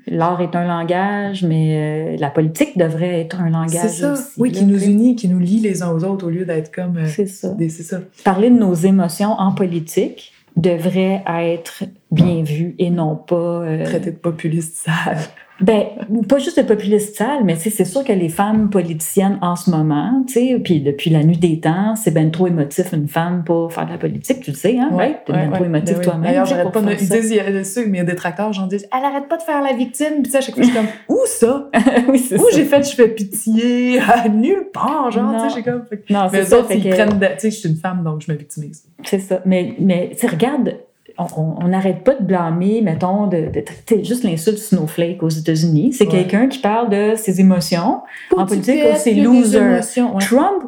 l'art 0.06 0.40
est 0.40 0.54
un 0.56 0.66
langage, 0.66 1.42
mais 1.42 2.14
euh, 2.14 2.16
la 2.18 2.30
politique 2.30 2.76
devrait 2.78 3.20
être 3.20 3.40
un 3.40 3.50
langage 3.50 3.90
ça. 3.90 4.12
aussi. 4.12 4.22
Oui, 4.38 4.52
qui 4.52 4.64
nous 4.64 4.82
unit, 4.82 5.16
qui 5.16 5.28
nous 5.28 5.38
lie 5.38 5.60
les 5.60 5.82
uns 5.82 5.90
aux 5.90 6.04
autres 6.04 6.26
au 6.26 6.30
lieu 6.30 6.44
d'être 6.44 6.72
comme. 6.74 6.98
Euh, 6.98 7.06
c'est 7.06 7.26
ça. 7.26 7.54
ça. 7.68 8.00
Parler 8.24 8.50
de 8.50 8.56
nos 8.56 8.74
émotions 8.74 9.32
en 9.32 9.52
politique 9.52 10.32
devrait 10.56 11.22
être 11.26 11.84
bien 12.10 12.42
vu 12.42 12.74
et 12.78 12.90
non 12.90 13.16
pas. 13.16 13.62
Euh, 13.62 13.84
Traité 13.84 14.10
de 14.10 14.16
populiste 14.16 14.76
sale. 14.76 15.18
Ben, 15.60 15.84
pas 16.28 16.38
juste 16.38 16.58
de 16.58 16.66
populiste 16.66 17.16
sale, 17.16 17.44
mais 17.44 17.54
c'est 17.54 17.84
sûr 17.84 18.02
que 18.02 18.12
les 18.12 18.28
femmes 18.28 18.70
politiciennes 18.70 19.38
en 19.40 19.54
ce 19.54 19.70
moment, 19.70 20.24
tu 20.26 20.34
sais, 20.34 20.60
puis 20.62 20.80
depuis 20.80 21.10
la 21.10 21.22
nuit 21.22 21.36
des 21.36 21.60
temps, 21.60 21.94
c'est 21.94 22.10
ben 22.10 22.30
trop 22.32 22.48
émotif 22.48 22.92
une 22.92 23.06
femme 23.06 23.44
pour 23.44 23.72
faire 23.72 23.86
de 23.86 23.92
la 23.92 23.98
politique, 23.98 24.40
tu 24.40 24.50
le 24.50 24.56
sais, 24.56 24.76
hein, 24.78 24.90
ouais, 24.92 25.20
T'es 25.24 25.32
ben 25.32 25.52
trop 25.52 25.64
émotif 25.64 25.96
ben 25.96 26.02
toi-même. 26.02 26.22
D'ailleurs, 26.22 26.46
j'arrête 26.46 26.72
pas 26.72 26.80
de 26.80 26.90
ils 26.90 27.08
disent, 27.08 27.30
il 27.30 27.36
y 27.36 27.40
a 27.40 27.64
ceux, 27.64 27.86
mais 27.86 27.98
il 27.98 28.00
y 28.00 28.00
a 28.00 28.04
des 28.04 28.16
tracteurs, 28.16 28.52
j'en 28.52 28.66
dis, 28.66 28.76
elle 28.76 29.04
arrête 29.04 29.28
pas 29.28 29.36
de 29.36 29.42
faire 29.42 29.62
la 29.62 29.72
victime, 29.74 30.22
puis 30.22 30.32
ça, 30.32 30.40
chaque 30.40 30.56
fois, 30.56 30.64
je 30.64 30.70
suis 30.70 30.76
comme, 30.76 30.88
où 31.08 31.20
ça? 31.26 31.70
oui, 32.08 32.28
Où 32.36 32.46
j'ai 32.52 32.64
fait, 32.64 32.82
je 32.82 32.96
fais 32.96 33.08
pitié, 33.08 34.00
à 34.00 34.28
nulle 34.28 34.70
part, 34.72 35.12
genre, 35.12 35.34
tu 35.34 35.48
sais, 35.48 35.54
j'ai 35.56 35.62
comme. 35.62 35.84
Non, 36.10 36.28
c'est 36.32 36.44
ça. 36.44 36.64
ils 36.68 36.90
prennent, 36.90 37.20
tu 37.20 37.26
sais, 37.38 37.50
je 37.50 37.56
suis 37.56 37.68
une 37.68 37.76
femme, 37.76 38.02
donc 38.02 38.22
je 38.26 38.32
me 38.32 38.36
victimise. 38.36 38.84
C'est 39.04 39.20
ça. 39.20 39.40
Mais, 39.46 39.76
mais, 39.78 40.16
tu 40.18 40.26
regarde, 40.26 40.74
on 41.18 41.68
n'arrête 41.68 42.02
pas 42.02 42.14
de 42.14 42.24
blâmer, 42.24 42.80
mettons, 42.82 43.26
de, 43.26 43.50
de, 43.52 44.02
juste 44.02 44.24
l'insulte 44.24 44.58
snowflake 44.58 45.22
aux 45.22 45.28
États-Unis. 45.28 45.92
C'est 45.92 46.06
quelqu'un 46.06 46.48
qui 46.48 46.58
parle 46.58 46.90
de 46.90 47.14
ses 47.16 47.40
émotions. 47.40 48.02
en 48.36 48.46
politique, 48.46 48.80
c'est 48.96 49.14
loser. 49.14 49.80
Trump, 50.20 50.64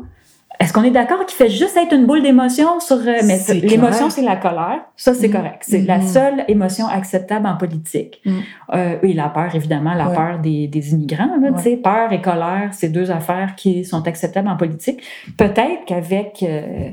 est-ce 0.59 0.73
qu'on 0.73 0.85
est 0.85 0.91
d'accord 0.91 1.25
qu'il 1.27 1.37
fait 1.37 1.51
juste 1.51 1.77
être 1.77 1.93
une 1.93 2.07
boule 2.07 2.23
d'émotions 2.23 2.81
sur. 2.81 2.97
Euh, 2.97 3.21
mais 3.25 3.39
l'émotion, 3.61 4.09
c'est 4.09 4.23
la 4.23 4.37
colère. 4.37 4.81
Ça, 4.97 5.13
c'est 5.13 5.29
mm. 5.29 5.33
correct. 5.33 5.63
C'est 5.63 5.83
la 5.83 5.99
mm. 5.99 6.07
seule 6.07 6.45
émotion 6.49 6.87
acceptable 6.87 7.47
en 7.47 7.57
politique. 7.57 8.21
Mm. 8.25 8.39
Euh, 8.75 8.97
oui, 9.03 9.13
la 9.13 9.29
peur, 9.29 9.55
évidemment, 9.55 9.95
la 9.95 10.07
peur 10.07 10.39
des, 10.39 10.67
des 10.67 10.93
immigrants. 10.93 11.29
Là, 11.41 11.57
sais, 11.59 11.77
Peur 11.77 12.13
et 12.13 12.23
colère, 12.23 12.71
c'est 12.73 12.89
deux 12.89 13.11
affaires 13.11 13.55
qui 13.55 13.85
sont 13.85 14.07
acceptables 14.07 14.49
en 14.49 14.57
politique. 14.57 15.03
Peut-être 15.37 15.85
qu'avec. 15.87 16.43
Euh, 16.43 16.91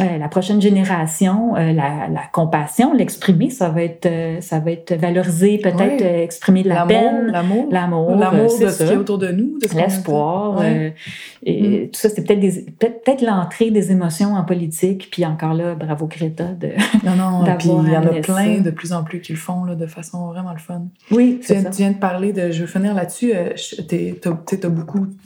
euh, 0.00 0.16
la 0.16 0.28
prochaine 0.28 0.62
génération, 0.62 1.54
euh, 1.54 1.74
la, 1.74 2.08
la, 2.08 2.22
compassion, 2.32 2.94
l'exprimer, 2.94 3.50
ça 3.50 3.68
va 3.68 3.82
être, 3.82 4.06
euh, 4.06 4.40
ça 4.40 4.58
va 4.58 4.70
être 4.70 4.94
valorisé, 4.94 5.58
peut-être 5.58 6.02
exprimer 6.02 6.62
de 6.62 6.70
la 6.70 6.86
peine, 6.86 7.26
l'amour, 7.26 7.68
l'amour, 7.70 8.14
l'amour 8.16 8.58
de 8.58 8.68
ce 8.68 8.84
qui 8.84 8.90
est 8.90 8.96
autour 8.96 9.18
de 9.18 9.28
nous, 9.28 9.58
l'espoir, 9.74 10.64
et 10.64 10.94
mm. 11.44 11.90
tout 11.90 12.00
ça, 12.00 12.08
c'est 12.08 12.24
peut-être 12.24 12.78
peut-être 12.78 13.20
l'entrée 13.20 13.70
des 13.70 13.92
émotions 13.92 14.32
en 14.34 14.44
politique, 14.44 15.10
puis 15.10 15.26
encore 15.26 15.52
là, 15.52 15.74
bravo 15.74 16.06
Greta 16.06 16.44
de. 16.44 16.70
Non 17.04 17.16
non, 17.16 17.44
puis 17.58 17.68
il 17.68 17.92
y 17.92 17.96
en 17.96 18.06
a 18.06 18.20
plein 18.20 18.60
de 18.60 18.70
plus 18.70 18.92
en 18.94 19.02
plus 19.04 19.20
qui 19.20 19.32
le 19.32 19.38
font 19.38 19.64
là, 19.64 19.74
de 19.74 19.86
façon 19.86 20.28
vraiment 20.28 20.52
le 20.52 20.58
fun. 20.58 20.84
Oui, 21.10 21.38
tu 21.44 21.52
viens, 21.52 21.64
tu 21.64 21.78
viens 21.78 21.90
de 21.90 21.98
parler 21.98 22.32
de, 22.32 22.50
je 22.50 22.62
veux 22.62 22.66
finir 22.66 22.94
là-dessus. 22.94 23.34
tu 23.88 24.14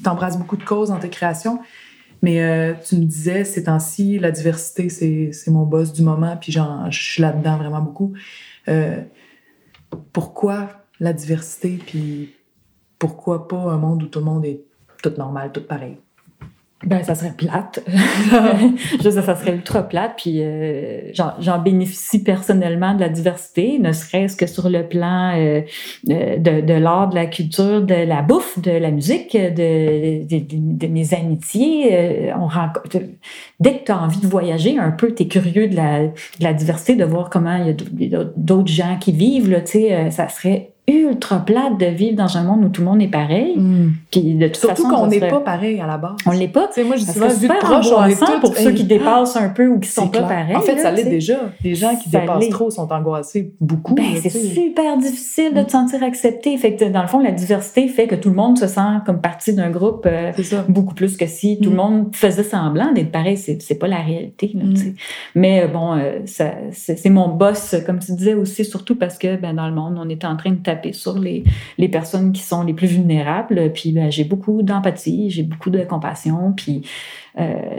t'embrasses 0.03 0.39
beaucoup 0.39 0.57
de 0.57 0.65
causes 0.65 0.89
dans 0.89 0.99
tes 0.99 1.11
créations. 1.11 1.61
Mais 2.23 2.43
euh, 2.43 2.75
tu 2.75 2.97
me 2.97 3.05
disais, 3.05 3.45
ces 3.45 3.65
temps-ci, 3.65 4.19
la 4.19 4.31
diversité, 4.31 4.89
c'est 4.89 5.51
mon 5.51 5.65
boss 5.65 5.93
du 5.93 6.03
moment, 6.03 6.37
puis 6.37 6.53
je 6.53 6.61
suis 6.91 7.23
là-dedans 7.23 7.59
vraiment 7.59 7.81
beaucoup. 7.81 8.15
Euh, 8.69 9.03
pourquoi 10.13 10.69
la 10.99 11.13
diversité, 11.13 11.79
puis 11.85 12.35
pourquoi 12.99 13.49
pas 13.49 13.57
un 13.57 13.79
monde 13.79 14.03
où 14.03 14.07
tout 14.07 14.19
le 14.19 14.25
monde 14.25 14.45
est 14.45 14.65
tout 15.03 15.13
normal, 15.19 15.53
tout 15.53 15.63
pareil? 15.63 15.99
Ben, 16.85 17.03
ça 17.03 17.15
serait 17.15 17.33
plate. 17.33 17.83
je 19.03 19.09
sais, 19.09 19.23
ça 19.23 19.35
serait 19.35 19.55
ultra 19.55 19.83
plate. 19.83 20.13
Puis 20.19 20.43
euh, 20.43 21.11
j'en 21.15 21.59
bénéficie 21.59 22.23
personnellement 22.23 22.95
de 22.95 23.01
la 23.01 23.09
diversité, 23.09 23.79
ne 23.79 23.93
serait-ce 23.93 24.37
que 24.37 24.47
sur 24.47 24.69
le 24.69 24.87
plan 24.87 25.33
euh, 25.37 25.63
de, 26.05 26.61
de 26.61 26.75
l'art, 26.75 27.09
de 27.09 27.15
la 27.15 27.27
culture, 27.27 27.81
de 27.81 27.95
la 27.95 28.21
bouffe, 28.21 28.59
de 28.59 28.73
la 28.73 28.91
musique, 28.91 29.33
de, 29.35 30.27
de, 30.27 30.45
de 30.51 30.87
mes 30.87 31.15
amitiés. 31.15 31.95
Euh, 31.95 32.33
on 32.39 32.47
rencontre, 32.47 32.99
dès 33.59 33.79
que 33.79 33.85
tu 33.85 33.93
as 33.93 33.99
envie 33.99 34.21
de 34.21 34.27
voyager 34.27 34.79
un 34.79 34.91
peu, 34.91 35.15
tu 35.15 35.23
es 35.23 35.29
curieux 35.29 35.69
de 35.69 35.77
la, 35.77 36.09
de 36.09 36.13
la 36.41 36.53
diversité, 36.53 36.95
de 36.95 37.07
voir 37.07 37.31
comment 37.31 37.57
il 37.57 38.09
y 38.11 38.15
a 38.15 38.25
d'autres 38.37 38.71
gens 38.71 38.99
qui 39.01 39.13
vivent. 39.13 39.49
Là, 39.51 39.61
ça 40.11 40.29
serait 40.29 40.76
ultra 40.89 41.45
plate 41.45 41.79
de 41.79 41.87
vivre 41.87 42.17
dans 42.17 42.37
un 42.37 42.45
monde 42.45 42.65
où 42.65 42.69
tout 42.69 42.81
le 42.83 42.87
monde 42.87 43.03
est 43.03 43.09
pareil. 43.09 43.57
Mm. 43.57 43.93
Puis 44.11 44.35
de 44.35 44.47
toute 44.47 44.57
Surtout 44.57 44.89
qu'on 44.89 45.07
n'est 45.09 45.19
serait- 45.19 45.31
pas 45.31 45.41
pareil 45.41 45.81
à 45.81 45.87
la 45.87 45.99
base. 45.99 46.13
On 46.27 46.31
l'est 46.31 46.49
pas. 46.49 46.69
Tu 46.69 46.75
sais, 46.75 46.85
moi, 46.85 46.97
je 46.97 47.05
dis 47.05 47.11
souvent, 47.13 47.29
vu 47.29 47.49
proche, 47.49 47.87
on 47.87 48.05
est 48.07 48.15
angoissant 48.15 48.27
tous... 48.27 48.41
pour 48.41 48.57
ceux 48.57 48.71
qui 48.73 48.85
dépassent 48.85 49.37
un 49.37 49.49
peu 49.49 49.67
ou 49.69 49.79
qui 49.81 49.89
sont 49.89 50.09
c'est 50.13 50.21
pas 50.21 50.27
pareils. 50.29 50.55
En 50.57 50.61
fait, 50.61 50.79
ça 50.79 50.91
l'est 50.93 51.05
déjà. 51.05 51.39
Les 51.65 51.75
gens 51.75 51.97
qui 51.97 52.09
Ça 52.11 52.21
dépassent 52.21 52.49
trop 52.51 52.71
sont 52.71 52.91
angoissés 52.93 53.53
beaucoup. 53.61 53.95
Ben, 53.95 54.05
c'est 54.23 54.31
super 54.31 54.97
difficile 54.99 55.53
de 55.55 55.61
Mm. 55.61 55.67
te 55.67 55.71
sentir 55.73 56.03
accepté. 56.05 56.57
Fait 56.57 56.77
que, 56.77 56.85
dans 56.85 57.03
le 57.03 57.09
fond, 57.09 57.19
la 57.21 57.33
diversité 57.33 57.89
fait 57.89 58.07
que 58.07 58.15
tout 58.15 58.29
le 58.31 58.37
monde 58.37 58.57
se 58.59 58.67
sent 58.69 58.81
comme 59.05 59.21
partie 59.21 59.55
d'un 59.55 59.71
groupe 59.71 60.07
euh, 60.07 60.33
beaucoup 60.69 60.95
plus 60.95 61.17
que 61.17 61.27
si 61.27 61.59
tout 61.61 61.71
Mm. 61.71 61.73
le 61.73 61.77
monde 61.77 62.09
faisait 62.17 62.43
semblant 62.45 62.93
d'être 62.93 63.11
pareil. 63.11 63.37
C'est, 63.37 63.79
pas 63.79 63.89
la 63.89 63.99
réalité. 64.03 64.53
là, 64.55 64.63
Mm. 64.65 64.75
Mais 65.35 65.63
euh, 65.65 65.69
bon, 65.69 65.95
euh, 65.97 66.21
c'est 66.25 67.11
mon 67.11 67.29
boss, 67.29 67.75
comme 67.85 67.99
tu 67.99 68.13
disais 68.13 68.35
aussi, 68.35 68.65
surtout 68.65 68.95
parce 68.97 69.19
que 69.19 69.37
ben, 69.37 69.55
dans 69.55 69.67
le 69.69 69.75
monde, 69.75 69.99
on 70.03 70.09
est 70.09 70.25
en 70.25 70.37
train 70.37 70.51
de 70.51 70.57
sur 70.93 71.19
les, 71.19 71.45
personnes 71.89 72.33
qui 72.33 72.43
sont 72.43 72.65
les 72.65 72.75
plus 72.75 72.87
vulnérables. 72.87 73.73
Puis 73.73 73.93
ben, 73.93 74.11
j'ai 74.11 74.25
beaucoup 74.25 74.63
d'empathie, 74.63 75.31
j'ai 75.31 75.43
beaucoup 75.43 75.71
de 75.71 75.81
compassion. 75.85 76.53
Puis 76.57 76.83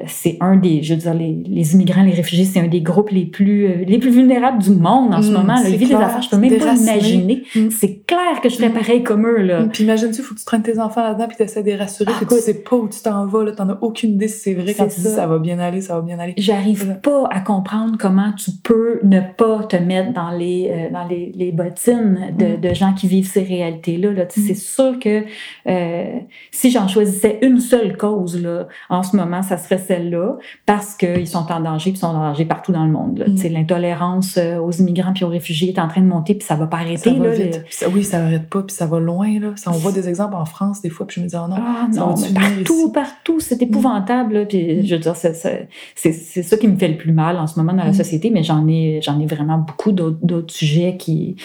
c'est 0.05 0.38
un 0.39 0.55
des, 0.55 0.84
je 0.84 0.93
veux 0.93 0.99
dire, 0.99 1.14
les, 1.14 1.36
les 1.47 1.74
immigrants, 1.74 2.03
les 2.03 2.14
réfugiés, 2.14 2.45
c'est 2.45 2.60
un 2.60 2.68
des 2.68 2.82
groupes 2.82 3.10
les 3.10 3.26
plus, 3.26 3.66
euh, 3.66 3.84
les 3.88 3.97
plus 3.97 4.12
vulnérables 4.12 4.62
du 4.62 4.70
monde 4.70 5.14
en 5.14 5.22
ce 5.22 5.30
Mm, 5.30 5.34
moment. 5.34 5.55
Là. 5.55 5.68
Ils 5.70 5.78
des 5.80 5.93
affaires, 5.93 6.22
je 6.22 6.30
peux 6.30 6.38
même 6.38 6.58
pas 6.58 6.76
imaginer. 6.76 7.43
Mm. 7.55 7.70
C'est 7.72 8.05
clair 8.05 8.39
que 8.41 8.49
je 8.49 8.55
ferais 8.55 8.70
Mm. 8.70 8.74
pareil 8.74 9.03
comme 9.03 9.26
eux. 9.26 9.41
Là. 9.41 9.64
Puis 9.72 9.84
imagine-tu, 9.84 10.22
faut 10.22 10.36
que 10.36 10.39
tu 10.39 10.45
traînes 10.45 10.62
tes 10.62 10.80
enfants 10.80 11.01
là-dedans 11.03 11.28
puis 11.28 11.38
t'essaies 11.38 11.62
de 11.62 11.68
les 11.68 11.76
rassurer 11.76 12.12
Ah, 12.16 12.24
que 12.26 12.36
tu 12.36 12.39
sais 12.41 12.53
pas 12.55 12.76
où 12.76 12.88
tu 12.88 13.01
t'en 13.01 13.26
vas, 13.26 13.43
là, 13.43 13.51
t'en 13.51 13.68
as 13.70 13.78
aucune 13.82 14.12
idée 14.12 14.28
si 14.28 14.39
c'est 14.39 14.53
vrai 14.53 14.74
quand 14.74 14.88
tu 14.88 14.99
dis 15.01 15.08
ça. 15.08 15.26
va 15.28 15.39
bien 15.39 15.58
aller, 15.60 15.82
ça 15.82 15.95
va 15.95 16.01
bien 16.01 16.20
aller. 16.20 16.34
J'arrive 16.38 16.97
pas 17.01 17.24
à 17.32 17.39
comprendre 17.41 17.95
comment 17.99 18.32
tu 18.34 18.51
peux 18.64 18.99
ne 19.03 19.22
pas 19.22 19.64
te 19.64 19.76
mettre 19.78 20.14
dans 20.14 20.32
les, 20.32 20.70
euh, 20.72 20.93
dans 20.93 21.08
les, 21.08 21.32
les 21.36 21.51
bottines 21.51 22.34
de, 22.38 22.55
de 22.55 22.74
gens 22.74 22.93
qui 22.93 23.08
vivent 23.08 23.28
ces 23.30 23.43
réalités-là. 23.43 24.12
Là. 24.12 24.26
Tu 24.26 24.39
sais, 24.41 24.47
Mm. 24.47 24.47
C'est 24.47 24.55
sûr 24.55 24.99
que 24.99 25.24
euh, 25.68 26.20
si 26.51 26.72
j'en 26.72 26.88
choisissais 26.88 27.39
une 27.41 27.60
seule 27.60 27.97
cause 27.97 28.41
là, 28.41 28.68
en 28.89 29.03
ce 29.03 29.16
moment, 29.16 29.41
ça 29.48 29.58
serait 29.58 29.78
celle-là, 29.78 30.38
parce 30.66 30.95
qu'ils 30.95 31.28
sont 31.28 31.45
en 31.52 31.60
danger, 31.60 31.91
puis 31.91 31.98
ils 31.98 32.02
sont 32.02 32.08
en 32.08 32.14
danger 32.30 32.45
partout 32.45 32.72
dans 32.72 32.86
le 32.86 32.91
monde. 32.91 33.24
Mm. 33.28 33.48
L'intolérance 33.54 34.38
euh, 34.38 34.58
aux 34.60 34.72
immigrants 34.72 35.14
puis 35.14 35.24
aux 35.24 35.30
réfugiés 35.30 35.70
est 35.74 35.80
en 35.80 35.88
train 35.88 36.02
de 36.02 36.08
monter, 36.08 36.36
puis 36.36 36.45
ça 36.45 36.56
va 36.56 36.68
pas 36.68 36.78
arrêter. 36.78 37.12
Ça 37.12 37.14
va 37.14 37.26
là, 37.28 37.32
vite. 37.34 37.56
le- 37.58 37.64
ça- 37.70 37.89
oui, 37.89 38.04
ça 38.04 38.18
arrête 38.24 38.50
pas, 38.50 38.62
puis 38.64 38.76
ça 38.76 38.86
va 38.86 39.00
loin. 39.00 39.39
Là. 39.39 39.54
Ça, 39.56 39.72
on 39.72 39.78
voit 39.78 39.91
des 39.91 40.08
exemples 40.10 40.36
en 40.36 40.45
France 40.45 40.82
des 40.82 40.89
fois, 40.89 41.08
puis 41.08 41.16
je 41.20 41.24
me 41.26 41.30
dis, 41.30 41.36
oh 41.36 41.48
non, 41.50 41.56
Ah 41.60 41.88
ça 41.91 42.00
non, 42.02 42.14
venir 42.16 42.34
partout, 42.34 42.74
ici? 42.84 42.91
partout, 42.93 43.39
c'est 43.39 43.62
épouvantable. 43.62 44.34
là. 44.34 44.45
Puis, 44.45 44.78
Mm. 44.78 44.86
je 44.86 44.95
veux 44.95 45.02
dire, 45.02 45.16
c'est- 45.16 46.43
ça 46.43 46.58
qui 46.58 46.68
me 46.68 46.78
fait 46.78 46.88
le 46.89 46.98
plus 46.98 47.12
mal 47.12 47.38
en 47.38 47.48
ce 47.48 47.60
moment 47.60 47.74
dans 47.74 47.84
la 47.84 47.91
Mm. 47.91 47.93
société, 47.93 48.30
mais 48.30 48.43
j'en 48.43 48.68
ai, 48.68 49.00
ai 49.20 49.26
vraiment 49.26 49.58
beaucoup 49.58 49.91
d'autres 49.91 50.18
d'autres 50.22 50.54
sujets 50.54 50.98
qui, 50.98 51.36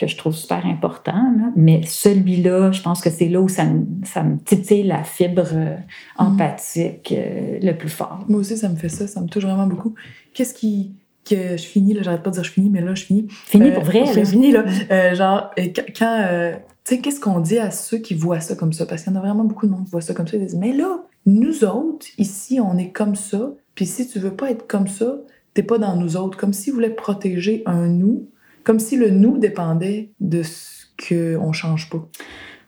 que 0.00 0.06
je 0.06 0.16
trouve 0.16 0.34
super 0.34 0.64
importants. 0.66 1.12
là. 1.36 1.52
Mais 1.56 1.82
celui-là, 1.84 2.72
je 2.72 2.80
pense 2.82 3.00
que 3.02 3.10
c'est 3.10 3.28
là 3.28 3.40
où 3.40 3.48
ça 3.48 3.64
me, 3.64 3.84
ça 4.04 4.22
me 4.22 4.38
titille 4.38 4.84
la 4.84 5.04
fibre 5.04 5.48
euh, 5.52 5.76
Mm. 6.18 6.22
empathique 6.22 7.12
euh, 7.16 7.58
le 7.62 7.72
plus 7.72 7.88
fort. 7.90 8.24
Moi 8.28 8.40
aussi, 8.40 8.56
ça 8.56 8.68
me 8.68 8.76
fait 8.76 8.88
ça, 8.88 9.06
ça 9.06 9.20
me 9.20 9.26
touche 9.28 9.44
vraiment 9.44 9.66
beaucoup. 9.66 9.94
Qu'est-ce 10.34 10.54
qui. 10.54 10.94
que 11.28 11.56
je 11.56 11.62
finis, 11.62 11.92
là, 11.94 12.02
j'arrête 12.02 12.22
pas 12.22 12.30
de 12.30 12.36
dire 12.36 12.44
je 12.44 12.50
finis, 12.50 12.70
mais 12.70 12.80
là, 12.80 12.94
je 12.94 13.04
finis. 13.04 13.26
Fini 13.30 13.68
Euh, 13.68 13.74
pour 13.74 13.84
vrai. 13.84 14.04
Là. 14.14 14.24
fini, 14.24 14.50
là. 14.52 14.64
Genre, 15.14 15.50
quand. 15.98 16.26
tu 16.84 16.94
sais, 16.96 16.98
qu'est-ce 17.00 17.20
qu'on 17.20 17.40
dit 17.40 17.58
à 17.58 17.70
ceux 17.70 17.98
qui 17.98 18.14
voient 18.14 18.40
ça 18.40 18.54
comme 18.56 18.72
ça? 18.72 18.86
Parce 18.86 19.02
qu'il 19.04 19.12
y 19.12 19.16
en 19.16 19.18
a 19.18 19.22
vraiment 19.22 19.44
beaucoup 19.44 19.66
de 19.66 19.70
monde 19.72 19.84
qui 19.84 19.90
voit 19.90 20.00
ça 20.00 20.14
comme 20.14 20.26
ça. 20.26 20.36
Ils 20.38 20.42
disent, 20.46 20.56
mais 20.56 20.72
là, 20.72 21.02
nous 21.26 21.62
autres, 21.64 22.06
ici, 22.18 22.58
on 22.60 22.76
est 22.78 22.90
comme 22.90 23.14
ça. 23.16 23.52
Puis 23.74 23.84
si 23.86 24.08
tu 24.08 24.18
veux 24.18 24.32
pas 24.34 24.50
être 24.50 24.66
comme 24.66 24.88
ça, 24.88 25.16
t'es 25.54 25.62
pas 25.62 25.78
dans 25.78 25.94
nous 25.94 26.16
autres. 26.16 26.38
Comme 26.38 26.52
s'ils 26.54 26.72
voulaient 26.72 26.90
protéger 26.90 27.62
un 27.66 27.86
nous. 27.86 28.26
Comme 28.64 28.78
si 28.78 28.96
le 28.96 29.10
nous 29.10 29.38
dépendait 29.38 30.10
de 30.20 30.42
ce 30.42 30.86
qu'on 30.96 31.52
change 31.52 31.90
pas. 31.90 32.06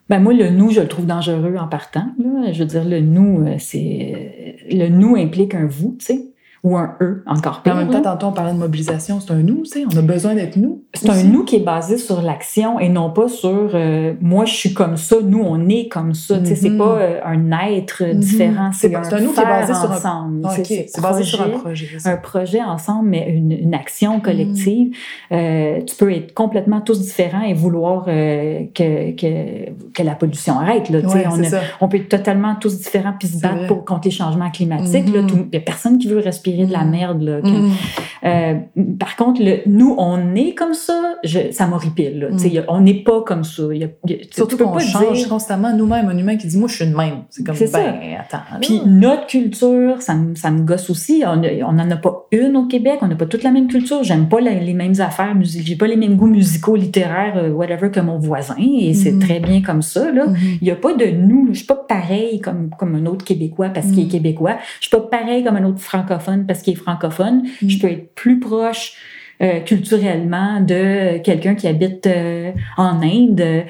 Ben 0.09 0.21
moi, 0.21 0.33
le 0.33 0.51
nous, 0.51 0.71
je 0.71 0.81
le 0.81 0.89
trouve 0.89 1.07
dangereux 1.07 1.57
en 1.57 1.69
partant. 1.69 2.09
là. 2.19 2.53
Je 2.53 2.59
veux 2.59 2.67
dire, 2.67 2.85
le 2.85 3.01
nous, 3.01 3.47
euh, 3.47 3.57
c'est 3.59 4.57
le 4.71 4.89
nous 4.89 5.17
implique 5.17 5.55
un 5.55 5.67
vous, 5.67 5.97
tu 5.99 6.07
sais, 6.07 6.32
ou 6.65 6.77
un 6.77 6.95
eux, 7.01 7.25
encore 7.27 7.63
pire. 7.63 7.73
en 7.73 7.77
même 7.79 7.91
là. 7.91 7.97
temps, 8.01 8.13
tantôt, 8.13 8.27
on 8.29 8.33
parlait 8.33 8.53
de 8.53 8.59
mobilisation. 8.59 9.19
C'est 9.21 9.33
un 9.33 9.43
nous, 9.43 9.63
tu 9.63 9.71
sais. 9.71 9.85
On 9.93 9.97
a 9.97 10.03
besoin 10.03 10.35
d'être 10.37 10.57
nous. 10.57 10.85
C'est 10.95 11.11
un 11.11 11.23
nous 11.25 11.45
qui 11.45 11.57
est 11.57 11.65
basé 11.65 11.99
sur 11.99 12.23
l'action 12.23 12.79
et 12.79 12.89
non 12.89 13.11
pas 13.11 13.27
sur 13.29 13.71
euh, 13.75 14.15
moi 14.21 14.45
je 14.45 14.55
suis 14.55 14.73
comme 14.73 14.97
ça, 14.97 15.17
nous 15.25 15.43
on 15.43 15.69
est 15.69 15.89
comme 15.89 16.15
ça. 16.15 16.39
Tu 16.39 16.47
sais, 16.47 16.55
C'est 16.55 16.71
Mhm. 16.71 16.79
pas 16.79 16.99
euh, 16.99 17.21
un 17.25 17.51
être 17.69 18.05
Mhm. 18.05 18.19
différent, 18.21 18.71
C'est 18.73 18.95
un, 18.95 19.03
un 19.03 19.21
nous 19.21 19.33
qui 19.33 19.41
est 19.41 19.45
basé 19.45 19.75
sur 19.75 19.91
un- 19.91 19.97
ensemble. 19.97 20.43
Ah, 20.45 20.51
C'est- 20.55 20.61
ok, 20.83 20.85
c'est 20.89 21.01
basé 21.03 21.25
sur 21.25 21.43
un 21.43 21.49
projet, 21.49 21.89
un 22.05 22.17
projet 22.17 22.63
ensemble, 22.63 23.09
mais 23.09 23.29
une, 23.31 23.51
une 23.53 23.75
action 23.75 24.21
collective. 24.21 24.89
Mm. 25.31 25.35
Euh, 25.35 25.81
tu 25.83 25.97
peux 25.97 26.13
être 26.13 26.33
complètement 26.35 26.81
tous 26.81 27.01
différents 27.01 27.43
et 27.43 27.55
vouloir 27.55 28.05
que, 28.05 29.11
que, 29.13 29.71
que 29.93 30.03
la 30.03 30.15
pollution 30.15 30.59
arrête. 30.61 30.89
Là, 30.91 30.99
Ouais, 31.01 31.25
on, 31.27 31.43
a- 31.43 31.61
on 31.81 31.89
peut 31.89 31.97
être 31.97 32.09
totalement 32.09 32.55
tous 32.55 32.79
différents 32.79 33.15
puis 33.19 33.27
se 33.29 33.41
battre 33.41 33.67
pour, 33.67 33.85
contre 33.85 34.03
les 34.07 34.11
changements 34.13 34.51
climatiques. 34.51 35.09
Mhm. 35.09 35.27
Il 35.29 35.49
n'y 35.51 35.57
a 35.57 35.61
personne 35.61 35.99
qui 35.99 36.07
veut 36.09 36.19
respirer 36.21 36.52
de 36.67 36.73
la 36.73 36.85
merde. 36.85 37.23
Là, 37.23 37.41
Mhm. 37.43 37.71
euh, 38.25 38.55
par 38.99 39.17
contre, 39.17 39.41
le, 39.43 39.59
nous, 39.67 39.95
on 39.99 40.35
est 40.35 40.55
comme 40.55 40.75
ça, 40.75 41.17
je, 41.25 41.51
ça 41.51 41.67
m'horripile. 41.67 42.29
Mm. 42.33 42.37
on 42.69 42.81
n'est 42.81 43.03
pas 43.03 43.23
comme 43.23 43.45
ça. 43.45 43.63
Y 43.73 43.85
a- 43.85 43.89
y 44.07 44.13
a- 44.15 44.17
Surtout 44.31 44.57
qu'on 44.57 44.79
change 44.79 45.19
dire- 45.19 45.29
constamment 45.29 45.75
nous-mêmes. 45.77 46.09
Un 46.09 46.17
humain 46.17 46.37
qui 46.37 46.47
dit, 46.47 46.59
moi, 46.59 46.69
je 46.69 46.77
suis 46.77 46.87
de 46.87 46.95
même. 46.97 47.25
C'est 47.31 47.45
comme, 47.45 47.55
ça. 47.57 47.67
ben, 47.79 47.95
attends. 48.21 48.43
Puis 48.61 48.81
notre 48.87 49.27
culture, 49.27 50.01
ça 50.03 50.15
me, 50.15 50.35
ça 50.35 50.51
me 50.51 50.63
gosse 50.63 50.91
aussi. 50.91 51.23
On 51.27 51.73
n'en 51.73 51.91
a 51.91 51.97
pas 51.97 52.27
une 52.33 52.57
au 52.57 52.67
Québec. 52.67 52.99
On 53.03 53.09
n'a 53.09 53.17
pas 53.17 53.27
toute 53.27 53.43
la 53.43 53.51
même 53.51 53.69
culture. 53.69 54.03
J'aime 54.05 54.29
pas 54.29 54.41
la- 54.41 54.55
les 54.55 54.75
mêmes 54.75 54.95
affaires 55.01 55.35
musicales. 55.35 55.67
J'ai 55.67 55.77
pas 55.77 55.87
les 55.87 55.97
mêmes 55.97 56.17
goûts 56.17 56.27
musicaux, 56.27 56.77
littéraires, 56.77 57.35
euh, 57.37 57.51
whatever, 57.51 57.91
que 57.91 58.01
mon 58.01 58.19
voisin. 58.19 58.57
Et 58.59 58.95
c'est 58.95 59.13
Mhm. 59.13 59.19
très 59.21 59.41
bien 59.41 59.63
comme 59.63 59.83
ça. 59.83 60.11
Là. 60.13 60.27
Il 60.61 60.65
n'y 60.65 60.71
a 60.71 60.77
pas 60.77 60.95
de 60.95 61.07
nous. 61.07 61.49
Je 61.53 61.59
suis 61.59 61.67
pas 61.67 61.75
pareil 61.89 62.41
comme, 62.41 62.71
comme 62.79 62.95
un 62.95 63.07
autre 63.07 63.25
Québécois 63.25 63.69
parce 63.69 63.89
qu'il 63.89 64.01
est 64.01 64.07
Mm. 64.07 64.09
Québécois. 64.09 64.57
Je 64.81 64.87
suis 64.89 64.97
pas 64.97 65.01
pareil 65.03 65.45
comme 65.45 65.57
un 65.57 65.65
autre 65.65 65.81
francophone 65.81 66.42
parce 66.47 66.63
qu'il 66.63 66.75
est 66.75 66.77
francophone. 66.77 67.43
Mm. 67.63 67.69
Je 67.69 67.79
peux 67.81 67.89
être 67.89 68.15
plus 68.15 68.39
proche 68.41 68.95
euh, 69.43 69.61
culturellement 69.61 70.61
de 70.61 71.19
quelqu'un 71.19 71.55
qui 71.55 71.67
habite 71.67 72.07
euh, 72.07 72.53
en 72.77 73.01
Inde 73.03 73.41
euh, 73.41 73.65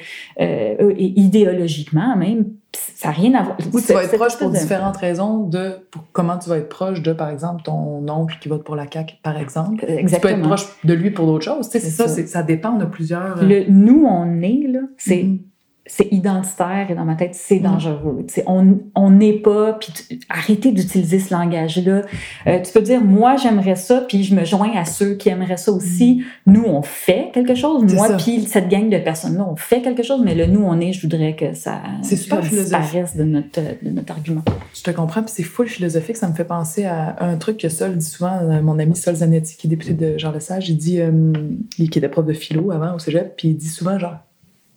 et 0.97 1.19
idéologiquement 1.19 2.15
même. 2.15 2.45
Ça 2.75 3.09
n'a 3.09 3.13
rien 3.15 3.33
à 3.35 3.43
voir. 3.43 3.57
Ou 3.71 3.79
tu 3.81 3.93
vas 3.93 4.03
être 4.03 4.15
proche 4.15 4.37
pour 4.37 4.49
de- 4.49 4.57
différentes 4.57 4.97
raisons 4.97 5.43
de 5.47 5.73
pour 5.91 6.03
comment 6.11 6.37
tu 6.39 6.49
vas 6.49 6.57
être 6.57 6.69
proche 6.69 7.01
de, 7.01 7.13
par 7.13 7.29
exemple, 7.29 7.61
ton 7.63 8.07
oncle 8.09 8.35
qui 8.41 8.49
vote 8.49 8.63
pour 8.63 8.75
la 8.75 8.85
CAQ, 8.91 9.15
par 9.21 9.37
exemple. 9.37 9.79
Tu 9.79 9.85
peux 9.85 9.91
être 9.91 9.99
Exactement. 9.99 10.47
proche 10.47 10.65
de 10.83 10.93
lui 10.93 11.11
pour 11.11 11.27
d'autres 11.27 11.45
choses. 11.45 11.67
C'est 11.71 11.79
ça, 11.79 12.07
ça. 12.07 12.43
dépend 12.43 12.73
de 12.73 12.85
plusieurs. 12.85 13.43
Le 13.43 13.65
nous, 13.69 14.05
on 14.07 14.41
est, 14.41 14.67
là, 14.67 14.79
c'est 14.97 15.23
Mhm. 15.23 15.39
C'est 15.85 16.07
identitaire 16.11 16.87
et 16.89 16.95
dans 16.95 17.03
ma 17.03 17.15
tête, 17.15 17.35
c'est 17.35 17.59
Mm. 17.59 17.63
dangereux. 17.63 18.25
On 18.47 18.77
on 18.95 19.09
n'est 19.11 19.33
pas, 19.33 19.73
puis 19.73 19.91
arrêtez 20.29 20.71
d'utiliser 20.71 21.19
ce 21.19 21.33
langage-là. 21.33 22.03
Euh, 22.47 22.61
tu 22.61 22.71
peux 22.71 22.81
dire, 22.81 23.01
moi, 23.03 23.35
j'aimerais 23.35 23.75
ça, 23.75 24.01
puis 24.07 24.23
je 24.23 24.33
me 24.33 24.45
joins 24.45 24.71
à 24.77 24.85
ceux 24.85 25.15
qui 25.15 25.27
aimeraient 25.27 25.57
ça 25.57 25.73
aussi. 25.73 26.23
Nous, 26.45 26.63
on 26.63 26.81
fait 26.83 27.31
quelque 27.33 27.53
chose. 27.55 27.83
Mm. 27.83 27.95
Moi, 27.95 28.07
puis 28.17 28.41
cette 28.43 28.69
gang 28.69 28.89
de 28.89 28.97
personnes-là, 28.97 29.45
on 29.49 29.57
fait 29.57 29.81
quelque 29.81 30.03
chose, 30.03 30.21
mais 30.23 30.35
le 30.35 30.45
nous, 30.45 30.61
on 30.63 30.79
est, 30.79 30.93
je 30.93 31.01
voudrais 31.01 31.35
que 31.35 31.53
ça, 31.53 31.81
super 32.01 32.39
disparaisse 32.41 33.17
de 33.17 33.23
notre, 33.23 33.59
de 33.81 33.89
notre 33.89 34.13
argument. 34.13 34.43
Je 34.73 34.83
te 34.83 34.91
comprends, 34.91 35.21
puis 35.21 35.33
c'est 35.35 35.43
full 35.43 35.67
philosophique. 35.67 36.15
Ça 36.15 36.29
me 36.29 36.33
fait 36.33 36.45
penser 36.45 36.85
à 36.85 37.17
un 37.19 37.35
truc 37.37 37.57
que 37.57 37.67
Sol 37.67 37.97
dit 37.97 38.05
souvent, 38.05 38.39
euh, 38.41 38.61
mon 38.61 38.79
ami 38.79 38.95
Sol 38.95 39.15
Zanetti, 39.15 39.57
qui 39.57 39.67
est 39.67 39.69
député 39.69 39.93
de 39.93 40.17
Jean 40.17 40.31
Lesage, 40.31 40.69
il 40.69 40.77
dit, 40.77 41.01
euh, 41.01 41.33
qui 41.75 41.83
était 41.97 42.07
prof 42.07 42.25
de 42.25 42.33
philo 42.33 42.71
avant 42.71 42.95
au 42.95 42.99
cégep, 42.99 43.35
puis 43.35 43.49
il 43.49 43.57
dit 43.57 43.67
souvent 43.67 43.99
genre, 43.99 44.15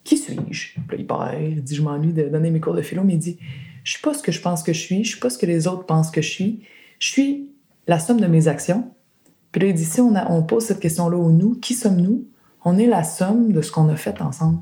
qui 0.07 0.17
suis-je? 0.17 0.81
Puis 0.87 0.99
il 1.01 1.07
part, 1.07 1.35
il 1.35 1.63
dit, 1.63 1.75
je 1.75 1.83
m'ennuie 1.83 2.13
de 2.13 2.29
donner 2.29 2.51
mes 2.51 2.61
cours 2.61 2.75
de 2.75 2.81
philo, 2.81 3.03
mais 3.05 3.15
il 3.15 3.19
dit, 3.19 3.39
je 3.83 3.91
suis 3.91 4.01
pas 4.01 4.15
ce 4.15 4.23
que 4.23 4.31
je 4.31 4.41
pense 4.41 4.63
que 4.63 4.73
je 4.73 4.79
suis, 4.79 5.05
je 5.05 5.11
suis 5.11 5.21
pas 5.21 5.31
ce 5.31 5.37
que 5.37 5.47
les 5.47 5.67
autres 5.67 5.85
pensent 5.85 6.13
que 6.13 6.23
je 6.23 6.31
suis, 6.31 6.63
je 7.01 7.09
suis 7.09 7.51
la 7.89 7.99
somme 7.99 8.21
de 8.21 8.27
mes 8.27 8.47
actions. 8.47 8.89
Puis 9.51 9.61
là, 9.61 9.67
il 9.69 9.75
dit, 9.75 9.85
si 9.85 10.01
on 10.01 10.43
pose 10.45 10.65
cette 10.65 10.81
question-là 10.81 11.17
au 11.17 11.31
nous, 11.31 11.55
qui 11.57 11.75
sommes-nous? 11.75 12.25
On 12.65 12.79
est 12.79 12.87
la 12.87 13.03
somme 13.03 13.53
de 13.53 13.61
ce 13.63 13.73
qu'on 13.73 13.89
a 13.89 13.97
fait 13.97 14.21
ensemble. 14.21 14.61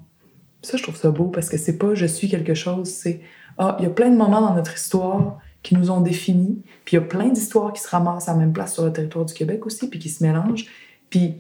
Ça, 0.63 0.79
je 0.79 0.83
trouve 0.83 0.97
ça 0.97 1.11
beau 1.11 1.27
parce 1.27 1.51
que 1.51 1.59
c'est 1.59 1.77
pas 1.77 1.95
je 1.95 2.07
suis 2.07 2.29
quelque 2.29 2.55
chose, 2.55 2.89
c'est 2.89 3.21
ah, 3.59 3.77
il 3.79 3.85
y 3.85 3.87
a 3.87 3.91
plein 3.91 4.11
de 4.11 4.17
moments 4.17 4.41
dans 4.41 4.55
notre 4.55 4.75
histoire 4.75 5.39
qui 5.63 5.75
nous 5.75 5.91
ont 5.91 6.01
définis, 6.01 6.63
puis 6.85 6.97
il 6.97 7.01
y 7.01 7.03
a 7.03 7.07
plein 7.07 7.29
d'histoires 7.29 7.73
qui 7.73 7.83
se 7.83 7.89
ramassent 7.89 8.29
à 8.29 8.33
la 8.33 8.39
même 8.39 8.53
place 8.53 8.75
sur 8.75 8.85
le 8.85 8.93
territoire 8.93 9.27
du 9.27 9.35
Québec 9.35 9.67
aussi, 9.67 9.89
puis 9.89 9.99
qui 9.99 10.09
se 10.09 10.23
mélangent. 10.23 10.67
Puis 11.11 11.35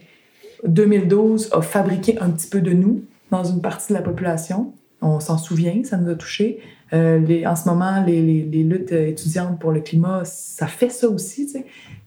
2012 0.66 1.50
a 1.52 1.62
fabriqué 1.62 2.18
un 2.18 2.30
petit 2.30 2.48
peu 2.48 2.60
de 2.60 2.72
nous 2.72 3.04
dans 3.30 3.44
une 3.44 3.60
partie 3.60 3.92
de 3.92 3.98
la 3.98 4.02
population. 4.02 4.74
On 5.00 5.20
s'en 5.20 5.38
souvient, 5.38 5.82
ça 5.84 5.96
nous 5.96 6.10
a 6.10 6.14
touchés. 6.14 6.60
Euh, 6.92 7.18
les, 7.18 7.46
en 7.46 7.56
ce 7.56 7.68
moment, 7.68 8.02
les, 8.04 8.22
les, 8.22 8.42
les 8.42 8.62
luttes 8.62 8.92
euh, 8.92 9.08
étudiantes 9.08 9.58
pour 9.58 9.72
le 9.72 9.80
climat, 9.80 10.22
ça 10.24 10.66
fait 10.66 10.90
ça 10.90 11.08
aussi. 11.08 11.52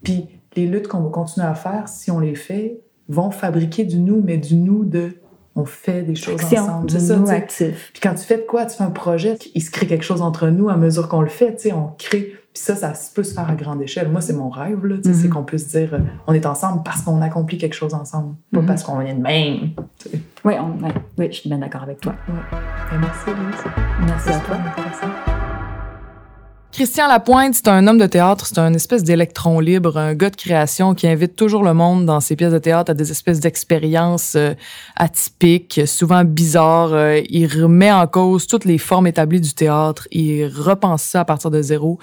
Puis 0.03 0.27
les 0.55 0.65
luttes 0.65 0.87
qu'on 0.87 1.01
va 1.01 1.09
continuer 1.09 1.45
à 1.45 1.55
faire, 1.55 1.87
si 1.87 2.09
on 2.09 2.19
les 2.19 2.35
fait, 2.35 2.79
vont 3.09 3.31
fabriquer 3.31 3.85
du 3.85 3.99
nous, 3.99 4.21
mais 4.23 4.37
du 4.37 4.55
nous 4.55 4.85
de 4.85 5.17
on 5.57 5.65
fait 5.65 6.03
des 6.03 6.15
choses 6.15 6.39
Action, 6.39 6.61
ensemble. 6.61 6.91
C'est 6.91 6.99
ça, 6.99 7.17
nous 7.17 7.31
actif. 7.31 7.89
Puis 7.91 8.01
quand 8.01 8.13
tu 8.13 8.23
fais 8.23 8.37
de 8.37 8.43
quoi, 8.43 8.65
tu 8.65 8.77
fais 8.77 8.83
un 8.83 8.91
projet, 8.91 9.37
il 9.55 9.61
se 9.61 9.71
crée 9.71 9.87
quelque 9.87 10.03
chose 10.03 10.21
entre 10.21 10.49
nous 10.49 10.69
à 10.69 10.77
mesure 10.77 11.09
qu'on 11.09 11.21
le 11.21 11.29
fait, 11.29 11.57
on 11.73 11.89
crée. 11.97 12.33
Puis 12.53 12.63
ça, 12.63 12.75
ça 12.75 12.91
peut 13.13 13.23
se 13.23 13.33
faire 13.35 13.49
à 13.49 13.55
grande 13.55 13.81
échelle. 13.83 14.09
Moi, 14.09 14.19
c'est 14.21 14.33
mon 14.33 14.49
rêve, 14.49 14.83
là, 14.85 14.95
tu 14.97 15.03
sais, 15.03 15.09
Mhm. 15.09 15.15
c'est 15.15 15.29
qu'on 15.29 15.43
puisse 15.43 15.67
dire, 15.67 15.93
euh, 15.93 15.99
on 16.25 16.33
est 16.33 16.45
ensemble 16.47 16.81
parce 16.83 17.01
qu'on 17.01 17.21
accomplit 17.21 17.57
quelque 17.59 17.75
chose 17.75 17.93
ensemble, 17.93 18.35
pas 18.51 18.61
Mhm. 18.61 18.65
parce 18.65 18.83
qu'on 18.83 18.99
est 19.01 19.13
de 19.13 19.21
même. 19.21 19.69
Oui, 20.43 20.53
ouais, 21.17 21.31
je 21.31 21.37
suis 21.39 21.49
bien 21.49 21.59
d'accord 21.59 21.83
avec 21.83 22.01
toi. 22.01 22.15
merci, 22.99 23.29
Louise. 23.29 23.63
Merci 24.07 24.29
à 24.29 24.39
toi. 24.39 25.36
Christian 26.77 27.07
Lapointe, 27.07 27.55
c'est 27.55 27.69
un 27.69 27.87
homme 27.87 27.97
de 27.97 28.05
théâtre, 28.05 28.45
c'est 28.45 28.59
un 28.59 28.71
espèce 28.75 29.03
d'électron 29.03 29.59
libre, 29.59 29.97
un 29.97 30.13
gars 30.13 30.29
de 30.29 30.35
création 30.35 30.93
qui 30.93 31.07
invite 31.07 31.35
toujours 31.35 31.63
le 31.63 31.73
monde 31.73 32.05
dans 32.05 32.19
ses 32.19 32.35
pièces 32.35 32.53
de 32.53 32.59
théâtre 32.59 32.91
à 32.91 32.93
des 32.93 33.09
espèces 33.09 33.39
d'expériences 33.39 34.35
euh, 34.35 34.53
atypiques, 34.95 35.81
souvent 35.87 36.23
bizarres. 36.23 36.93
Euh, 36.93 37.19
il 37.31 37.47
remet 37.47 37.91
en 37.91 38.05
cause 38.05 38.45
toutes 38.45 38.65
les 38.65 38.77
formes 38.77 39.07
établies 39.07 39.41
du 39.41 39.53
théâtre, 39.53 40.07
il 40.11 40.45
repense 40.45 41.01
ça 41.01 41.21
à 41.21 41.25
partir 41.25 41.49
de 41.49 41.63
zéro. 41.63 41.97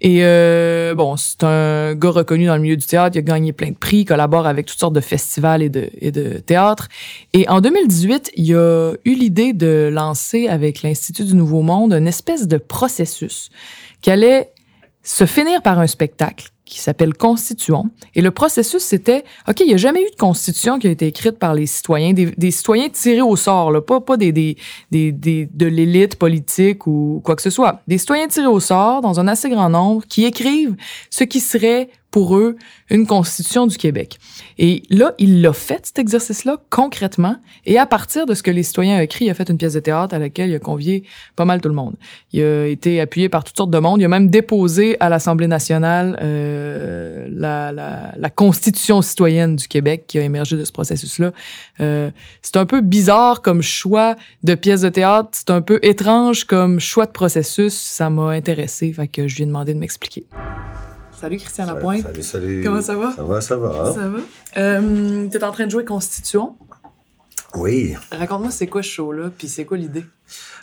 Et 0.00 0.18
euh, 0.22 0.94
bon, 0.94 1.16
c'est 1.16 1.42
un 1.42 1.94
gars 1.96 2.10
reconnu 2.10 2.46
dans 2.46 2.54
le 2.54 2.62
milieu 2.62 2.76
du 2.76 2.86
théâtre. 2.86 3.16
Il 3.16 3.18
a 3.18 3.22
gagné 3.22 3.52
plein 3.52 3.70
de 3.70 3.76
prix, 3.76 3.98
il 3.98 4.04
collabore 4.04 4.46
avec 4.46 4.66
toutes 4.66 4.78
sortes 4.78 4.94
de 4.94 5.00
festivals 5.00 5.60
et 5.60 5.70
de, 5.70 5.90
et 6.00 6.12
de 6.12 6.38
théâtres. 6.38 6.88
Et 7.32 7.48
en 7.48 7.60
2018, 7.60 8.30
il 8.36 8.54
a 8.54 8.92
eu 9.04 9.14
l'idée 9.14 9.54
de 9.54 9.90
lancer 9.92 10.46
avec 10.46 10.82
l'Institut 10.82 11.24
du 11.24 11.34
Nouveau 11.34 11.62
Monde 11.62 11.94
une 11.94 12.06
espèce 12.06 12.46
de 12.46 12.58
processus 12.58 13.50
qui 14.04 14.10
allait 14.10 14.52
se 15.02 15.24
finir 15.24 15.62
par 15.62 15.78
un 15.78 15.86
spectacle 15.86 16.50
qui 16.66 16.78
s'appelle 16.78 17.14
Constituant. 17.14 17.86
Et 18.14 18.20
le 18.20 18.30
processus, 18.32 18.82
c'était, 18.82 19.24
OK, 19.48 19.60
il 19.60 19.68
n'y 19.68 19.72
a 19.72 19.78
jamais 19.78 20.02
eu 20.02 20.10
de 20.10 20.16
constitution 20.16 20.78
qui 20.78 20.88
a 20.88 20.90
été 20.90 21.06
écrite 21.06 21.38
par 21.38 21.54
les 21.54 21.64
citoyens, 21.64 22.12
des, 22.12 22.50
citoyens 22.50 22.90
tirés 22.90 23.22
au 23.22 23.34
sort, 23.36 23.70
là, 23.70 23.80
pas, 23.80 24.02
pas 24.02 24.18
des, 24.18 24.30
des, 24.30 24.58
des, 24.90 25.10
des 25.10 25.48
de 25.50 25.64
l'élite 25.64 26.16
politique 26.16 26.86
ou 26.86 27.22
quoi 27.24 27.34
que 27.34 27.40
ce 27.40 27.48
soit. 27.48 27.80
Des 27.88 27.96
citoyens 27.96 28.28
tirés 28.28 28.46
au 28.46 28.60
sort 28.60 29.00
dans 29.00 29.20
un 29.20 29.26
assez 29.26 29.48
grand 29.48 29.70
nombre 29.70 30.04
qui 30.06 30.26
écrivent 30.26 30.76
ce 31.08 31.24
qui 31.24 31.40
serait 31.40 31.88
pour 32.14 32.36
eux 32.36 32.54
une 32.90 33.08
constitution 33.08 33.66
du 33.66 33.76
Québec. 33.76 34.20
Et 34.56 34.84
là, 34.88 35.14
il 35.18 35.42
l'a 35.42 35.52
fait, 35.52 35.86
cet 35.86 35.98
exercice-là, 35.98 36.58
concrètement. 36.70 37.38
Et 37.66 37.76
à 37.76 37.86
partir 37.86 38.24
de 38.24 38.34
ce 38.34 38.42
que 38.44 38.52
les 38.52 38.62
citoyens 38.62 38.98
ont 38.98 39.00
écrit, 39.00 39.24
il 39.24 39.30
a 39.30 39.34
fait 39.34 39.50
une 39.50 39.58
pièce 39.58 39.72
de 39.72 39.80
théâtre 39.80 40.14
à 40.14 40.20
laquelle 40.20 40.48
il 40.48 40.54
a 40.54 40.60
convié 40.60 41.02
pas 41.34 41.44
mal 41.44 41.60
tout 41.60 41.68
le 41.68 41.74
monde. 41.74 41.96
Il 42.32 42.40
a 42.40 42.66
été 42.68 43.00
appuyé 43.00 43.28
par 43.28 43.42
toutes 43.42 43.56
sortes 43.56 43.72
de 43.72 43.80
monde. 43.80 44.00
Il 44.00 44.04
a 44.04 44.08
même 44.08 44.28
déposé 44.28 44.96
à 45.00 45.08
l'Assemblée 45.08 45.48
nationale 45.48 46.16
euh, 46.22 47.26
la, 47.32 47.72
la, 47.72 48.12
la, 48.16 48.30
constitution 48.30 49.02
citoyenne 49.02 49.56
du 49.56 49.66
Québec 49.66 50.04
qui 50.06 50.20
a 50.20 50.22
émergé 50.22 50.56
de 50.56 50.64
ce 50.64 50.70
processus-là. 50.70 51.32
Euh, 51.80 52.12
c'est 52.42 52.56
un 52.56 52.66
peu 52.66 52.80
bizarre 52.80 53.42
comme 53.42 53.60
choix 53.60 54.14
de 54.44 54.54
pièce 54.54 54.82
de 54.82 54.88
théâtre. 54.88 55.30
C'est 55.32 55.50
un 55.50 55.62
peu 55.62 55.80
étrange 55.82 56.44
comme 56.44 56.78
choix 56.78 57.06
de 57.06 57.12
processus. 57.12 57.74
Ça 57.74 58.08
m'a 58.08 58.30
intéressé. 58.30 58.92
Fait 58.92 59.08
que 59.08 59.26
je 59.26 59.34
lui 59.34 59.42
ai 59.42 59.46
demandé 59.46 59.74
de 59.74 59.80
m'expliquer. 59.80 60.26
Salut 61.24 61.38
Christian 61.38 61.64
Lapointe. 61.64 62.02
Salut, 62.02 62.22
salut. 62.22 62.62
Comment 62.62 62.82
ça 62.82 62.96
va? 62.96 63.14
Ça 63.16 63.22
va, 63.22 63.40
ça 63.40 63.56
va. 63.56 63.94
Ça 63.94 64.08
va? 64.08 64.18
Euh, 64.58 65.26
T'es 65.28 65.42
en 65.42 65.52
train 65.52 65.64
de 65.64 65.70
jouer 65.70 65.82
Constitution? 65.82 66.54
Oui. 67.54 67.94
Raconte-moi 68.12 68.50
c'est 68.50 68.66
quoi 68.66 68.82
ce 68.82 68.90
show-là, 68.90 69.30
puis 69.38 69.48
c'est 69.48 69.64
quoi 69.64 69.78
l'idée? 69.78 70.04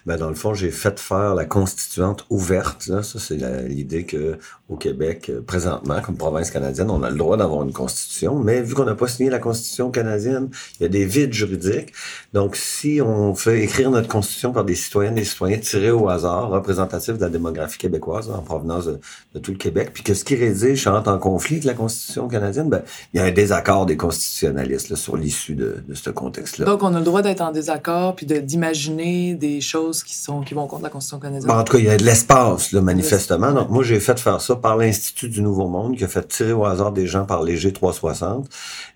Ben, 0.06 0.18
dans 0.18 0.30
le 0.30 0.36
fond, 0.36 0.54
j'ai 0.54 0.72
fait 0.72 1.00
faire 1.00 1.36
la 1.36 1.46
constituante 1.46 2.26
ouverte. 2.30 2.82
Ça, 2.82 3.20
c'est 3.20 3.36
l'idée 3.68 4.06
que 4.06 4.38
au 4.70 4.78
Québec, 4.78 5.30
euh, 5.30 5.42
présentement, 5.42 6.02
comme 6.02 6.16
province 6.16 6.50
canadienne, 6.50 6.90
on 6.90 7.04
a 7.04 7.10
le 7.10 7.18
droit 7.18 7.36
d'avoir 7.36 7.64
une 7.64 7.74
constitution, 7.74 8.40
mais 8.40 8.62
vu 8.62 8.74
qu'on 8.74 8.86
n'a 8.86 8.96
pas 8.96 9.08
signé 9.08 9.30
la 9.30 9.40
constitution 9.40 9.92
canadienne, 9.92 10.50
il 10.80 10.84
y 10.84 10.86
a 10.86 10.90
des 10.90 11.06
vides 11.06 11.34
juridiques. 11.34 11.94
Donc, 12.34 12.56
si 12.56 13.02
on 13.02 13.36
fait 13.36 13.64
écrire 13.64 13.92
notre 13.92 14.08
constitution 14.08 14.54
par 14.54 14.64
des 14.64 14.76
citoyennes 14.76 15.18
et 15.18 15.26
citoyens 15.26 15.58
tirés 15.58 15.92
au 15.92 16.08
hasard, 16.08 16.50
représentatifs 16.50 17.16
de 17.16 17.22
la 17.22 17.30
démographie 17.30 17.78
québécoise 17.78 18.30
en 18.30 18.42
provenance 18.42 18.86
de, 18.86 19.40
tout 19.40 19.52
le 19.52 19.58
Québec, 19.58 19.92
puis 19.94 20.04
que 20.04 20.14
ce 20.14 20.24
qui 20.24 20.36
rédige 20.36 20.88
entre 20.88 21.10
en 21.10 21.18
conflit 21.18 21.56
avec 21.56 21.66
la 21.66 21.74
constitution 21.74 22.28
canadienne, 22.30 22.70
ben, 22.70 22.82
il 23.14 23.18
y 23.18 23.20
a 23.20 23.26
un 23.26 23.32
désaccord 23.32 23.86
des 23.86 23.98
constitutionnalistes 23.98 24.96
sur 24.96 25.18
l'issue 25.18 25.56
de, 25.56 25.84
de 25.86 25.94
ce 25.94 26.10
contexte-là. 26.10 26.66
Donc, 26.66 26.82
on 26.82 26.96
a 26.96 27.00
le 27.00 27.06
droit 27.06 27.22
d'être 27.22 27.42
en 27.42 27.52
désaccord, 27.52 28.16
puis 28.16 28.26
d'imaginer 28.26 29.36
des 29.36 29.51
choses 29.60 30.04
qui, 30.04 30.16
sont, 30.16 30.42
qui 30.42 30.54
vont 30.54 30.68
contre 30.68 30.84
la 30.84 30.90
Constitution 30.90 31.20
canadienne? 31.20 31.52
en 31.52 31.64
tout 31.64 31.74
cas, 31.74 31.80
il 31.80 31.86
y 31.86 31.90
a 31.90 31.98
de 31.98 32.04
l'espace, 32.04 32.72
là, 32.72 32.80
manifestement. 32.80 33.52
Donc, 33.52 33.70
moi, 33.70 33.84
j'ai 33.84 34.00
fait 34.00 34.20
faire 34.20 34.40
ça 34.40 34.56
par 34.56 34.78
l'Institut 34.78 35.28
du 35.28 35.42
Nouveau 35.42 35.68
Monde, 35.68 35.98
qui 35.98 36.04
a 36.06 36.08
fait 36.08 36.26
tirer 36.28 36.54
au 36.54 36.64
hasard 36.64 36.94
des 36.94 37.08
gens 37.08 37.26
par 37.26 37.44
les 37.44 37.58
G360. 37.58 38.46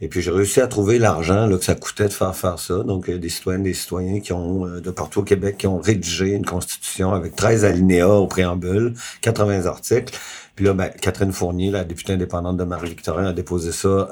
Et 0.01 0.07
puis, 0.07 0.21
j'ai 0.21 0.31
réussi 0.31 0.61
à 0.61 0.67
trouver 0.67 0.99
l'argent 0.99 1.47
là, 1.47 1.57
que 1.57 1.65
ça 1.65 1.75
coûtait 1.75 2.07
de 2.07 2.13
faire 2.13 2.35
faire 2.35 2.59
ça. 2.59 2.83
Donc, 2.83 3.09
des 3.09 3.29
citoyennes, 3.29 3.63
des 3.63 3.73
citoyens 3.73 4.19
qui 4.19 4.31
ont, 4.31 4.65
euh, 4.65 4.79
de 4.79 4.91
partout 4.91 5.19
au 5.21 5.23
Québec, 5.23 5.57
qui 5.57 5.67
ont 5.67 5.79
rédigé 5.79 6.29
une 6.29 6.45
constitution 6.45 7.13
avec 7.13 7.35
13 7.35 7.65
alinéas 7.65 8.07
au 8.07 8.27
préambule, 8.27 8.93
80 9.21 9.65
articles. 9.65 10.13
Puis 10.55 10.63
là, 10.63 10.73
ben, 10.73 10.89
Catherine 11.01 11.33
Fournier, 11.33 11.69
la 11.69 11.83
députée 11.83 12.13
indépendante 12.13 12.55
de 12.55 12.63
Marie-Victorin, 12.63 13.27
a 13.27 13.33
déposé 13.33 13.73
ça 13.73 13.87
euh, 13.87 14.07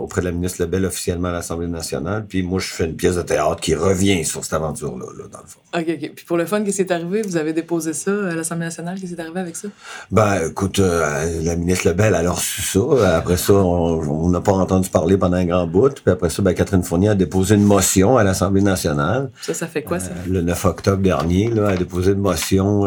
auprès 0.00 0.22
de 0.22 0.26
la 0.26 0.32
ministre 0.32 0.62
Lebel 0.62 0.86
officiellement 0.86 1.28
à 1.28 1.32
l'Assemblée 1.32 1.66
nationale. 1.66 2.24
Puis 2.26 2.42
moi, 2.42 2.60
je 2.60 2.68
fais 2.68 2.86
une 2.86 2.96
pièce 2.96 3.16
de 3.16 3.22
théâtre 3.22 3.60
qui 3.60 3.74
revient 3.74 4.24
sur 4.24 4.42
cette 4.42 4.54
aventure-là, 4.54 5.04
là, 5.18 5.24
dans 5.30 5.38
le 5.40 5.46
fond. 5.46 5.60
OK, 5.74 5.84
OK. 5.86 6.12
Puis 6.14 6.24
pour 6.24 6.38
le 6.38 6.46
fun, 6.46 6.64
qu'est-ce 6.64 6.76
qui 6.76 6.82
est 6.82 6.92
arrivé? 6.92 7.20
Vous 7.20 7.36
avez 7.36 7.52
déposé 7.52 7.92
ça 7.92 8.10
à 8.10 8.34
l'Assemblée 8.34 8.64
nationale? 8.64 8.98
Qu'est-ce 8.98 9.14
qui 9.14 9.20
est 9.20 9.22
arrivé 9.22 9.40
avec 9.40 9.54
ça? 9.54 9.68
Ben, 10.10 10.48
écoute, 10.48 10.78
euh, 10.78 11.42
la 11.42 11.56
ministre 11.56 11.88
Lebel, 11.88 12.16
elle 12.18 12.26
a 12.26 12.32
reçu 12.32 12.62
ça. 12.62 13.16
Après 13.16 13.36
ça, 13.36 13.52
on 13.52 14.30
n'a 14.30 14.40
pas 14.40 14.52
entendu 14.52 14.88
parler 14.88 15.18
pendant 15.18 15.36
un 15.36 15.44
grand 15.44 15.66
bout. 15.66 15.92
Puis 15.92 16.10
après 16.10 16.30
ça, 16.30 16.40
ben, 16.40 16.54
Catherine 16.54 16.82
Fournier 16.82 17.10
a 17.10 17.14
déposé 17.14 17.54
une 17.54 17.64
motion 17.64 18.16
à 18.16 18.24
l'Assemblée 18.24 18.62
nationale. 18.62 19.30
Ça, 19.42 19.52
ça 19.52 19.66
fait 19.66 19.82
quoi, 19.82 20.00
ça? 20.00 20.12
Euh, 20.12 20.30
le 20.30 20.40
9 20.40 20.64
octobre 20.64 21.02
dernier, 21.02 21.50
là, 21.50 21.66
elle 21.68 21.74
a 21.74 21.76
déposé 21.76 22.12
une 22.12 22.20
motion 22.20 22.86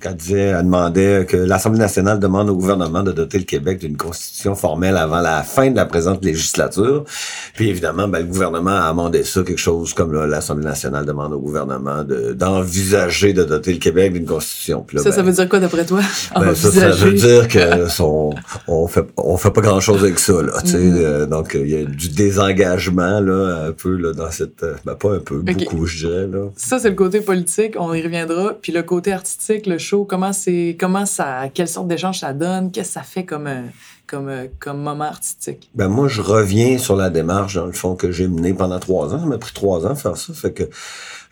qu'elle 0.00 0.16
disait, 0.16 0.40
elle 0.40 0.64
demandait 0.64 1.26
que 1.28 1.36
l'Assemblée 1.36 1.78
nationale 1.78 2.18
demande 2.18 2.50
au 2.50 2.56
gouvernement 2.56 3.02
de 3.02 3.12
doter 3.12 3.38
le 3.38 3.44
Québec 3.44 3.78
d'une 3.78 3.96
constitution 3.96 4.54
formelle 4.54 4.96
avant 4.96 5.20
la 5.20 5.42
fin 5.42 5.70
de 5.70 5.76
la 5.76 5.86
présente 5.86 6.24
législature. 6.24 7.04
Puis 7.54 7.68
évidemment, 7.68 8.08
ben, 8.08 8.20
le 8.20 8.26
gouvernement 8.26 8.70
a 8.70 8.88
amendé 8.88 9.24
ça, 9.24 9.42
quelque 9.42 9.58
chose 9.58 9.94
comme 9.94 10.12
l'Assemblée 10.12 10.64
nationale 10.64 11.04
demande 11.06 11.32
au 11.32 11.38
gouvernement 11.38 12.04
d'envisager 12.04 13.32
de, 13.32 13.44
doter 13.44 13.72
le 13.72 13.78
Québec 13.78 14.12
d'une 14.12 14.26
constitution. 14.26 14.84
ça, 14.96 15.10
ça 15.10 15.22
ben, 15.22 15.28
veut 15.28 15.32
dire 15.32 15.48
quoi 15.48 15.60
d'après 15.60 15.84
toi? 15.84 16.00
Ben, 16.34 16.54
ça, 16.54 16.70
ça, 16.70 16.90
veut 16.90 17.12
dire 17.12 17.48
que 17.48 17.88
son, 17.88 18.34
on 18.68 18.86
fait 18.86 19.06
on 19.16 19.36
fait 19.36 19.50
pas 19.50 19.60
grand 19.60 19.80
chose 19.80 20.02
avec 20.02 20.18
ça. 20.18 20.34
Là, 20.34 20.52
mm-hmm. 20.62 20.74
euh, 20.74 21.26
donc 21.26 21.56
il 21.58 21.68
y 21.68 21.76
a 21.76 21.84
du 21.84 22.08
désengagement 22.08 23.20
là, 23.20 23.66
un 23.68 23.72
peu 23.72 23.96
là, 23.96 24.12
dans 24.12 24.30
cette. 24.30 24.62
Euh, 24.62 24.74
pas 24.98 25.14
un 25.14 25.18
peu, 25.18 25.38
beaucoup, 25.38 25.86
je 25.86 26.06
dirais. 26.06 26.26
Là. 26.26 26.48
Ça, 26.56 26.78
c'est 26.78 26.88
le 26.88 26.94
côté 26.94 27.20
politique, 27.20 27.74
on 27.78 27.92
y 27.92 28.02
reviendra. 28.02 28.54
Puis 28.60 28.72
le 28.72 28.82
côté 28.82 29.12
artistique, 29.12 29.66
le 29.66 29.78
comment 30.08 30.32
c'est. 30.32 30.76
comment 30.78 31.06
ça. 31.06 31.48
quelle 31.52 31.68
sorte 31.68 31.88
d'échange 31.88 32.20
ça 32.20 32.32
donne? 32.32 32.70
Qu'est-ce 32.70 32.92
ça 32.92 33.02
fait 33.02 33.24
comme, 33.24 33.46
euh, 33.46 33.62
comme, 34.06 34.28
euh, 34.28 34.46
comme 34.58 34.78
moment 34.82 35.04
artistique? 35.04 35.70
Ben 35.74 35.88
moi, 35.88 36.08
je 36.08 36.20
reviens 36.20 36.78
sur 36.78 36.96
la 36.96 37.10
démarche, 37.10 37.54
dans 37.54 37.66
le 37.66 37.72
fond, 37.72 37.94
que 37.94 38.10
j'ai 38.10 38.28
menée 38.28 38.54
pendant 38.54 38.78
trois 38.78 39.14
ans. 39.14 39.20
Ça 39.20 39.26
m'a 39.26 39.38
pris 39.38 39.52
trois 39.54 39.86
ans 39.86 39.90
de 39.90 39.98
faire 39.98 40.16
ça. 40.16 40.32
Fait 40.34 40.52
que 40.52 40.64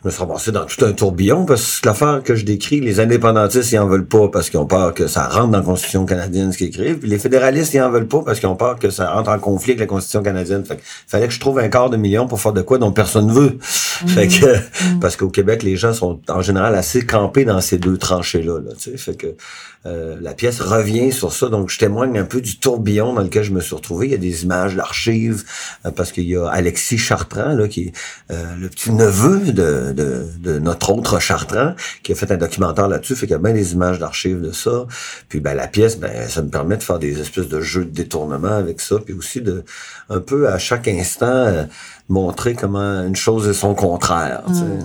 je 0.05 0.09
me 0.09 0.13
suis 0.13 0.21
ramassé 0.21 0.53
dans 0.53 0.67
tout 0.67 0.85
un 0.85 0.93
tourbillon 0.93 1.47
parce 1.47 1.81
que 1.81 1.89
l'affaire 1.89 2.23
que 2.23 2.35
je 2.35 2.45
décris, 2.45 2.79
les 2.79 3.01
indépendantistes, 3.01 3.73
ils 3.73 3.79
en 3.79 3.87
veulent 3.87 4.07
pas 4.07 4.29
parce 4.29 4.51
qu'ils 4.51 4.61
ont 4.61 4.67
peur 4.67 4.93
que 4.93 5.07
ça 5.07 5.29
rentre 5.29 5.49
dans 5.49 5.59
la 5.59 5.65
Constitution 5.65 6.05
canadienne, 6.05 6.53
ce 6.53 6.59
qu'ils 6.59 6.67
écrivent. 6.67 6.99
Puis 6.99 7.09
les 7.09 7.19
fédéralistes, 7.19 7.73
ils 7.73 7.81
en 7.81 7.91
veulent 7.91 8.07
pas 8.07 8.21
parce 8.21 8.39
qu'ils 8.39 8.51
ont 8.51 8.57
peur 8.57 8.79
que 8.79 8.91
ça 8.91 9.11
rentre 9.11 9.31
en 9.31 9.39
conflit 9.39 9.71
avec 9.71 9.81
la 9.81 9.87
Constitution 9.87 10.23
canadienne. 10.23 10.63
Fait 10.67 10.77
que 10.77 10.83
fallait 11.07 11.27
que 11.27 11.33
je 11.33 11.41
trouve 11.41 11.59
un 11.59 11.69
quart 11.69 11.89
de 11.89 11.97
million 11.97 12.27
pour 12.27 12.39
faire 12.39 12.53
de 12.53 12.61
quoi 12.61 12.77
dont 12.77 12.93
personne 12.93 13.33
veut. 13.33 13.57
Mmh. 14.03 14.09
Fait 14.09 14.29
que, 14.29 14.57
mmh. 14.57 15.01
parce 15.01 15.17
qu'au 15.17 15.31
Québec, 15.31 15.63
les 15.63 15.77
gens 15.77 15.95
sont 15.95 16.21
en 16.29 16.43
général 16.43 16.75
assez 16.75 17.07
campés 17.07 17.47
dans 17.47 17.63
ces 17.63 17.79
deux 17.79 17.97
tranchées-là, 17.97 18.61
là, 18.61 18.73
tu 18.77 18.91
sais. 18.91 18.99
Fait 18.99 19.17
que, 19.17 19.29
euh, 19.87 20.17
la 20.21 20.33
pièce 20.33 20.61
revient 20.61 21.13
sur 21.13 21.33
ça, 21.33 21.49
donc 21.49 21.69
je 21.69 21.79
témoigne 21.79 22.19
un 22.19 22.25
peu 22.25 22.41
du 22.41 22.59
tourbillon 22.59 23.13
dans 23.13 23.21
lequel 23.21 23.43
je 23.43 23.53
me 23.53 23.61
suis 23.61 23.75
retrouvé. 23.75 24.07
Il 24.07 24.13
y 24.13 24.15
a 24.15 24.19
des 24.19 24.45
images 24.45 24.77
d'archives, 24.77 25.45
euh, 25.85 25.91
parce 25.91 26.11
qu'il 26.11 26.25
y 26.25 26.37
a 26.37 26.49
Alexis 26.49 26.97
Chartrand, 26.97 27.55
là, 27.55 27.69
qui 27.69 27.89
est 27.89 27.93
euh, 28.31 28.55
le 28.59 28.69
petit 28.69 28.93
neveu 28.93 29.53
de, 29.53 29.93
de, 29.93 30.27
de, 30.39 30.59
notre 30.59 30.91
autre 30.91 31.19
Chartrand, 31.19 31.75
qui 32.03 32.13
a 32.13 32.15
fait 32.15 32.31
un 32.31 32.39
documentaire 32.39 32.89
là-dessus, 32.89 33.15
fait 33.15 33.27
qu'il 33.27 33.33
y 33.33 33.37
a 33.37 33.39
bien 33.39 33.53
des 33.53 33.75
images 33.75 33.99
d'archives 33.99 34.41
de 34.41 34.53
ça. 34.53 34.87
Puis 35.29 35.41
ben 35.41 35.55
la 35.55 35.67
pièce, 35.67 35.99
ben 35.99 36.29
ça 36.29 36.41
me 36.41 36.49
permet 36.49 36.79
de 36.79 36.83
faire 36.83 36.99
des 36.99 37.21
espèces 37.21 37.49
de 37.49 37.61
jeux 37.61 37.85
de 37.85 37.91
détournement 37.91 38.57
avec 38.57 38.81
ça, 38.81 38.97
puis 39.05 39.13
aussi 39.13 39.43
de 39.43 39.65
un 40.09 40.21
peu 40.21 40.49
à 40.49 40.59
chaque 40.59 40.89
instant 40.89 41.67
montrer 42.09 42.55
comment 42.55 43.03
une 43.03 43.17
chose 43.17 43.49
est 43.49 43.55
son 43.55 43.75
contraire. 43.75 44.43
Mm. 44.49 44.85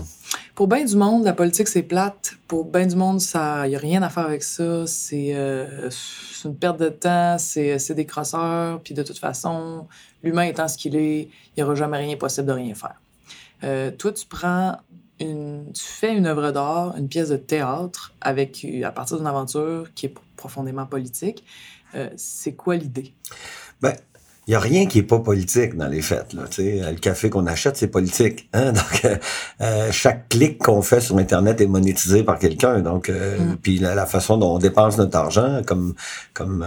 Pour 0.60 0.68
bien 0.68 0.84
du 0.84 0.98
monde, 0.98 1.24
la 1.24 1.32
politique, 1.32 1.70
c'est 1.70 1.84
plate. 1.84 2.34
Pour 2.46 2.66
bien 2.66 2.86
du 2.86 2.98
monde, 2.98 3.22
ça, 3.22 3.66
y 3.70 3.78
a 3.78 3.80
rien 3.80 4.04
à 4.04 4.10
faire 4.10 4.26
avec 4.26 4.44
ça. 4.44 4.86
C'est 4.88 5.30
euh, 5.34 5.90
une 6.44 6.58
perte 6.58 6.78
de 6.82 6.90
temps, 6.90 7.38
c'est 7.40 7.94
des 7.94 8.06
crosseurs. 8.06 8.82
Puis 8.82 8.94
de 8.94 9.02
toute 9.02 9.20
façon, 9.20 9.88
l'humain 10.22 10.44
étant 10.44 10.68
ce 10.68 10.78
qu'il 10.78 10.98
est, 10.98 11.22
il 11.22 11.30
n'y 11.56 11.64
aura 11.64 11.76
jamais 11.76 11.96
rien 12.00 12.18
possible 12.18 12.46
de 12.46 12.52
rien 12.52 12.76
faire. 12.76 13.00
Euh, 13.64 13.90
toi, 13.92 14.12
tu 14.12 14.26
prends 14.26 14.76
tu 15.18 15.82
fais 15.82 16.14
une 16.14 16.26
œuvre 16.26 16.52
d'art, 16.52 16.94
une 16.98 17.08
pièce 17.08 17.30
de 17.30 17.38
théâtre 17.38 18.14
avec, 18.20 18.68
à 18.84 18.92
partir 18.92 19.16
d'une 19.16 19.28
aventure 19.28 19.88
qui 19.96 20.08
est 20.08 20.14
profondément 20.36 20.86
politique. 20.86 21.46
Euh, 21.96 22.10
c'est 22.18 22.56
quoi 22.56 22.76
l'idée? 22.76 23.14
Ben, 23.80 23.96
il 24.50 24.54
y 24.54 24.56
a 24.56 24.60
rien 24.60 24.88
qui 24.88 24.98
est 24.98 25.04
pas 25.04 25.20
politique 25.20 25.78
dans 25.78 25.88
les 25.88 26.02
fêtes. 26.02 26.34
Là, 26.34 26.46
le 26.58 27.00
café 27.00 27.30
qu'on 27.30 27.46
achète, 27.46 27.78
c'est 27.78 27.88
politique. 27.88 28.50
Hein? 28.54 28.72
Donc, 28.74 29.06
euh, 29.06 29.16
euh, 29.62 29.92
chaque 29.92 30.28
clic 30.28 30.58
qu'on 30.58 30.82
fait 30.82 31.02
sur 31.02 31.20
Internet 31.20 31.62
est 31.62 31.68
monétisé 31.68 32.24
par 32.24 32.40
quelqu'un. 32.40 32.80
Donc, 32.80 33.10
euh, 33.10 33.38
mm. 33.38 33.58
puis 33.62 33.78
la, 33.78 34.08
façon 34.08 34.38
dont 34.38 34.56
on 34.56 34.58
dépense 34.58 34.98
notre 34.98 35.16
argent 35.20 35.62
comme 35.68 35.94
comme 36.34 36.66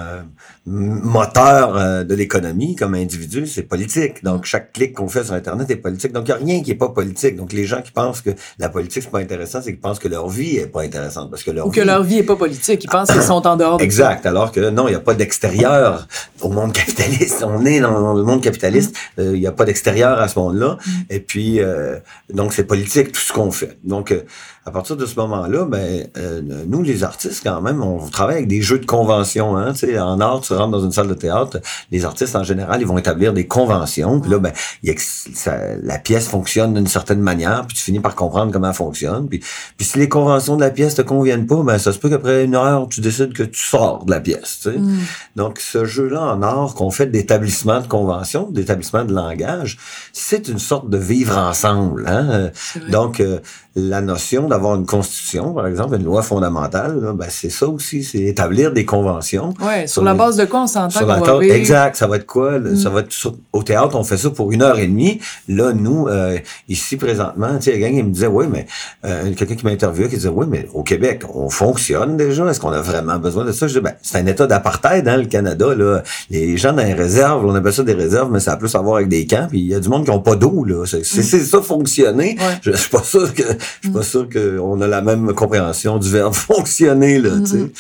moteur 0.65 2.05
de 2.05 2.15
l'économie, 2.15 2.77
comme 2.77 2.95
individu, 2.95 3.49
c'est 3.49 3.65
politique. 3.65 4.23
Donc, 4.23 4.45
chaque 4.45 4.73
clic 4.73 4.93
qu'on 4.95 5.09
fait 5.09 5.25
sur 5.25 5.35
Internet 5.35 5.69
est 5.69 5.77
politique. 5.77 6.13
Donc, 6.13 6.29
il 6.29 6.29
y 6.29 6.35
a 6.35 6.37
rien 6.37 6.63
qui 6.63 6.71
est 6.71 6.77
pas 6.77 6.91
politique. 6.91 7.35
Donc, 7.35 7.53
les 7.53 7.65
gens 7.65 7.83
qui 7.83 7.91
pensent 7.91 8.21
que 8.21 8.31
la 8.61 8.69
politique 8.69 9.03
c'est 9.03 9.11
pas 9.11 9.19
intéressant, 9.19 9.61
c'est 9.61 9.73
qu'ils 9.73 9.81
pensent 9.81 9.99
que 9.99 10.07
leur 10.07 10.29
vie 10.29 10.59
est 10.59 10.69
pas 10.69 10.83
intéressante 10.83 11.31
parce 11.31 11.43
que 11.43 11.51
leur 11.51 11.67
ou 11.67 11.71
que 11.73 11.81
leur 11.81 12.05
vie 12.05 12.19
est 12.19 12.23
pas 12.23 12.37
politique. 12.37 12.85
Ils 12.85 12.91
pensent 12.91 13.11
qu'ils 13.11 13.23
sont 13.23 13.45
en 13.45 13.57
dehors. 13.57 13.79
De 13.79 13.83
exact. 13.91 14.25
Alors 14.25 14.53
que 14.53 14.71
non, 14.71 14.87
il 14.87 14.91
n'y 14.91 14.97
a 14.97 15.01
pas 15.01 15.15
d'extérieur 15.15 16.07
au 16.43 16.49
monde 16.49 16.73
capitaliste. 16.73 17.45
On 17.45 17.65
est 17.65 17.72
dans 17.81 18.15
le 18.15 18.23
monde 18.23 18.43
capitaliste, 18.43 18.97
mm. 19.17 19.21
euh, 19.21 19.35
il 19.35 19.41
n'y 19.41 19.47
a 19.47 19.53
pas 19.53 19.65
d'extérieur 19.65 20.21
à 20.21 20.29
ce 20.29 20.39
monde-là. 20.39 20.79
Mm. 20.85 20.91
Et 21.11 21.21
puis, 21.21 21.61
euh, 21.61 21.99
donc, 22.33 22.53
c'est 22.53 22.65
politique 22.65 23.13
tout 23.13 23.21
ce 23.21 23.33
qu'on 23.33 23.51
fait. 23.51 23.79
Donc, 23.85 24.13
euh, 24.13 24.23
à 24.65 24.71
partir 24.71 24.97
de 24.97 25.07
ce 25.07 25.17
moment-là, 25.17 25.65
ben, 25.65 26.07
euh, 26.17 26.41
nous, 26.69 26.83
les 26.83 27.03
artistes, 27.03 27.43
quand 27.43 27.61
même, 27.61 27.83
on 27.83 28.09
travaille 28.09 28.37
avec 28.37 28.49
des 28.49 28.63
jeux 28.63 28.79
de 28.79 28.87
convention. 28.87 29.57
Hein, 29.57 29.73
en 29.99 30.21
art, 30.21 30.41
tu 30.41 30.53
rentres 30.53 30.71
dans 30.71 30.85
une 30.85 30.93
salle 30.93 31.09
de 31.09 31.15
théâtre, 31.15 31.59
les 31.91 32.05
artistes, 32.05 32.37
en 32.37 32.45
général, 32.45 32.81
ils 32.81 32.87
vont 32.87 32.97
établir 32.97 33.33
des 33.33 33.49
conventions. 33.49 34.21
Puis 34.21 34.31
là, 34.31 34.39
ben, 34.39 34.53
ça, 34.97 35.57
la 35.83 35.99
pièce 35.99 36.29
fonctionne 36.29 36.75
d'une 36.75 36.87
certaine 36.87 37.21
manière, 37.21 37.67
puis 37.67 37.77
tu 37.77 37.83
finis 37.83 37.99
par 37.99 38.15
comprendre 38.15 38.53
comment 38.53 38.69
elle 38.69 38.75
fonctionne. 38.75 39.29
Puis, 39.29 39.41
puis 39.77 39.85
si 39.85 39.99
les 39.99 40.09
conventions 40.09 40.55
de 40.55 40.61
la 40.61 40.71
pièce 40.71 40.95
te 40.95 41.03
conviennent 41.03 41.49
pas, 41.49 41.61
ben, 41.65 41.79
ça 41.79 41.93
se 41.93 41.99
peut 41.99 42.09
qu'après 42.09 42.45
une 42.45 42.55
heure, 42.55 42.87
tu 42.89 43.01
décides 43.01 43.33
que 43.33 43.43
tu 43.43 43.61
sors 43.61 44.05
de 44.05 44.13
la 44.13 44.21
pièce. 44.21 44.67
Mm. 44.67 44.99
Donc, 45.35 45.59
ce 45.59 45.85
jeu-là 45.85 46.23
en 46.23 46.41
art 46.41 46.75
qu'on 46.75 46.93
fait 46.93 47.07
d'établissement 47.07 47.81
de 47.81 47.89
convention, 47.89 48.49
d'établissement 48.49 49.05
de 49.05 49.13
langage, 49.13 49.79
c'est 50.13 50.47
une 50.47 50.61
sorte 50.61 50.89
de 50.89 50.99
vivre 50.99 51.37
ensemble. 51.37 52.07
Hein? 52.07 52.51
Donc, 52.91 53.19
euh, 53.19 53.41
la 53.75 54.01
notion 54.01 54.49
d'avoir 54.53 54.77
une 54.77 54.87
constitution, 54.87 55.53
par 55.53 55.67
exemple, 55.67 55.97
une 55.97 56.05
loi 56.05 56.23
fondamentale, 56.23 57.13
ben 57.15 57.27
c'est 57.29 57.51
ça 57.51 57.67
aussi, 57.67 58.05
c'est 58.05 58.21
établir 58.21 58.73
des 58.73 58.85
conventions. 58.85 59.55
Ouais, 59.61 59.87
sur, 59.87 60.05
la 60.05 60.15
base 60.15 60.37
de 60.37 60.45
quoi 60.45 60.63
on 60.63 60.67
s'entend 60.67 61.01
qu'on 61.01 61.39
va 61.39 61.45
Exact, 61.45 61.97
ça 61.97 62.07
va 62.07 62.17
être 62.17 62.27
quoi? 62.27 62.53
Ça 62.77 62.91
mm. 62.91 62.93
va 62.93 63.01
être 63.01 63.33
au 63.53 63.63
théâtre, 63.63 63.97
on 63.97 64.05
fait 64.05 64.17
ça 64.17 64.31
pour 64.31 64.53
une 64.53 64.63
heure 64.63 64.79
et 64.79 64.87
demie. 64.87 65.21
Là, 65.49 65.73
nous, 65.73 66.07
euh, 66.09 66.39
ici 66.69 66.97
présentement, 66.97 67.57
tu 67.59 67.71
sais, 67.71 67.79
gang, 67.79 67.95
il 67.95 68.05
me 68.05 68.11
disait, 68.11 68.27
oui, 68.27 68.47
mais 68.51 68.67
euh, 69.05 69.33
quelqu'un 69.35 69.55
qui 69.55 69.65
m'a 69.65 69.73
interviewé 69.73 70.09
qui 70.09 70.17
disait, 70.17 70.29
oui, 70.29 70.47
mais 70.49 70.69
au 70.75 70.83
Québec, 70.83 71.23
on 71.35 71.49
fonctionne 71.49 72.17
déjà. 72.17 72.47
Est-ce 72.47 72.61
qu'on 72.61 72.73
a 72.73 72.81
vraiment 72.81 73.19
besoin 73.19 73.45
de 73.45 73.53
ça? 73.53 73.67
Je 73.67 73.75
dis, 73.75 73.81
ben, 73.81 73.95
c'est 74.03 74.19
un 74.19 74.27
état 74.27 74.47
d'apartheid 74.47 75.05
dans 75.05 75.13
hein, 75.13 75.17
le 75.17 75.27
Canada. 75.27 75.75
Là. 75.75 76.03
Les 76.31 76.57
gens 76.57 76.73
dans 76.73 76.85
les 76.85 76.95
réserves, 76.95 77.45
on 77.45 77.55
appelle 77.55 77.73
ça 77.73 77.83
des 77.83 77.95
réserves, 77.95 78.31
mais 78.31 78.41
ça 78.41 78.53
a 78.53 78.57
plus 78.57 78.75
à 78.75 78.81
voir 78.81 78.97
avec 78.97 79.09
des 79.09 79.27
camps. 79.27 79.47
Puis 79.49 79.61
il 79.61 79.69
y 79.69 79.75
a 79.75 79.81
du 79.81 79.89
monde 79.89 80.05
qui 80.05 80.11
n'ont 80.11 80.21
pas 80.21 80.37
d'eau. 80.37 80.65
là. 80.65 80.85
C'est 80.87 81.01
mm. 81.01 81.45
ça 81.45 81.63
fonctionner. 81.63 82.37
Je, 82.63 82.73
je 82.73 82.77
suis 82.77 82.91
pas 82.91 83.03
sûr 83.03 83.33
que 83.35 83.43
je 83.43 83.89
suis 83.89 83.93
pas 83.93 84.01
mm. 84.01 84.03
sûr 84.03 84.29
qu'on 84.43 84.81
a 84.81 84.87
la 84.87 85.01
même 85.03 85.33
compréhension 85.35 85.99
du 85.99 86.11
verbe 86.11 86.35
fonctionner, 86.35 87.19
là, 87.19 87.31
tu 87.41 87.47
sais. 87.47 87.57
Mm-hmm. 87.57 87.71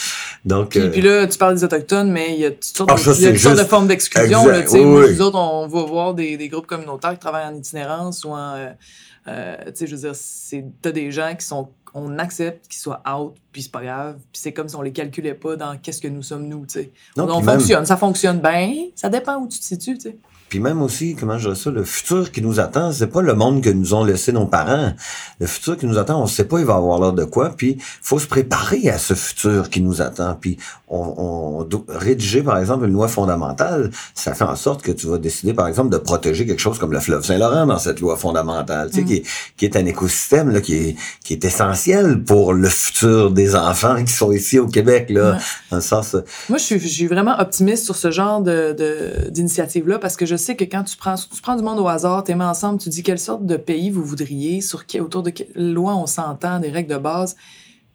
Donc, 0.45 0.71
puis, 0.71 0.81
euh, 0.81 0.91
puis, 0.91 1.01
là, 1.01 1.27
tu 1.27 1.39
parles 1.39 1.55
des 1.55 1.65
Autochtones, 1.65 2.11
mais 2.11 2.35
il 2.35 2.41
y 2.41 2.45
a 2.47 2.51
toutes 2.51 2.65
sortes, 2.65 2.91
ah, 2.93 2.97
de, 2.97 3.31
toutes 3.31 3.39
sortes 3.39 3.69
formes 3.69 3.89
d'exclusion, 3.89 4.47
là, 4.47 4.63
tu 4.63 4.69
sais. 4.69 4.85
nous 4.85 5.21
autres, 5.21 5.39
on 5.39 5.67
va 5.67 5.83
voir 5.83 6.15
des, 6.15 6.37
des 6.37 6.49
groupes 6.49 6.67
communautaires 6.67 7.13
qui 7.13 7.21
travaillent 7.21 7.53
en 7.53 7.57
itinérance 7.57 8.25
ou 8.25 8.31
en, 8.31 8.55
euh, 8.55 8.69
euh, 9.29 9.57
tu 9.67 9.73
sais, 9.75 9.87
je 9.87 9.95
veux 9.95 10.03
dire, 10.03 10.15
c'est, 10.15 10.65
t'as 10.81 10.93
des 10.93 11.13
gens 11.13 11.35
qui 11.39 11.47
sont 11.47 11.69
on 11.95 12.19
accepte 12.19 12.69
qu'ils 12.69 12.81
soient 12.81 13.03
out, 13.07 13.35
puis 13.53 13.63
c'est 13.63 13.71
pas 13.71 13.83
grave. 13.83 14.17
Puis 14.33 14.41
c'est 14.41 14.53
comme 14.53 14.69
si 14.69 14.77
on 14.77 14.83
les 14.83 14.93
calculait 14.93 15.35
pas 15.35 15.57
dans 15.57 15.77
qu'est-ce 15.77 16.01
que 16.01 16.09
nous 16.09 16.23
sommes 16.23 16.49
nous, 16.49 16.65
tu 16.67 16.81
sais. 16.81 16.93
On, 17.17 17.43
fonctionne, 17.43 17.85
ça 17.85 17.97
fonctionne 17.97 18.41
bien, 18.41 18.87
ça 18.95 19.09
dépend 19.09 19.37
où 19.37 19.49
tu 19.49 19.59
te 19.59 19.65
situes, 19.65 19.99
tu 19.99 20.11
sais. 20.11 20.17
Puis 20.53 20.61
même 20.61 20.83
aussi, 20.83 21.17
comment 21.19 21.39
je 21.39 21.45
dirais 21.45 21.55
ça, 21.55 21.71
le 21.71 21.83
futur 21.83 22.31
qui 22.31 22.43
nous 22.43 22.61
attend, 22.61 22.93
c'est 22.93 23.07
pas 23.07 23.23
le 23.23 23.33
monde 23.33 23.63
que 23.63 23.71
nous 23.71 23.95
ont 23.95 24.05
laissé 24.05 24.33
nos 24.33 24.45
parents. 24.45 24.93
Le 25.41 25.47
futur 25.47 25.79
qui 25.79 25.87
nous 25.87 25.97
attend, 25.97 26.23
on 26.23 26.27
sait 26.27 26.45
pas 26.45 26.59
il 26.59 26.67
va 26.67 26.75
avoir 26.75 27.01
l'air 27.01 27.15
de 27.15 27.25
quoi. 27.25 27.55
Puis 27.57 27.79
faut 28.03 28.19
se 28.19 28.27
préparer 28.27 28.91
à 28.91 28.99
ce 28.99 29.15
futur 29.15 29.71
qui 29.71 29.81
nous 29.81 30.03
attend. 30.03 30.37
Puis 30.39 30.59
on, 30.89 31.15
on 31.17 31.69
rédiger 31.89 32.43
par 32.43 32.59
exemple 32.59 32.85
une 32.85 32.93
loi 32.93 33.09
fondamentale, 33.09 33.91
ça 34.15 34.35
fait 34.35 34.45
en 34.45 34.55
sorte 34.55 34.83
que 34.83 34.93
tu 34.93 35.07
vas 35.07 35.17
décider 35.17 35.55
par 35.55 35.69
exemple 35.69 35.89
de 35.89 35.97
protéger 35.97 36.45
quelque 36.45 36.61
chose 36.61 36.79
comme 36.79 36.93
le 36.93 37.01
fleuve 37.01 37.25
Saint-Laurent 37.25 37.65
dans 37.65 37.79
cette 37.79 38.01
loi 38.01 38.19
fondamentale, 38.19 38.91
tu 38.91 38.99
sais, 38.99 39.05
qui, 39.05 39.15
est, 39.15 39.23
qui 39.57 39.65
est 39.65 39.75
un 39.75 39.87
écosystème 39.87 40.51
là, 40.51 40.61
qui 40.61 40.75
est 40.75 40.97
qui 41.25 41.33
est 41.33 41.47
essentiel 41.47 42.23
pour 42.23 42.53
le 42.53 42.69
futur 42.69 43.31
des 43.31 43.55
enfants 43.55 44.05
qui 44.05 44.13
sont 44.13 44.33
ici 44.33 44.59
au 44.59 44.67
Québec 44.67 45.09
là, 45.09 45.39
dans 45.71 45.79
le 45.79 45.83
sens. 45.83 46.15
Moi, 46.51 46.59
je 46.59 46.65
suis, 46.65 46.79
je 46.79 46.89
suis 46.89 47.07
vraiment 47.07 47.41
optimiste 47.41 47.87
sur 47.87 47.97
ce 47.97 48.11
genre 48.11 48.43
de 48.43 49.31
d'initiative 49.31 49.89
là 49.89 49.99
parce 49.99 50.17
que 50.17 50.27
je 50.27 50.37
sais 50.43 50.57
que 50.57 50.65
quand 50.65 50.85
tu 50.85 50.97
prends, 50.97 51.15
tu 51.15 51.41
prends 51.43 51.57
du 51.57 51.63
monde 51.63 51.79
au 51.79 51.89
hasard, 51.89 52.25
tu 52.25 52.35
mets 52.35 52.45
ensemble, 52.45 52.79
tu 52.81 52.89
dis 52.89 53.03
quelle 53.03 53.19
sorte 53.19 53.47
de 53.47 53.57
pays 53.57 53.91
vous 53.91 54.05
voudriez, 54.05 54.61
sur 54.61 54.87
qui, 54.87 55.01
autour 55.01 55.23
de 55.23 55.31
quelle 55.31 55.73
loi 55.73 55.95
on 55.95 56.07
s'entend, 56.07 56.61
des 56.61 56.71
règles 56.71 56.93
de 56.93 56.99
base. 56.99 57.37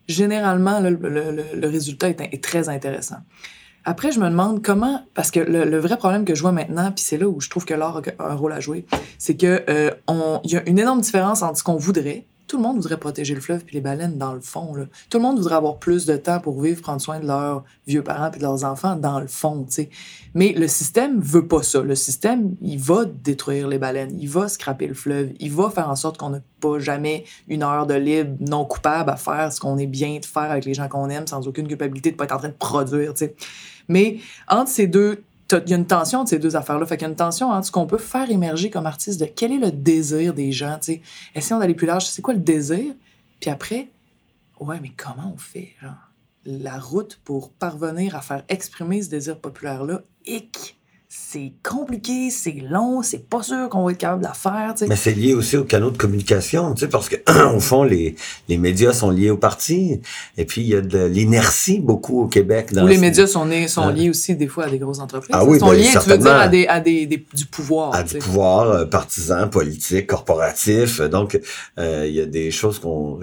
Généralement, 0.07 0.79
le, 0.79 0.89
le, 0.91 1.67
résultat 1.67 2.09
est, 2.09 2.43
très 2.43 2.69
intéressant. 2.69 3.17
Après, 3.83 4.11
je 4.11 4.19
me 4.19 4.29
demande 4.29 4.63
comment, 4.63 5.01
parce 5.13 5.31
que 5.31 5.39
le, 5.39 5.77
vrai 5.79 5.97
problème 5.97 6.25
que 6.25 6.33
je 6.33 6.41
vois 6.41 6.51
maintenant, 6.51 6.91
puis 6.91 7.03
c'est 7.03 7.17
là 7.17 7.27
où 7.27 7.41
je 7.41 7.49
trouve 7.49 7.65
que 7.65 7.73
l'art 7.73 8.01
a 8.19 8.31
un 8.31 8.35
rôle 8.35 8.53
à 8.53 8.59
jouer, 8.59 8.85
c'est 9.17 9.35
que 9.35 9.63
euh, 9.69 9.91
il 10.43 10.51
y 10.51 10.55
a 10.57 10.67
une 10.67 10.79
énorme 10.79 11.01
différence 11.01 11.41
entre 11.41 11.57
ce 11.57 11.63
qu'on 11.63 11.77
voudrait, 11.77 12.25
tout 12.47 12.57
le 12.57 12.63
monde 12.63 12.77
voudrait 12.77 12.97
protéger 12.97 13.35
le 13.35 13.41
fleuve 13.41 13.65
puis 13.65 13.75
les 13.75 13.81
baleines 13.81 14.17
dans 14.17 14.33
le 14.33 14.39
fond. 14.39 14.73
Tout 15.09 15.17
le 15.17 15.23
monde 15.23 15.37
voudrait 15.37 15.55
avoir 15.55 15.77
plus 15.77 16.05
de 16.05 16.15
temps 16.15 16.39
pour 16.39 16.61
vivre, 16.61 16.81
prendre 16.81 17.01
soin 17.01 17.19
de 17.19 17.27
leurs 17.27 17.63
vieux 17.85 18.03
parents 18.03 18.31
puis 18.31 18.39
de 18.39 18.45
leurs 18.45 18.63
enfants 18.63 18.95
dans 18.95 19.19
le 19.19 19.27
fond, 19.27 19.65
tu. 19.69 19.89
Mais 20.33 20.53
le 20.53 20.67
système 20.67 21.19
veut 21.19 21.47
pas 21.47 21.61
ça. 21.61 21.81
Le 21.81 21.95
système, 21.95 22.55
il 22.61 22.79
va 22.79 23.05
détruire 23.05 23.67
les 23.67 23.77
baleines, 23.77 24.17
il 24.17 24.29
va 24.29 24.47
scraper 24.47 24.87
le 24.87 24.93
fleuve, 24.93 25.31
il 25.39 25.51
va 25.51 25.69
faire 25.69 25.89
en 25.89 25.95
sorte 25.95 26.17
qu'on 26.17 26.29
n'a 26.29 26.41
pas 26.61 26.79
jamais 26.79 27.25
une 27.47 27.63
heure 27.63 27.85
de 27.85 27.95
libre 27.95 28.35
non 28.39 28.65
coupable 28.65 29.09
à 29.09 29.17
faire 29.17 29.51
ce 29.51 29.59
qu'on 29.59 29.77
est 29.77 29.87
bien 29.87 30.19
de 30.19 30.25
faire 30.25 30.49
avec 30.51 30.65
les 30.65 30.73
gens 30.73 30.87
qu'on 30.87 31.09
aime 31.09 31.27
sans 31.27 31.47
aucune 31.47 31.67
culpabilité 31.67 32.11
de 32.11 32.15
pas 32.15 32.23
être 32.23 32.35
en 32.35 32.39
train 32.39 32.49
de 32.49 32.53
produire, 32.53 33.13
tu. 33.13 33.29
Mais 33.89 34.19
entre 34.47 34.69
ces 34.69 34.87
deux 34.87 35.23
il 35.51 35.69
y 35.69 35.73
a 35.73 35.77
une 35.77 35.87
tension 35.87 36.23
de 36.23 36.29
ces 36.29 36.39
deux 36.39 36.55
affaires-là. 36.55 36.85
Fait 36.85 36.97
qu'il 36.97 37.05
y 37.05 37.09
a 37.09 37.09
une 37.09 37.15
tension 37.15 37.49
entre 37.51 37.67
ce 37.67 37.71
qu'on 37.71 37.87
peut 37.87 37.97
faire 37.97 38.29
émerger 38.29 38.69
comme 38.69 38.85
artiste 38.85 39.19
de 39.19 39.25
quel 39.25 39.51
est 39.51 39.59
le 39.59 39.71
désir 39.71 40.33
des 40.33 40.51
gens. 40.51 40.79
Essayons 41.35 41.59
d'aller 41.59 41.75
plus 41.75 41.87
large. 41.87 42.05
C'est 42.05 42.21
quoi 42.21 42.33
le 42.33 42.39
désir? 42.39 42.93
Puis 43.39 43.49
après, 43.49 43.89
ouais, 44.59 44.79
mais 44.81 44.91
comment 44.95 45.31
on 45.33 45.37
fait? 45.37 45.73
La 46.45 46.79
route 46.79 47.19
pour 47.23 47.51
parvenir 47.51 48.15
à 48.15 48.21
faire 48.21 48.43
exprimer 48.49 49.01
ce 49.01 49.09
désir 49.09 49.39
populaire-là, 49.39 50.01
hic! 50.25 50.77
C'est 51.09 51.53
compliqué, 51.63 52.29
c'est 52.29 52.57
long, 52.69 53.01
c'est 53.01 53.29
pas 53.29 53.41
sûr 53.41 53.69
qu'on 53.69 53.85
va 53.85 53.91
être 53.91 53.97
capable 53.97 54.23
de 54.23 54.27
la 54.27 54.33
faire. 54.33 54.73
Mais 54.89 54.97
c'est 54.97 55.13
lié 55.13 55.33
aussi 55.33 55.55
aux 55.55 55.63
canaux 55.63 55.89
de 55.89 55.97
communication, 55.97 56.73
tu 56.73 56.81
sais, 56.81 56.89
parce 56.89 57.07
que 57.07 57.15
au 57.55 57.61
fond, 57.61 57.83
les, 57.83 58.17
les 58.49 58.57
médias 58.57 58.91
sont 58.91 59.09
liés 59.09 59.29
au 59.29 59.37
parti, 59.37 60.01
et 60.37 60.43
puis 60.43 60.61
il 60.61 60.67
y 60.67 60.75
a 60.75 60.81
de 60.81 61.05
l'inertie 61.05 61.79
beaucoup 61.79 62.23
au 62.23 62.27
Québec. 62.27 62.73
Dans 62.73 62.83
Où 62.83 62.87
les 62.87 62.97
médias 62.97 63.25
sont, 63.25 63.45
nés, 63.45 63.69
sont 63.69 63.87
liés 63.87 64.09
aussi 64.09 64.35
des 64.35 64.47
fois 64.47 64.65
à 64.65 64.69
des 64.69 64.79
grosses 64.79 64.99
entreprises. 64.99 65.31
Ah 65.31 65.45
oui, 65.45 65.59
sont 65.59 65.69
ben, 65.69 65.75
liés, 65.75 65.87
tu 65.91 66.09
veux 66.09 66.17
dire, 66.17 66.35
à, 66.35 66.49
des, 66.49 66.67
à 66.67 66.81
des, 66.81 67.05
du 67.05 67.45
pouvoir. 67.45 67.95
À 67.95 68.03
du 68.03 68.17
pouvoir 68.17 68.69
euh, 68.69 68.85
partisan, 68.85 69.47
politique, 69.47 70.07
corporatif. 70.07 70.99
Donc, 70.99 71.39
euh, 71.79 72.05
il 72.05 72.15
y 72.15 72.21
a 72.21 72.25
des 72.25 72.51
choses 72.51 72.81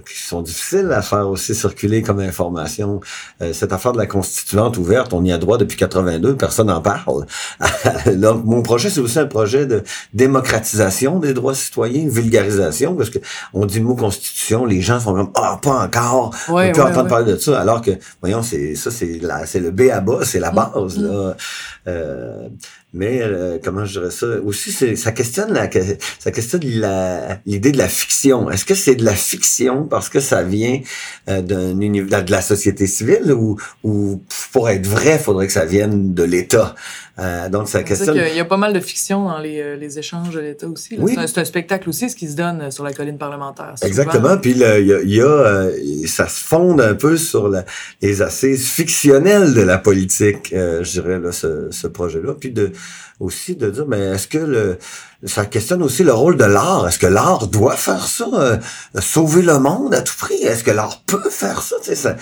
qui 0.09 0.22
sont 0.22 0.41
difficiles 0.41 0.91
à 0.91 1.03
faire 1.03 1.28
aussi 1.28 1.55
circuler 1.55 2.01
comme 2.01 2.20
information. 2.20 3.01
Euh, 3.43 3.53
cette 3.53 3.74
affaire 3.74 3.93
de 3.93 3.99
la 3.99 4.07
constituante 4.07 4.78
ouverte, 4.78 5.12
on 5.12 5.22
y 5.22 5.32
a 5.32 5.37
droit 5.37 5.59
depuis 5.59 5.76
82, 5.76 6.37
personne 6.37 6.68
n'en 6.68 6.80
parle. 6.80 7.26
Donc, 8.16 8.44
mon 8.44 8.62
projet, 8.62 8.90
c'est 8.90 9.00
aussi 9.00 9.18
un 9.18 9.26
projet 9.26 9.66
de 9.66 9.82
démocratisation 10.12 11.18
des 11.18 11.34
droits 11.34 11.54
citoyens, 11.54 12.08
vulgarisation, 12.08 12.94
parce 12.94 13.10
que 13.10 13.18
on 13.52 13.66
dit 13.66 13.78
le 13.78 13.84
mot 13.84 13.94
constitution, 13.94 14.64
les 14.64 14.80
gens 14.80 15.00
sont 15.00 15.14
comme 15.14 15.30
ah 15.34 15.58
pas 15.62 15.84
encore, 15.84 16.34
on 16.48 16.72
peut 16.72 16.82
entendre 16.82 17.08
parler 17.08 17.32
de 17.32 17.38
ça, 17.38 17.60
alors 17.60 17.82
que 17.82 17.92
voyons, 18.20 18.42
c'est 18.42 18.74
ça, 18.74 18.90
c'est 18.90 19.20
c'est 19.46 19.60
le 19.60 19.70
B 19.70 19.82
à 19.92 20.00
bas, 20.00 20.20
c'est 20.22 20.40
la 20.40 20.52
mm. 20.52 20.54
base 20.54 20.98
là. 20.98 21.36
Euh, 21.86 22.48
mais 22.94 23.20
euh, 23.20 23.58
comment 23.62 23.84
je 23.84 23.98
dirais 23.98 24.12
ça? 24.12 24.26
Aussi 24.44 24.70
c'est 24.70 24.94
ça 24.94 25.10
questionne 25.10 25.52
la 25.52 25.68
ça 26.18 26.30
questionne 26.30 26.62
l'idée 27.44 27.72
de 27.72 27.78
la 27.78 27.88
fiction. 27.88 28.48
Est-ce 28.50 28.64
que 28.64 28.76
c'est 28.76 28.94
de 28.94 29.04
la 29.04 29.14
fiction 29.14 29.84
parce 29.84 30.08
que 30.08 30.20
ça 30.20 30.44
vient 30.44 30.80
euh, 31.28 31.42
d'un 31.42 31.80
univers 31.80 32.24
de 32.24 32.30
la 32.30 32.40
société 32.40 32.86
civile 32.86 33.32
ou 33.32 33.58
ou 33.82 34.22
pour 34.52 34.70
être 34.70 34.86
vrai 34.86 35.18
faudrait 35.18 35.48
que 35.48 35.52
ça 35.52 35.64
vienne 35.64 36.14
de 36.14 36.22
l'État? 36.22 36.76
Euh, 37.18 37.48
donc 37.48 37.68
ça 37.68 37.82
questionne 37.82 38.16
il 38.16 38.36
y 38.36 38.40
a 38.40 38.44
pas 38.44 38.56
mal 38.56 38.72
de 38.72 38.80
fiction 38.80 39.28
dans 39.28 39.38
les, 39.38 39.60
euh, 39.60 39.76
les 39.76 39.98
échanges 39.98 40.34
de 40.34 40.40
l'État 40.40 40.66
aussi 40.66 40.96
oui. 40.98 41.16
c'est 41.26 41.38
un, 41.38 41.44
spectacle 41.44 41.88
aussi 41.88 42.10
ce 42.10 42.16
qui 42.16 42.28
se 42.28 42.36
donne 42.36 42.70
sur 42.70 42.84
la 42.84 42.92
colline 42.92 43.18
parlementaire 43.18 43.74
exactement. 43.82 44.36
Puis 44.36 44.52
il 44.52 44.58
y 44.58 44.64
a, 44.64 44.78
y 45.02 45.20
a 45.20 45.70
ça 46.06 46.28
se 46.28 46.44
fonde 46.44 46.80
un 46.80 46.94
peu 46.94 47.16
sur 47.16 47.48
la, 47.48 47.64
les 48.02 48.22
assises 48.22 48.68
fictionnelles 48.68 49.54
de 49.54 49.62
la 49.62 49.78
politique 49.78 50.48
je 50.52 50.90
dirais 50.90 51.18
là 51.18 51.32
ce, 51.32 51.68
ce 51.70 51.86
projet 51.86 52.20
là 52.22 52.34
puis 52.34 52.50
de 52.50 52.72
aussi 53.20 53.54
de 53.54 53.70
dire, 53.70 53.86
mais 53.86 53.98
est-ce 53.98 54.26
que 54.26 54.38
le, 54.38 54.78
ça 55.24 55.46
questionne 55.46 55.82
aussi 55.82 56.02
le 56.02 56.12
rôle 56.12 56.36
de 56.36 56.44
l'art? 56.44 56.88
Est-ce 56.88 56.98
que 56.98 57.06
l'art 57.06 57.46
doit 57.46 57.76
faire 57.76 58.06
ça, 58.06 58.26
euh, 58.34 58.56
sauver 58.98 59.42
le 59.42 59.58
monde 59.58 59.94
à 59.94 60.02
tout 60.02 60.16
prix? 60.18 60.42
Est-ce 60.42 60.64
que 60.64 60.70
l'art 60.70 61.02
peut 61.06 61.30
faire 61.30 61.62
ça, 61.62 61.76
ça 61.80 62.16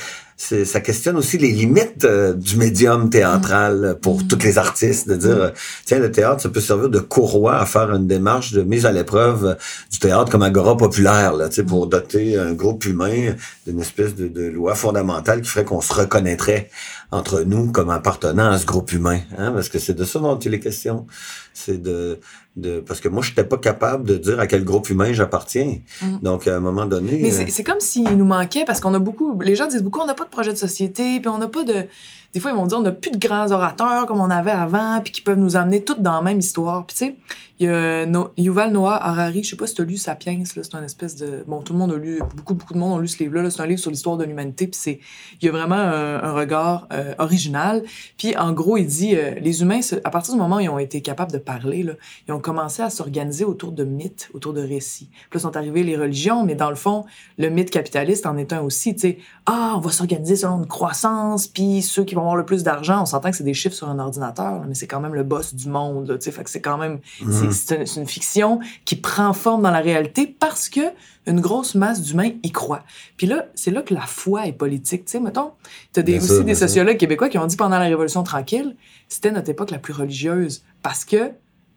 ça 0.65 0.81
questionne 0.81 1.17
aussi 1.17 1.39
les 1.39 1.53
limites 1.53 2.05
euh, 2.05 2.33
du 2.35 2.57
médium 2.57 3.11
théâtral 3.11 3.97
pour 4.03 4.19
mm. 4.19 4.27
tous 4.27 4.39
les 4.43 4.59
artistes, 4.59 5.09
de 5.09 5.15
dire, 5.15 5.37
mm. 5.37 5.53
tiens, 5.85 5.99
le 6.01 6.11
théâtre, 6.11 6.43
ça 6.43 6.49
peut 6.49 6.61
servir 6.61 6.89
de 6.89 6.99
courroie 6.99 7.59
à 7.59 7.67
faire 7.67 7.95
une 7.95 8.07
démarche 8.07 8.53
de 8.53 8.63
mise 8.63 8.85
à 8.85 8.93
l'épreuve 8.93 9.57
du 9.91 9.99
théâtre 9.99 10.31
comme 10.31 10.43
agora 10.43 10.77
populaire, 10.77 11.35
là, 11.35 11.49
pour 11.67 11.87
doter 11.87 12.39
un 12.39 12.53
groupe 12.53 12.85
humain 12.85 13.35
d'une 13.67 13.81
espèce 13.81 14.15
de, 14.15 14.27
de, 14.27 14.43
loi 14.43 14.75
fondamentale 14.75 15.43
qui 15.43 15.49
ferait 15.49 15.65
qu'on 15.65 15.81
se 15.81 15.93
reconnaîtrait 15.93 16.71
entre 17.13 17.43
nous 17.43 17.71
comme 17.71 17.91
appartenant 17.91 18.51
à 18.51 18.59
ce 18.59 18.67
groupe 18.67 18.91
humain, 18.93 19.21
hein, 19.39 19.53
parce 19.53 19.69
que 19.69 19.79
c'est 19.79 19.95
de 19.95 20.05
ça 20.05 20.19
dont 20.19 20.39
il 20.39 20.55
est 20.55 20.61
question. 20.61 21.07
C'est 21.55 21.81
de, 21.81 22.19
de, 22.57 22.81
parce 22.81 23.01
que 23.01 23.09
moi, 23.09 23.23
je 23.23 23.31
n'étais 23.31 23.45
pas 23.45 23.57
capable 23.57 24.05
de 24.05 24.17
dire 24.17 24.39
à 24.39 24.47
quel 24.47 24.65
groupe 24.65 24.91
humain 24.91 25.13
j'appartiens. 25.13 25.79
Mm. 26.03 26.19
Donc, 26.23 26.47
à 26.47 26.57
un 26.57 26.61
moment 26.61 26.87
donné. 26.87 27.19
Mais 27.23 27.35
euh, 27.35 27.45
c'est 27.49 27.65
comme 27.65 27.81
s'il 27.81 28.17
nous 28.17 28.25
manquait, 28.25 28.65
parce 28.65 28.81
qu'on 28.81 28.95
a 28.95 28.99
beaucoup, 28.99 29.39
les 29.41 29.57
gens 29.57 29.67
disent 29.67 29.83
beaucoup, 29.83 30.01
on 30.01 30.07
n'a 30.07 30.15
pas 30.15 30.25
de 30.25 30.31
projet 30.31 30.53
de 30.53 30.59
société, 30.59 31.21
puis 31.21 31.29
on 31.29 31.39
n'a 31.39 31.49
pas 31.49 31.65
de, 31.65 31.87
des 32.33 32.41
fois, 32.41 32.51
ils 32.51 32.57
vont 32.57 32.67
dire, 32.67 32.79
on 32.79 32.83
n'a 32.83 32.93
plus 32.93 33.11
de 33.11 33.19
grands 33.19 33.51
orateurs 33.51 34.07
comme 34.07 34.21
on 34.21 34.31
avait 34.31 34.51
avant, 34.51 35.01
puis 35.03 35.13
qui 35.13 35.21
peuvent 35.21 35.39
nous 35.39 35.57
amener 35.57 35.85
toutes 35.85 36.01
dans 36.01 36.15
la 36.15 36.23
même 36.23 36.39
histoire. 36.39 36.87
Puis 36.87 36.97
tu 36.97 37.05
sais, 37.07 37.17
il 37.61 37.67
y 37.67 37.69
a 37.69 38.07
Yuval 38.39 38.73
Noah 38.73 38.97
Harari, 38.97 39.45
je 39.45 39.51
sais 39.51 39.57
pas 39.57 39.67
si 39.67 39.75
tu 39.75 39.83
as 39.83 39.85
lu 39.85 39.97
Sapiens, 39.97 40.43
c'est 40.45 40.75
un 40.75 40.83
espèce 40.83 41.15
de... 41.17 41.45
Bon, 41.47 41.61
tout 41.61 41.75
le 41.75 41.79
monde 41.79 41.93
a 41.93 41.97
lu, 41.97 42.21
beaucoup, 42.35 42.55
beaucoup 42.55 42.73
de 42.73 42.79
monde 42.79 42.93
ont 42.93 42.99
lu 42.99 43.07
ce 43.07 43.23
livre-là, 43.23 43.51
c'est 43.51 43.61
un 43.61 43.67
livre 43.67 43.81
sur 43.81 43.91
l'histoire 43.91 44.17
de 44.17 44.25
l'humanité, 44.25 44.67
puis 44.67 44.81
c'est... 44.81 45.01
Il 45.41 45.47
y 45.47 45.49
a 45.49 45.53
vraiment 45.53 45.77
un, 45.77 46.33
regard 46.33 46.89
euh, 46.93 47.15
original. 47.19 47.83
Puis 48.17 48.37
en 48.37 48.53
gros, 48.53 48.79
il 48.79 48.87
dit, 48.87 49.15
euh, 49.15 49.35
les 49.39 49.61
humains, 49.61 49.81
à 50.03 50.11
partir 50.11 50.35
du 50.35 50.41
moment 50.41 50.57
où 50.57 50.61
ils 50.61 50.69
ont 50.71 50.79
été 50.79 51.03
capables 51.03 51.31
de 51.31 51.39
parler, 51.39 51.83
là, 51.83 51.93
ils 52.27 52.33
ont 52.33 52.41
commencé 52.41 52.83
à 52.83 52.91
s'organiser 52.91 53.45
autour 53.45 53.73
de 53.73 53.85
mythes, 53.85 54.31
autour 54.33 54.55
de 54.55 54.63
récits. 54.63 55.11
Puis 55.31 55.39
là, 55.39 55.41
sont 55.41 55.57
arrivées 55.57 55.83
les 55.83 55.97
religions, 55.97 56.45
mais 56.45 56.55
dans 56.55 56.71
le 56.71 56.77
fond, 56.77 57.05
le 57.39 57.49
mythe 57.51 57.71
capitaliste 57.71 58.27
en 58.27 58.39
est 58.39 58.53
un 58.53 58.63
aussi, 58.63 58.95
tu 58.95 59.01
sais. 59.01 59.19
Ah, 59.47 59.75
on 59.77 59.81
va 59.81 59.91
s'organiser 59.91 60.37
selon 60.37 60.59
une 60.59 60.67
croissance, 60.67 61.47
puis 61.47 61.83
ceux 61.83 62.05
qui 62.05 62.15
vont 62.15 62.22
avoir 62.23 62.37
le 62.37 62.45
plus 62.45 62.63
d'argent, 62.63 63.03
on 63.03 63.07
s'entend 63.07 63.31
que 63.31 63.37
c'est 63.37 63.45
des 63.45 63.55
chiffres 63.55 63.75
sur 63.75 63.89
un 63.89 63.99
ordinateur, 63.99 64.65
mais 64.67 64.75
c'est 64.75 64.87
quand 64.87 65.01
même 65.01 65.15
le 65.15 65.23
boss 65.23 65.55
du 65.55 65.69
monde, 65.69 66.19
sais, 66.21 66.31
fait 66.31 66.45
que 66.45 66.51
c'est 66.51 66.61
quand 66.61 66.79
même, 66.79 67.01
mhm. 67.21 67.53
c'est 67.53 67.97
une, 67.97 68.07
fiction 68.07 68.61
qui 68.85 68.97
prend 68.97 69.33
forme 69.33 69.63
dans 69.63 69.71
la 69.71 69.81
réalité 69.81 70.27
parce 70.27 70.69
que 70.69 70.81
une 71.27 71.41
grosse 71.41 71.75
masse 71.75 72.03
d'humains 72.03 72.31
y 72.43 72.51
croient. 72.51 72.83
Puis 73.17 73.27
là, 73.27 73.47
c'est 73.55 73.71
là 73.71 73.83
que 73.83 73.95
la 73.95 74.03
foi 74.03 74.47
est 74.47 74.53
politique, 74.53 75.05
tu 75.05 75.13
sais, 75.13 75.21
mettons, 75.21 75.53
t'as 75.93 76.03
des, 76.03 76.19
aussi 76.19 76.45
des 76.45 76.55
sociologues 76.55 76.97
québécois 76.97 77.29
qui 77.29 77.39
ont 77.39 77.47
dit 77.47 77.57
pendant 77.57 77.79
la 77.79 77.85
Révolution 77.85 78.23
tranquille, 78.23 78.77
c'était 79.09 79.31
notre 79.31 79.51
époque 79.51 79.71
la 79.71 79.79
plus 79.79 79.93
religieuse 79.93 80.65
parce 80.83 81.05
que, 81.05 81.33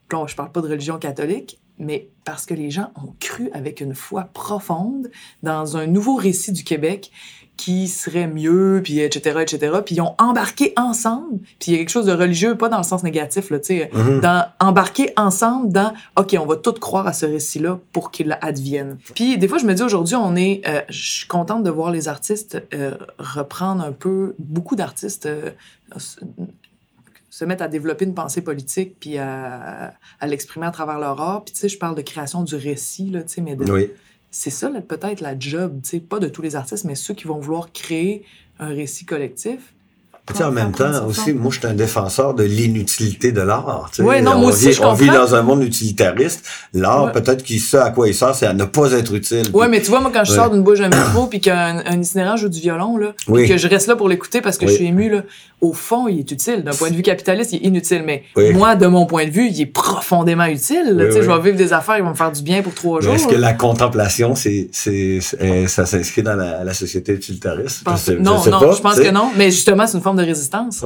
bon, 0.09 0.25
je 0.25 0.35
parle 0.35 0.51
pas 0.51 0.61
de 0.61 0.67
religion 0.67 0.97
catholique, 0.97 1.59
mais 1.79 2.09
parce 2.23 2.45
que 2.45 2.53
les 2.53 2.71
gens 2.71 2.91
ont 2.95 3.13
cru 3.19 3.49
avec 3.53 3.81
une 3.81 3.93
foi 3.93 4.29
profonde 4.33 5.09
dans 5.43 5.77
un 5.77 5.87
nouveau 5.87 6.15
récit 6.15 6.51
du 6.51 6.63
Québec 6.63 7.11
qui 7.57 7.87
serait 7.87 8.27
mieux, 8.27 8.81
puis 8.83 8.99
etc., 8.99 9.39
etc. 9.41 9.77
Puis 9.85 9.95
ils 9.95 10.01
ont 10.01 10.13
embarqué 10.17 10.73
ensemble. 10.75 11.39
Puis 11.59 11.71
il 11.71 11.71
y 11.71 11.75
a 11.75 11.79
quelque 11.79 11.89
chose 11.89 12.05
de 12.05 12.11
religieux, 12.11 12.57
pas 12.57 12.69
dans 12.69 12.77
le 12.77 12.83
sens 12.83 13.03
négatif, 13.03 13.49
là, 13.49 13.59
tu 13.59 13.67
sais, 13.67 13.89
mm-hmm. 13.93 14.19
dans 14.19 14.45
embarquer 14.59 15.13
ensemble 15.15 15.71
dans, 15.71 15.93
OK, 16.17 16.35
on 16.39 16.45
va 16.45 16.57
tout 16.57 16.73
croire 16.73 17.07
à 17.07 17.13
ce 17.13 17.25
récit-là 17.25 17.79
pour 17.93 18.11
qu'il 18.11 18.37
advienne. 18.41 18.97
Puis 19.13 19.37
des 19.37 19.47
fois, 19.47 19.57
je 19.57 19.65
me 19.65 19.73
dis 19.73 19.83
aujourd'hui, 19.83 20.15
on 20.15 20.35
est, 20.35 20.61
euh, 20.67 20.81
je 20.89 21.11
suis 21.11 21.27
contente 21.27 21.63
de 21.63 21.69
voir 21.69 21.91
les 21.91 22.07
artistes 22.07 22.61
euh, 22.73 22.95
reprendre 23.19 23.83
un 23.83 23.93
peu, 23.93 24.35
beaucoup 24.37 24.75
d'artistes 24.75 25.25
euh, 25.25 25.51
se 27.35 27.43
mettre 27.43 27.63
à 27.63 27.67
développer 27.67 28.05
une 28.05 28.13
pensée 28.13 28.41
politique 28.41 28.95
puis 28.97 29.17
à, 29.17 29.93
à 30.21 30.27
l'exprimer 30.27 30.67
à 30.67 30.71
travers 30.71 30.99
leur 30.99 31.19
art. 31.19 31.43
Puis 31.43 31.53
tu 31.53 31.59
sais, 31.59 31.67
je 31.67 31.77
parle 31.77 31.95
de 31.95 32.01
création 32.01 32.43
du 32.43 32.55
récit, 32.55 33.09
là, 33.09 33.23
tu 33.23 33.33
sais, 33.33 33.41
mais 33.41 33.57
de, 33.57 33.69
oui 33.69 33.91
c'est 34.37 34.49
ça 34.49 34.69
peut-être 34.85 35.21
la 35.21 35.39
job, 35.39 35.79
pas 36.09 36.19
de 36.19 36.27
tous 36.27 36.41
les 36.41 36.57
artistes, 36.57 36.83
mais 36.83 36.95
ceux 36.95 37.13
qui 37.13 37.25
vont 37.25 37.39
vouloir 37.39 37.71
créer 37.71 38.25
un 38.59 38.67
récit 38.67 39.05
collectif 39.05 39.73
en 40.41 40.51
même 40.51 40.71
temps, 40.71 41.05
aussi, 41.07 41.33
moi, 41.33 41.51
je 41.51 41.59
suis 41.59 41.67
un 41.67 41.73
défenseur 41.73 42.33
de 42.33 42.43
l'inutilité 42.43 43.31
de 43.31 43.41
l'art. 43.41 43.91
Oui, 43.99 44.21
non, 44.21 44.37
moi 44.37 44.49
aussi, 44.49 44.71
vit, 44.71 44.79
On 44.81 44.93
vit 44.93 45.07
dans 45.07 45.35
un 45.35 45.41
monde 45.43 45.63
utilitariste. 45.63 46.45
L'art, 46.73 47.11
peut-être 47.11 47.43
qu'il 47.43 47.59
sait 47.59 47.77
à 47.77 47.91
quoi 47.91 48.07
il 48.07 48.15
sert, 48.15 48.33
c'est 48.33 48.47
à 48.47 48.53
ne 48.53 48.65
pas 48.65 48.91
être 48.93 49.13
utile. 49.13 49.45
Oui, 49.53 49.67
mais 49.69 49.81
tu 49.81 49.89
vois, 49.89 50.01
moi, 50.01 50.11
quand 50.13 50.23
je 50.23 50.33
sors 50.33 50.49
d'une 50.49 50.63
bouche 50.63 50.79
de 50.79 50.85
métro, 50.85 51.27
puis 51.27 51.39
qu'un 51.39 51.83
un 51.85 52.01
itinérant 52.01 52.37
joue 52.37 52.49
du 52.49 52.59
violon, 52.59 52.97
là, 52.97 53.13
que 53.27 53.57
je 53.57 53.67
reste 53.67 53.87
là 53.87 53.95
pour 53.95 54.09
l'écouter 54.09 54.41
parce 54.41 54.57
que 54.57 54.67
je 54.67 54.73
suis 54.73 54.85
ému, 54.85 55.09
là, 55.09 55.23
au 55.61 55.73
fond, 55.73 56.07
il 56.07 56.19
est 56.19 56.31
utile. 56.31 56.63
D'un 56.63 56.73
point 56.73 56.89
de 56.89 56.95
vue 56.95 57.01
capitaliste, 57.01 57.53
il 57.53 57.63
est 57.63 57.67
inutile. 57.67 58.03
Mais 58.05 58.23
moi, 58.53 58.75
de 58.75 58.87
mon 58.87 59.05
point 59.05 59.25
de 59.25 59.31
vue, 59.31 59.47
il 59.47 59.61
est 59.61 59.65
profondément 59.65 60.45
utile. 60.45 60.95
tu 61.07 61.11
sais, 61.11 61.23
je 61.23 61.31
vais 61.31 61.39
vivre 61.41 61.57
des 61.57 61.73
affaires, 61.73 61.97
ils 61.97 62.03
vont 62.03 62.09
me 62.09 62.15
faire 62.15 62.31
du 62.31 62.41
bien 62.41 62.61
pour 62.61 62.73
trois 62.73 63.01
jours. 63.01 63.13
Est-ce 63.13 63.27
que 63.27 63.35
la 63.35 63.53
contemplation, 63.53 64.35
c'est, 64.35 64.69
c'est, 64.71 65.19
ça 65.67 65.85
s'inscrit 65.85 66.23
dans 66.23 66.35
la, 66.35 66.73
société 66.73 67.13
utilitariste? 67.13 67.85
non, 68.19 68.43
non, 68.45 68.71
je 68.71 68.81
pense 68.81 68.99
que 68.99 69.11
non. 69.11 69.31
Mais 69.37 69.49
justement, 69.49 69.87
c'est 69.87 69.97
une 69.97 70.03
forme 70.03 70.17
de 70.17 70.23
résistance. 70.23 70.83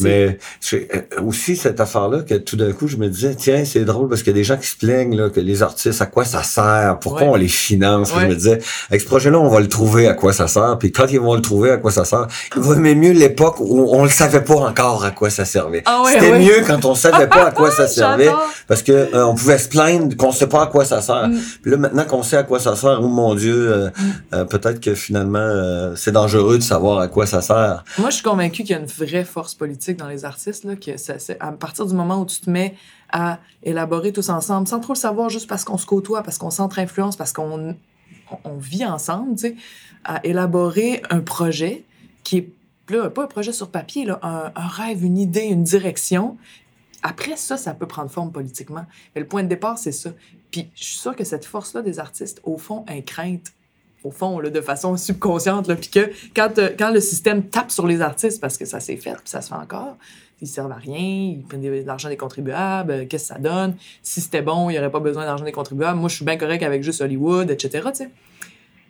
mais 0.00 0.38
euh, 0.72 1.20
aussi 1.22 1.56
cette 1.56 1.80
affaire-là 1.80 2.20
que 2.22 2.34
tout 2.34 2.56
d'un 2.56 2.72
coup, 2.72 2.86
je 2.86 2.96
me 2.96 3.08
disais, 3.08 3.34
tiens, 3.34 3.64
c'est 3.64 3.84
drôle 3.84 4.08
parce 4.08 4.22
qu'il 4.22 4.32
y 4.32 4.36
a 4.36 4.38
des 4.38 4.44
gens 4.44 4.56
qui 4.56 4.66
se 4.66 4.76
plaignent 4.76 5.16
là, 5.16 5.30
que 5.30 5.40
les 5.40 5.62
artistes, 5.62 6.02
à 6.02 6.06
quoi 6.06 6.24
ça 6.24 6.42
sert? 6.42 6.98
Pourquoi 7.00 7.28
on 7.28 7.34
les 7.34 7.48
finance? 7.48 8.12
Je 8.14 8.26
me 8.26 8.34
disais, 8.34 8.58
avec 8.90 9.00
ce 9.00 9.06
projet-là, 9.06 9.38
on 9.38 9.48
va 9.48 9.60
le 9.60 9.68
trouver 9.68 10.06
à 10.06 10.14
quoi 10.14 10.32
ça 10.32 10.48
sert. 10.48 10.76
Puis 10.78 10.92
quand 10.92 11.06
ils 11.10 11.20
vont 11.20 11.34
le 11.34 11.42
trouver 11.42 11.70
à 11.70 11.78
quoi 11.78 11.90
ça 11.90 12.04
sert, 12.04 12.26
il 12.56 12.62
va 12.62 12.76
aimer 12.76 12.94
mieux 12.94 13.12
l'époque 13.12 13.56
où 13.60 13.88
on 13.90 14.01
le 14.04 14.10
savait 14.10 14.42
pas 14.42 14.54
encore 14.54 15.04
à 15.04 15.10
quoi 15.10 15.30
ça 15.30 15.44
servait. 15.44 15.82
Ah 15.86 16.02
C'était 16.06 16.38
mieux 16.38 16.62
quand 16.66 16.84
on 16.84 16.94
savait 16.94 17.26
pas 17.26 17.46
à 17.46 17.50
quoi 17.50 17.70
ça 17.76 17.86
servait 17.86 18.30
parce 18.66 18.82
que 18.82 18.92
euh, 18.92 19.26
on 19.26 19.34
pouvait 19.34 19.58
se 19.58 19.68
plaindre 19.68 20.16
qu'on 20.16 20.32
sait 20.32 20.46
pas 20.46 20.62
à 20.62 20.66
quoi 20.66 20.84
ça 20.84 21.02
sert. 21.02 21.28
Mm. 21.28 21.38
Puis 21.62 21.70
là 21.70 21.76
maintenant 21.76 22.04
qu'on 22.04 22.22
sait 22.22 22.36
à 22.36 22.42
quoi 22.42 22.60
ça 22.60 22.76
sert, 22.76 23.00
oh 23.02 23.08
mon 23.08 23.34
dieu, 23.34 23.72
euh, 23.72 23.90
mm. 24.32 24.46
peut-être 24.46 24.80
que 24.80 24.94
finalement 24.94 25.92
c'est 25.96 26.12
dangereux 26.12 26.58
de 26.58 26.62
savoir 26.62 26.98
à 26.98 27.08
quoi 27.08 27.26
ça 27.26 27.42
sert. 27.42 27.84
Moi, 27.98 28.10
je 28.10 28.16
suis 28.16 28.24
convaincu 28.24 28.62
qu'il 28.62 28.70
y 28.70 28.74
a 28.74 28.78
une 28.78 28.86
vraie 28.86 29.24
force 29.24 29.54
politique 29.54 29.96
dans 29.96 30.08
les 30.08 30.24
artistes 30.24 30.64
là, 30.64 30.76
que 30.76 30.96
ça, 30.96 31.14
à 31.40 31.52
partir 31.52 31.86
du 31.86 31.94
moment 31.94 32.20
où 32.20 32.26
tu 32.26 32.40
te 32.40 32.50
mets 32.50 32.74
à 33.10 33.38
élaborer 33.62 34.12
tous 34.12 34.28
ensemble, 34.30 34.66
sans 34.66 34.80
trop 34.80 34.94
le 34.94 34.98
savoir, 34.98 35.28
juste 35.28 35.48
parce 35.48 35.64
qu'on 35.64 35.78
se 35.78 35.86
côtoie, 35.86 36.22
parce 36.22 36.38
qu'on 36.38 36.50
s'entre-influence, 36.50 37.16
parce 37.16 37.32
qu'on 37.32 37.76
on 38.44 38.56
vit 38.56 38.84
ensemble, 38.84 39.34
tu 39.34 39.48
sais, 39.48 39.56
à 40.04 40.24
élaborer 40.24 41.02
un 41.10 41.20
projet 41.20 41.84
qui 42.24 42.38
est 42.38 42.48
là, 42.88 43.10
pas 43.10 43.24
un 43.24 43.26
projet 43.26 43.52
sur 43.52 43.70
papier, 43.70 44.04
là, 44.04 44.18
un, 44.22 44.68
rêve, 44.68 45.04
une 45.04 45.18
idée, 45.18 45.44
une 45.44 45.64
direction. 45.64 46.36
Après 47.02 47.36
ça, 47.36 47.56
ça 47.56 47.74
peut 47.74 47.86
prendre 47.86 48.10
forme 48.10 48.32
politiquement. 48.32 48.86
Mais 49.14 49.20
le 49.20 49.26
point 49.26 49.42
de 49.42 49.48
départ, 49.48 49.78
c'est 49.78 49.92
ça. 49.92 50.10
Puis 50.50 50.68
je 50.74 50.84
suis 50.84 50.98
sûre 50.98 51.16
que 51.16 51.24
cette 51.24 51.44
force-là 51.44 51.82
des 51.82 51.98
artistes, 51.98 52.40
au 52.44 52.58
fond, 52.58 52.84
est 52.88 53.02
crainte 53.02 53.52
au 54.04 54.10
fond, 54.10 54.40
là, 54.40 54.50
de 54.50 54.60
façon 54.60 54.96
subconsciente, 54.96 55.68
là, 55.68 55.76
puis 55.76 55.88
que 55.88 56.10
quand, 56.34 56.58
euh, 56.58 56.70
quand 56.76 56.90
le 56.90 57.00
système 57.00 57.44
tape 57.44 57.70
sur 57.70 57.86
les 57.86 58.00
artistes, 58.00 58.40
parce 58.40 58.58
que 58.58 58.64
ça 58.64 58.80
s'est 58.80 58.96
fait, 58.96 59.12
puis 59.12 59.20
ça 59.26 59.40
se 59.40 59.48
fait 59.48 59.54
encore, 59.54 59.96
ils 60.40 60.48
servent 60.48 60.72
à 60.72 60.76
rien, 60.76 60.98
ils 61.36 61.44
prennent 61.48 61.62
de 61.62 61.84
l'argent 61.86 62.08
des 62.08 62.16
contribuables, 62.16 62.90
euh, 62.90 63.06
qu'est-ce 63.06 63.28
que 63.28 63.34
ça 63.34 63.38
donne? 63.38 63.76
Si 64.02 64.20
c'était 64.20 64.42
bon, 64.42 64.70
il 64.70 64.72
n'y 64.72 64.78
aurait 64.78 64.90
pas 64.90 65.00
besoin 65.00 65.24
d'argent 65.24 65.44
des 65.44 65.52
contribuables. 65.52 65.98
Moi, 66.00 66.08
je 66.08 66.16
suis 66.16 66.24
bien 66.24 66.36
correct 66.36 66.62
avec 66.64 66.82
juste 66.82 67.00
Hollywood, 67.00 67.50
etc., 67.50 67.88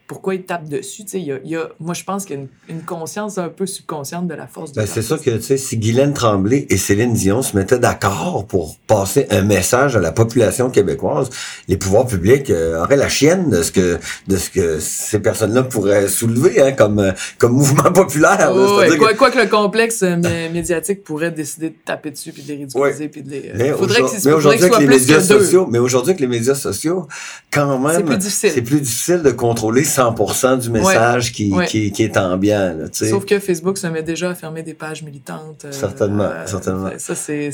pourquoi 0.07 0.35
il 0.35 0.43
tape 0.43 0.69
dessus. 0.69 1.03
Il 1.15 1.21
y 1.21 1.33
a, 1.33 1.39
y 1.45 1.57
a, 1.57 1.69
moi, 1.81 1.95
je 1.95 2.05
pense 2.05 2.25
qu'il 2.25 2.37
y 2.37 2.41
a 2.41 2.43
une, 2.69 2.83
conscience 2.83 3.39
un 3.39 3.49
peu 3.49 3.67
subconsciente 3.67 4.27
de 4.27 4.35
la 4.35 4.47
force 4.47 4.73
ben, 4.73 4.87
C'est 4.87 5.03
ça 5.03 5.17
que, 5.17 5.31
tu 5.31 5.43
sais, 5.43 5.57
si 5.57 5.79
Guylaine 5.79 6.13
Tremblay 6.13 6.67
et 6.69 6.77
Céline 6.77 7.15
Dion 7.15 7.43
se 7.43 7.57
mettaient 7.57 7.79
d'accord 7.79 8.47
pour 8.47 8.77
passer 8.87 9.27
un 9.31 9.43
message 9.43 9.97
à 9.97 10.01
la 10.01 10.13
population 10.13 10.71
québécoise, 10.71 11.31
les 11.69 11.77
pouvoirs 11.77 12.07
publics 12.07 12.51
euh, 12.51 12.83
auraient 12.83 12.97
la 12.97 13.09
chienne 13.09 13.51
de 13.51 13.63
ce 13.63 13.73
que, 13.73 13.99
de 14.29 14.37
ce 14.37 14.51
que 14.51 14.81
ces 14.81 15.21
personnes-là 15.21 15.63
pourraient 15.63 16.09
soulever 16.09 16.61
hein, 16.61 16.73
comme, 16.73 16.99
euh, 16.99 17.13
comme 17.39 17.53
mouvement 17.53 17.93
populaire. 17.95 18.53
quoi, 18.99 19.15
quoi, 19.15 19.31
que 19.31 19.39
le 19.39 19.49
complexe 19.49 20.03
euh, 20.03 20.17
médiatique 20.53 21.05
pourrait 21.05 21.31
décider 21.31 21.71
de 21.71 21.77
taper 21.85 22.11
dessus 22.11 22.33
puis 22.33 22.43
de 22.43 22.49
les 22.49 22.57
ridiculiser 22.57 23.09
puis 23.09 23.23
de 23.23 23.31
les... 23.31 23.53
Mais, 23.55 23.73
aujourd'hui 23.73 24.65
avec 24.65 24.79
les 24.79 24.87
médias 24.87 25.21
sociaux, 25.21 25.67
mais 25.71 25.79
aujourd'hui 25.79 26.11
avec 26.11 26.21
les 26.21 26.27
médias 26.27 26.55
sociaux, 26.55 27.07
quand 27.51 27.79
même, 27.79 27.97
c'est 27.97 28.05
plus 28.05 28.17
difficile, 28.19 28.65
plus 28.65 28.81
difficile 28.81 29.23
de 29.23 29.31
contrôler 29.31 29.85
100% 29.93 30.59
du 30.59 30.71
message 30.71 31.33
qui, 31.33 31.53
qui, 31.69 31.93
qui, 31.93 32.03
est 32.03 32.17
ambiant. 32.17 32.75
Là, 32.77 32.87
Sauf 32.93 33.25
que 33.25 33.39
Facebook 33.39 33.79
se 33.79 33.87
met 33.87 34.03
déjà 34.03 34.31
à 34.31 34.35
fermer 34.35 34.63
des 34.63 34.75
pages 34.75 35.03
militantes. 35.03 35.65
Euh, 35.65 35.73
certainement, 35.73 36.25
euh, 36.25 36.47
certainement. 36.47 36.91
Ça, 36.99 37.15
c'est, 37.15 37.51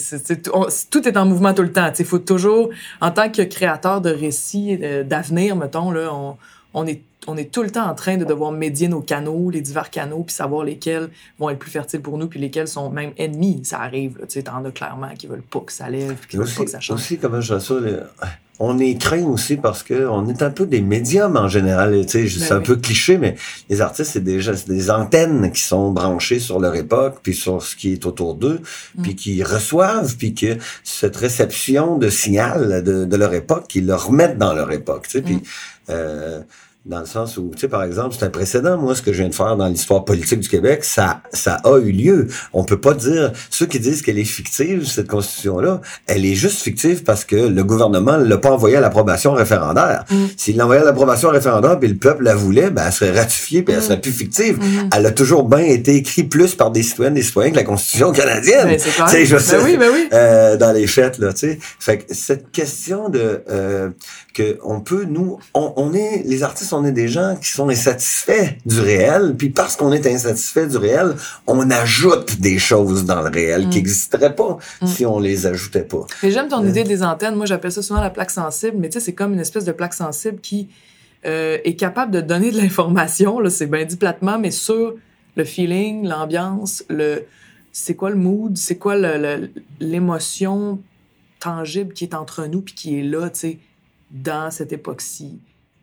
tout 0.90 1.08
est 1.08 1.16
en 1.16 1.26
mouvement 1.26 1.54
tout 1.54 1.62
le 1.62 1.72
temps. 1.72 1.90
Il 1.98 2.04
faut 2.04 2.18
toujours, 2.18 2.70
en 3.00 3.10
tant 3.10 3.30
que 3.30 3.42
créateur 3.42 4.00
de 4.00 4.10
récits 4.10 4.78
euh, 4.82 5.04
d'avenir, 5.04 5.56
mettons, 5.56 5.90
là, 5.90 6.10
on, 6.12 6.36
on 6.74 6.86
est 6.86 7.02
on 7.26 7.36
est 7.36 7.52
tout 7.52 7.62
le 7.62 7.70
temps 7.70 7.86
en 7.86 7.94
train 7.94 8.16
de 8.16 8.24
devoir 8.24 8.52
médier 8.52 8.88
nos 8.88 9.02
canaux, 9.02 9.50
les 9.50 9.60
divers 9.60 9.90
canaux, 9.90 10.22
puis 10.22 10.34
savoir 10.34 10.64
lesquels 10.64 11.10
vont 11.38 11.50
être 11.50 11.58
plus 11.58 11.70
fertiles 11.70 12.00
pour 12.00 12.16
nous, 12.16 12.26
puis 12.26 12.40
lesquels 12.40 12.68
sont 12.68 12.88
même 12.88 13.12
ennemis. 13.18 13.60
Ça 13.64 13.80
arrive, 13.80 14.16
tu 14.20 14.26
sais, 14.28 14.44
t'en 14.44 14.64
as 14.64 14.70
clairement 14.70 15.10
qui 15.14 15.26
veulent 15.26 15.42
pas 15.42 15.60
que 15.60 15.72
ça 15.72 15.90
lève, 15.90 16.26
qui 16.26 16.38
veulent 16.38 16.48
pas 16.48 16.64
que 16.64 16.70
ça 16.70 16.80
change. 16.80 17.00
Aussi, 17.00 17.18
comment 17.18 17.42
je 17.42 17.58
ça, 17.58 17.74
on 18.60 18.78
est 18.78 19.00
craint 19.00 19.24
aussi 19.24 19.56
parce 19.56 19.82
que 19.82 20.06
on 20.08 20.28
est 20.28 20.42
un 20.42 20.50
peu 20.50 20.66
des 20.66 20.80
médiums 20.80 21.36
en 21.36 21.48
général. 21.48 22.04
Tu 22.06 22.28
sais, 22.28 22.28
c'est 22.28 22.50
ben 22.50 22.56
un 22.56 22.60
peu 22.60 22.76
cliché, 22.76 23.16
mais 23.16 23.36
les 23.68 23.80
artistes, 23.80 24.12
c'est 24.12 24.24
déjà 24.24 24.52
des 24.52 24.90
antennes 24.90 25.52
qui 25.52 25.62
sont 25.62 25.92
branchées 25.92 26.40
sur 26.40 26.58
leur 26.58 26.74
époque, 26.74 27.18
puis 27.22 27.34
sur 27.34 27.62
ce 27.62 27.76
qui 27.76 27.92
est 27.92 28.04
autour 28.06 28.34
d'eux, 28.34 28.60
mm. 28.96 29.02
puis 29.02 29.14
qui 29.14 29.42
reçoivent, 29.42 30.16
puis 30.16 30.34
que 30.34 30.56
cette 30.82 31.16
réception 31.16 31.98
de 31.98 32.10
signal 32.10 32.82
de, 32.82 33.16
leur 33.16 33.34
époque, 33.34 33.68
qu'ils 33.68 33.86
le 33.86 33.94
remettent 33.94 34.38
dans 34.38 34.54
leur 34.54 34.72
époque. 34.72 35.04
Tu 35.04 35.10
sais, 35.10 35.22
puis 35.22 35.36
mm. 35.36 35.42
euh, 35.90 36.40
Dans 36.86 37.00
le 37.00 37.06
sens 37.06 37.36
où, 37.36 37.50
tu 37.54 37.60
sais, 37.62 37.68
par 37.68 37.82
exemple, 37.82 38.14
c'est 38.18 38.24
un 38.24 38.30
précédent, 38.30 38.78
moi, 38.78 38.94
ce 38.94 39.02
que 39.02 39.12
je 39.12 39.18
viens 39.18 39.28
de 39.28 39.34
faire 39.34 39.56
dans 39.56 39.66
l'histoire 39.66 40.06
politique 40.06 40.40
du 40.40 40.48
Québec, 40.48 40.84
ça, 40.84 41.20
ça 41.34 41.56
a 41.64 41.76
eu 41.78 41.90
lieu. 41.92 42.28
On 42.54 42.64
peut 42.64 42.80
pas 42.80 42.94
dire, 42.94 43.32
ceux 43.50 43.66
qui 43.66 43.78
disent 43.78 44.00
qu'elle 44.00 44.18
est 44.18 44.24
fictive, 44.24 44.86
cette 44.86 45.08
constitution-là, 45.08 45.82
elle 46.06 46.24
est 46.24 46.34
juste 46.34 46.62
fictive 46.62 47.02
parce 47.02 47.26
que 47.26 47.36
le 47.36 47.62
gouvernement 47.64 48.16
l'a 48.16 48.38
pas 48.38 48.52
envoyé 48.52 48.76
à 48.76 48.80
l'approbation 48.80 49.32
référendaire. 49.34 50.06
Mm. 50.10 50.24
S'il 50.38 50.56
l'envoyait 50.56 50.80
à 50.80 50.84
l'approbation 50.84 51.28
référendaire, 51.28 51.78
puis 51.78 51.90
le 51.90 51.96
peuple 51.96 52.22
la 52.24 52.34
voulait, 52.34 52.70
ben, 52.70 52.84
elle 52.86 52.92
serait 52.92 53.18
ratifiée, 53.18 53.62
puis 53.62 53.74
elle 53.74 53.80
Mm. 53.80 53.84
serait 53.84 54.00
plus 54.00 54.12
fictive. 54.12 54.58
Mhm. 54.58 54.88
Elle 54.96 55.04
a 55.06 55.10
toujours 55.10 55.44
bien 55.44 55.58
été 55.58 55.96
écrite 55.96 56.30
plus 56.30 56.54
par 56.54 56.70
des 56.70 56.82
citoyennes 56.84 57.16
et 57.16 57.20
des 57.20 57.26
citoyens 57.26 57.50
que 57.50 57.56
la 57.56 57.64
constitution 57.64 58.12
canadienne. 58.12 58.66
Ben, 58.68 58.78
c'est 58.78 58.90
clair. 58.94 59.06
Tu 59.06 59.12
sais, 59.12 59.26
je 59.26 59.34
Ben 59.34 59.40
sais, 59.42 59.58
oui, 59.62 59.76
ben 59.76 59.90
oui. 59.92 60.08
euh, 60.14 60.56
dans 60.56 60.72
les 60.72 60.86
fêtes, 60.86 61.18
là, 61.18 61.34
tu 61.34 61.40
sais. 61.50 61.58
Fait 61.80 61.98
que 61.98 62.14
cette 62.14 62.50
question 62.50 63.10
de 63.10 63.42
euh, 63.50 63.90
que 64.32 64.56
on 64.64 64.80
peut, 64.80 65.04
nous, 65.04 65.38
on, 65.52 65.72
on 65.76 65.92
est, 65.92 66.22
les 66.24 66.42
artistes, 66.44 66.72
on 66.78 66.84
est 66.84 66.92
des 66.92 67.08
gens 67.08 67.36
qui 67.36 67.50
sont 67.50 67.68
insatisfaits 67.68 68.56
du 68.64 68.80
réel, 68.80 69.34
puis 69.36 69.50
parce 69.50 69.76
qu'on 69.76 69.92
est 69.92 70.06
insatisfait 70.06 70.66
du 70.66 70.76
réel, 70.76 71.14
on 71.46 71.68
ajoute 71.70 72.40
des 72.40 72.58
choses 72.58 73.04
dans 73.04 73.22
le 73.22 73.28
réel 73.30 73.66
Mm. 73.66 73.70
qui 73.70 73.78
n'existeraient 73.78 74.34
pas 74.34 74.58
Mm. 74.82 74.86
si 74.86 75.04
on 75.06 75.18
les 75.18 75.46
ajoutait 75.46 75.82
pas. 75.82 76.06
Mais 76.22 76.30
j'aime 76.30 76.48
ton 76.48 76.64
Euh. 76.64 76.68
idée 76.68 76.84
des 76.84 77.02
antennes. 77.02 77.34
Moi, 77.34 77.46
j'appelle 77.46 77.72
ça 77.72 77.82
souvent 77.82 78.00
la 78.00 78.10
plaque 78.10 78.30
sensible, 78.30 78.76
mais 78.78 78.88
tu 78.88 78.94
sais, 78.98 79.04
c'est 79.06 79.12
comme 79.14 79.32
une 79.34 79.40
espèce 79.40 79.64
de 79.64 79.72
plaque 79.72 79.94
sensible 79.94 80.40
qui 80.40 80.68
euh, 81.26 81.58
est 81.64 81.74
capable 81.74 82.12
de 82.12 82.20
donner 82.20 82.52
de 82.52 82.56
l'information, 82.58 83.40
là, 83.40 83.50
c'est 83.50 83.66
bien 83.66 83.84
dit 83.84 83.96
platement, 83.96 84.38
mais 84.38 84.52
sur 84.52 84.94
le 85.36 85.44
feeling, 85.44 86.06
l'ambiance, 86.06 86.84
le 86.88 87.24
c'est 87.72 87.94
quoi 87.96 88.10
le 88.10 88.16
mood, 88.16 88.56
c'est 88.56 88.76
quoi 88.76 88.94
l'émotion 89.80 90.80
tangible 91.40 91.92
qui 91.92 92.04
est 92.04 92.14
entre 92.14 92.46
nous 92.46 92.60
puis 92.62 92.74
qui 92.74 92.98
est 92.98 93.02
là, 93.02 93.30
tu 93.30 93.38
sais, 93.40 93.58
dans 94.10 94.50
cette 94.50 94.72
époque-ci, 94.72 95.38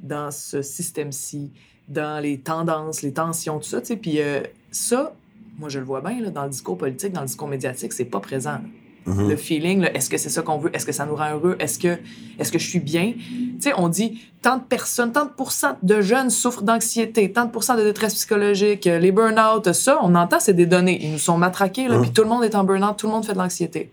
dans 0.06 0.32
ce 0.32 0.62
système-ci, 0.62 1.52
dans 1.88 2.22
les 2.22 2.40
tendances, 2.40 3.02
les 3.02 3.14
tensions, 3.14 3.60
tout 3.60 3.68
ça, 3.70 3.82
tu 3.82 3.88
sais. 3.88 3.96
Puis 3.98 4.22
euh, 4.22 4.42
ça, 4.72 5.14
moi, 5.60 5.70
je 5.70 5.80
le 5.80 5.86
vois 5.86 6.02
bien, 6.02 6.20
là, 6.22 6.30
dans 6.30 6.44
le 6.44 6.50
discours 6.50 6.78
politique, 6.78 7.12
dans 7.14 7.22
le 7.22 7.28
discours 7.28 7.48
médiatique, 7.48 7.94
c'est 7.94 8.06
pas 8.06 8.20
présent. 8.20 8.60
Mhm. 9.08 9.30
le 9.30 9.36
feeling, 9.36 9.88
est-ce 9.94 10.10
que 10.10 10.18
c'est 10.18 10.30
ça 10.30 10.42
qu'on 10.42 10.58
veut, 10.58 10.76
est-ce 10.76 10.84
que 10.84 10.92
ça 10.92 11.06
nous 11.06 11.16
rend 11.16 11.30
heureux, 11.32 11.56
est-ce 11.60 11.78
que, 11.78 12.00
est-ce 12.40 12.52
que 12.52 12.58
je 12.58 12.68
suis 12.68 12.80
bien? 12.80 13.14
Tu 13.14 13.56
sais, 13.60 13.72
on 13.78 13.88
dit 13.88 14.20
tant 14.42 14.58
de 14.58 14.64
personnes, 14.64 15.12
tant 15.12 15.26
de 15.26 15.30
pourcents 15.30 15.78
de 15.84 16.02
jeunes 16.02 16.32
souffrent 16.32 16.64
d'anxiété, 16.64 17.32
tant 17.32 17.46
de 17.46 17.52
pourcents 17.52 17.76
de 17.78 17.84
détresse 17.84 18.16
psychologique, 18.16 18.86
les 18.86 19.12
burn-out, 19.12 19.72
ça, 19.74 20.00
on 20.02 20.16
entend, 20.16 20.40
c'est 20.40 20.56
des 20.56 20.66
données. 20.66 20.98
Ils 21.06 21.12
nous 21.12 21.20
sont 21.20 21.38
matraqués, 21.38 21.88
là, 21.88 21.98
Mhm. 21.98 22.02
puis 22.02 22.12
tout 22.14 22.24
le 22.24 22.30
monde 22.30 22.44
est 22.46 22.56
en 22.56 22.64
burn-out, 22.64 22.98
tout 22.98 23.06
le 23.06 23.14
monde 23.14 23.24
fait 23.28 23.34
de 23.34 23.38
l'anxiété. 23.38 23.92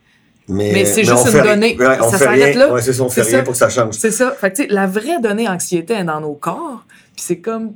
Mais, 0.49 0.71
Mais 0.73 0.85
c'est 0.85 1.03
on 1.11 1.17
juste 1.17 1.27
une 1.27 1.33
fait- 1.33 1.43
donnée. 1.43 1.77
ouais, 1.79 1.99
Ça 2.11 2.19
s'arrête 2.19 2.57
là. 2.57 2.73
Ouais, 2.73 2.83
c'est 2.83 2.93
ça, 2.93 3.03
on 3.05 3.09
fait 3.09 3.23
C'est 3.23 3.29
rien 3.31 3.39
ça. 3.39 3.45
pour 3.45 3.53
que 3.53 3.59
ça 3.59 3.69
change. 3.69 3.95
C'est 3.95 4.11
ça. 4.11 4.33
Fait 4.33 4.53
que, 4.53 4.73
la 4.73 4.87
vraie 4.87 5.21
donnée 5.21 5.49
anxiété 5.49 5.95
est 5.95 6.05
dans 6.05 6.21
nos 6.21 6.35
corps, 6.35 6.85
puis 7.15 7.25
c'est 7.25 7.39
comme, 7.39 7.75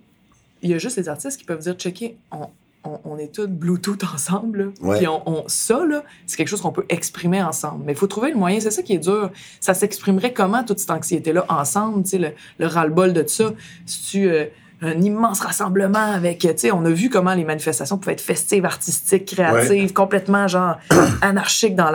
il 0.62 0.70
y 0.70 0.74
a 0.74 0.78
juste 0.78 0.97
les 0.97 1.09
artistes 1.09 1.38
qui 1.38 1.44
peuvent 1.44 1.60
dire, 1.60 1.74
checker, 1.74 2.16
on, 2.32 2.48
on, 2.84 2.98
on 3.05 3.18
est 3.18 3.32
tous 3.32 3.47
Bluetooth 3.47 4.02
ensemble. 4.14 4.72
Puis 4.97 5.06
on, 5.06 5.22
on- 5.28 5.44
ça, 5.48 5.80
c'est 6.26 6.36
quelque 6.36 6.48
chose 6.48 6.60
qu'on 6.60 6.72
peut 6.72 6.86
exprimer 6.88 7.43
ensemble. 7.43 7.84
Mais 7.86 7.93
il 7.93 7.98
faut 7.98 8.06
trouver 8.09 8.30
le 8.30 8.36
moyen, 8.36 8.59
c'est 8.60 8.70
ça 8.72 8.82
qui 8.82 8.94
est 8.94 8.98
dur. 8.98 9.30
Ça 9.60 9.74
s'exprimerait 9.74 10.32
comment, 10.32 10.64
toute 10.64 10.78
cette 10.80 10.90
anxiété-là, 10.90 11.44
ensemble, 11.48 12.02
le, 12.12 12.28
le 12.59 12.66
ras-le-bol 12.66 13.12
de 13.12 13.24
ça? 13.26 13.52
Si 13.86 14.02
tu... 14.10 14.28
euh, 14.28 14.47
un 14.82 15.01
immense 15.01 15.40
rassemblement 15.40 16.12
avec, 16.12 16.40
tu 16.40 16.48
sais, 16.57 16.70
on 16.70 16.85
a 16.85 16.90
vu 16.90 17.09
comment 17.09 17.32
les 17.35 17.44
manifestations 17.44 17.97
pouvaient 17.97 18.12
être 18.12 18.20
festives, 18.20 18.65
artistiques, 18.66 19.24
créatives, 19.24 19.93
complètement 19.94 20.47
genre 20.48 20.77
anarchiques 21.23 21.74
dans 21.74 21.90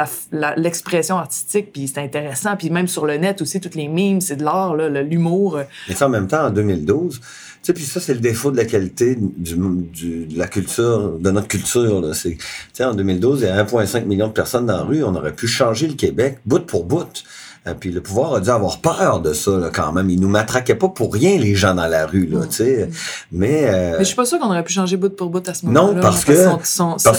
l'expression 0.57 1.17
artistique, 1.17 1.71
puis 1.71 1.87
c'est 1.87 1.99
intéressant, 2.01 2.55
puis 2.57 2.69
même 2.69 2.87
sur 2.87 3.05
le 3.05 3.17
net 3.17 3.41
aussi, 3.41 3.59
toutes 3.61 3.75
les 3.75 3.87
mimes, 3.87 4.21
c'est 4.21 4.35
de 4.35 4.43
l'art, 4.43 4.75
l'humour. 4.75 5.59
Mais 5.89 5.95
ça, 5.95 6.07
en 6.07 6.09
même 6.09 6.27
temps, 6.27 6.45
en 6.47 6.49
2012, 6.49 7.19
tu 7.19 7.67
sais, 7.67 7.73
puis 7.73 7.83
ça, 7.83 7.99
c'est 7.99 8.15
le 8.15 8.19
défaut 8.19 8.49
de 8.49 8.57
la 8.57 8.65
qualité 8.65 9.15
du, 9.15 9.55
du- 9.55 10.25
de 10.25 10.37
la 10.39 10.47
culture, 10.47 11.19
de 11.19 11.29
notre 11.29 11.47
culture. 11.47 12.01
là. 12.01 12.15
C'est, 12.15 12.31
tu 12.31 12.37
sais, 12.73 12.83
en 12.83 12.95
2012, 12.95 13.41
il 13.41 13.45
y 13.45 13.49
a 13.49 13.63
1,5 13.63 14.05
million 14.05 14.27
de 14.27 14.33
personnes 14.33 14.65
dans 14.65 14.77
la 14.77 14.81
rue. 14.83 15.03
On 15.03 15.13
aurait 15.13 15.33
pu 15.35 15.45
changer 15.47 15.87
le 15.87 15.93
Québec 15.93 16.39
bout 16.47 16.65
pour 16.65 16.85
bout. 16.85 17.23
Euh, 17.67 17.75
puis 17.79 17.91
le 17.91 18.01
pouvoir 18.01 18.33
a 18.33 18.39
dû 18.39 18.49
avoir 18.49 18.79
peur 18.79 19.19
de 19.21 19.33
ça, 19.33 19.51
là, 19.51 19.69
quand 19.71 19.91
même. 19.91 20.09
Ils 20.09 20.19
nous 20.19 20.27
matraquaient 20.27 20.73
pas 20.73 20.89
pour 20.89 21.13
rien, 21.13 21.37
les 21.37 21.53
gens 21.53 21.75
dans 21.75 21.85
la 21.85 22.07
rue, 22.07 22.25
là, 22.25 22.39
tu 22.49 22.55
sais. 22.55 22.89
Mais, 23.31 23.65
euh, 23.65 23.91
Mais 23.93 23.99
je 23.99 24.03
suis 24.05 24.15
pas 24.15 24.25
sûre 24.25 24.39
qu'on 24.39 24.47
aurait 24.47 24.63
pu 24.63 24.73
changer 24.73 24.97
bout 24.97 25.15
pour 25.15 25.29
bout 25.29 25.47
à 25.47 25.53
ce 25.53 25.67
moment-là. 25.67 25.93
Non, 25.93 26.01
parce 26.01 26.25
que- 26.25 26.33
c'est- 26.33 26.47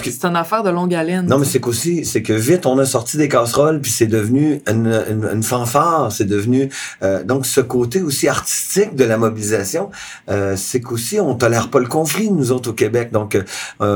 que- 0.03 0.11
c'est 0.11 0.25
une 0.25 0.35
affaire 0.35 0.65
de 0.65 0.71
longue 0.71 0.93
haleine. 0.97 1.27
Non, 1.27 1.39
mais 1.39 1.45
tu 1.47 1.53
c'est 1.53 1.61
qu'aussi, 1.61 2.05
c'est 2.05 2.23
que 2.23 2.33
vite, 2.33 2.67
on 2.67 2.77
a 2.81 2.85
sorti 2.85 3.19
des 3.19 3.29
casseroles, 3.29 3.81
puis 3.81 3.93
c'est 3.93 4.09
devenu 4.09 4.61
une, 4.69 4.89
une, 5.09 5.29
une 5.33 5.43
fanfare, 5.45 6.11
c'est 6.11 6.25
devenu... 6.25 6.71
euh, 7.05 7.23
donc, 7.23 7.47
ce 7.47 7.61
côté 7.61 8.03
aussi 8.03 8.27
artistique 8.27 8.97
de 8.97 9.05
la 9.05 9.19
mobilisation, 9.19 9.91
euh, 10.29 10.55
c'est 10.57 10.81
qu'aussi, 10.81 11.21
on 11.21 11.37
tolère 11.37 11.69
pas 11.71 11.79
le 11.79 11.87
conflit, 11.87 12.33
nous 12.33 12.51
autres, 12.51 12.71
au 12.71 12.75
Québec. 12.75 13.13
Donc, 13.13 13.37
euh, 13.37 13.43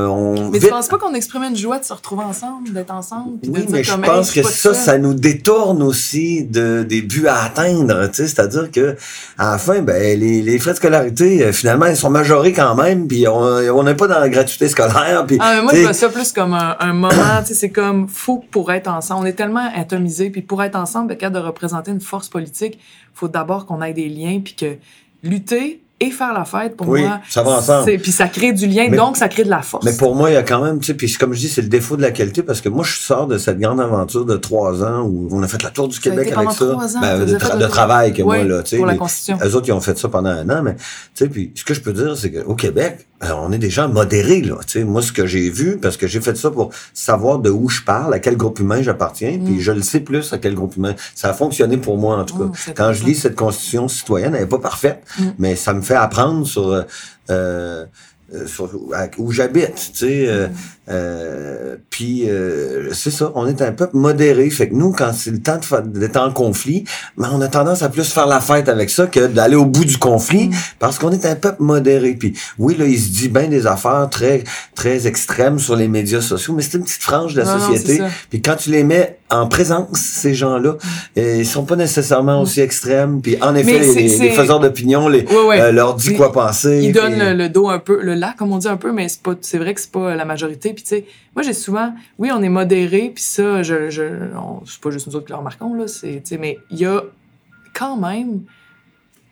on... 0.07 0.49
Mais 0.49 0.59
tu 0.59 0.65
vite- 0.67 0.69
penses 0.69 0.87
pas 0.87 0.97
qu'on 0.97 1.13
exprimait 1.13 1.49
une 1.49 1.57
joie 1.57 1.79
de 1.79 1.83
se 1.83 1.91
retrouver 1.91 2.23
ensemble, 2.23 2.71
d'être 2.71 2.91
ensemble? 2.93 3.39
Oui, 3.45 3.65
mais 3.69 3.83
je 3.83 3.93
pense 3.95 4.31
que 4.31 4.43
ça, 4.43 4.73
ça 4.73 4.97
nous 4.97 5.13
détourne 5.13 5.83
aussi 5.83 6.36
de, 6.43 6.83
des 6.83 7.01
buts 7.01 7.27
à 7.27 7.43
atteindre, 7.43 8.07
tu 8.07 8.15
sais, 8.15 8.27
c'est-à-dire 8.27 8.71
que 8.71 8.95
à 9.37 9.51
la 9.51 9.57
fin, 9.57 9.81
ben, 9.81 10.19
les, 10.19 10.41
les 10.41 10.59
frais 10.59 10.71
de 10.71 10.77
scolarité, 10.77 11.43
euh, 11.43 11.51
finalement, 11.51 11.85
ils 11.85 11.95
sont 11.95 12.09
majorés 12.09 12.53
quand 12.53 12.75
même, 12.75 13.07
puis 13.07 13.27
on 13.27 13.83
n'est 13.83 13.95
pas 13.95 14.07
dans 14.07 14.19
la 14.19 14.29
gratuité 14.29 14.67
scolaire, 14.67 15.25
puis 15.27 15.37
Ah, 15.39 15.61
moi, 15.61 15.73
je 15.75 15.81
vois 15.81 15.93
ça 15.93 16.09
plus 16.09 16.31
comme 16.31 16.53
un, 16.53 16.75
un 16.79 16.93
moment, 16.93 17.41
tu 17.41 17.47
sais, 17.47 17.53
c'est 17.53 17.69
comme 17.69 18.07
fou 18.07 18.43
pour 18.51 18.71
être 18.71 18.87
ensemble. 18.87 19.23
On 19.23 19.25
est 19.25 19.33
tellement 19.33 19.69
atomisés, 19.75 20.29
puis 20.29 20.41
pour 20.41 20.63
être 20.63 20.75
ensemble, 20.75 21.13
être 21.13 21.19
capable 21.19 21.41
de 21.41 21.47
représenter 21.47 21.91
une 21.91 22.01
force 22.01 22.29
politique, 22.29 22.79
faut 23.13 23.27
d'abord 23.27 23.65
qu'on 23.65 23.81
ait 23.81 23.93
des 23.93 24.09
liens, 24.09 24.41
puis 24.43 24.55
que 24.55 24.75
lutter 25.23 25.81
et 25.99 26.11
faire 26.11 26.31
la 26.33 26.45
fête, 26.45 26.77
pour 26.77 26.87
Oui, 26.89 27.01
moi, 27.01 27.19
ça 27.27 27.41
va 27.41 27.51
ensemble. 27.57 27.97
Puis 27.97 28.11
ça 28.11 28.27
crée 28.27 28.53
du 28.53 28.67
lien, 28.67 28.87
Mais- 28.89 28.97
donc 28.97 29.17
ça 29.17 29.27
crée 29.27 29.43
de 29.43 29.49
la 29.49 29.61
force. 29.63 29.83
Mais 29.83 29.93
pour 29.97 30.15
moi, 30.15 30.29
il 30.29 30.33
y 30.33 30.37
a 30.37 30.43
quand 30.43 30.63
même, 30.63 30.79
tu 30.79 30.85
sais, 30.87 30.93
puis 30.93 31.11
comme 31.15 31.33
je 31.33 31.39
dis, 31.39 31.49
c'est 31.49 31.61
le 31.63 31.69
défaut 31.69 31.97
de 31.97 32.01
la 32.03 32.11
qualité 32.11 32.43
parce 32.43 32.61
que 32.61 32.69
moi, 32.69 32.83
je 32.85 32.97
sors 32.97 33.25
de 33.25 33.37
cette 33.39 33.59
grande 33.59 33.81
aventure 33.81 34.23
de 34.25 34.37
trois 34.37 34.83
ans 34.83 35.01
où 35.01 35.27
on 35.31 35.41
a 35.41 35.47
fait 35.47 35.63
la 35.63 35.71
tour 35.71 35.87
du 35.87 35.95
Ça 35.95 36.01
Québec 36.01 36.31
avec 36.35 36.51
ça. 36.51 36.65
ans, 36.65 36.79
Ben, 37.01 37.25
de, 37.25 37.35
tra- 37.37 37.67
travail 37.69 38.13
que 38.13 38.21
moi, 38.21 38.43
là, 38.43 38.61
tu 38.61 38.69
sais. 38.71 38.77
pour 38.77 38.85
la 38.85 38.93
les- 38.93 38.99
Constitution. 38.99 39.37
Eux 39.43 39.55
autres, 39.55 39.67
ils 39.67 39.73
ont 39.73 39.81
fait 39.81 39.97
ça 39.97 40.07
pendant 40.07 40.29
un 40.29 40.47
an, 40.49 40.61
mais, 40.63 40.75
tu 40.75 40.81
sais, 41.15 41.27
puis 41.29 41.51
ce 41.55 41.63
que 41.63 41.73
je 41.73 41.81
peux 41.81 41.93
dire, 41.93 42.15
c'est 42.15 42.31
qu'au 42.31 42.53
Québec, 42.55 43.07
ben, 43.19 43.33
on 43.41 43.51
est 43.51 43.57
des 43.57 43.71
gens 43.71 43.89
modérés, 43.89 44.41
là, 44.41 44.57
tu 44.67 44.73
sais. 44.79 44.83
Moi, 44.83 45.01
ce 45.01 45.11
que 45.11 45.25
j'ai 45.25 45.49
vu, 45.49 45.77
parce 45.81 45.97
que 45.97 46.05
j'ai 46.05 46.21
fait 46.21 46.37
ça 46.37 46.51
pour 46.51 46.69
savoir 46.93 47.39
de 47.39 47.49
où 47.49 47.67
je 47.69 47.81
parle, 47.81 48.13
à 48.13 48.19
quel 48.19 48.37
groupe 48.37 48.59
humain 48.59 48.83
j'appartiens, 48.83 49.39
puis 49.43 49.55
Mm. 49.55 49.59
je 49.59 49.71
le 49.71 49.81
sais 49.81 50.01
plus 50.01 50.31
à 50.33 50.37
quel 50.37 50.53
groupe 50.53 50.75
humain. 50.77 50.93
Ça 51.15 51.29
a 51.31 51.33
fonctionné 51.33 51.77
pour 51.77 51.97
moi, 51.97 52.17
en 52.17 52.25
tout 52.25 52.37
cas. 52.37 52.43
Mm, 52.43 52.51
c'est 52.55 52.77
Quand 52.77 52.93
je 52.93 53.03
lis 53.03 53.15
cette 53.15 53.35
constitution 53.35 53.87
citoyenne, 53.87 54.35
elle 54.35 54.43
est 54.43 54.45
pas 54.47 54.59
parfaite, 54.59 55.01
Mm. 55.19 55.23
mais 55.39 55.55
ça 55.55 55.73
me 55.73 55.81
fait 55.87 55.95
apprendre 55.95 56.45
sur, 56.45 56.67
euh, 56.67 56.83
euh, 57.29 57.85
sur 58.45 58.69
à- 58.93 59.07
où 59.17 59.31
j'habite, 59.31 59.73
tu 59.93 59.99
sais. 60.05 60.25
euh, 60.27 60.47
euh, 60.89 61.75
puis 61.89 62.29
euh, 62.29 62.89
c'est 62.93 63.11
ça, 63.11 63.31
on 63.35 63.47
est 63.47 63.61
un 63.61 63.71
peuple 63.71 63.97
modéré. 63.97 64.49
Fait 64.49 64.69
que 64.69 64.73
nous, 64.75 64.91
quand 64.91 65.11
c'est 65.13 65.31
le 65.31 65.39
temps 65.41 65.59
d'être 65.85 66.17
en 66.17 66.31
conflit, 66.31 66.85
ben, 67.17 67.29
on 67.33 67.41
a 67.41 67.47
tendance 67.47 67.83
à 67.83 67.89
plus 67.89 68.11
faire 68.11 68.27
la 68.27 68.39
fête 68.39 68.69
avec 68.69 68.89
ça 68.89 69.05
que 69.07 69.27
d'aller 69.27 69.55
au 69.55 69.65
bout 69.65 69.85
du 69.85 69.97
conflit, 69.97 70.47
Mm. 70.47 70.53
parce 70.79 70.97
qu'on 70.99 71.11
est 71.11 71.25
un 71.25 71.35
peuple 71.35 71.61
modéré. 71.63 72.13
Puis 72.13 72.37
oui, 72.57 72.75
là, 72.77 72.85
il 72.85 72.99
se 72.99 73.09
dit 73.09 73.29
bien 73.29 73.47
des 73.47 73.67
affaires 73.67 74.07
très 74.09 74.43
très 74.75 75.07
extrêmes 75.07 75.59
sur 75.59 75.75
les 75.75 75.87
médias 75.87 76.21
sociaux, 76.21 76.53
mais 76.55 76.61
c'est 76.61 76.77
une 76.77 76.83
petite 76.83 77.01
frange 77.03 77.33
de 77.33 77.41
la 77.41 77.45
Non, 77.45 77.57
non, 77.57 77.67
société. 77.73 77.97
ça. 77.97 78.07
Puis 78.29 78.41
quand 78.41 78.55
tu 78.55 78.69
les 78.71 78.83
mets 78.83 79.17
en 79.29 79.47
présence, 79.47 79.97
ces 79.99 80.33
gens-là, 80.33 80.77
euh, 81.17 81.35
ils 81.39 81.45
sont 81.45 81.65
pas 81.65 81.75
nécessairement 81.75 82.41
aussi 82.41 82.61
extrêmes. 82.61 83.21
Puis 83.21 83.37
en 83.41 83.55
effet, 83.55 83.79
Mm. 83.79 83.95
Les, 83.97 84.17
les- 84.17 84.29
faiseurs 84.31 84.59
d'opinion 84.59 85.07
les, 85.09 85.23
Ouais, 85.25 85.45
ouais. 85.47 85.61
euh, 85.61 85.71
leur 85.71 85.95
dit 85.95 86.13
quoi 86.15 86.31
penser. 86.31 86.79
il 86.83 86.93
donne 86.93 87.13
puis- 87.13 87.19
le, 87.21 87.33
le 87.33 87.49
dos 87.49 87.67
un 87.69 87.79
peu, 87.79 88.01
le 88.01 88.15
là, 88.19 88.33
comme 88.37 88.51
on 88.51 88.57
dit 88.57 88.67
un 88.67 88.77
peu, 88.77 88.91
mais 88.91 89.07
c'est 89.09 89.21
pas, 89.21 89.35
c'est 89.41 89.57
vrai 89.57 89.73
que 89.73 89.81
c'est 89.81 89.91
pas 89.91 90.15
la 90.15 90.25
majorité. 90.25 90.73
Puis 90.73 90.83
tu 90.83 90.89
sais, 90.89 91.05
moi 91.35 91.43
j'ai 91.43 91.53
souvent, 91.53 91.93
oui, 92.17 92.29
on 92.33 92.41
est 92.41 92.49
modéré, 92.49 93.11
puis 93.13 93.23
ça, 93.23 93.63
je, 93.63 93.89
je, 93.89 94.03
c'est 94.65 94.81
pas 94.81 94.91
juste 94.91 95.07
nous 95.07 95.15
autres 95.15 95.25
qui 95.25 95.31
le 95.31 95.37
remarquons 95.37 95.73
là, 95.73 95.87
c'est, 95.87 96.23
mais 96.39 96.57
il 96.69 96.79
y 96.79 96.85
a 96.85 97.03
quand 97.73 97.97
même, 97.97 98.41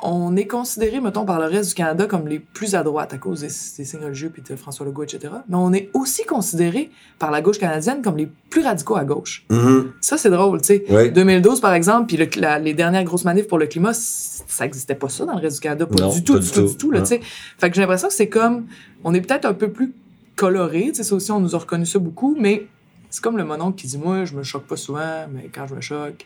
on 0.02 0.36
est 0.36 0.46
considéré, 0.46 1.00
mettons, 1.00 1.26
par 1.26 1.40
le 1.40 1.46
reste 1.46 1.70
du 1.70 1.76
Canada 1.76 2.06
comme 2.06 2.28
les 2.28 2.40
plus 2.40 2.76
à 2.76 2.84
droite 2.84 3.14
à 3.14 3.18
cause 3.18 3.40
des, 3.42 3.48
des 3.48 3.86
signes 3.86 4.04
religieux 4.04 4.30
puis 4.30 4.42
de 4.42 4.56
François 4.58 4.86
Legault, 4.86 5.04
etc. 5.04 5.34
Mais 5.48 5.56
on 5.56 5.72
est 5.74 5.90
aussi 5.94 6.26
considéré 6.26 6.92
par 7.18 7.32
la 7.32 7.42
gauche 7.42 7.60
canadienne 7.60 8.02
comme 8.02 8.18
les 8.18 8.28
plus 8.50 8.62
radicaux 8.62 8.98
à 8.98 9.06
gauche. 9.06 9.46
Mhm. 9.50 9.94
Ça, 10.02 10.18
c'est 10.18 10.30
drôle, 10.30 10.60
tu 10.62 10.68
sais. 10.68 10.86
Oui. 10.90 11.12
2012, 11.12 11.62
par 11.62 11.74
exemple, 11.74 12.08
puis 12.08 12.18
le- 12.18 12.28
la- 12.42 12.60
les 12.60 12.74
dernières 12.74 13.06
grosses 13.06 13.24
manifs 13.26 13.48
pour 13.48 13.58
le 13.58 13.68
climat, 13.68 13.94
ça 13.94 14.66
n'existait 14.66 14.96
pas 14.96 15.08
ça 15.10 15.26
dans 15.26 15.34
le 15.36 15.40
reste 15.42 15.56
du 15.58 15.62
Canada. 15.62 15.86
Pas 15.86 15.96
Non, 16.04 16.10
du 16.14 16.24
tout, 16.24 16.34
pas 16.34 16.40
du 16.40 16.52
tout, 16.52 16.68
du 16.68 16.76
tout. 16.78 16.92
Là, 16.92 17.00
tu 17.02 17.08
sais. 17.08 17.22
fait 17.58 17.70
que 17.70 17.76
j'ai 17.76 17.82
l'impression 17.82 18.10
que 18.10 18.14
c'est 18.14 18.30
comme. 18.30 18.66
On 19.04 19.14
est 19.14 19.22
peut-être 19.22 19.46
un 19.46 19.54
peu 19.54 19.70
plus 19.72 19.94
coloré. 20.36 20.88
tu 20.90 20.96
sais, 20.96 21.04
Ça 21.04 21.16
aussi, 21.16 21.32
on 21.32 21.40
nous 21.40 21.56
a 21.56 21.60
reconnu 21.60 21.86
ça 21.86 22.00
beaucoup, 22.00 22.36
mais 22.40 22.68
c'est 23.10 23.24
comme 23.24 23.38
le 23.38 23.46
mononcle 23.46 23.78
qui 23.80 23.88
dit 23.88 23.98
Moi, 23.98 24.26
je 24.26 24.34
me 24.36 24.44
choque 24.44 24.66
pas 24.66 24.76
souvent, 24.76 25.26
mais 25.34 25.50
quand 25.54 25.68
je 25.68 25.76
me 25.76 25.82
choque. 25.82 26.26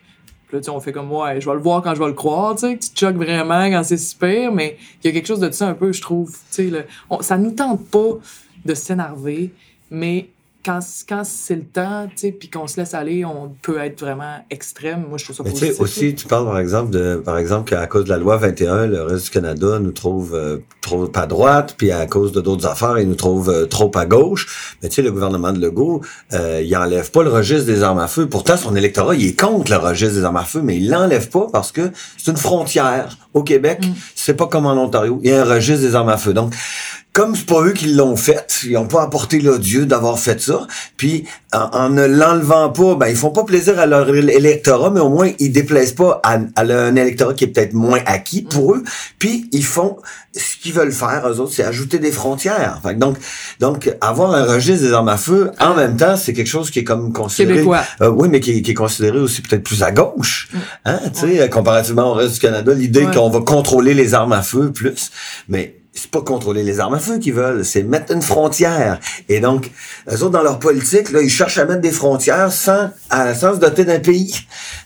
Puis 0.49 0.59
là, 0.59 0.73
on 0.73 0.79
fait 0.79 0.91
comme 0.91 1.07
moi, 1.07 1.39
je 1.39 1.47
vais 1.47 1.55
le 1.55 1.61
voir 1.61 1.83
quand 1.83 1.93
je 1.93 1.99
vais 1.99 2.07
le 2.07 2.13
croire, 2.13 2.55
tu 2.55 2.61
sais, 2.61 2.75
que 2.75 2.83
tu 2.83 2.89
choques 2.95 3.17
vraiment 3.17 3.69
quand 3.69 3.83
c'est 3.83 3.97
super, 3.97 4.51
mais 4.51 4.77
il 5.03 5.07
y 5.07 5.09
a 5.11 5.13
quelque 5.13 5.27
chose 5.27 5.39
de 5.39 5.51
ça 5.51 5.67
un 5.67 5.75
peu, 5.75 5.93
je 5.93 6.01
trouve. 6.01 6.35
Tu 6.51 6.71
sais, 6.71 6.87
ça 7.21 7.37
nous 7.37 7.51
tente 7.51 7.85
pas 7.87 8.17
de 8.65 8.73
s'énerver, 8.73 9.51
mais 9.91 10.29
quand, 10.65 10.79
quand 11.07 11.23
c'est 11.23 11.55
le 11.55 11.63
temps, 11.63 12.07
tu 12.09 12.13
sais, 12.17 12.31
puis 12.31 12.49
qu'on 12.49 12.67
se 12.67 12.77
laisse 12.79 12.93
aller, 12.93 13.23
on 13.25 13.51
peut 13.61 13.79
être 13.79 13.99
vraiment 14.01 14.45
extrême. 14.49 15.05
Moi, 15.07 15.17
je 15.17 15.23
trouve 15.23 15.35
ça 15.37 15.43
Mais 15.43 15.51
tu 15.53 15.57
sais, 15.59 15.67
positif. 15.73 15.81
aussi, 15.81 16.15
tu 16.15 16.27
parles 16.27 16.45
par 16.45 16.59
exemple 16.59 16.91
de, 16.91 17.15
par 17.23 17.37
exemple, 17.37 17.69
qu'à 17.69 17.87
cause 17.87 18.03
de 18.05 18.09
la 18.09 18.17
loi 18.17 18.37
21, 18.37 18.87
le 18.87 19.01
reste 19.03 19.25
du 19.25 19.29
Canada 19.31 19.79
nous 19.79 19.91
trouve 19.91 20.35
euh, 20.35 20.57
trop 20.81 21.09
à 21.15 21.25
droite, 21.27 21.75
puis 21.77 21.91
à 21.91 22.05
cause 22.07 22.31
de 22.31 22.41
d'autres 22.41 22.67
affaires, 22.67 22.99
il 22.99 23.07
nous 23.07 23.15
trouve 23.15 23.49
euh, 23.49 23.65
trop 23.65 23.91
à 23.95 24.05
gauche. 24.05 24.75
Mais 24.83 24.89
tu 24.89 24.95
sais, 24.95 25.01
le 25.01 25.11
gouvernement 25.11 25.51
de 25.53 25.59
Legault, 25.59 26.01
euh, 26.33 26.61
il 26.63 26.75
enlève 26.75 27.09
pas 27.11 27.23
le 27.23 27.29
registre 27.29 27.65
des 27.65 27.81
armes 27.83 27.99
à 27.99 28.07
feu. 28.07 28.27
Pourtant, 28.27 28.57
son 28.57 28.75
électorat, 28.75 29.15
il 29.15 29.27
est 29.27 29.39
contre 29.39 29.71
le 29.71 29.77
registre 29.77 30.15
des 30.15 30.23
armes 30.25 30.37
à 30.37 30.43
feu, 30.45 30.61
mais 30.63 30.77
il 30.77 30.89
l'enlève 30.89 31.29
pas 31.29 31.47
parce 31.51 31.71
que 31.71 31.91
c'est 32.17 32.31
une 32.31 32.37
frontière. 32.37 33.17
Au 33.33 33.43
Québec, 33.43 33.79
Mm. 33.85 33.93
c'est 34.15 34.33
pas 34.33 34.47
comme 34.47 34.65
en 34.65 34.73
Ontario. 34.73 35.19
Il 35.23 35.29
y 35.29 35.33
a 35.33 35.41
un 35.41 35.45
registre 35.45 35.81
des 35.85 35.95
armes 35.95 36.09
à 36.09 36.17
feu. 36.17 36.33
Donc, 36.33 36.53
comme 37.19 37.35
c'est 37.35 37.45
pas 37.45 37.61
eux 37.63 37.73
qui 37.73 37.87
l'ont 37.93 38.15
fait, 38.15 38.61
ils 38.65 38.77
ont 38.77 38.85
pas 38.87 39.01
apporté 39.03 39.41
l'odieux 39.41 39.85
d'avoir 39.85 40.17
fait 40.19 40.39
ça. 40.39 40.65
Puis 40.95 41.25
en, 41.51 41.69
en 41.73 41.89
ne 41.89 42.05
l'enlevant 42.05 42.69
pas, 42.69 42.95
ben 42.95 43.07
ils 43.07 43.15
font 43.17 43.31
pas 43.31 43.43
plaisir 43.43 43.77
à 43.77 43.85
leur 43.85 44.07
électorat, 44.15 44.89
mais 44.89 45.01
au 45.01 45.09
moins 45.09 45.29
ils 45.37 45.51
déplaisent 45.51 45.91
pas 45.91 46.21
à, 46.23 46.37
à 46.55 46.61
un 46.63 46.95
électorat 46.95 47.33
qui 47.33 47.43
est 47.43 47.47
peut-être 47.47 47.73
moins 47.73 47.99
acquis 48.05 48.41
pour 48.43 48.73
eux. 48.73 48.83
Puis 49.17 49.49
ils 49.51 49.65
font 49.65 49.97
ce 50.33 50.55
qu'ils 50.61 50.71
veulent 50.73 50.93
faire, 50.93 51.27
eux 51.27 51.41
autres, 51.41 51.51
c'est 51.53 51.63
ajouter 51.63 51.99
des 51.99 52.11
frontières. 52.11 52.79
Fait 52.83 52.93
que 52.93 52.99
donc, 52.99 53.17
donc 53.59 53.91
avoir 53.99 54.33
un 54.33 54.45
registre 54.45 54.85
des 54.87 54.93
armes 54.93 55.09
à 55.09 55.17
feu 55.17 55.51
en 55.59 55.73
même 55.73 55.97
temps, 55.97 56.15
c'est 56.15 56.31
quelque 56.33 56.47
chose 56.47 56.71
qui 56.71 56.79
est 56.79 56.83
comme 56.85 57.11
considéré. 57.11 57.65
Euh, 58.01 58.09
oui, 58.09 58.29
mais 58.31 58.39
qui, 58.39 58.61
qui 58.61 58.71
est 58.71 58.75
considéré 58.75 59.19
aussi 59.19 59.41
peut-être 59.41 59.63
plus 59.63 59.83
à 59.83 59.91
gauche, 59.91 60.47
hein, 60.85 60.99
tu 61.13 61.35
sais, 61.35 61.49
comparativement 61.49 62.11
au 62.11 62.13
reste 62.13 62.35
du 62.35 62.39
Canada, 62.39 62.73
l'idée 62.73 62.99
Ouais. 63.05 63.13
qu'on 63.13 63.29
va 63.29 63.39
contrôler 63.41 63.93
les 63.93 64.13
armes 64.13 64.33
à 64.33 64.41
feu 64.41 64.71
plus, 64.71 65.11
mais 65.47 65.78
c'est 65.99 66.11
pas 66.11 66.21
contrôler 66.21 66.63
les 66.63 66.79
armes 66.79 66.93
à 66.95 66.99
feu 66.99 67.19
qu'ils 67.19 67.33
veulent, 67.33 67.65
c'est 67.65 67.83
mettre 67.83 68.13
une 68.13 68.21
frontière. 68.21 68.99
Et 69.27 69.39
donc, 69.39 69.71
eux 70.09 70.23
autres, 70.23 70.29
dans 70.29 70.43
leur 70.43 70.59
politique, 70.59 71.11
là, 71.11 71.21
ils 71.21 71.29
cherchent 71.29 71.57
à 71.57 71.65
mettre 71.65 71.81
des 71.81 71.91
frontières 71.91 72.51
sans, 72.51 72.89
à, 73.09 73.33
sans 73.35 73.55
se 73.55 73.59
doter 73.59 73.85
d'un 73.85 73.99
pays. 73.99 74.35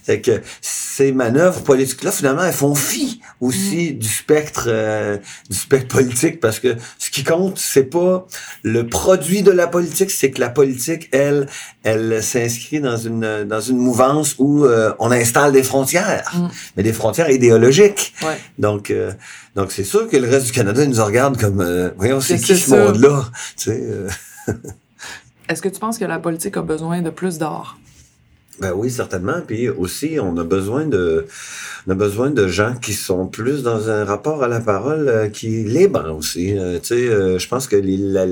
C'est 0.04 0.20
que 0.20 0.42
ces 0.60 1.12
manœuvres 1.12 1.62
politiques-là, 1.62 2.10
finalement, 2.12 2.44
elles 2.44 2.52
font 2.52 2.74
fi 2.74 3.20
aussi 3.40 3.92
du 3.92 4.08
spectre, 4.08 4.66
euh, 4.68 5.18
du 5.50 5.56
spectre 5.56 5.88
politique, 5.88 6.40
parce 6.40 6.60
que 6.60 6.76
ce 6.98 7.10
qui 7.10 7.24
compte, 7.24 7.58
c'est 7.58 7.84
pas 7.84 8.26
le 8.62 8.86
produit 8.86 9.42
de 9.42 9.50
la 9.50 9.66
politique, 9.66 10.10
c'est 10.10 10.30
que 10.30 10.40
la 10.40 10.50
politique, 10.50 11.08
elle, 11.12 11.46
elle 11.82 12.22
s'inscrit 12.22 12.80
dans 12.80 12.96
une 12.96 13.44
dans 13.44 13.60
une 13.60 13.78
mouvance 13.78 14.36
où 14.38 14.64
euh, 14.64 14.92
on 14.98 15.10
installe 15.10 15.52
des 15.52 15.62
frontières, 15.62 16.32
Mm. 16.34 16.48
mais 16.76 16.82
des 16.82 16.92
frontières 16.92 17.30
idéologiques. 17.30 18.14
Ouais. 18.22 18.38
Donc, 18.58 18.90
euh, 18.90 19.12
donc 19.54 19.72
c'est 19.72 19.84
sûr 19.84 20.08
que 20.08 20.16
le 20.16 20.28
reste 20.28 20.46
du 20.46 20.52
Canada 20.52 20.84
nous 20.86 21.04
regarde 21.04 21.38
comme, 21.40 21.60
euh, 21.60 21.90
voyons, 21.96 22.20
c'est 22.20 22.38
qui 22.38 22.56
ce 22.56 22.70
monde-là, 22.70 23.24
tu 23.56 23.64
sais. 23.70 23.80
euh. 23.82 24.08
Est-ce 25.48 25.60
que 25.62 25.68
tu 25.68 25.78
penses 25.78 25.98
que 25.98 26.04
la 26.04 26.18
politique 26.18 26.56
a 26.56 26.62
besoin 26.62 27.02
de 27.02 27.10
plus 27.10 27.38
d'art? 27.38 27.78
Ben 28.60 28.72
oui, 28.74 28.90
certainement. 28.90 29.40
Puis 29.46 29.68
aussi, 29.68 30.16
on 30.22 30.36
a 30.38 30.44
besoin 30.44 30.86
de, 30.86 31.26
on 31.86 31.90
a 31.90 31.94
besoin 31.94 32.30
de 32.30 32.46
gens 32.46 32.74
qui 32.80 32.92
sont 32.94 33.26
plus 33.26 33.62
dans 33.62 33.90
un 33.90 34.04
rapport 34.04 34.42
à 34.44 34.48
la 34.48 34.60
parole 34.60 35.08
euh, 35.08 35.28
qui 35.28 35.60
est 35.60 35.64
libre 35.64 36.08
aussi. 36.16 36.54
Tu 36.82 36.88
sais, 36.88 37.38
je 37.38 37.48
pense 37.48 37.66
que 37.66 37.76
les, 37.76 37.96
la- 37.98 38.26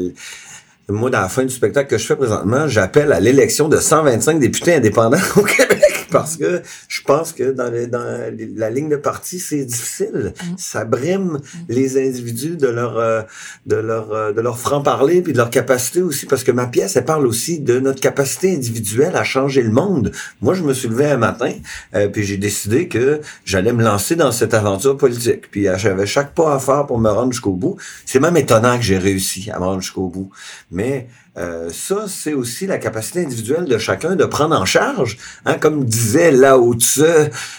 moi, 0.88 1.10
dans 1.10 1.20
la 1.20 1.28
fin 1.28 1.44
du 1.44 1.52
spectacle 1.54 1.88
que 1.90 1.98
je 1.98 2.06
fais 2.06 2.16
présentement, 2.16 2.66
j'appelle 2.68 3.12
à 3.12 3.20
l'élection 3.20 3.68
de 3.68 3.76
125 3.78 4.38
députés 4.38 4.74
indépendants 4.74 5.18
au 5.36 5.42
Québec 5.42 5.91
parce 6.12 6.36
que 6.36 6.62
je 6.89 7.02
pense 7.02 7.32
que 7.32 7.51
dans, 7.52 7.70
les- 7.70 7.86
dans 7.86 8.30
les- 8.36 8.47
la 8.55 8.70
ligne 8.70 8.89
de 8.89 8.97
parti, 8.97 9.39
c'est 9.39 9.64
difficile. 9.64 10.34
Mm. 10.43 10.55
Ça 10.59 10.84
brime 10.84 11.39
les 11.68 11.98
individus 11.98 12.56
de 12.56 12.68
leur 12.68 12.98
euh, 12.98 13.22
de 13.66 13.76
leur 13.76 14.12
euh, 14.12 14.32
de 14.32 14.40
leur 14.40 14.59
franc-parler 14.59 15.22
puis 15.22 15.32
de 15.32 15.39
leur 15.39 15.51
capacité 15.51 16.02
aussi 16.02 16.26
parce 16.26 16.44
que 16.44 16.52
ma 16.52 16.66
pièce 16.66 16.97
elle 16.97 17.05
parle 17.05 17.26
aussi 17.26 17.60
de 17.60 17.80
notre 17.80 18.01
capacité 18.01 18.55
individuelle 18.55 19.16
à 19.16 19.24
changer 19.24 19.62
le 19.62 19.70
monde. 19.70 20.12
Moi, 20.40 20.55
je 20.55 20.62
me 20.62 20.74
suis 20.74 20.89
levé 20.89 21.06
un 21.06 21.16
matin 21.16 21.52
euh, 21.94 22.09
puis 22.09 22.22
j'ai 22.24 22.36
décidé 22.36 22.89
que 22.89 23.20
j'allais 23.44 23.72
me 23.72 23.82
lancer 23.82 24.16
dans 24.16 24.32
cette 24.32 24.55
aventure 24.55 24.97
politique. 24.97 25.51
Puis 25.51 25.68
euh, 25.68 25.78
j'avais 25.78 26.06
chaque 26.06 26.34
pas 26.34 26.55
à 26.55 26.59
faire 26.59 26.86
pour 26.86 26.98
me 26.98 27.10
rendre 27.10 27.32
jusqu'au 27.32 27.52
bout. 27.52 27.76
C'est 28.06 28.20
même 28.20 28.36
étonnant 28.36 28.76
que 28.76 28.84
j'ai 28.84 28.98
réussi 28.98 29.51
à 29.51 29.59
me 29.59 29.64
rendre 29.64 29.80
jusqu'au 29.80 30.09
bout. 30.09 30.30
Mais 30.70 31.09
euh, 31.38 31.70
ça, 31.72 32.04
c'est 32.09 32.34
aussi 32.34 32.66
la 32.66 32.76
capacité 32.76 33.24
individuelle 33.24 33.64
de 33.64 33.78
chacun 33.78 34.16
de 34.16 34.24
prendre 34.26 34.54
en 34.54 34.66
charge. 34.66 35.16
Hein, 35.46 35.54
comme 35.59 35.84
disait 35.84 36.30
là 36.30 36.59
au-dessus, 36.59 37.02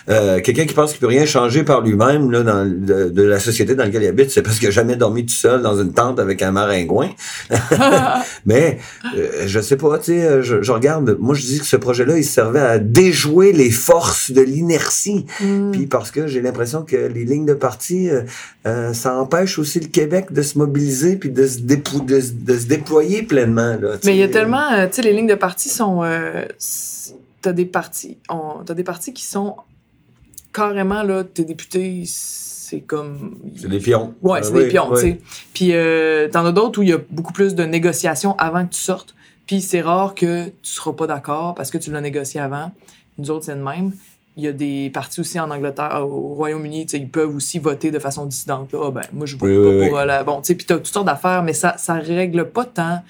euh, 0.09 0.41
quelqu'un 0.41 0.65
qui 0.65 0.75
pense 0.75 0.91
qu'il 0.91 0.99
peut 0.99 1.07
rien 1.07 1.25
changer 1.25 1.63
par 1.63 1.81
lui-même 1.81 2.29
là, 2.29 2.43
dans, 2.43 2.65
de, 2.65 3.09
de 3.09 3.23
la 3.23 3.39
société 3.39 3.73
dans 3.73 3.83
laquelle 3.83 4.03
il 4.03 4.07
habite, 4.07 4.29
c'est 4.29 4.43
parce 4.43 4.59
qu'il 4.59 4.67
a 4.67 4.71
jamais 4.71 4.95
dormi 4.95 5.25
tout 5.25 5.33
seul 5.33 5.63
dans 5.63 5.81
une 5.81 5.91
tente 5.91 6.19
avec 6.19 6.43
un 6.43 6.51
maringouin. 6.51 7.09
Mais 8.45 8.77
euh, 9.17 9.43
je 9.47 9.59
sais 9.59 9.77
pas, 9.77 9.97
tu 9.97 10.05
sais, 10.05 10.23
euh, 10.23 10.41
je, 10.43 10.61
je 10.61 10.71
regarde, 10.71 11.17
moi 11.19 11.33
je 11.33 11.41
dis 11.43 11.59
que 11.59 11.65
ce 11.65 11.75
projet-là, 11.77 12.17
il 12.17 12.25
servait 12.25 12.59
à 12.59 12.77
déjouer 12.77 13.53
les 13.53 13.71
forces 13.71 14.29
de 14.29 14.41
l'inertie. 14.41 15.25
Mm. 15.41 15.71
Puis 15.71 15.87
parce 15.87 16.11
que 16.11 16.27
j'ai 16.27 16.41
l'impression 16.41 16.83
que 16.83 16.95
les 16.95 17.25
lignes 17.25 17.47
de 17.47 17.55
parti, 17.55 18.07
euh, 18.67 18.93
ça 18.93 19.15
empêche 19.15 19.57
aussi 19.57 19.79
le 19.79 19.87
Québec 19.87 20.31
de 20.31 20.43
se 20.43 20.59
mobiliser 20.59 21.15
puis 21.15 21.31
de 21.31 21.47
se, 21.47 21.57
dépou- 21.57 22.05
de 22.05 22.19
se 22.19 22.65
déployer 22.67 23.23
pleinement. 23.23 23.62
Là, 23.77 23.97
Mais 24.03 24.15
il 24.15 24.19
y 24.19 24.23
a 24.23 24.27
tellement, 24.27 24.71
euh, 24.73 24.87
tu 24.87 24.93
sais, 24.95 25.01
les 25.01 25.13
lignes 25.13 25.27
de 25.27 25.35
partis 25.35 25.69
sont, 25.69 26.03
euh, 26.03 26.45
t'as 27.41 27.53
des 27.53 27.65
partis, 27.65 28.17
t'as 28.65 28.73
des 28.73 28.83
partis 28.83 29.13
qui 29.13 29.23
sont 29.25 29.55
carrément 30.53 31.03
là, 31.03 31.23
tes 31.23 31.43
députés, 31.45 32.03
c'est 32.05 32.81
comme, 32.81 33.35
C'est 33.55 33.69
des 33.69 33.79
pions. 33.79 34.13
ouais, 34.21 34.39
Euh, 34.39 34.43
c'est 34.43 34.51
oui, 34.53 34.63
des 34.63 34.69
pions, 34.69 34.89
oui. 34.91 34.95
tu 34.95 35.01
sais. 35.01 35.19
Puis 35.53 35.69
euh, 35.73 36.27
t'en 36.29 36.45
as 36.45 36.51
d'autres 36.51 36.79
où 36.79 36.83
il 36.83 36.89
y 36.89 36.93
a 36.93 36.99
beaucoup 37.09 37.33
plus 37.33 37.55
de 37.55 37.63
négociations 37.63 38.35
avant 38.37 38.65
que 38.65 38.73
tu 38.73 38.79
sortes. 38.79 39.15
Puis 39.47 39.61
c'est 39.61 39.81
rare 39.81 40.15
que 40.15 40.45
tu 40.47 40.53
seras 40.63 40.93
pas 40.93 41.05
d'accord 41.07 41.53
parce 41.55 41.69
que 41.69 41.77
tu 41.77 41.91
l'as 41.91 42.01
négocié 42.01 42.39
avant. 42.39 42.71
Nous 43.17 43.29
autres, 43.29 43.45
c'est 43.45 43.55
le 43.55 43.63
même. 43.63 43.91
Il 44.37 44.43
y 44.43 44.47
a 44.47 44.51
des 44.51 44.89
partis 44.91 45.19
aussi 45.19 45.39
en 45.39 45.51
Angleterre, 45.51 46.01
au 46.07 46.33
Royaume-Uni, 46.33 46.85
tu 46.87 46.91
sais, 46.91 46.97
ils 46.97 47.09
peuvent 47.09 47.35
aussi 47.35 47.59
voter 47.59 47.91
de 47.91 47.99
façon 47.99 48.25
dissidente. 48.25 48.71
Là, 48.73 48.79
Ah, 48.87 48.91
ben, 48.91 49.01
moi, 49.11 49.27
je 49.27 49.35
vote 49.35 49.47
Oui, 49.49 49.81
pas 49.81 49.87
pour 49.89 49.97
la. 50.05 50.23
Bon, 50.23 50.37
tu 50.41 50.47
sais, 50.47 50.55
puis 50.55 50.65
t'as 50.65 50.77
toutes 50.77 50.87
sortes 50.87 51.05
d'affaires, 51.05 51.43
mais 51.43 51.53
ça, 51.53 51.75
ça 51.77 51.93
règle 51.95 52.49
pas 52.49 52.65
tant. 52.65 53.03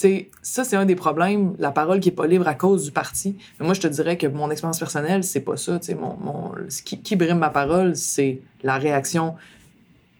Sais, 0.00 0.30
ça, 0.40 0.64
c'est 0.64 0.76
un 0.76 0.86
des 0.86 0.96
problèmes, 0.96 1.54
la 1.58 1.72
parole 1.72 2.00
qui 2.00 2.08
est 2.08 2.12
pas 2.12 2.26
libre 2.26 2.48
à 2.48 2.54
cause 2.54 2.84
du 2.84 2.90
parti. 2.90 3.36
Mais 3.58 3.66
moi, 3.66 3.74
je 3.74 3.82
te 3.82 3.86
dirais 3.86 4.16
que 4.16 4.26
mon 4.26 4.50
expérience 4.50 4.78
personnelle, 4.78 5.24
c'est 5.24 5.42
pas 5.42 5.58
ça. 5.58 5.78
Mon, 6.00 6.16
mon, 6.16 6.52
ce 6.70 6.80
qui, 6.82 7.02
qui 7.02 7.16
brime 7.16 7.36
ma 7.36 7.50
parole, 7.50 7.94
c'est 7.94 8.40
la 8.62 8.78
réaction 8.78 9.34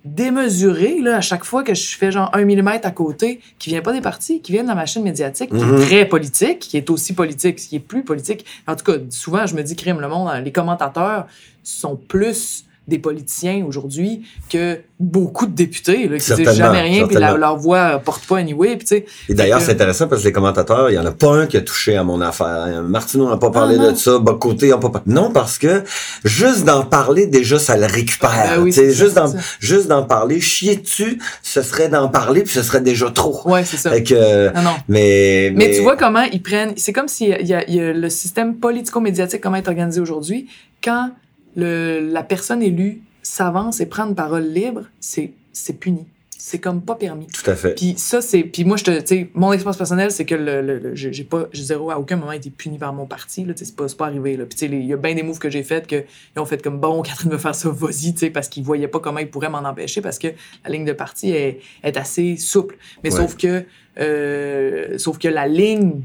démesurée, 0.04 1.00
là, 1.00 1.16
à 1.16 1.20
chaque 1.22 1.44
fois 1.44 1.62
que 1.62 1.72
je 1.72 1.96
fais 1.96 2.12
genre 2.12 2.28
un 2.34 2.44
millimètre 2.44 2.86
à 2.86 2.90
côté, 2.90 3.40
qui 3.58 3.70
vient 3.70 3.80
pas 3.80 3.94
des 3.94 4.02
partis, 4.02 4.42
qui 4.42 4.52
vient 4.52 4.64
de 4.64 4.68
la 4.68 4.74
machine 4.74 5.02
médiatique, 5.02 5.48
qui 5.48 5.56
est 5.56 5.86
très 5.86 6.04
politique, 6.04 6.58
qui 6.58 6.76
est 6.76 6.90
aussi 6.90 7.14
politique, 7.14 7.56
qui 7.56 7.76
est 7.76 7.80
plus 7.80 8.04
politique. 8.04 8.44
En 8.66 8.76
tout 8.76 8.84
cas, 8.84 8.98
souvent, 9.08 9.46
je 9.46 9.54
me 9.54 9.62
dis, 9.62 9.76
crime, 9.76 9.98
le 9.98 10.08
monde, 10.08 10.28
hein, 10.28 10.42
les 10.42 10.52
commentateurs 10.52 11.26
sont 11.62 11.96
plus 11.96 12.66
des 12.90 12.98
politiciens 12.98 13.64
aujourd'hui 13.66 14.22
que 14.50 14.80
beaucoup 14.98 15.46
de 15.46 15.52
députés 15.54 16.08
là, 16.08 16.18
qui 16.18 16.34
disent 16.34 16.52
jamais 16.56 16.82
rien 16.82 17.06
puis 17.06 17.16
la- 17.16 17.34
leur 17.38 17.56
voix 17.56 17.94
euh, 17.94 17.98
porte 17.98 18.26
pas 18.26 18.36
anyway 18.36 18.76
puis 18.76 18.86
tu 18.86 18.96
sais 18.96 19.06
Et 19.30 19.34
d'ailleurs, 19.34 19.62
c'est 19.62 19.72
intéressant 19.72 20.08
parce 20.08 20.20
que 20.20 20.26
les 20.26 20.32
commentateurs, 20.32 20.90
il 20.90 20.94
y 20.94 20.98
en 20.98 21.06
a 21.06 21.12
pas 21.12 21.32
un 21.34 21.46
qui 21.46 21.56
a 21.56 21.62
touché 21.62 21.96
à 21.96 22.04
mon 22.04 22.20
affaire. 22.20 22.46
hein. 22.46 22.82
Martineau 22.82 23.30
n'a 23.30 23.38
pas 23.38 23.50
parlé 23.50 23.76
Ah, 23.78 23.82
non. 23.84 23.92
de 23.92 23.96
ça, 23.96 24.18
Bocoté 24.18 24.68
n'a 24.68 24.76
pas 24.76 24.90
parlé. 24.90 25.10
Non, 25.10 25.30
parce 25.32 25.56
que 25.56 25.84
juste 26.24 26.64
d'en 26.66 26.82
parler, 26.84 27.26
déjà, 27.26 27.58
ça 27.58 27.78
le 27.78 27.86
récupère. 27.86 28.56
Ben 28.56 28.62
oui, 28.62 28.72
c'est 28.72 28.92
juste 28.92 29.14
d'en, 29.14 29.32
juste 29.60 29.86
d'en 29.88 30.02
parler, 30.02 30.40
chier 30.40 30.76
dessus, 30.76 31.18
ce 31.42 31.62
serait 31.62 31.88
d'en 31.88 32.08
parler 32.08 32.42
puis 32.42 32.52
ce 32.52 32.62
serait 32.62 32.82
déjà 32.82 33.08
trop. 33.10 33.40
ouais 33.48 33.64
c'est 33.64 33.76
ça 33.78 33.90
Fait 33.90 34.02
que, 34.02 34.54
non 34.54 34.62
non 34.62 34.70
mais, 34.88 35.52
Mais, 35.56 35.70
tu 35.70 35.80
vois 35.82 35.96
comment 35.96 36.22
ils 36.22 36.42
prennent. 36.42 36.74
C'est 36.76 36.92
comme 36.92 37.08
s'il 37.08 37.28
y, 37.28 37.32
a- 37.32 37.40
il 37.40 37.46
y 37.48 37.54
a- 37.54 37.64
il 37.68 37.74
y 37.76 37.80
a 37.80 37.92
le 37.92 38.10
système 38.10 38.56
politico-médiatique, 38.56 39.40
comment 39.40 39.56
est 39.56 39.68
organisé 39.68 40.00
aujourd'hui. 40.00 40.48
Quand 40.82 41.10
le, 41.56 42.00
la 42.00 42.22
personne 42.22 42.62
élue 42.62 43.02
s'avance 43.22 43.80
et 43.80 43.86
prend 43.86 44.06
une 44.06 44.14
parole 44.14 44.44
libre, 44.44 44.84
c'est 45.00 45.32
c'est 45.52 45.74
puni. 45.74 46.06
C'est 46.42 46.58
comme 46.58 46.80
pas 46.80 46.94
permis. 46.94 47.26
tout 47.26 47.48
à 47.50 47.54
fait. 47.54 47.74
Puis 47.74 47.94
ça, 47.98 48.22
c'est. 48.22 48.42
Puis 48.44 48.64
moi, 48.64 48.78
je 48.78 48.84
te. 48.84 49.00
Tu 49.00 49.06
sais, 49.06 49.30
mon 49.34 49.52
expérience 49.52 49.76
personnelle, 49.76 50.10
c'est 50.10 50.24
que 50.24 50.34
le, 50.34 50.62
le- 50.62 50.78
le- 50.78 50.94
j'ai 50.94 51.22
pas. 51.24 51.48
Zéro 51.52 51.90
à 51.90 51.98
aucun 51.98 52.16
moment 52.16 52.32
été 52.32 52.48
puni 52.48 52.78
par 52.78 52.94
mon 52.94 53.04
parti. 53.06 53.44
Là, 53.44 53.52
tu 53.52 53.58
sais, 53.58 53.64
c'est 53.66 53.76
pas, 53.76 53.86
c'est 53.88 53.96
pas 53.96 54.06
arrivé. 54.06 54.38
Là. 54.38 54.46
Puis 54.46 54.58
tu 54.58 54.66
sais, 54.66 54.72
il 54.74 54.86
y 54.86 54.92
a 54.94 54.96
bien 54.96 55.14
des 55.14 55.22
moves 55.22 55.38
que 55.38 55.50
j'ai 55.50 55.62
faits 55.62 55.86
que 55.86 56.02
ils 56.34 56.40
ont 56.40 56.46
fait 56.46 56.62
comme 56.62 56.80
bon, 56.80 57.02
Catherine 57.02 57.30
veut 57.30 57.36
faire 57.38 57.54
ça, 57.54 57.68
vas-y, 57.68 58.14
tu 58.14 58.20
sais, 58.20 58.30
parce 58.30 58.48
qu'ils 58.48 58.64
voyaient 58.64 58.88
pas 58.88 59.00
comment 59.00 59.18
ils 59.18 59.28
pourraient 59.30 59.50
m'en 59.50 59.58
empêcher 59.58 60.00
parce 60.00 60.18
que 60.18 60.28
la 60.64 60.70
ligne 60.70 60.86
de 60.86 60.94
parti 60.94 61.30
est, 61.30 61.60
est 61.82 61.96
assez 61.98 62.36
souple. 62.38 62.78
Mais 63.04 63.12
Ouais. 63.12 63.16
sauf 63.20 63.36
que. 63.36 63.64
euh, 63.98 64.96
sauf 64.98 65.18
que 65.18 65.28
la 65.28 65.46
ligne 65.46 66.00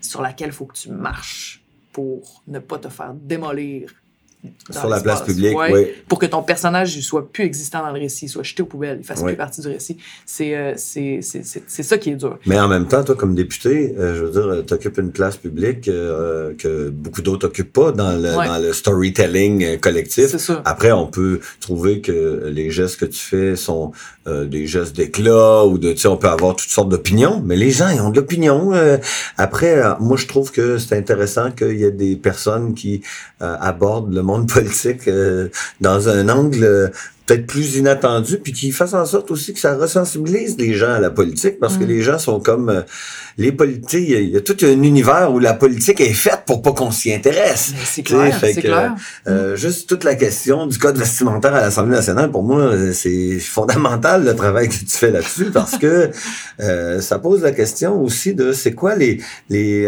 sur 0.00 0.22
laquelle 0.22 0.48
il 0.48 0.52
faut 0.54 0.66
que 0.66 0.76
tu 0.76 0.90
marches 0.90 1.62
pour 1.92 2.42
ne 2.48 2.58
pas 2.58 2.78
te 2.78 2.88
faire 2.88 3.14
démolir 3.14 3.92
sur 4.70 4.88
la 4.88 5.00
place 5.00 5.22
publique, 5.22 5.56
oui. 5.56 5.86
Pour 6.08 6.18
que 6.18 6.26
ton 6.26 6.42
personnage 6.42 6.96
ne 6.96 7.02
soit 7.02 7.30
plus 7.30 7.44
existant 7.44 7.82
dans 7.82 7.90
le 7.90 7.98
récit, 7.98 8.28
soit 8.28 8.42
jeté 8.42 8.62
aux 8.62 8.66
poubelles, 8.66 8.98
il 9.00 9.04
fasse 9.04 9.22
plus 9.22 9.36
partie 9.36 9.60
du 9.60 9.68
récit. 9.68 9.98
Euh, 10.40 10.74
c'est 10.76 11.20
c'est 11.22 11.82
ça 11.82 11.98
qui 11.98 12.10
est 12.10 12.16
dur. 12.16 12.38
Mais 12.46 12.58
en 12.58 12.68
même 12.68 12.86
temps, 12.86 13.02
toi, 13.02 13.14
comme 13.14 13.34
député, 13.34 13.94
euh, 13.98 14.14
je 14.14 14.24
veux 14.24 14.30
dire, 14.30 14.66
tu 14.66 14.74
occupes 14.74 14.98
une 14.98 15.10
place 15.10 15.36
publique 15.36 15.88
euh, 15.88 16.54
que 16.56 16.88
beaucoup 16.90 17.22
d'autres 17.22 17.46
n'occupent 17.46 17.72
pas 17.72 17.92
dans 17.92 18.12
le, 18.12 18.32
dans 18.32 18.62
le 18.62 18.72
storytelling 18.72 19.78
collectif. 19.78 20.36
Ça. 20.36 20.62
Après, 20.64 20.92
on 20.92 21.06
peut 21.06 21.40
trouver 21.60 22.00
que 22.00 22.48
les 22.52 22.70
gestes 22.70 23.00
que 23.00 23.06
tu 23.06 23.20
fais 23.20 23.56
sont 23.56 23.92
des 24.26 24.66
gestes 24.66 24.94
d'éclat 24.94 25.64
ou 25.64 25.78
de, 25.78 25.92
tu 25.92 26.00
sais, 26.00 26.08
on 26.08 26.18
peut 26.18 26.28
avoir 26.28 26.54
toutes 26.54 26.68
sortes 26.68 26.90
d'opinions, 26.90 27.42
mais 27.42 27.56
les 27.56 27.70
gens, 27.70 27.88
ils 27.88 28.00
ont 28.02 28.10
de 28.10 28.16
l'opinion. 28.16 28.72
après, 29.38 29.82
moi, 30.00 30.18
je 30.18 30.26
trouve 30.26 30.52
que 30.52 30.76
c'est 30.76 30.96
intéressant 30.98 31.50
qu'il 31.50 31.78
y 31.78 31.84
ait 31.84 31.90
des 31.90 32.14
personnes 32.14 32.74
qui 32.74 33.02
abordent 33.40 34.12
le 34.12 34.20
monde 34.28 34.48
politique 34.48 35.08
euh, 35.08 35.48
dans 35.80 36.08
un 36.08 36.28
angle 36.28 36.64
euh, 36.64 36.88
peut-être 37.28 37.46
plus 37.46 37.76
inattendu, 37.76 38.38
puis 38.38 38.52
qui 38.52 38.72
fasse 38.72 38.94
en 38.94 39.04
sorte 39.04 39.30
aussi 39.30 39.52
que 39.52 39.60
ça 39.60 39.76
ressensibilise 39.76 40.56
les 40.56 40.72
gens 40.72 40.92
à 40.92 40.98
la 40.98 41.10
politique, 41.10 41.60
parce 41.60 41.76
que 41.76 41.84
mm. 41.84 41.88
les 41.88 42.02
gens 42.02 42.18
sont 42.18 42.40
comme 42.40 42.70
euh, 42.70 42.80
les 43.36 43.52
politiques. 43.52 44.08
Il 44.08 44.30
y, 44.30 44.36
a 44.36 44.40
tout 44.40 44.56
un 44.62 44.82
univers 44.82 45.30
où 45.30 45.38
la 45.38 45.52
politique 45.52 46.00
est 46.00 46.14
faite 46.14 46.44
pour 46.46 46.62
pas 46.62 46.72
qu'on 46.72 46.90
s'y 46.90 47.12
intéresse. 47.12 47.74
C'est 47.84 48.02
clair, 48.02 48.36
c'est 48.40 48.54
clair. 48.54 48.94
Euh, 49.26 49.56
juste 49.56 49.88
toute 49.88 50.04
la 50.04 50.14
question 50.14 50.66
du 50.66 50.78
code 50.78 50.96
vestimentaire 50.96 51.54
à 51.54 51.60
l'Assemblée 51.60 51.96
nationale, 51.96 52.30
pour 52.30 52.42
moi, 52.42 52.72
c'est 52.94 53.38
fondamental 53.40 54.24
le 54.24 54.34
travail 54.34 54.70
que 54.70 54.74
tu 54.74 54.86
fais 54.86 55.10
là-dessus, 55.10 55.50
parce 55.52 55.76
que 55.76 56.10
euh, 56.60 57.00
ça 57.02 57.18
pose 57.18 57.42
la 57.42 57.52
question 57.52 58.02
aussi 58.02 58.34
de 58.34 58.52
c'est 58.52 58.72
quoi 58.72 58.94
les 58.94 59.20
les 59.50 59.86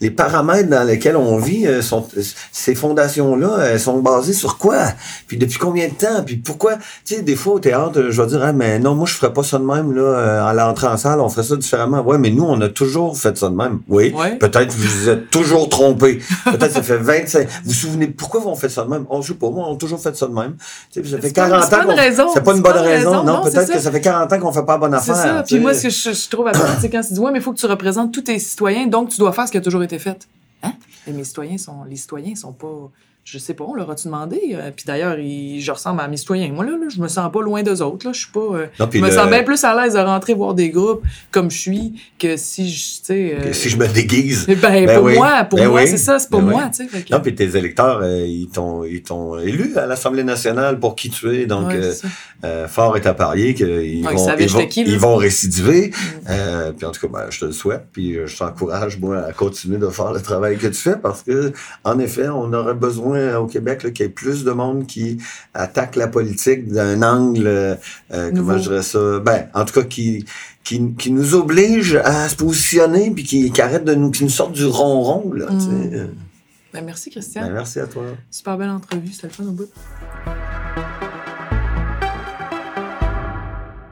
les 0.00 0.10
paramètres 0.10 0.70
dans 0.70 0.84
lesquels 0.84 1.16
on 1.16 1.38
vit. 1.38 1.66
sont 1.82 2.06
ces 2.52 2.74
fondations 2.76 3.34
là, 3.34 3.58
elles 3.64 3.80
sont 3.80 3.98
basées 4.00 4.32
sur 4.32 4.58
quoi? 4.58 4.92
Puis 5.26 5.36
depuis 5.36 5.58
combien 5.58 5.88
de 5.88 5.94
temps 5.94 6.19
puis 6.22 6.36
pourquoi, 6.36 6.76
tu 7.04 7.14
sais, 7.16 7.22
des 7.22 7.36
fois 7.36 7.54
au 7.54 7.60
théâtre, 7.60 8.06
je 8.10 8.22
vais 8.22 8.28
dire, 8.28 8.42
ah, 8.42 8.52
mais 8.52 8.78
non, 8.78 8.94
moi, 8.94 9.06
je 9.06 9.14
ferais 9.14 9.32
pas 9.32 9.42
ça 9.42 9.58
de 9.58 9.64
même, 9.64 9.94
là, 9.94 10.02
euh, 10.02 10.44
à 10.44 10.52
l'entrée 10.52 10.86
en 10.86 10.96
salle, 10.96 11.20
on 11.20 11.28
ferait 11.28 11.42
ça 11.42 11.56
différemment. 11.56 12.00
Ouais, 12.02 12.18
mais 12.18 12.30
nous, 12.30 12.44
on 12.44 12.60
a 12.60 12.68
toujours 12.68 13.16
fait 13.16 13.36
ça 13.36 13.48
de 13.48 13.54
même. 13.54 13.80
Oui. 13.88 14.14
Peut-être 14.38 14.72
vous 14.74 14.88
vous 14.88 15.08
êtes 15.08 15.30
toujours 15.30 15.68
trompé. 15.68 16.20
Peut-être 16.44 16.72
ça 16.72 16.82
fait 16.82 16.96
25. 16.96 17.46
Vous 17.48 17.54
vous 17.66 17.72
souvenez, 17.72 18.06
pourquoi 18.08 18.46
on 18.46 18.54
fait 18.54 18.68
ça 18.68 18.84
de 18.84 18.90
même? 18.90 19.06
On 19.10 19.22
joue 19.22 19.36
pas, 19.36 19.50
moi, 19.50 19.66
on 19.68 19.74
a 19.74 19.76
toujours 19.76 20.00
fait 20.00 20.16
ça 20.16 20.26
de 20.26 20.34
même. 20.34 20.56
Tu 20.92 21.02
sais, 21.02 21.10
ça 21.10 21.18
fait 21.18 21.32
40 21.32 21.52
ans. 21.54 22.30
C'est 22.34 22.44
pas 22.44 22.54
une 22.54 22.62
bonne 22.62 22.76
raison. 22.76 23.24
Non, 23.24 23.42
peut-être 23.42 23.72
que 23.72 23.78
ça 23.78 23.90
fait 23.90 24.00
40 24.00 24.32
ans 24.32 24.38
qu'on 24.38 24.52
fait 24.52 24.64
pas 24.64 24.78
bonne 24.78 24.94
affaire. 24.94 25.14
C'est 25.14 25.22
ça. 25.22 25.44
Puis 25.46 25.60
moi, 25.60 25.74
ce 25.74 25.84
que 25.84 25.90
je, 25.90 26.28
trouve 26.28 26.48
à 26.48 26.52
c'est 26.80 26.90
quand 26.90 27.02
tu 27.02 27.14
dis, 27.14 27.20
ouais, 27.20 27.30
mais 27.30 27.38
il 27.38 27.42
faut 27.42 27.52
que 27.52 27.58
tu 27.58 27.66
représentes 27.66 28.12
tous 28.12 28.22
tes 28.22 28.38
citoyens, 28.38 28.86
donc 28.86 29.10
tu 29.10 29.18
dois 29.18 29.32
faire 29.32 29.46
ce 29.46 29.52
qui 29.52 29.58
a 29.58 29.60
toujours 29.60 29.82
été 29.82 29.98
fait. 29.98 30.28
Hein? 30.62 30.72
Et 31.06 31.12
mes 31.12 31.24
citoyens 31.24 31.58
sont, 31.58 31.84
les 31.88 31.96
citoyens 31.96 32.34
sont 32.34 32.52
pas, 32.52 32.90
je 33.24 33.38
sais 33.38 33.54
pas, 33.54 33.64
on 33.64 33.74
leur 33.74 33.90
a-tu 33.90 34.06
demandé? 34.06 34.40
Euh, 34.54 34.70
puis 34.74 34.84
d'ailleurs, 34.86 35.16
je 35.16 35.70
ressemble 35.70 36.00
à 36.00 36.08
mes 36.08 36.16
citoyens. 36.16 36.50
Moi, 36.52 36.64
là, 36.64 36.72
là, 36.72 36.86
je 36.88 37.00
me 37.00 37.08
sens 37.08 37.30
pas 37.30 37.42
loin 37.42 37.62
d'eux 37.62 37.82
autres. 37.82 38.06
Là. 38.06 38.12
Je 38.12 38.20
suis 38.20 38.32
pas. 38.32 38.40
Euh, 38.40 38.66
je 38.92 38.98
me 38.98 39.10
sens 39.10 39.28
bien 39.28 39.42
plus 39.42 39.62
à 39.62 39.74
l'aise 39.74 39.94
de 39.94 39.98
rentrer 39.98 40.34
voir 40.34 40.54
des 40.54 40.70
groupes 40.70 41.02
comme 41.30 41.50
je 41.50 41.58
suis 41.58 41.92
que 42.18 42.36
si 42.36 42.70
je. 42.70 43.02
sais 43.02 43.36
euh, 43.38 43.52
si 43.52 43.68
je 43.68 43.76
me 43.76 43.86
déguise. 43.86 44.46
Ben, 44.60 44.84
ben 44.84 44.98
pour 44.98 45.10
moi, 45.10 45.44
pour 45.44 45.58
ben 45.58 45.68
moi, 45.68 45.86
c'est 45.86 45.96
ça, 45.96 46.18
c'est 46.18 46.28
pour 46.28 46.42
ben 46.42 46.50
moi. 46.50 46.70
Que... 46.70 47.12
Non, 47.12 47.20
puis 47.20 47.34
tes 47.34 47.56
électeurs, 47.56 48.04
ils 48.04 48.48
t'ont 48.48 48.84
ils 48.84 49.02
t'ont 49.02 49.38
élu 49.38 49.76
à 49.76 49.86
l'Assemblée 49.86 50.24
nationale 50.24 50.78
pour 50.78 50.94
qui 50.96 51.08
tu 51.08 51.34
es. 51.34 51.46
Donc, 51.46 51.72
fort 52.68 52.96
est 52.96 53.06
à 53.06 53.14
parier 53.14 53.54
qu'ils 53.54 54.04
vont, 54.04 54.36
ils 54.38 54.48
vont, 54.48 54.68
ils 54.76 54.98
vont 54.98 55.16
récidiver. 55.16 55.92
Mm. 56.24 56.72
puis 56.76 56.86
en 56.86 56.90
tout 56.90 57.06
cas, 57.06 57.12
ben, 57.12 57.26
je 57.30 57.40
te 57.40 57.44
le 57.46 57.52
souhaite. 57.52 57.86
Puis 57.92 58.18
je 58.26 58.36
t'encourage, 58.36 58.98
moi, 58.98 59.18
à 59.18 59.32
continuer 59.32 59.78
de 59.78 59.88
faire 59.88 60.12
le 60.12 60.20
travail 60.20 60.58
que 60.58 60.66
tu 60.66 60.74
fais 60.74 60.96
parce 60.96 61.22
que, 61.22 61.52
en 61.84 61.98
effet, 61.98 62.28
on 62.28 62.52
aurait 62.52 62.74
besoin 62.74 63.09
au 63.14 63.46
Québec 63.46 63.92
qu'il 63.92 64.04
y 64.04 64.08
ait 64.08 64.12
plus 64.12 64.44
de 64.44 64.52
monde 64.52 64.86
qui 64.86 65.18
attaque 65.54 65.96
la 65.96 66.08
politique 66.08 66.68
d'un 66.68 67.02
angle, 67.02 67.46
euh, 67.46 67.76
comment 68.10 68.58
je 68.58 68.62
dirais 68.62 68.82
ça, 68.82 69.18
ben, 69.20 69.48
en 69.54 69.64
tout 69.64 69.74
cas, 69.74 69.86
qui, 69.86 70.24
qui, 70.64 70.94
qui 70.94 71.10
nous 71.10 71.34
oblige 71.34 71.96
à 71.96 72.28
se 72.28 72.36
positionner 72.36 73.10
puis 73.10 73.24
qui, 73.24 73.50
qui 73.50 73.60
arrête 73.60 73.84
de 73.84 73.94
nous, 73.94 74.10
qui 74.10 74.24
nous 74.24 74.30
sorte 74.30 74.52
du 74.52 74.66
ronron, 74.66 75.32
là, 75.32 75.50
mm. 75.50 76.08
ben, 76.72 76.84
merci, 76.84 77.10
Christian. 77.10 77.42
Ben, 77.42 77.52
merci 77.52 77.80
à 77.80 77.86
toi. 77.86 78.04
Super 78.30 78.56
belle 78.58 78.70
entrevue, 78.70 79.12
c'était 79.12 79.28
le 79.28 79.32
fun 79.32 79.44
au 79.44 79.52
bout. 79.52 79.68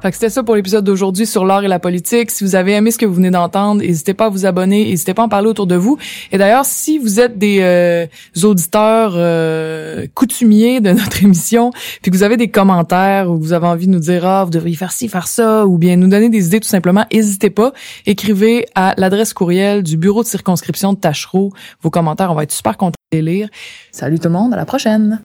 Fait 0.00 0.10
que 0.10 0.14
c'était 0.14 0.30
ça 0.30 0.44
pour 0.44 0.54
l'épisode 0.54 0.84
d'aujourd'hui 0.84 1.26
sur 1.26 1.44
l'art 1.44 1.64
et 1.64 1.68
la 1.68 1.80
politique. 1.80 2.30
Si 2.30 2.44
vous 2.44 2.54
avez 2.54 2.74
aimé 2.74 2.92
ce 2.92 2.98
que 2.98 3.04
vous 3.04 3.14
venez 3.14 3.32
d'entendre, 3.32 3.82
n'hésitez 3.82 4.14
pas 4.14 4.26
à 4.26 4.28
vous 4.28 4.46
abonner, 4.46 4.84
n'hésitez 4.84 5.12
pas 5.12 5.22
à 5.22 5.24
en 5.24 5.28
parler 5.28 5.48
autour 5.48 5.66
de 5.66 5.74
vous. 5.74 5.98
Et 6.30 6.38
d'ailleurs, 6.38 6.64
si 6.64 6.98
vous 6.98 7.18
êtes 7.18 7.36
des 7.36 7.58
euh, 7.62 8.06
auditeurs 8.44 9.14
euh, 9.16 10.06
coutumiers 10.14 10.80
de 10.80 10.92
notre 10.92 11.22
émission, 11.24 11.72
puis 12.00 12.12
que 12.12 12.16
vous 12.16 12.22
avez 12.22 12.36
des 12.36 12.46
commentaires 12.46 13.28
ou 13.28 13.38
vous 13.38 13.52
avez 13.52 13.66
envie 13.66 13.88
de 13.88 13.92
nous 13.92 13.98
dire 13.98 14.24
ah 14.24 14.44
vous 14.44 14.50
devriez 14.50 14.76
faire 14.76 14.92
ci, 14.92 15.08
faire 15.08 15.26
ça, 15.26 15.66
ou 15.66 15.78
bien 15.78 15.96
nous 15.96 16.08
donner 16.08 16.28
des 16.28 16.46
idées 16.46 16.60
tout 16.60 16.68
simplement, 16.68 17.04
n'hésitez 17.12 17.50
pas. 17.50 17.72
Écrivez 18.06 18.66
à 18.76 18.94
l'adresse 18.98 19.34
courriel 19.34 19.82
du 19.82 19.96
bureau 19.96 20.22
de 20.22 20.28
circonscription 20.28 20.92
de 20.92 20.98
Tachereau 20.98 21.52
vos 21.82 21.90
commentaires. 21.90 22.30
On 22.30 22.36
va 22.36 22.44
être 22.44 22.52
super 22.52 22.76
contents 22.76 22.94
de 23.10 23.18
les 23.18 23.22
lire. 23.22 23.48
Salut 23.90 24.20
tout 24.20 24.28
le 24.28 24.34
monde, 24.34 24.54
à 24.54 24.56
la 24.56 24.64
prochaine. 24.64 25.16